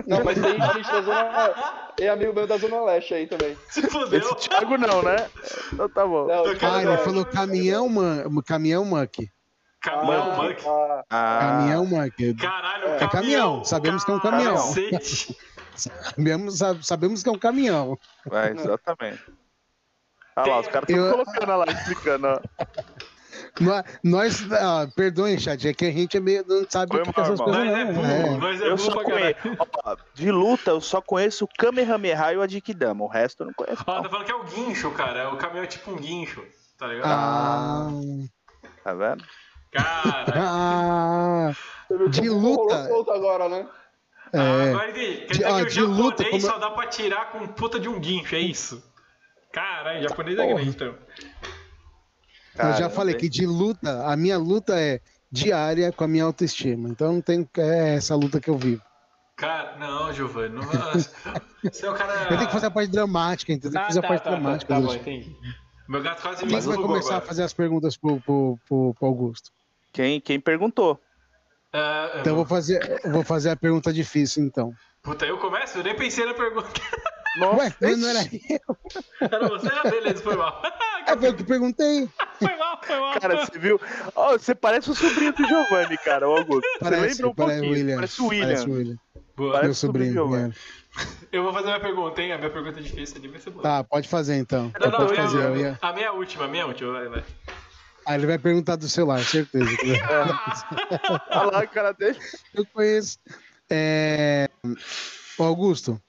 Não, 0.06 0.22
mas 0.24 0.38
tem 0.40 0.52
gente 0.52 0.90
da 0.90 1.02
Zona. 1.02 1.54
Tem 1.96 2.08
amigo 2.08 2.32
meu 2.32 2.46
da 2.46 2.56
Zona 2.56 2.80
Leste 2.82 3.14
aí 3.14 3.26
também. 3.26 3.56
Se 3.70 3.82
fudeu. 3.82 4.20
Esse 4.20 4.34
Thiago 4.36 4.76
não, 4.76 5.02
né? 5.02 5.28
Então 5.72 5.88
tá 5.88 6.06
bom. 6.06 6.26
Não, 6.26 6.44
ah, 6.44 6.82
ele 6.82 6.96
falou 6.98 7.24
caminhão, 7.24 7.88
man... 7.88 8.24
caminhão 8.46 8.84
Muck. 8.84 9.28
Caminhão 9.80 10.32
ah, 10.32 10.42
Muck? 10.42 10.62
Ah. 11.10 11.38
Caminhão 11.40 11.86
Muck. 11.86 12.34
Caralho, 12.40 12.84
é 12.84 12.98
caminhão. 12.98 13.10
caminhão. 13.10 13.64
Sabemos 13.64 14.04
que 14.04 14.10
é 14.10 14.14
um 14.14 14.20
caminhão. 14.20 14.56
sabemos, 15.74 16.58
sabemos 16.82 17.22
que 17.22 17.28
é 17.28 17.32
um 17.32 17.38
caminhão. 17.38 17.98
É, 18.30 18.50
exatamente. 18.50 19.24
Olha 20.36 20.52
lá, 20.52 20.60
os 20.60 20.68
caras 20.68 20.88
estão 20.88 21.04
Eu... 21.04 21.12
colocando 21.12 21.56
lá, 21.56 21.64
explicando, 21.66 22.26
ó. 22.28 22.40
Nós, 24.02 24.46
ah, 24.52 24.88
perdoem, 24.94 25.38
chat, 25.38 25.68
é 25.68 25.74
que 25.74 25.86
a 25.86 25.90
gente 25.90 26.16
é 26.16 26.20
meio, 26.20 26.44
não 26.46 26.64
sabe 26.68 26.92
Foi 26.92 27.02
o 27.02 27.04
que, 27.04 27.12
que 27.12 27.20
essas 27.20 27.40
coisas 27.40 27.64
não. 27.64 27.76
É 27.76 27.84
burro, 27.84 28.06
é. 28.06 28.36
Nós 28.36 28.60
é 28.60 28.68
eu 28.68 28.78
só 28.78 29.02
conheço, 29.02 29.38
de 30.14 30.30
luta, 30.30 30.70
eu 30.70 30.80
só 30.80 31.00
conheço 31.00 31.44
o 31.44 31.48
Kamehameha 31.58 32.32
e 32.32 32.36
o 32.36 32.42
Adikidama, 32.42 33.04
o 33.04 33.08
resto 33.08 33.42
eu 33.42 33.46
não 33.46 33.54
conheço. 33.54 33.82
Ó, 33.86 34.02
tá 34.02 34.08
falando 34.08 34.26
que 34.26 34.32
é 34.32 34.34
o 34.34 34.44
guincho, 34.44 34.90
cara. 34.92 35.32
O 35.32 35.36
caminhão 35.36 35.64
é 35.64 35.66
tipo 35.66 35.90
um 35.90 35.96
guincho, 35.96 36.44
tá 36.78 36.86
ligado? 36.86 37.10
Ah. 37.10 37.90
Tá 38.84 38.94
vendo? 38.94 39.24
Cara. 39.70 40.32
ah, 40.34 41.52
de 42.08 42.28
luta. 42.28 43.12
agora, 43.12 43.48
né? 43.48 43.68
É. 44.32 44.38
Ah, 44.38 44.62
agora 44.70 44.90
entendi. 44.90 45.26
Quer 45.26 45.32
dizer 45.32 45.46
de, 45.46 45.54
que 45.54 45.62
o 45.62 45.70
japonês 45.70 45.98
luta, 45.98 46.24
como... 46.24 46.40
só 46.40 46.58
dá 46.58 46.70
pra 46.70 46.86
tirar 46.86 47.32
com 47.32 47.46
puta 47.48 47.78
de 47.78 47.88
um 47.88 47.98
guincho, 47.98 48.34
é 48.34 48.40
isso? 48.40 48.82
Caralho, 49.52 50.02
japonês 50.02 50.38
é 50.38 50.46
grande, 50.46 50.68
então. 50.68 50.94
Cara, 52.58 52.74
eu 52.74 52.78
já 52.78 52.90
falei 52.90 53.14
que 53.14 53.28
de 53.28 53.46
luta, 53.46 54.04
a 54.04 54.16
minha 54.16 54.36
luta 54.36 54.78
é 54.78 55.00
diária 55.30 55.92
com 55.92 56.04
a 56.04 56.08
minha 56.08 56.24
autoestima. 56.24 56.88
Então 56.88 57.12
não 57.14 57.20
tem 57.20 57.48
é 57.56 57.94
essa 57.94 58.14
luta 58.14 58.40
que 58.40 58.50
eu 58.50 58.58
vivo. 58.58 58.82
Cara, 59.36 59.76
não, 59.78 60.12
Giovanni, 60.12 60.56
não, 60.56 60.62
você 61.62 61.86
é 61.86 61.90
o 61.90 61.94
cara. 61.94 62.24
Eu 62.24 62.28
tenho 62.36 62.46
que 62.46 62.52
fazer 62.52 62.66
a 62.66 62.70
parte 62.72 62.90
dramática, 62.90 63.52
entendeu? 63.52 63.80
Ah, 63.80 63.84
fazer 63.84 64.00
tá, 64.00 64.06
a 64.06 64.10
parte 64.10 64.24
tá, 64.24 64.30
tá 64.30 64.36
dramática. 64.36 64.74
Tá, 64.74 64.80
tá 64.80 64.86
bom, 64.86 64.94
entendi. 64.94 65.36
Meu 65.88 66.02
gato 66.02 66.20
quase 66.20 66.38
Quem 66.44 66.56
me 66.56 66.60
vai 66.60 66.76
começar 66.76 67.08
agora. 67.10 67.24
a 67.24 67.26
fazer 67.26 67.42
as 67.44 67.52
perguntas 67.52 67.96
pro, 67.96 68.20
pro, 68.20 68.58
pro, 68.66 68.94
pro 68.94 69.06
Augusto? 69.06 69.50
Quem, 69.92 70.20
quem 70.20 70.40
perguntou? 70.40 71.00
Uh, 71.72 72.18
então 72.18 72.32
eu 72.32 72.36
vou 72.36 72.44
fazer, 72.44 73.00
vou 73.04 73.22
fazer 73.22 73.50
a 73.50 73.56
pergunta 73.56 73.92
difícil, 73.92 74.42
então. 74.42 74.74
Puta, 75.02 75.24
eu 75.24 75.38
começo? 75.38 75.78
Eu 75.78 75.84
nem 75.84 75.94
pensei 75.94 76.26
na 76.26 76.34
pergunta. 76.34 76.68
Nossa, 77.38 77.76
Ué, 77.80 77.96
não 77.96 78.08
era 78.08 78.20
eu. 78.22 78.76
Era 79.20 79.48
você? 79.48 79.68
Ah, 79.68 79.88
beleza, 79.88 80.22
foi 80.22 80.36
mal. 80.36 80.60
É, 81.08 81.16
foi 81.16 81.28
eu 81.28 81.34
que 81.34 81.44
perguntei. 81.44 82.08
Foi 82.38 82.56
mal, 82.56 82.80
foi 82.80 83.00
mal. 83.00 83.18
Cara, 83.18 83.44
você 83.44 83.58
viu? 83.58 83.80
Oh, 84.14 84.38
você 84.38 84.54
parece 84.54 84.88
o 84.88 84.94
sobrinho 84.94 85.32
do 85.32 85.44
Giovanni, 85.44 85.98
cara, 85.98 86.28
o 86.28 86.36
Augusto. 86.36 86.62
Parece, 86.78 87.16
você 87.16 87.22
lembra 87.22 87.28
um 87.28 87.34
parece 87.34 87.56
pouquinho? 87.56 87.72
William, 87.72 87.96
parece 87.96 88.20
o 88.22 88.26
William. 88.26 88.46
Parece 88.46 88.68
o 88.68 88.72
William. 88.72 88.96
Boa. 89.36 89.52
Parece 89.52 89.66
Meu 89.66 89.74
sobrinho. 89.74 90.36
É. 90.36 90.50
Eu 91.32 91.42
vou 91.42 91.52
fazer 91.52 91.66
minha 91.66 91.80
pergunta, 91.80 92.22
hein? 92.22 92.32
A 92.32 92.38
minha 92.38 92.50
pergunta 92.50 92.78
é 92.78 92.82
difícil, 92.82 93.16
ali 93.16 93.28
vai 93.28 93.40
ser 93.40 93.50
boa. 93.50 93.62
Tá, 93.62 93.82
pode 93.82 94.08
fazer 94.08 94.36
então. 94.36 94.72
Não, 94.80 94.90
não, 94.90 94.98
pode 94.98 95.12
a, 95.14 95.22
fazer, 95.24 95.50
minha, 95.50 95.78
a 95.82 95.92
minha 95.92 96.12
última, 96.12 96.44
a 96.44 96.48
minha 96.48 96.66
última, 96.66 96.92
vai, 96.92 97.08
vai. 97.08 97.24
Ah, 98.06 98.14
ele 98.14 98.26
vai 98.26 98.38
perguntar 98.38 98.76
do 98.76 98.88
celular, 98.88 99.20
certeza. 99.20 99.68
Olha 101.30 101.50
lá, 101.50 101.66
cara 101.66 101.92
dele. 101.92 102.18
Eu 102.54 102.64
conheço. 102.66 103.18
É... 103.68 104.48
Augusto, 105.38 106.00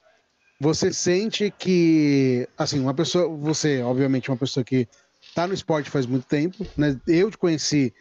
você 0.59 0.91
sente 0.91 1.51
que, 1.57 2.47
assim, 2.57 2.79
uma 2.79 2.93
pessoa, 2.93 3.29
você, 3.29 3.81
obviamente, 3.81 4.29
uma 4.29 4.37
pessoa 4.37 4.63
que 4.63 4.87
tá 5.33 5.47
no 5.47 5.53
esporte 5.53 5.89
faz 5.89 6.05
muito 6.05 6.25
tempo, 6.25 6.65
né? 6.75 6.99
Eu 7.07 7.31
te 7.31 7.37
conheci 7.37 7.93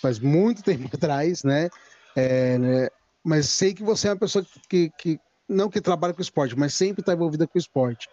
faz 0.00 0.18
muito 0.18 0.62
tempo 0.64 0.88
atrás, 0.92 1.42
né? 1.42 1.68
É, 2.14 2.58
né? 2.58 2.88
Mas 3.24 3.48
sei 3.48 3.74
que 3.74 3.82
você 3.82 4.08
é 4.08 4.12
uma 4.12 4.18
pessoa 4.18 4.46
que, 4.68 4.90
que 4.96 5.18
não 5.48 5.68
que 5.68 5.80
trabalha 5.80 6.14
com 6.14 6.22
esporte, 6.22 6.56
mas 6.56 6.74
sempre 6.74 7.00
está 7.00 7.12
envolvida 7.12 7.46
com 7.46 7.58
esporte. 7.58 8.08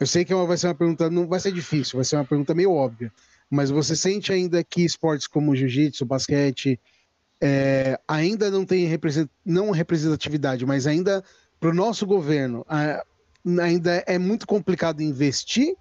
Eu 0.00 0.06
sei 0.06 0.24
que 0.24 0.32
é 0.32 0.36
vai 0.36 0.56
ser 0.56 0.68
uma 0.68 0.74
pergunta, 0.74 1.10
não 1.10 1.26
vai 1.26 1.40
ser 1.40 1.52
difícil, 1.52 1.96
vai 1.96 2.04
ser 2.04 2.16
uma 2.16 2.24
pergunta 2.24 2.54
meio 2.54 2.72
óbvia. 2.72 3.12
Mas 3.50 3.70
você 3.70 3.94
sente 3.94 4.32
ainda 4.32 4.62
que 4.64 4.84
esportes 4.84 5.26
como 5.26 5.54
jiu-jitsu, 5.54 6.04
basquete, 6.04 6.80
é, 7.40 7.98
ainda 8.08 8.50
não 8.50 8.64
tem 8.64 8.86
represent, 8.86 9.28
não 9.44 9.70
representatividade, 9.70 10.66
mas 10.66 10.86
ainda 10.86 11.22
para 11.60 11.70
o 11.70 11.74
nosso 11.74 12.06
governo, 12.06 12.64
ainda 13.62 14.02
é 14.06 14.18
muito 14.18 14.46
complicado 14.46 15.02
investir? 15.02 15.76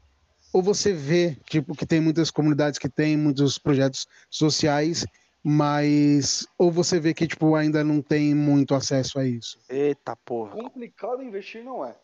Ou 0.54 0.62
você 0.62 0.94
vê 0.94 1.36
tipo, 1.50 1.76
que 1.76 1.86
tem 1.86 2.00
muitas 2.00 2.32
comunidades 2.32 2.80
que 2.80 2.88
têm 2.88 3.18
muitos 3.18 3.58
projetos 3.58 4.08
sociais, 4.30 5.06
mas. 5.44 6.48
Ou 6.58 6.72
você 6.72 7.00
vê 7.00 7.14
que 7.14 7.28
tipo, 7.28 7.56
ainda 7.56 7.84
não 7.84 8.02
tem 8.02 8.34
muito 8.34 8.74
acesso 8.74 9.20
a 9.20 9.26
isso? 9.26 9.60
Eita 9.70 10.16
porra. 10.16 10.52
Complicado 10.52 11.22
investir 11.22 11.64
não 11.64 11.86
é. 11.86 11.96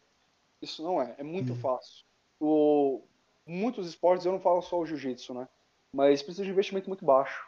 Isso 0.61 0.83
não 0.83 1.01
é. 1.01 1.15
É 1.17 1.23
muito 1.23 1.53
hum. 1.53 1.57
fácil. 1.57 2.03
O... 2.39 3.01
Muitos 3.47 3.87
esportes, 3.87 4.25
eu 4.25 4.31
não 4.31 4.39
falo 4.39 4.61
só 4.61 4.79
o 4.79 4.85
jiu-jitsu, 4.85 5.33
né? 5.33 5.47
Mas 5.93 6.21
precisa 6.21 6.45
de 6.45 6.51
investimento 6.51 6.87
muito 6.87 7.03
baixo. 7.03 7.45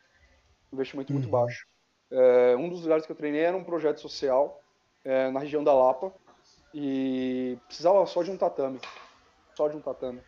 Investimento 0.71 1.13
muito 1.13 1.25
uhum. 1.25 1.31
baixo. 1.31 1.67
É, 2.11 2.55
um 2.57 2.67
dos 2.67 2.81
lugares 2.81 3.05
que 3.05 3.11
eu 3.11 3.15
treinei 3.15 3.41
era 3.41 3.55
um 3.55 3.63
projeto 3.63 4.01
social 4.01 4.61
é, 5.03 5.29
na 5.31 5.39
região 5.39 5.63
da 5.63 5.73
Lapa 5.73 6.13
e 6.73 7.57
precisava 7.67 8.05
só 8.05 8.23
de 8.23 8.31
um 8.31 8.37
tatame. 8.37 8.79
Só 9.55 9.67
de 9.67 9.77
um 9.77 9.81
tatame. 9.81 10.21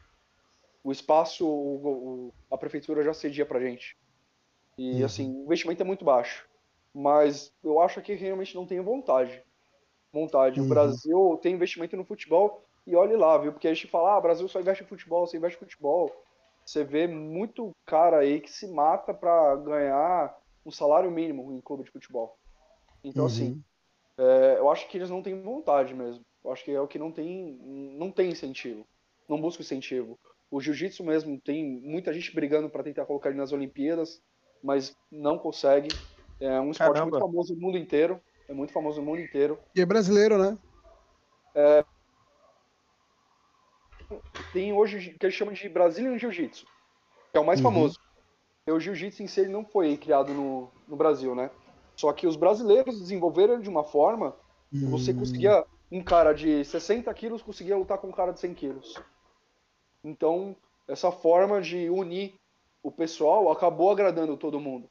O 0.84 0.92
espaço, 0.92 1.48
o, 1.48 2.28
o, 2.28 2.34
a 2.52 2.58
prefeitura 2.58 3.04
já 3.04 3.14
cedia 3.14 3.46
pra 3.46 3.60
gente. 3.60 3.98
E 4.78 5.00
uhum. 5.00 5.06
assim, 5.06 5.36
o 5.36 5.44
investimento 5.46 5.82
é 5.82 5.86
muito 5.86 6.06
baixo. 6.06 6.48
Mas 6.94 7.52
eu 7.64 7.80
acho 7.80 8.02
que 8.02 8.14
realmente 8.14 8.56
não 8.56 8.66
tem 8.66 8.80
vontade. 8.80 9.44
Vontade. 10.14 10.60
Uhum. 10.60 10.68
O 10.68 10.70
Brasil 10.70 11.40
tem 11.42 11.56
investimento 11.56 11.98
no 11.98 12.06
futebol 12.06 12.64
e 12.86 12.96
olhe 12.96 13.16
lá, 13.16 13.38
viu? 13.38 13.52
Porque 13.52 13.68
a 13.68 13.74
gente 13.74 13.88
fala, 13.88 14.14
ah, 14.14 14.18
o 14.20 14.22
Brasil 14.22 14.48
só 14.48 14.60
investe 14.60 14.84
em 14.84 14.88
futebol, 14.88 15.26
você 15.26 15.38
investe 15.38 15.58
em 15.58 15.66
futebol. 15.66 16.12
Você 16.66 16.84
vê 16.84 17.08
muito 17.08 17.76
cara 17.86 18.20
aí 18.20 18.40
que 18.40 18.52
se 18.52 18.68
mata 18.68 19.14
para 19.14 19.56
ganhar 19.58 20.36
um 20.66 20.72
salário 20.72 21.12
mínimo 21.12 21.52
em 21.52 21.62
clube 21.62 21.84
de 21.84 21.92
futebol. 21.92 22.38
Então, 23.04 23.26
assim, 23.26 23.52
uhum. 23.52 23.64
assim, 24.18 24.30
é, 24.30 24.60
eu 24.60 24.70
acho 24.70 24.88
que 24.88 24.98
eles 24.98 25.10
não 25.10 25.22
têm 25.22 25.42
vontade 25.42 25.94
mesmo. 25.94 26.24
Eu 26.46 26.52
acho 26.52 26.64
que 26.64 26.72
é 26.72 26.80
o 26.80 26.88
que 26.88 27.00
não 27.00 27.12
tem, 27.12 27.60
não 27.98 28.12
tem 28.12 28.30
incentivo. 28.30 28.86
Não 29.28 29.42
busca 29.42 29.64
incentivo. 29.64 30.20
O 30.52 30.62
jiu-jitsu 30.62 31.04
mesmo 31.04 31.42
tem 31.42 31.66
muita 31.82 32.14
gente 32.14 32.34
brigando 32.34 32.70
para 32.70 32.84
tentar 32.84 33.06
colocar 33.06 33.30
ele 33.30 33.40
nas 33.40 33.52
Olimpíadas, 33.52 34.22
mas 34.64 34.96
não 35.12 35.40
consegue. 35.40 35.90
É 36.40 36.60
um 36.60 36.70
esporte 36.70 36.94
Caramba. 36.94 37.12
muito 37.12 37.26
famoso 37.26 37.56
no 37.56 37.62
mundo 37.62 37.78
inteiro. 37.80 38.22
É 38.48 38.54
muito 38.54 38.72
famoso 38.72 39.02
no 39.02 39.08
mundo 39.08 39.22
inteiro. 39.22 39.58
E 39.76 39.82
é 39.82 39.86
brasileiro, 39.86 40.38
né? 40.38 40.56
É... 41.56 41.84
Tem 44.54 44.72
hoje 44.72 44.98
o 44.98 45.18
que 45.18 45.26
eles 45.26 45.36
chamam 45.36 45.54
de 45.54 45.68
Brazilian 45.68 46.16
Jiu-Jitsu, 46.20 46.68
que 47.32 47.38
é 47.38 47.40
o 47.40 47.46
mais 47.46 47.60
uhum. 47.60 47.64
famoso. 47.64 48.00
E 48.68 48.72
o 48.72 48.80
jiu-jitsu 48.80 49.24
em 49.24 49.28
si 49.28 49.42
ele 49.42 49.50
não 49.50 49.66
foi 49.66 49.98
criado 49.98 50.32
no, 50.32 50.72
no 50.88 50.96
Brasil, 50.96 51.34
né? 51.34 51.50
Só 51.96 52.14
que 52.14 52.28
os 52.28 52.36
brasileiros 52.36 53.00
desenvolveram 53.00 53.56
ele 53.56 53.64
de 53.64 53.70
uma 53.70 53.84
forma 53.84 54.36
que 54.70 54.86
você 54.86 55.12
hum. 55.12 55.20
conseguia 55.20 55.66
um 55.96 56.04
cara 56.04 56.34
de 56.34 56.66
60 56.66 57.14
quilos 57.14 57.42
conseguia 57.42 57.78
lutar 57.78 57.98
com 57.98 58.08
um 58.08 58.12
cara 58.12 58.34
de 58.34 58.40
100 58.42 58.54
quilos. 58.54 59.02
Então, 60.04 60.54
essa 60.90 61.10
forma 61.10 61.62
de 61.62 61.90
unir 61.90 62.36
o 62.84 62.92
pessoal 62.92 63.50
acabou 63.50 63.90
agradando 63.90 64.36
todo 64.36 64.60
mundo. 64.60 64.90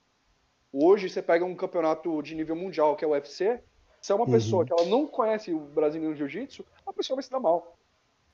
Hoje 0.73 1.11
você 1.11 1.21
pega 1.21 1.45
um 1.45 1.55
campeonato 1.55 2.23
de 2.23 2.35
nível 2.35 2.57
mundial, 2.57 2.97
que 2.97 3.05
é 3.05 3.09
o 3.09 3.11
UFC, 3.11 3.63
se 4.01 4.13
é 4.13 4.15
uma 4.15 4.25
uhum. 4.25 4.33
pessoa 4.33 4.65
que 4.65 4.73
ela 4.73 4.87
não 4.87 5.07
conhece 5.07 5.53
o 5.53 5.61
brasileiro 5.61 6.17
jiu-jitsu, 6.17 6.65
a 6.87 6.93
pessoa 6.93 7.17
vai 7.17 7.23
se 7.23 7.31
dar 7.31 7.39
mal. 7.39 7.77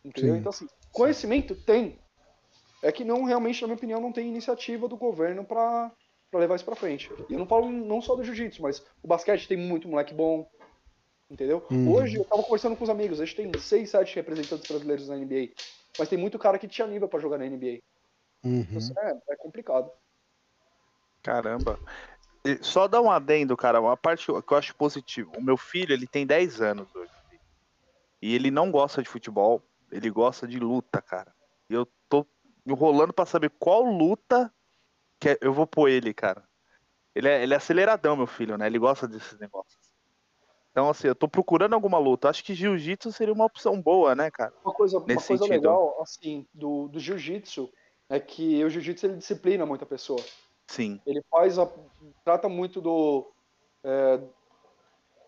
Entendeu? 0.05 0.35
Sim. 0.35 0.41
Então, 0.41 0.51
assim, 0.51 0.69
conhecimento 0.93 1.57
tem. 1.57 1.99
É 2.83 2.93
que 2.93 3.05
não, 3.05 3.25
realmente, 3.25 3.61
na 3.61 3.67
minha 3.67 3.77
opinião, 3.77 4.01
não 4.01 4.13
tem 4.13 4.29
iniciativa 4.29 4.87
do 4.89 4.97
governo 4.97 5.45
para 5.45 5.91
levar 6.33 6.55
isso 6.55 6.65
para 6.65 6.77
frente. 6.77 7.13
E 7.29 7.33
eu 7.33 7.39
não 7.39 7.47
falo 7.47 7.69
não 7.71 8.01
só 8.01 8.15
do 8.15 8.23
jiu-jitsu, 8.23 8.63
mas 8.63 8.83
o 9.03 9.09
basquete 9.09 9.49
tem 9.49 9.57
muito 9.57 9.89
moleque 9.89 10.15
bom, 10.15 10.49
entendeu? 11.31 11.65
Uhum. 11.71 11.93
Hoje 11.93 12.17
eu 12.17 12.25
tava 12.25 12.43
conversando 12.43 12.77
com 12.77 12.85
os 12.85 12.91
amigos, 12.91 13.21
a 13.21 13.25
gente 13.25 13.37
tem 13.37 13.61
seis, 13.61 13.91
sete 13.91 14.17
representantes 14.17 14.69
brasileiros 14.69 15.09
na 15.09 15.17
NBA, 15.17 15.51
mas 15.99 16.09
tem 16.09 16.19
muito 16.19 16.39
cara 16.39 16.59
que 16.59 16.67
tinha 16.67 16.87
nível 16.87 17.09
para 17.09 17.21
jogar 17.21 17.39
na 17.39 17.47
NBA. 17.47 17.81
Uhum. 18.43 18.67
Então, 18.71 19.03
é, 19.03 19.19
é 19.31 19.37
complicado. 19.37 19.91
Caramba. 21.23 21.79
Só 22.63 22.89
dá 22.89 23.01
um 23.01 23.11
adendo, 23.11 23.57
cara, 23.57 23.81
uma 23.81 23.97
parte 23.97 24.27
que 24.27 24.53
eu 24.55 24.59
acho 24.59 24.75
positivo. 24.75 25.31
O 25.37 25.43
meu 25.43 25.59
filho, 25.59 25.93
ele 25.93 26.07
tem 26.07 26.27
10 26.27 26.61
anos 26.63 26.89
hoje. 26.95 27.13
E 28.23 28.35
ele 28.35 28.51
não 28.51 28.71
gosta 28.71 29.03
de 29.03 29.09
futebol, 29.09 29.63
ele 29.93 30.11
gosta 30.11 30.47
de 30.47 30.59
luta, 30.59 31.01
cara. 31.03 31.35
E 31.69 31.75
eu 31.75 31.87
tô 32.09 32.27
enrolando 32.67 33.13
para 33.13 33.27
saber 33.27 33.51
qual 33.59 33.83
luta 33.83 34.53
que 35.19 35.31
é, 35.31 35.39
eu 35.41 35.53
vou 35.53 35.67
pôr 35.67 35.89
ele, 35.89 36.15
cara. 36.15 36.43
Ele 37.15 37.29
é, 37.29 37.43
ele 37.43 37.53
é 37.53 37.57
aceleradão, 37.57 38.17
meu 38.17 38.27
filho, 38.27 38.57
né? 38.57 38.67
Ele 38.67 38.79
gosta 38.79 39.07
desses 39.07 39.39
negócios. 39.39 39.80
Então, 40.71 40.89
assim, 40.89 41.09
eu 41.09 41.15
tô 41.15 41.29
procurando 41.29 41.75
alguma 41.75 41.99
luta. 41.99 42.29
Acho 42.29 42.45
que 42.45 42.55
jiu-jitsu 42.55 43.13
seria 43.13 43.35
uma 43.35 43.45
opção 43.45 43.81
boa, 43.81 44.15
né, 44.15 44.31
cara? 44.31 44.53
Uma 44.65 44.73
coisa, 44.73 44.99
uma 44.99 45.23
coisa 45.23 45.47
legal, 45.47 46.01
assim, 46.01 46.47
do, 46.55 46.89
do 46.89 47.01
jiu-jitsu 47.01 47.69
é 48.09 48.19
que 48.21 48.65
o 48.65 48.71
jiu-jitsu 48.71 49.07
ele 49.07 49.17
disciplina 49.17 49.67
muita 49.67 49.85
pessoa. 49.85 50.21
Sim. 50.69 51.01
Ele 51.05 51.23
faz 51.31 51.59
a, 51.59 51.69
trata 52.25 52.49
muito 52.49 52.81
do 52.81 53.33
é, 53.85 54.21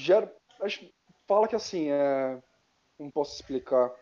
gera, 0.00 0.32
fala 1.26 1.48
que 1.48 1.56
assim, 1.56 1.90
é, 1.90 2.40
não 2.98 3.10
posso 3.10 3.34
explicar. 3.34 3.92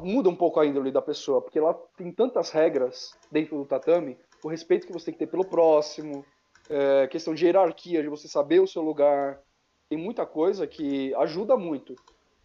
Muda 0.00 0.28
um 0.28 0.36
pouco 0.36 0.60
a 0.60 0.66
índole 0.66 0.92
da 0.92 1.00
pessoa, 1.00 1.40
porque 1.40 1.58
lá 1.58 1.72
tem 1.96 2.12
tantas 2.12 2.50
regras 2.50 3.16
dentro 3.32 3.56
do 3.56 3.64
tatame, 3.64 4.18
o 4.44 4.48
respeito 4.48 4.86
que 4.86 4.92
você 4.92 5.06
tem 5.06 5.14
que 5.14 5.20
ter 5.20 5.26
pelo 5.26 5.44
próximo, 5.44 6.24
é, 6.68 7.06
questão 7.08 7.34
de 7.34 7.46
hierarquia, 7.46 8.02
de 8.02 8.08
você 8.08 8.28
saber 8.28 8.60
o 8.60 8.66
seu 8.66 8.82
lugar. 8.82 9.40
Tem 9.88 9.98
muita 9.98 10.26
coisa 10.26 10.66
que 10.66 11.14
ajuda 11.14 11.56
muito 11.56 11.94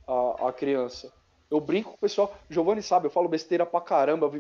a, 0.07 0.49
a 0.49 0.53
criança. 0.53 1.14
Eu 1.49 1.60
brinco 1.60 1.91
com 1.91 1.95
o 1.95 1.99
pessoal, 1.99 2.34
Giovanni 2.49 2.82
sabe, 2.82 3.07
eu 3.07 3.11
falo 3.11 3.28
besteira 3.28 3.65
pra 3.65 3.82
caramba, 3.82 4.32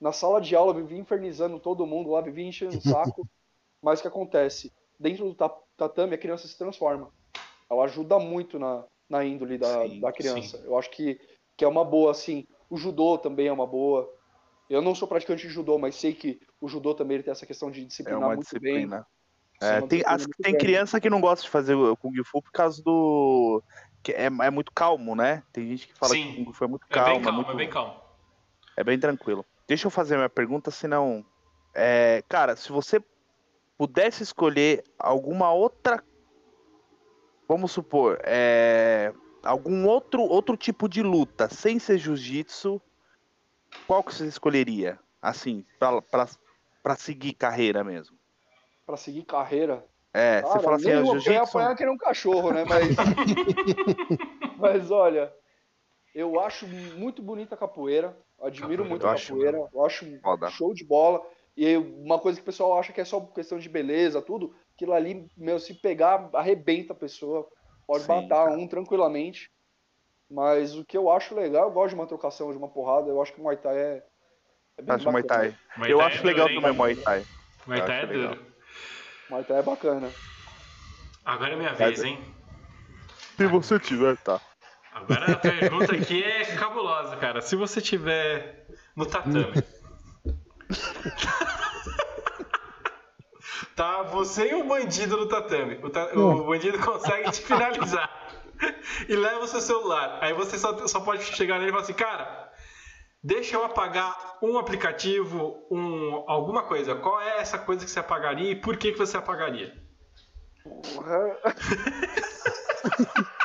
na 0.00 0.12
sala 0.12 0.40
de 0.40 0.54
aula 0.54 0.74
vivia 0.74 0.98
infernizando 0.98 1.58
todo 1.58 1.86
mundo 1.86 2.10
lá, 2.10 2.20
vivia 2.20 2.46
enchendo 2.46 2.78
o 2.78 2.80
saco. 2.80 3.26
Mas 3.82 3.98
o 3.98 4.02
que 4.02 4.08
acontece? 4.08 4.72
Dentro 4.98 5.32
do 5.32 5.34
tatame, 5.76 6.14
a 6.14 6.18
criança 6.18 6.48
se 6.48 6.58
transforma. 6.58 7.10
Ela 7.70 7.84
ajuda 7.84 8.18
muito 8.18 8.58
na, 8.58 8.84
na 9.08 9.24
índole 9.24 9.56
da, 9.56 9.82
sim, 9.86 10.00
da 10.00 10.12
criança. 10.12 10.58
Sim. 10.58 10.64
Eu 10.64 10.76
acho 10.76 10.90
que, 10.90 11.20
que 11.56 11.64
é 11.64 11.68
uma 11.68 11.84
boa, 11.84 12.10
assim. 12.10 12.44
O 12.68 12.76
judô 12.76 13.16
também 13.16 13.46
é 13.46 13.52
uma 13.52 13.66
boa. 13.66 14.12
Eu 14.68 14.82
não 14.82 14.94
sou 14.94 15.06
praticante 15.06 15.46
de 15.46 15.52
judô, 15.52 15.78
mas 15.78 15.94
sei 15.94 16.12
que 16.12 16.40
o 16.60 16.68
judô 16.68 16.94
também 16.94 17.22
tem 17.22 17.30
essa 17.30 17.46
questão 17.46 17.70
de 17.70 17.84
disciplinar 17.84 18.22
é 18.22 18.34
muito 18.34 18.40
disciplina. 18.40 18.96
bem. 18.96 19.06
É, 19.60 19.80
tem, 19.82 20.02
as, 20.06 20.26
tem 20.40 20.56
criança 20.56 21.00
que 21.00 21.10
não 21.10 21.20
gosta 21.20 21.44
de 21.44 21.50
fazer 21.50 21.74
o 21.74 21.96
Kung 21.96 22.14
Fu 22.24 22.40
por 22.42 22.52
causa 22.52 22.82
do. 22.82 23.62
Que 24.02 24.12
é, 24.12 24.26
é 24.26 24.50
muito 24.50 24.72
calmo, 24.72 25.16
né? 25.16 25.42
Tem 25.52 25.66
gente 25.66 25.88
que 25.88 25.94
fala 25.94 26.12
Sim, 26.12 26.32
que 26.32 26.42
o 26.42 26.44
Kung 26.44 26.52
Fu 26.52 26.64
é 26.64 26.68
muito 26.68 26.86
calmo. 26.88 27.10
É 27.10 27.14
bem 27.14 27.22
calmo, 27.22 27.40
é, 27.40 27.44
muito... 27.44 27.50
é 27.50 27.56
bem 27.56 27.70
calmo. 27.70 28.00
É 28.76 28.84
bem 28.84 28.98
tranquilo. 28.98 29.44
Deixa 29.66 29.86
eu 29.86 29.90
fazer 29.90 30.16
minha 30.16 30.28
pergunta, 30.28 30.70
senão. 30.70 31.24
É, 31.74 32.22
cara, 32.28 32.56
se 32.56 32.70
você 32.70 33.02
pudesse 33.78 34.22
escolher 34.22 34.84
alguma 34.98 35.52
outra. 35.52 36.02
Vamos 37.46 37.72
supor, 37.72 38.20
é, 38.24 39.10
algum 39.42 39.86
outro, 39.86 40.20
outro 40.20 40.54
tipo 40.54 40.86
de 40.86 41.02
luta 41.02 41.48
sem 41.48 41.78
ser 41.78 41.96
jiu-jitsu, 41.96 42.78
qual 43.86 44.04
que 44.04 44.14
você 44.14 44.26
escolheria? 44.26 44.98
Assim, 45.22 45.64
para 45.78 46.96
seguir 46.96 47.32
carreira 47.32 47.82
mesmo. 47.82 48.17
Para 48.88 48.96
seguir 48.96 49.22
carreira? 49.24 49.84
É, 50.14 50.40
Cara, 50.40 50.54
você 50.54 50.60
fala 50.60 50.76
assim, 50.76 50.90
ah, 50.90 51.04
jiu-jitsu. 51.04 51.30
Eu 51.30 51.42
apanhar 51.42 51.76
que 51.76 51.84
nem 51.84 51.92
um 51.92 51.98
cachorro, 51.98 52.52
né? 52.52 52.64
Mas. 52.64 52.96
Mas 54.56 54.90
olha, 54.90 55.30
eu 56.14 56.40
acho 56.40 56.66
muito 56.66 57.20
bonita 57.20 57.54
a 57.54 57.58
capoeira. 57.58 58.16
Admiro 58.40 58.86
muito 58.86 59.06
a 59.06 59.14
capoeira. 59.14 59.58
Acho, 59.58 59.68
eu 59.74 59.84
acho 59.84 60.20
Foda. 60.22 60.48
show 60.48 60.72
de 60.72 60.86
bola. 60.86 61.22
E 61.54 61.76
uma 61.76 62.18
coisa 62.18 62.38
que 62.38 62.42
o 62.42 62.46
pessoal 62.46 62.78
acha 62.78 62.90
que 62.90 63.00
é 63.02 63.04
só 63.04 63.20
questão 63.20 63.58
de 63.58 63.68
beleza, 63.68 64.22
tudo, 64.22 64.54
aquilo 64.74 64.94
ali, 64.94 65.28
meu, 65.36 65.58
se 65.58 65.74
pegar, 65.74 66.30
arrebenta 66.32 66.94
a 66.94 66.96
pessoa. 66.96 67.46
Pode 67.86 68.04
Sim, 68.04 68.08
matar 68.08 68.46
cara. 68.46 68.52
um 68.52 68.66
tranquilamente. 68.66 69.52
Mas 70.30 70.74
o 70.74 70.82
que 70.82 70.96
eu 70.96 71.10
acho 71.10 71.34
legal, 71.34 71.64
eu 71.64 71.72
gosto 71.72 71.90
de 71.90 71.94
uma 71.96 72.06
trocação, 72.06 72.50
de 72.52 72.56
uma 72.56 72.68
porrada. 72.68 73.10
Eu 73.10 73.20
acho 73.20 73.34
que 73.34 73.40
o 73.40 73.42
Muay 73.42 73.58
Thai 73.58 73.76
é. 73.76 74.02
é 74.78 74.82
bem 74.82 74.94
acho 74.94 75.10
Muay 75.10 75.22
Thai. 75.24 75.54
Muay 75.76 75.92
eu 75.92 75.98
Thai 75.98 76.06
acho 76.06 76.22
é 76.22 76.26
legal 76.26 76.48
também 76.48 76.72
Muay 76.72 76.96
Thai. 76.96 77.26
Muay 77.66 77.84
Thai 77.84 78.02
é 78.02 78.06
duro. 78.06 78.47
Muay 79.30 79.44
Thai 79.44 79.58
é 79.58 79.62
bacana. 79.62 80.10
Agora 81.24 81.52
é 81.52 81.56
minha 81.56 81.74
vez, 81.74 82.02
hein? 82.02 82.18
Se 83.36 83.46
você 83.46 83.78
tiver, 83.78 84.16
tá. 84.18 84.40
Agora 84.92 85.32
a 85.32 85.36
pergunta 85.36 85.94
aqui 85.94 86.24
é 86.24 86.56
cabulosa, 86.56 87.16
cara. 87.16 87.40
Se 87.40 87.54
você 87.54 87.80
tiver 87.80 88.66
no 88.96 89.06
tatame. 89.06 89.52
tá 93.76 94.02
você 94.02 94.50
e 94.50 94.54
o 94.54 94.64
bandido 94.66 95.16
no 95.16 95.28
tatame. 95.28 95.78
O, 95.82 95.90
ta... 95.90 96.06
o 96.18 96.46
bandido 96.46 96.78
consegue 96.78 97.30
te 97.30 97.42
finalizar. 97.42 98.10
e 99.08 99.14
leva 99.14 99.44
o 99.44 99.46
seu 99.46 99.60
celular. 99.60 100.18
Aí 100.20 100.32
você 100.32 100.58
só, 100.58 100.86
só 100.88 101.00
pode 101.00 101.22
chegar 101.22 101.58
nele 101.58 101.68
e 101.68 101.72
falar 101.72 101.84
assim, 101.84 101.92
cara, 101.92 102.47
deixa 103.22 103.56
eu 103.56 103.64
apagar 103.64 104.38
um 104.42 104.58
aplicativo, 104.58 105.66
um, 105.70 106.24
alguma 106.26 106.62
coisa. 106.62 106.94
Qual 106.94 107.20
é 107.20 107.38
essa 107.38 107.58
coisa 107.58 107.84
que 107.84 107.90
você 107.90 108.00
apagaria 108.00 108.52
e 108.52 108.56
por 108.56 108.76
que, 108.76 108.92
que 108.92 108.98
você 108.98 109.16
apagaria? 109.16 109.74
Porra. 110.62 111.38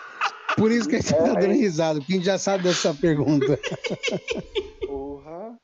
Por 0.55 0.71
isso 0.71 0.87
que 0.87 0.95
a 0.97 1.01
gente 1.01 1.13
é, 1.13 1.17
tá 1.17 1.33
dando 1.33 1.53
risada, 1.53 1.99
porque 1.99 2.13
a 2.13 2.15
gente 2.15 2.25
já 2.25 2.37
sabe 2.37 2.63
dessa 2.63 2.93
pergunta. 2.93 3.59
Porra. 4.85 5.57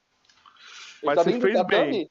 Mas 1.04 1.16
tá 1.16 1.24
você 1.24 1.40
fez 1.40 1.64
bem. 1.68 2.10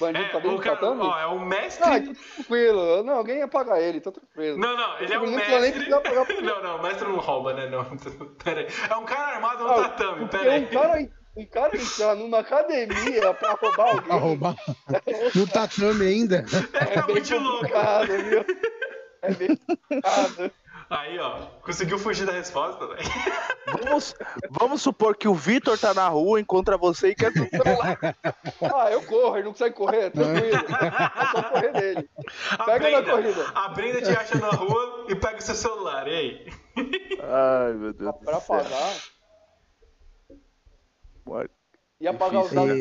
Bandido 0.00 0.24
é, 0.24 0.28
tá 0.30 0.38
dentro 0.38 0.58
cara, 0.58 0.76
do 0.76 1.02
Ó, 1.02 1.18
é 1.18 1.26
o 1.26 1.38
mestre. 1.38 1.84
Ah, 1.84 2.00
tá 2.00 2.14
tranquilo. 2.34 3.02
Não, 3.02 3.14
alguém 3.14 3.38
ia 3.38 3.48
pagar 3.48 3.80
ele, 3.80 4.00
tá 4.00 4.10
tranquilo. 4.10 4.56
Não, 4.56 4.74
não, 4.74 4.98
ele 4.98 5.12
é 5.12 5.18
o 5.18 5.26
mestre. 5.26 5.88
não, 6.40 6.62
não, 6.62 6.76
o 6.78 6.82
mestre 6.82 7.06
não 7.06 7.18
rouba, 7.18 7.52
né? 7.52 7.68
Não. 7.68 7.84
Pera 8.42 8.60
aí. 8.60 8.68
É 8.88 8.96
um 8.96 9.04
cara 9.04 9.34
armado 9.34 9.64
no 9.64 9.70
ah, 9.70 9.88
tatame, 9.88 10.28
pera 10.28 10.52
aí. 10.52 10.64
Um 10.64 10.68
cara, 10.68 11.10
um 11.36 11.46
cara 11.46 11.76
entrar 11.76 12.14
numa 12.14 12.40
academia 12.40 13.34
pra 13.34 13.52
roubar 13.52 13.88
alguém. 13.88 14.02
Pra 14.02 14.14
roubar. 14.16 14.56
no 15.34 15.46
tatame 15.46 16.06
ainda. 16.06 16.44
É, 16.74 16.98
é 16.98 17.02
muito 17.02 17.38
louco. 17.38 17.66
Viu? 17.66 18.44
É 19.22 19.32
bem 19.32 19.56
complicado. 19.56 20.52
Aí, 20.90 21.18
ó, 21.18 21.46
conseguiu 21.62 21.98
fugir 21.98 22.26
da 22.26 22.32
resposta, 22.32 22.86
velho. 22.86 23.08
Vamos, 23.82 24.14
vamos 24.50 24.82
supor 24.82 25.16
que 25.16 25.26
o 25.26 25.34
Vitor 25.34 25.78
tá 25.78 25.94
na 25.94 26.06
rua, 26.06 26.38
encontra 26.38 26.76
você 26.76 27.08
e 27.10 27.14
quer 27.14 27.32
celular. 27.32 27.98
ah, 28.60 28.90
eu 28.90 29.02
corro, 29.04 29.36
ele 29.36 29.44
não 29.44 29.52
consegue 29.52 29.74
correr, 29.74 30.10
tranquilo. 30.10 30.54
É 30.54 31.30
só 31.30 31.42
correr 31.44 31.72
dele. 31.72 32.10
Pega 32.66 32.78
Brenda, 32.78 33.00
na 33.00 33.10
corrida. 33.10 33.52
A 33.54 33.68
Brenda 33.68 34.02
te 34.02 34.10
acha 34.10 34.38
na 34.38 34.50
rua 34.50 35.06
e 35.08 35.14
pega 35.14 35.38
o 35.38 35.42
seu 35.42 35.54
celular, 35.54 36.06
e 36.06 36.14
aí? 36.14 36.46
Ai, 37.22 37.72
meu 37.72 37.94
Deus. 37.94 38.14
Pra 38.22 38.40
pagar. 38.40 38.94
E 42.00 42.08
apagar 42.08 42.44
os 42.44 42.52
dados. 42.52 42.78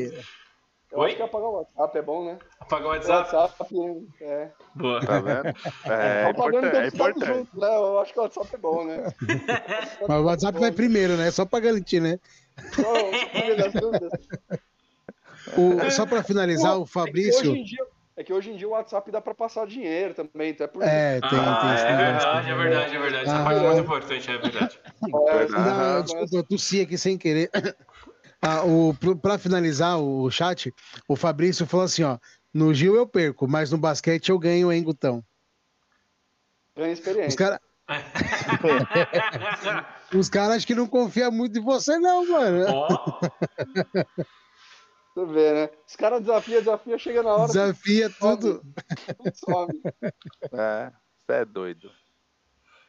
Eu 0.91 0.99
Oi? 0.99 1.07
acho 1.07 1.15
que 1.15 1.23
apagar 1.23 1.47
o 1.47 1.53
WhatsApp 1.53 1.97
é 1.97 2.01
bom, 2.01 2.26
né? 2.26 2.38
Apagar 2.59 2.88
o 2.88 2.89
WhatsApp? 2.89 3.34
O 3.34 3.38
WhatsApp 3.38 3.73
é. 4.19 4.51
Boa. 4.76 4.99
Tá 5.05 5.22
vendo? 5.22 5.47
É, 5.85 6.26
é 6.26 6.30
importante. 6.30 6.76
É 6.76 6.88
importante. 6.88 7.26
Junto, 7.26 7.59
né? 7.59 7.68
Eu 7.68 7.99
acho 7.99 8.11
que 8.11 8.19
o 8.19 8.23
WhatsApp 8.23 8.49
é 8.53 8.57
bom, 8.57 8.84
né? 8.84 8.97
Mas 10.07 10.19
o 10.19 10.26
WhatsApp 10.26 10.59
vai 10.59 10.72
primeiro, 10.72 11.15
né? 11.15 11.31
Só 11.31 11.45
pra 11.45 11.61
garantir, 11.61 12.01
né? 12.01 12.19
o, 15.57 15.89
só 15.91 16.05
pra 16.05 16.22
finalizar, 16.23 16.77
o 16.77 16.85
Fabrício. 16.85 17.55
É 18.18 18.23
que 18.23 18.34
hoje 18.34 18.51
em 18.51 18.57
dia 18.57 18.68
o 18.68 18.72
WhatsApp 18.72 19.09
dá 19.09 19.22
pra 19.22 19.34
passar 19.34 19.65
dinheiro 19.65 20.13
também, 20.13 20.51
então 20.51 20.65
é 20.65 20.68
por 20.68 20.84
É, 20.84 21.22
tem, 21.22 21.39
ah, 21.39 21.59
tem, 21.61 21.69
é, 21.72 21.76
verdade, 21.95 22.51
é 22.51 22.55
verdade, 22.55 22.93
é 22.95 22.99
verdade, 22.99 23.23
Essa 23.23 23.39
ah, 23.39 23.45
parte 23.45 23.59
é 23.59 23.68
muito 23.68 23.81
importante, 23.81 24.30
é 24.30 24.38
verdade. 24.38 24.77
É, 24.85 25.47
não, 25.47 26.03
desculpa, 26.03 26.35
eu 26.35 26.43
tossi 26.43 26.81
aqui 26.81 26.97
sem 26.97 27.18
querer. 27.18 27.49
Ah, 28.41 28.63
o, 28.63 28.95
pra 29.22 29.38
finalizar 29.38 29.99
o 29.99 30.31
chat, 30.31 30.73
o 31.07 31.15
Fabrício 31.15 31.68
falou 31.68 31.85
assim: 31.85 32.03
ó, 32.03 32.18
no 32.53 32.73
Gil 32.73 32.95
eu 32.95 33.05
perco, 33.05 33.47
mas 33.47 33.72
no 33.72 33.77
basquete 33.77 34.30
eu 34.30 34.39
ganho, 34.39 34.72
hein, 34.72 34.84
Gutão? 34.84 35.23
Ganha 36.76 36.91
experiência. 36.91 37.30
Os 37.30 37.35
caras. 37.35 37.59
Os 40.13 40.30
caras 40.30 40.57
acho 40.57 40.68
que 40.68 40.76
não 40.76 40.88
confiam 40.88 41.31
muito 41.31 41.59
em 41.59 41.61
você, 41.61 41.97
não, 41.97 42.27
mano. 42.27 42.65
Oh. 42.69 42.97
Você 45.13 45.26
vê, 45.26 45.53
né? 45.53 45.69
Os 45.88 45.95
caras 45.95 46.19
desafia, 46.22 46.59
desafia, 46.59 46.97
chega 46.97 47.22
na 47.22 47.35
hora. 47.35 47.47
Desafia 47.47 48.09
tudo. 48.19 48.63
Tudo 49.18 49.31
some. 49.35 49.81
É, 50.53 50.91
você 51.18 51.34
é 51.34 51.45
doido. 51.45 51.91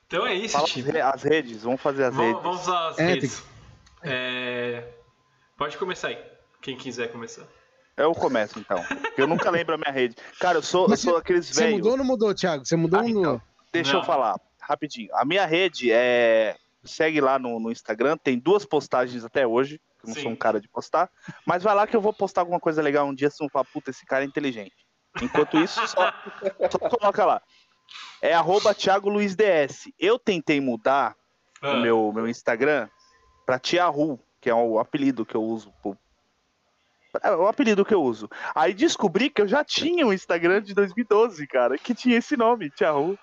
Então 0.06 0.26
é 0.26 0.34
isso, 0.34 0.54
Fala 0.54 0.66
tipo. 0.66 0.96
As 0.96 1.22
redes, 1.22 1.62
vamos 1.62 1.80
fazer 1.80 2.04
as 2.04 2.14
vamos, 2.14 2.30
redes. 2.30 2.42
Vamos 2.42 2.62
usar 2.62 2.88
as 2.88 2.98
é, 2.98 3.06
redes. 3.06 3.44
Tem... 4.02 4.12
É... 4.12 5.01
Pode 5.62 5.78
começar 5.78 6.09
aí, 6.09 6.18
quem 6.60 6.76
quiser 6.76 7.12
começar. 7.12 7.47
Eu 7.97 8.10
começo 8.16 8.59
então. 8.59 8.84
Eu 9.16 9.28
nunca 9.28 9.48
lembro 9.48 9.76
a 9.76 9.78
minha 9.78 9.93
rede. 9.93 10.16
Cara, 10.40 10.59
eu 10.59 10.62
sou, 10.62 10.90
eu 10.90 10.97
sou 10.97 11.16
aqueles 11.16 11.55
velhos. 11.55 11.70
Você 11.70 11.76
mudou 11.76 11.93
ou 11.93 11.97
não 11.97 12.05
mudou, 12.05 12.34
Thiago? 12.34 12.66
Você 12.66 12.74
mudou 12.74 12.98
ah, 12.98 13.05
ou 13.05 13.09
não? 13.09 13.20
Então, 13.20 13.43
deixa 13.72 13.93
não. 13.93 14.01
eu 14.01 14.05
falar 14.05 14.40
rapidinho. 14.60 15.09
A 15.14 15.24
minha 15.24 15.47
rede 15.47 15.93
é. 15.93 16.56
Segue 16.82 17.20
lá 17.20 17.39
no, 17.39 17.60
no 17.60 17.70
Instagram, 17.70 18.16
tem 18.16 18.40
duas 18.40 18.64
postagens 18.64 19.24
até 19.24 19.47
hoje. 19.47 19.80
Eu 20.02 20.09
não 20.09 20.14
Sim. 20.16 20.22
sou 20.22 20.32
um 20.32 20.36
cara 20.36 20.60
de 20.60 20.66
postar. 20.66 21.09
Mas 21.47 21.62
vai 21.62 21.76
lá 21.76 21.86
que 21.86 21.94
eu 21.94 22.01
vou 22.01 22.12
postar 22.12 22.40
alguma 22.40 22.59
coisa 22.59 22.82
legal 22.82 23.06
um 23.06 23.14
dia. 23.14 23.30
Se 23.30 23.40
não 23.40 23.48
falar, 23.48 23.66
puta, 23.66 23.90
esse 23.90 24.05
cara 24.05 24.24
é 24.24 24.26
inteligente. 24.26 24.74
Enquanto 25.22 25.59
isso, 25.59 25.80
só, 25.86 26.12
só 26.72 26.78
coloca 26.89 27.24
lá. 27.24 27.40
É 28.20 28.34
arroba 28.34 28.74
Thiago 28.74 29.09
Luiz 29.09 29.36
DS. 29.36 29.93
Eu 29.97 30.18
tentei 30.18 30.60
mudar 30.60 31.14
ah. 31.62 31.70
o 31.70 31.80
meu, 31.80 32.12
meu 32.12 32.26
Instagram 32.26 32.89
pra 33.47 33.60
Tiahu, 33.60 34.18
que 34.43 34.51
é 34.51 34.55
o 34.55 34.81
apelido 34.81 35.24
que 35.24 35.36
eu 35.36 35.43
uso 35.43 35.73
pro, 35.81 35.97
é 37.23 37.31
o 37.31 37.47
apelido 37.47 37.85
que 37.85 37.94
eu 37.94 38.02
uso. 38.02 38.28
Aí 38.55 38.74
descobri 38.74 39.31
que 39.31 39.43
eu 39.43 39.47
já 39.47 39.62
tinha 39.62 40.06
um 40.06 40.12
Instagram 40.12 40.62
de 40.62 40.74
2012, 40.74 41.47
cara, 41.47 41.78
que 41.78 41.94
tinha 41.94 42.16
esse 42.16 42.36
nome, 42.36 42.70
Tiago. 42.70 43.19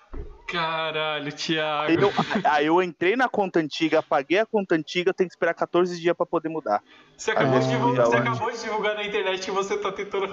Caralho, 0.46 1.32
Thiago. 1.32 1.90
Aí 1.90 1.96
eu, 1.96 2.12
aí 2.44 2.66
eu, 2.66 2.82
entrei 2.82 3.16
na 3.16 3.28
conta 3.28 3.58
antiga, 3.58 3.98
apaguei 3.98 4.38
a 4.38 4.46
conta 4.46 4.76
antiga, 4.76 5.12
tem 5.12 5.26
que 5.26 5.32
esperar 5.32 5.54
14 5.54 6.00
dias 6.00 6.16
pra 6.16 6.24
poder 6.24 6.48
mudar. 6.48 6.82
Você 7.16 7.32
acabou, 7.32 7.58
de, 7.58 7.68
divulgar, 7.68 8.06
você 8.06 8.16
acabou 8.16 8.50
de 8.50 8.60
divulgar 8.60 8.94
na 8.94 9.04
internet 9.04 9.44
que 9.44 9.50
você 9.50 9.76
tá 9.76 9.92
tentando 9.92 10.28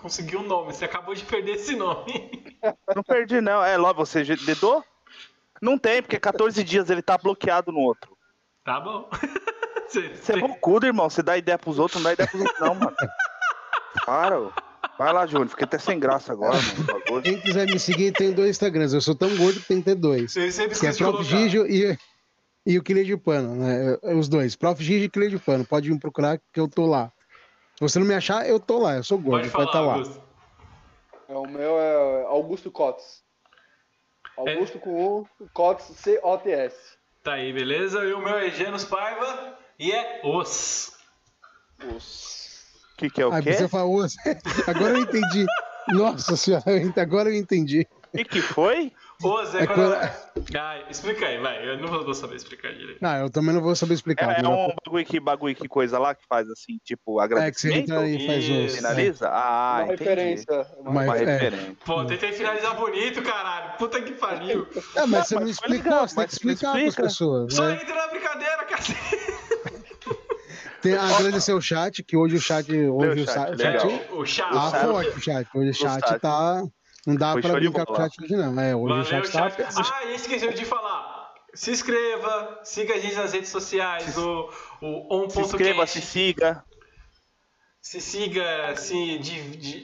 conseguir 0.00 0.36
um 0.36 0.44
nome. 0.44 0.72
Você 0.72 0.84
acabou 0.84 1.14
de 1.14 1.24
perder 1.24 1.56
esse 1.56 1.74
nome. 1.76 2.54
Não 2.94 3.02
perdi, 3.02 3.40
não. 3.40 3.64
É, 3.64 3.76
logo, 3.76 4.04
você 4.04 4.22
dedou? 4.22 4.84
Não 5.60 5.76
tem, 5.76 6.00
porque 6.02 6.18
14 6.18 6.62
dias 6.62 6.90
ele 6.90 7.02
tá 7.02 7.18
bloqueado 7.18 7.72
no 7.72 7.80
outro. 7.80 8.16
Tá 8.64 8.78
bom. 8.78 9.08
Você 9.90 10.32
é 10.32 10.36
bocudo, 10.38 10.86
irmão. 10.86 11.10
Você 11.10 11.22
dá 11.22 11.36
ideia 11.36 11.58
pros 11.58 11.78
outros, 11.78 12.02
não 12.02 12.08
dá 12.08 12.12
ideia 12.12 12.28
pros 12.28 12.42
outros, 12.42 12.60
não, 12.60 12.74
mano. 12.74 12.96
Para, 14.06 14.50
Vai 15.00 15.14
lá, 15.14 15.26
Júnior. 15.26 15.48
Fiquei 15.48 15.64
até 15.64 15.78
sem 15.78 15.98
graça 15.98 16.30
agora, 16.30 16.58
mano. 17.08 17.22
Quem 17.22 17.40
quiser 17.40 17.64
me 17.64 17.78
seguir, 17.78 18.12
tem 18.12 18.32
dois 18.32 18.50
Instagrams. 18.50 18.92
Eu 18.92 19.00
sou 19.00 19.14
tão 19.14 19.34
gordo 19.34 19.58
que 19.58 19.68
tem 19.68 19.78
que 19.78 19.86
ter 19.86 19.94
dois. 19.94 20.30
Você 20.30 20.52
sempre 20.52 20.78
que 20.78 20.86
é 20.86 20.92
Prof. 20.92 21.24
Gijo 21.24 21.66
e, 21.66 21.98
e 22.66 22.78
o 22.78 22.82
Quilha 22.82 23.02
de 23.02 23.16
Pano, 23.16 23.54
né? 23.56 23.96
Os 24.14 24.28
dois. 24.28 24.54
Prof. 24.56 24.84
Gijo 24.84 25.06
e 25.06 25.08
Quilha 25.08 25.30
de 25.30 25.38
Pano. 25.38 25.64
Pode 25.64 25.90
me 25.90 25.98
procurar 25.98 26.38
que 26.52 26.60
eu 26.60 26.68
tô 26.68 26.84
lá. 26.84 27.10
Se 27.76 27.80
você 27.80 27.98
não 27.98 28.06
me 28.06 28.12
achar, 28.12 28.46
eu 28.46 28.60
tô 28.60 28.78
lá. 28.78 28.96
Eu 28.96 29.02
sou 29.02 29.16
gordo. 29.16 29.50
Pode, 29.50 29.66
estar 29.68 29.72
tá 29.72 29.80
lá. 29.80 30.02
É, 31.30 31.34
o 31.34 31.46
meu 31.46 31.80
é 31.80 32.24
Augusto 32.24 32.70
Cotes. 32.70 33.22
Augusto 34.36 34.76
é. 34.76 34.80
com 34.82 35.20
o 35.20 35.26
Cotes, 35.54 35.86
C-O-T-S. 35.96 36.76
Tá 37.22 37.32
aí, 37.32 37.54
beleza? 37.54 38.04
E 38.04 38.12
o 38.12 38.18
meu 38.18 38.36
é 38.36 38.50
Genos 38.50 38.84
Paiva. 38.84 39.58
E 39.80 39.92
é 39.92 40.20
os. 40.22 40.92
Os. 41.96 42.66
O 42.92 42.96
que, 42.98 43.08
que 43.08 43.22
é 43.22 43.26
o 43.26 43.32
ah, 43.32 43.40
quê? 43.40 43.54
Você 43.54 43.66
fala 43.66 43.86
os. 43.88 44.14
Agora 44.68 44.98
eu 44.98 44.98
entendi. 44.98 45.46
Nossa 45.88 46.36
senhora, 46.36 46.64
agora 47.00 47.30
eu 47.30 47.34
entendi. 47.34 47.88
O 48.12 48.18
que, 48.18 48.24
que 48.24 48.42
foi? 48.42 48.92
Os 49.22 49.54
é, 49.54 49.62
é 49.62 49.66
quando... 49.66 49.94
Ah, 49.94 50.78
explica 50.90 51.26
aí, 51.26 51.38
vai. 51.38 51.66
Eu 51.66 51.78
não 51.78 51.88
vou 51.88 52.14
saber 52.14 52.36
explicar 52.36 52.72
direito. 52.72 52.98
Não, 53.00 53.16
eu 53.16 53.30
também 53.30 53.54
não 53.54 53.62
vou 53.62 53.74
saber 53.74 53.94
explicar. 53.94 54.38
É, 54.38 54.44
é 54.44 54.48
um 54.48 54.74
bagulho 54.84 55.06
que, 55.06 55.18
bagulho 55.18 55.54
que 55.54 55.66
coisa 55.66 55.98
lá 55.98 56.14
que 56.14 56.26
faz 56.28 56.48
assim, 56.50 56.78
tipo, 56.84 57.18
agradecimento. 57.18 57.78
É, 57.78 57.82
que 57.82 57.90
você 57.90 58.04
entra 58.04 58.08
e 58.08 58.26
faz 58.26 58.48
os... 58.48 58.76
Finaliza? 58.76 59.26
É. 59.26 59.30
Ah, 59.30 59.80
uma 59.84 59.94
entendi. 59.94 60.10
referência. 60.10 60.66
Uma, 60.78 60.90
uma 60.90 61.16
é. 61.16 61.24
referência. 61.24 61.76
Pô, 61.84 62.04
tentei 62.04 62.32
finalizar 62.32 62.76
bonito, 62.76 63.22
caralho. 63.22 63.78
Puta 63.78 64.02
que 64.02 64.12
pariu. 64.12 64.68
É, 64.94 65.06
mas 65.06 65.26
você 65.26 65.34
não 65.36 65.48
explicou, 65.48 66.00
você 66.00 66.14
tem 66.14 66.26
que 66.26 66.32
explicar 66.32 66.72
para 66.72 66.88
as 66.88 66.94
pessoas. 66.94 67.54
Só 67.54 67.64
né? 67.64 67.74
entra 67.74 67.94
na 67.94 68.08
brincadeira, 68.08 68.64
cacete. 68.64 69.29
Tem, 70.82 70.94
agradecer 70.94 71.52
o 71.52 71.60
chat, 71.60 72.02
que 72.02 72.16
hoje 72.16 72.36
o 72.36 72.40
chat. 72.40 72.70
Hoje 72.72 73.22
o 73.22 73.26
chat. 73.26 73.58
chat 73.58 74.12
o 74.12 74.26
chat. 74.26 74.48
Ah, 74.50 74.70
forte 74.70 75.10
o 75.10 75.20
chat. 75.20 75.48
Hoje 75.54 75.70
o 75.70 75.74
chat 75.74 76.18
tá. 76.20 76.62
Não 77.06 77.14
dá 77.14 77.32
Foi 77.32 77.42
pra 77.42 77.54
brincar 77.54 77.86
com 77.86 77.92
o 77.92 77.96
chat 77.96 78.22
hoje, 78.22 78.36
não. 78.36 78.60
É, 78.60 78.74
hoje 78.74 78.88
Valeu, 78.88 79.02
o 79.02 79.04
chat, 79.04 79.32
chat 79.32 79.56
tá. 79.56 79.68
Ah, 79.94 80.04
e 80.06 80.14
esqueci 80.14 80.48
de 80.52 80.64
falar. 80.64 81.20
Se 81.52 81.70
inscreva, 81.70 82.60
siga 82.62 82.94
a 82.94 82.98
gente 82.98 83.16
nas 83.16 83.32
redes 83.32 83.50
sociais, 83.50 84.16
o, 84.16 84.48
o 84.80 85.14
on. 85.14 85.28
Se 85.28 85.40
inscreva, 85.40 85.86
se 85.86 86.00
siga. 86.00 86.64
Se 87.82 88.00
siga, 88.00 88.76
se 88.76 89.18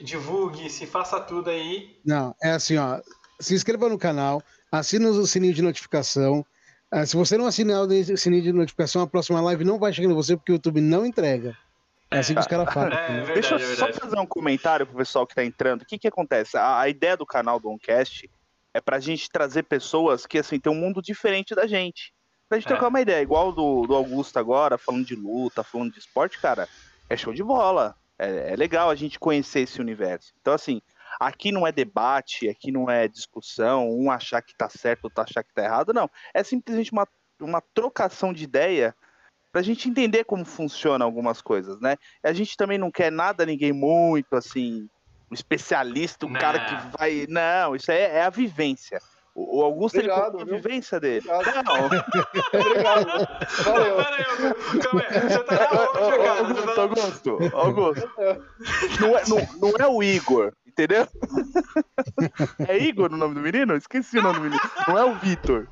divulgue, 0.03 0.69
se 0.69 0.85
faça 0.85 1.19
tudo 1.19 1.49
aí. 1.49 1.99
Não, 2.05 2.33
é 2.41 2.51
assim, 2.51 2.77
ó. 2.77 3.01
Se 3.39 3.53
inscreva 3.53 3.89
no 3.89 3.97
canal, 3.97 4.41
assina 4.71 5.09
o 5.09 5.27
sininho 5.27 5.53
de 5.53 5.61
notificação. 5.61 6.45
Ah, 6.91 7.05
se 7.05 7.15
você 7.15 7.37
não 7.37 7.45
assinar 7.45 7.81
o 7.81 8.17
sininho 8.17 8.43
de 8.43 8.53
notificação, 8.53 9.01
a 9.01 9.07
próxima 9.07 9.41
live 9.41 9.63
não 9.63 9.77
vai 9.77 9.91
chegar 9.91 10.09
em 10.09 10.13
você 10.13 10.37
porque 10.37 10.51
o 10.51 10.55
YouTube 10.55 10.79
não 10.79 11.05
entrega. 11.05 11.57
É 12.09 12.19
assim 12.19 12.33
que 12.33 12.39
os 12.39 12.47
caras 12.47 12.73
falam. 12.73 12.97
É, 12.97 13.07
verdade, 13.07 13.33
Deixa 13.33 13.55
eu 13.55 13.59
é 13.59 13.75
só 13.75 13.91
fazer 13.91 14.17
um 14.17 14.25
comentário 14.25 14.87
pro 14.87 14.97
pessoal 14.97 15.27
que 15.27 15.35
tá 15.35 15.43
entrando. 15.43 15.81
O 15.81 15.85
que 15.85 15.99
que 15.99 16.07
acontece? 16.07 16.55
A, 16.55 16.79
a 16.79 16.89
ideia 16.89 17.17
do 17.17 17.25
canal 17.25 17.59
do 17.59 17.69
Oncast 17.69 18.29
é 18.73 18.79
pra 18.79 18.99
gente 18.99 19.29
trazer 19.29 19.63
pessoas 19.63 20.25
que, 20.25 20.37
assim, 20.37 20.59
tem 20.59 20.71
um 20.71 20.75
mundo 20.75 21.01
diferente 21.01 21.53
da 21.53 21.67
gente. 21.67 22.13
Pra 22.47 22.57
gente 22.57 22.67
é. 22.67 22.69
trocar 22.69 22.87
uma 22.87 23.01
ideia. 23.01 23.21
Igual 23.21 23.51
do, 23.51 23.85
do 23.85 23.93
Augusto 23.93 24.39
agora, 24.39 24.77
falando 24.77 25.05
de 25.05 25.15
luta, 25.15 25.63
falando 25.63 25.91
de 25.91 25.99
esporte, 25.99 26.39
cara, 26.39 26.69
é 27.09 27.17
show 27.17 27.33
de 27.33 27.43
bola. 27.43 27.93
É, 28.17 28.53
é 28.53 28.55
legal 28.55 28.89
a 28.89 28.95
gente 28.95 29.19
conhecer 29.19 29.61
esse 29.61 29.81
universo. 29.81 30.33
Então, 30.39 30.53
assim, 30.53 30.81
aqui 31.19 31.51
não 31.51 31.65
é 31.65 31.71
debate, 31.71 32.49
aqui 32.49 32.71
não 32.71 32.89
é 32.89 33.07
discussão, 33.07 33.89
um 33.89 34.11
achar 34.11 34.41
que 34.41 34.55
tá 34.55 34.69
certo, 34.69 35.05
outro 35.05 35.23
achar 35.23 35.43
que 35.43 35.53
tá 35.53 35.63
errado, 35.63 35.93
não. 35.93 36.09
É 36.33 36.43
simplesmente 36.43 36.91
uma, 36.91 37.07
uma 37.39 37.61
trocação 37.73 38.33
de 38.33 38.43
ideia 38.43 38.95
para 39.51 39.61
a 39.61 39.63
gente 39.63 39.89
entender 39.89 40.23
como 40.23 40.45
funciona 40.45 41.03
algumas 41.03 41.41
coisas, 41.41 41.79
né? 41.79 41.95
A 42.23 42.33
gente 42.33 42.55
também 42.55 42.77
não 42.77 42.91
quer 42.91 43.11
nada, 43.11 43.45
ninguém 43.45 43.73
muito 43.73 44.35
assim, 44.35 44.87
um 45.31 45.33
especialista, 45.33 46.25
um 46.25 46.29
não. 46.29 46.39
cara 46.39 46.59
que 46.65 46.97
vai. 46.97 47.25
Não, 47.27 47.75
isso 47.75 47.91
é, 47.91 48.17
é 48.17 48.23
a 48.23 48.29
vivência. 48.29 48.99
O 49.39 49.61
Augusto 49.61 49.99
Obrigado, 49.99 50.39
ele 50.39 50.51
a 50.51 50.55
vivência 50.55 50.99
dele. 50.99 51.29
Obrigado. 51.29 51.65
Não. 51.67 51.85
Obrigado. 52.59 53.27
Valeu. 53.63 53.95
calma 54.81 55.05
aí. 55.07 55.21
Você 55.21 55.43
tá 55.43 55.55
na 55.55 55.81
onde, 55.83 56.17
cara? 56.17 56.39
Augusto, 56.39 57.37
tá... 57.37 57.51
Augusto, 57.53 57.55
Augusto. 57.55 58.09
Não 58.99 59.15
é, 59.15 59.23
não, 59.27 59.47
não 59.61 59.73
é 59.77 59.87
o 59.87 60.01
Igor, 60.01 60.53
entendeu? 60.65 61.07
É 62.67 62.77
Igor 62.79 63.13
o 63.13 63.17
nome 63.17 63.35
do 63.35 63.41
menino? 63.41 63.75
Esqueci 63.75 64.17
o 64.17 64.23
nome 64.23 64.39
do 64.39 64.41
menino. 64.41 64.61
Não 64.87 64.97
é 64.97 65.05
o 65.05 65.13
Vitor. 65.15 65.67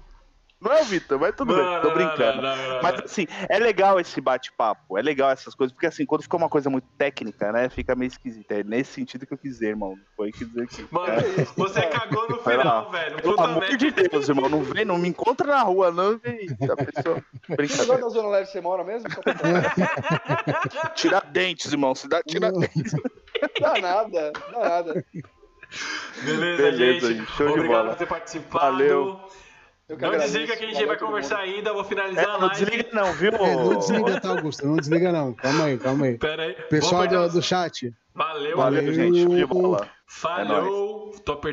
Não 0.59 0.71
é 0.71 0.81
o 0.81 0.85
Vitor, 0.85 1.19
mas 1.19 1.35
tudo 1.35 1.55
não, 1.55 1.63
bem, 1.63 1.81
tô 1.81 1.91
brincando. 1.91 2.41
Não, 2.41 2.55
não, 2.55 2.81
mas 2.81 2.99
assim, 3.03 3.27
é 3.49 3.59
legal 3.59 3.99
esse 3.99 4.19
bate-papo, 4.21 4.97
é 4.97 5.01
legal 5.01 5.29
essas 5.29 5.53
coisas, 5.53 5.73
porque 5.73 5.85
assim, 5.85 6.05
quando 6.05 6.23
fica 6.23 6.37
uma 6.37 6.49
coisa 6.49 6.69
muito 6.69 6.87
técnica, 6.97 7.51
né, 7.51 7.69
fica 7.69 7.95
meio 7.95 8.07
esquisito. 8.07 8.49
É 8.51 8.63
nesse 8.63 8.93
sentido 8.93 9.25
que 9.25 9.33
eu 9.33 9.37
quis 9.37 9.53
dizer, 9.53 9.69
irmão. 9.69 9.95
Foi 10.15 10.31
que 10.31 10.45
dizer 10.45 10.67
que. 10.67 10.87
Mano, 10.91 11.11
é. 11.11 11.45
você 11.55 11.81
cagou 11.87 12.29
no 12.29 12.37
final, 12.39 12.89
velho. 12.89 13.21
Pelo 13.21 13.39
amor 13.39 13.77
de 13.77 13.91
Deus, 13.91 14.29
irmão, 14.29 14.49
não 14.49 14.63
vem, 14.63 14.85
não 14.85 14.97
me 14.97 15.09
encontra 15.09 15.45
na 15.45 15.61
rua, 15.61 15.91
não, 15.91 16.17
vem. 16.17 16.47
A 16.71 16.75
pessoa. 16.75 17.23
Brincadeira. 17.49 17.97
da 17.97 18.09
Zona 18.09 18.29
Leste 18.29 18.53
você 18.53 18.61
mora 18.61 18.83
mesmo? 18.83 19.09
tira 20.95 21.21
dentes, 21.21 21.71
irmão. 21.71 21.93
Se 21.93 22.07
dá, 22.07 22.23
tira 22.23 22.51
dentes. 22.51 22.93
Dá 23.59 23.79
nada, 23.79 24.31
dá 24.51 24.59
nada. 24.59 25.05
Beleza, 26.23 26.63
Beleza 26.63 27.13
gente. 27.13 27.31
Show 27.31 27.49
Obrigado 27.49 27.61
de 27.61 27.67
bola. 27.67 27.89
por 27.89 27.97
ter 27.97 28.07
participado. 28.07 28.65
Valeu. 28.65 29.19
Não 29.87 30.17
desliga 30.17 30.57
que 30.57 30.65
a 30.65 30.67
gente 30.67 30.85
vai 30.85 30.97
conversar 30.97 31.39
ainda, 31.39 31.71
vou 31.71 31.83
finalizar 31.83 32.23
é, 32.23 32.27
a 32.27 32.37
live. 32.37 32.41
Não 32.41 32.49
desliga 32.49 32.89
não, 32.91 33.13
viu? 33.13 33.31
É, 33.31 33.55
não 33.55 33.77
desliga 33.77 34.19
tá, 34.21 34.29
Augusto, 34.29 34.65
não 34.65 34.77
desliga 34.77 35.11
não. 35.11 35.33
Calma 35.33 35.65
aí, 35.65 35.77
calma 35.77 36.05
aí. 36.07 36.17
Pera 36.17 36.43
aí. 36.43 36.53
Pessoal 36.69 37.07
do, 37.07 37.29
do 37.29 37.41
chat. 37.41 37.93
Valeu, 38.15 38.57
Valeu, 38.57 38.93
gente. 38.93 39.27
De 39.27 39.45
bola. 39.45 39.87
Falou. 40.07 41.13
É 41.15 41.19
tô 41.19 41.37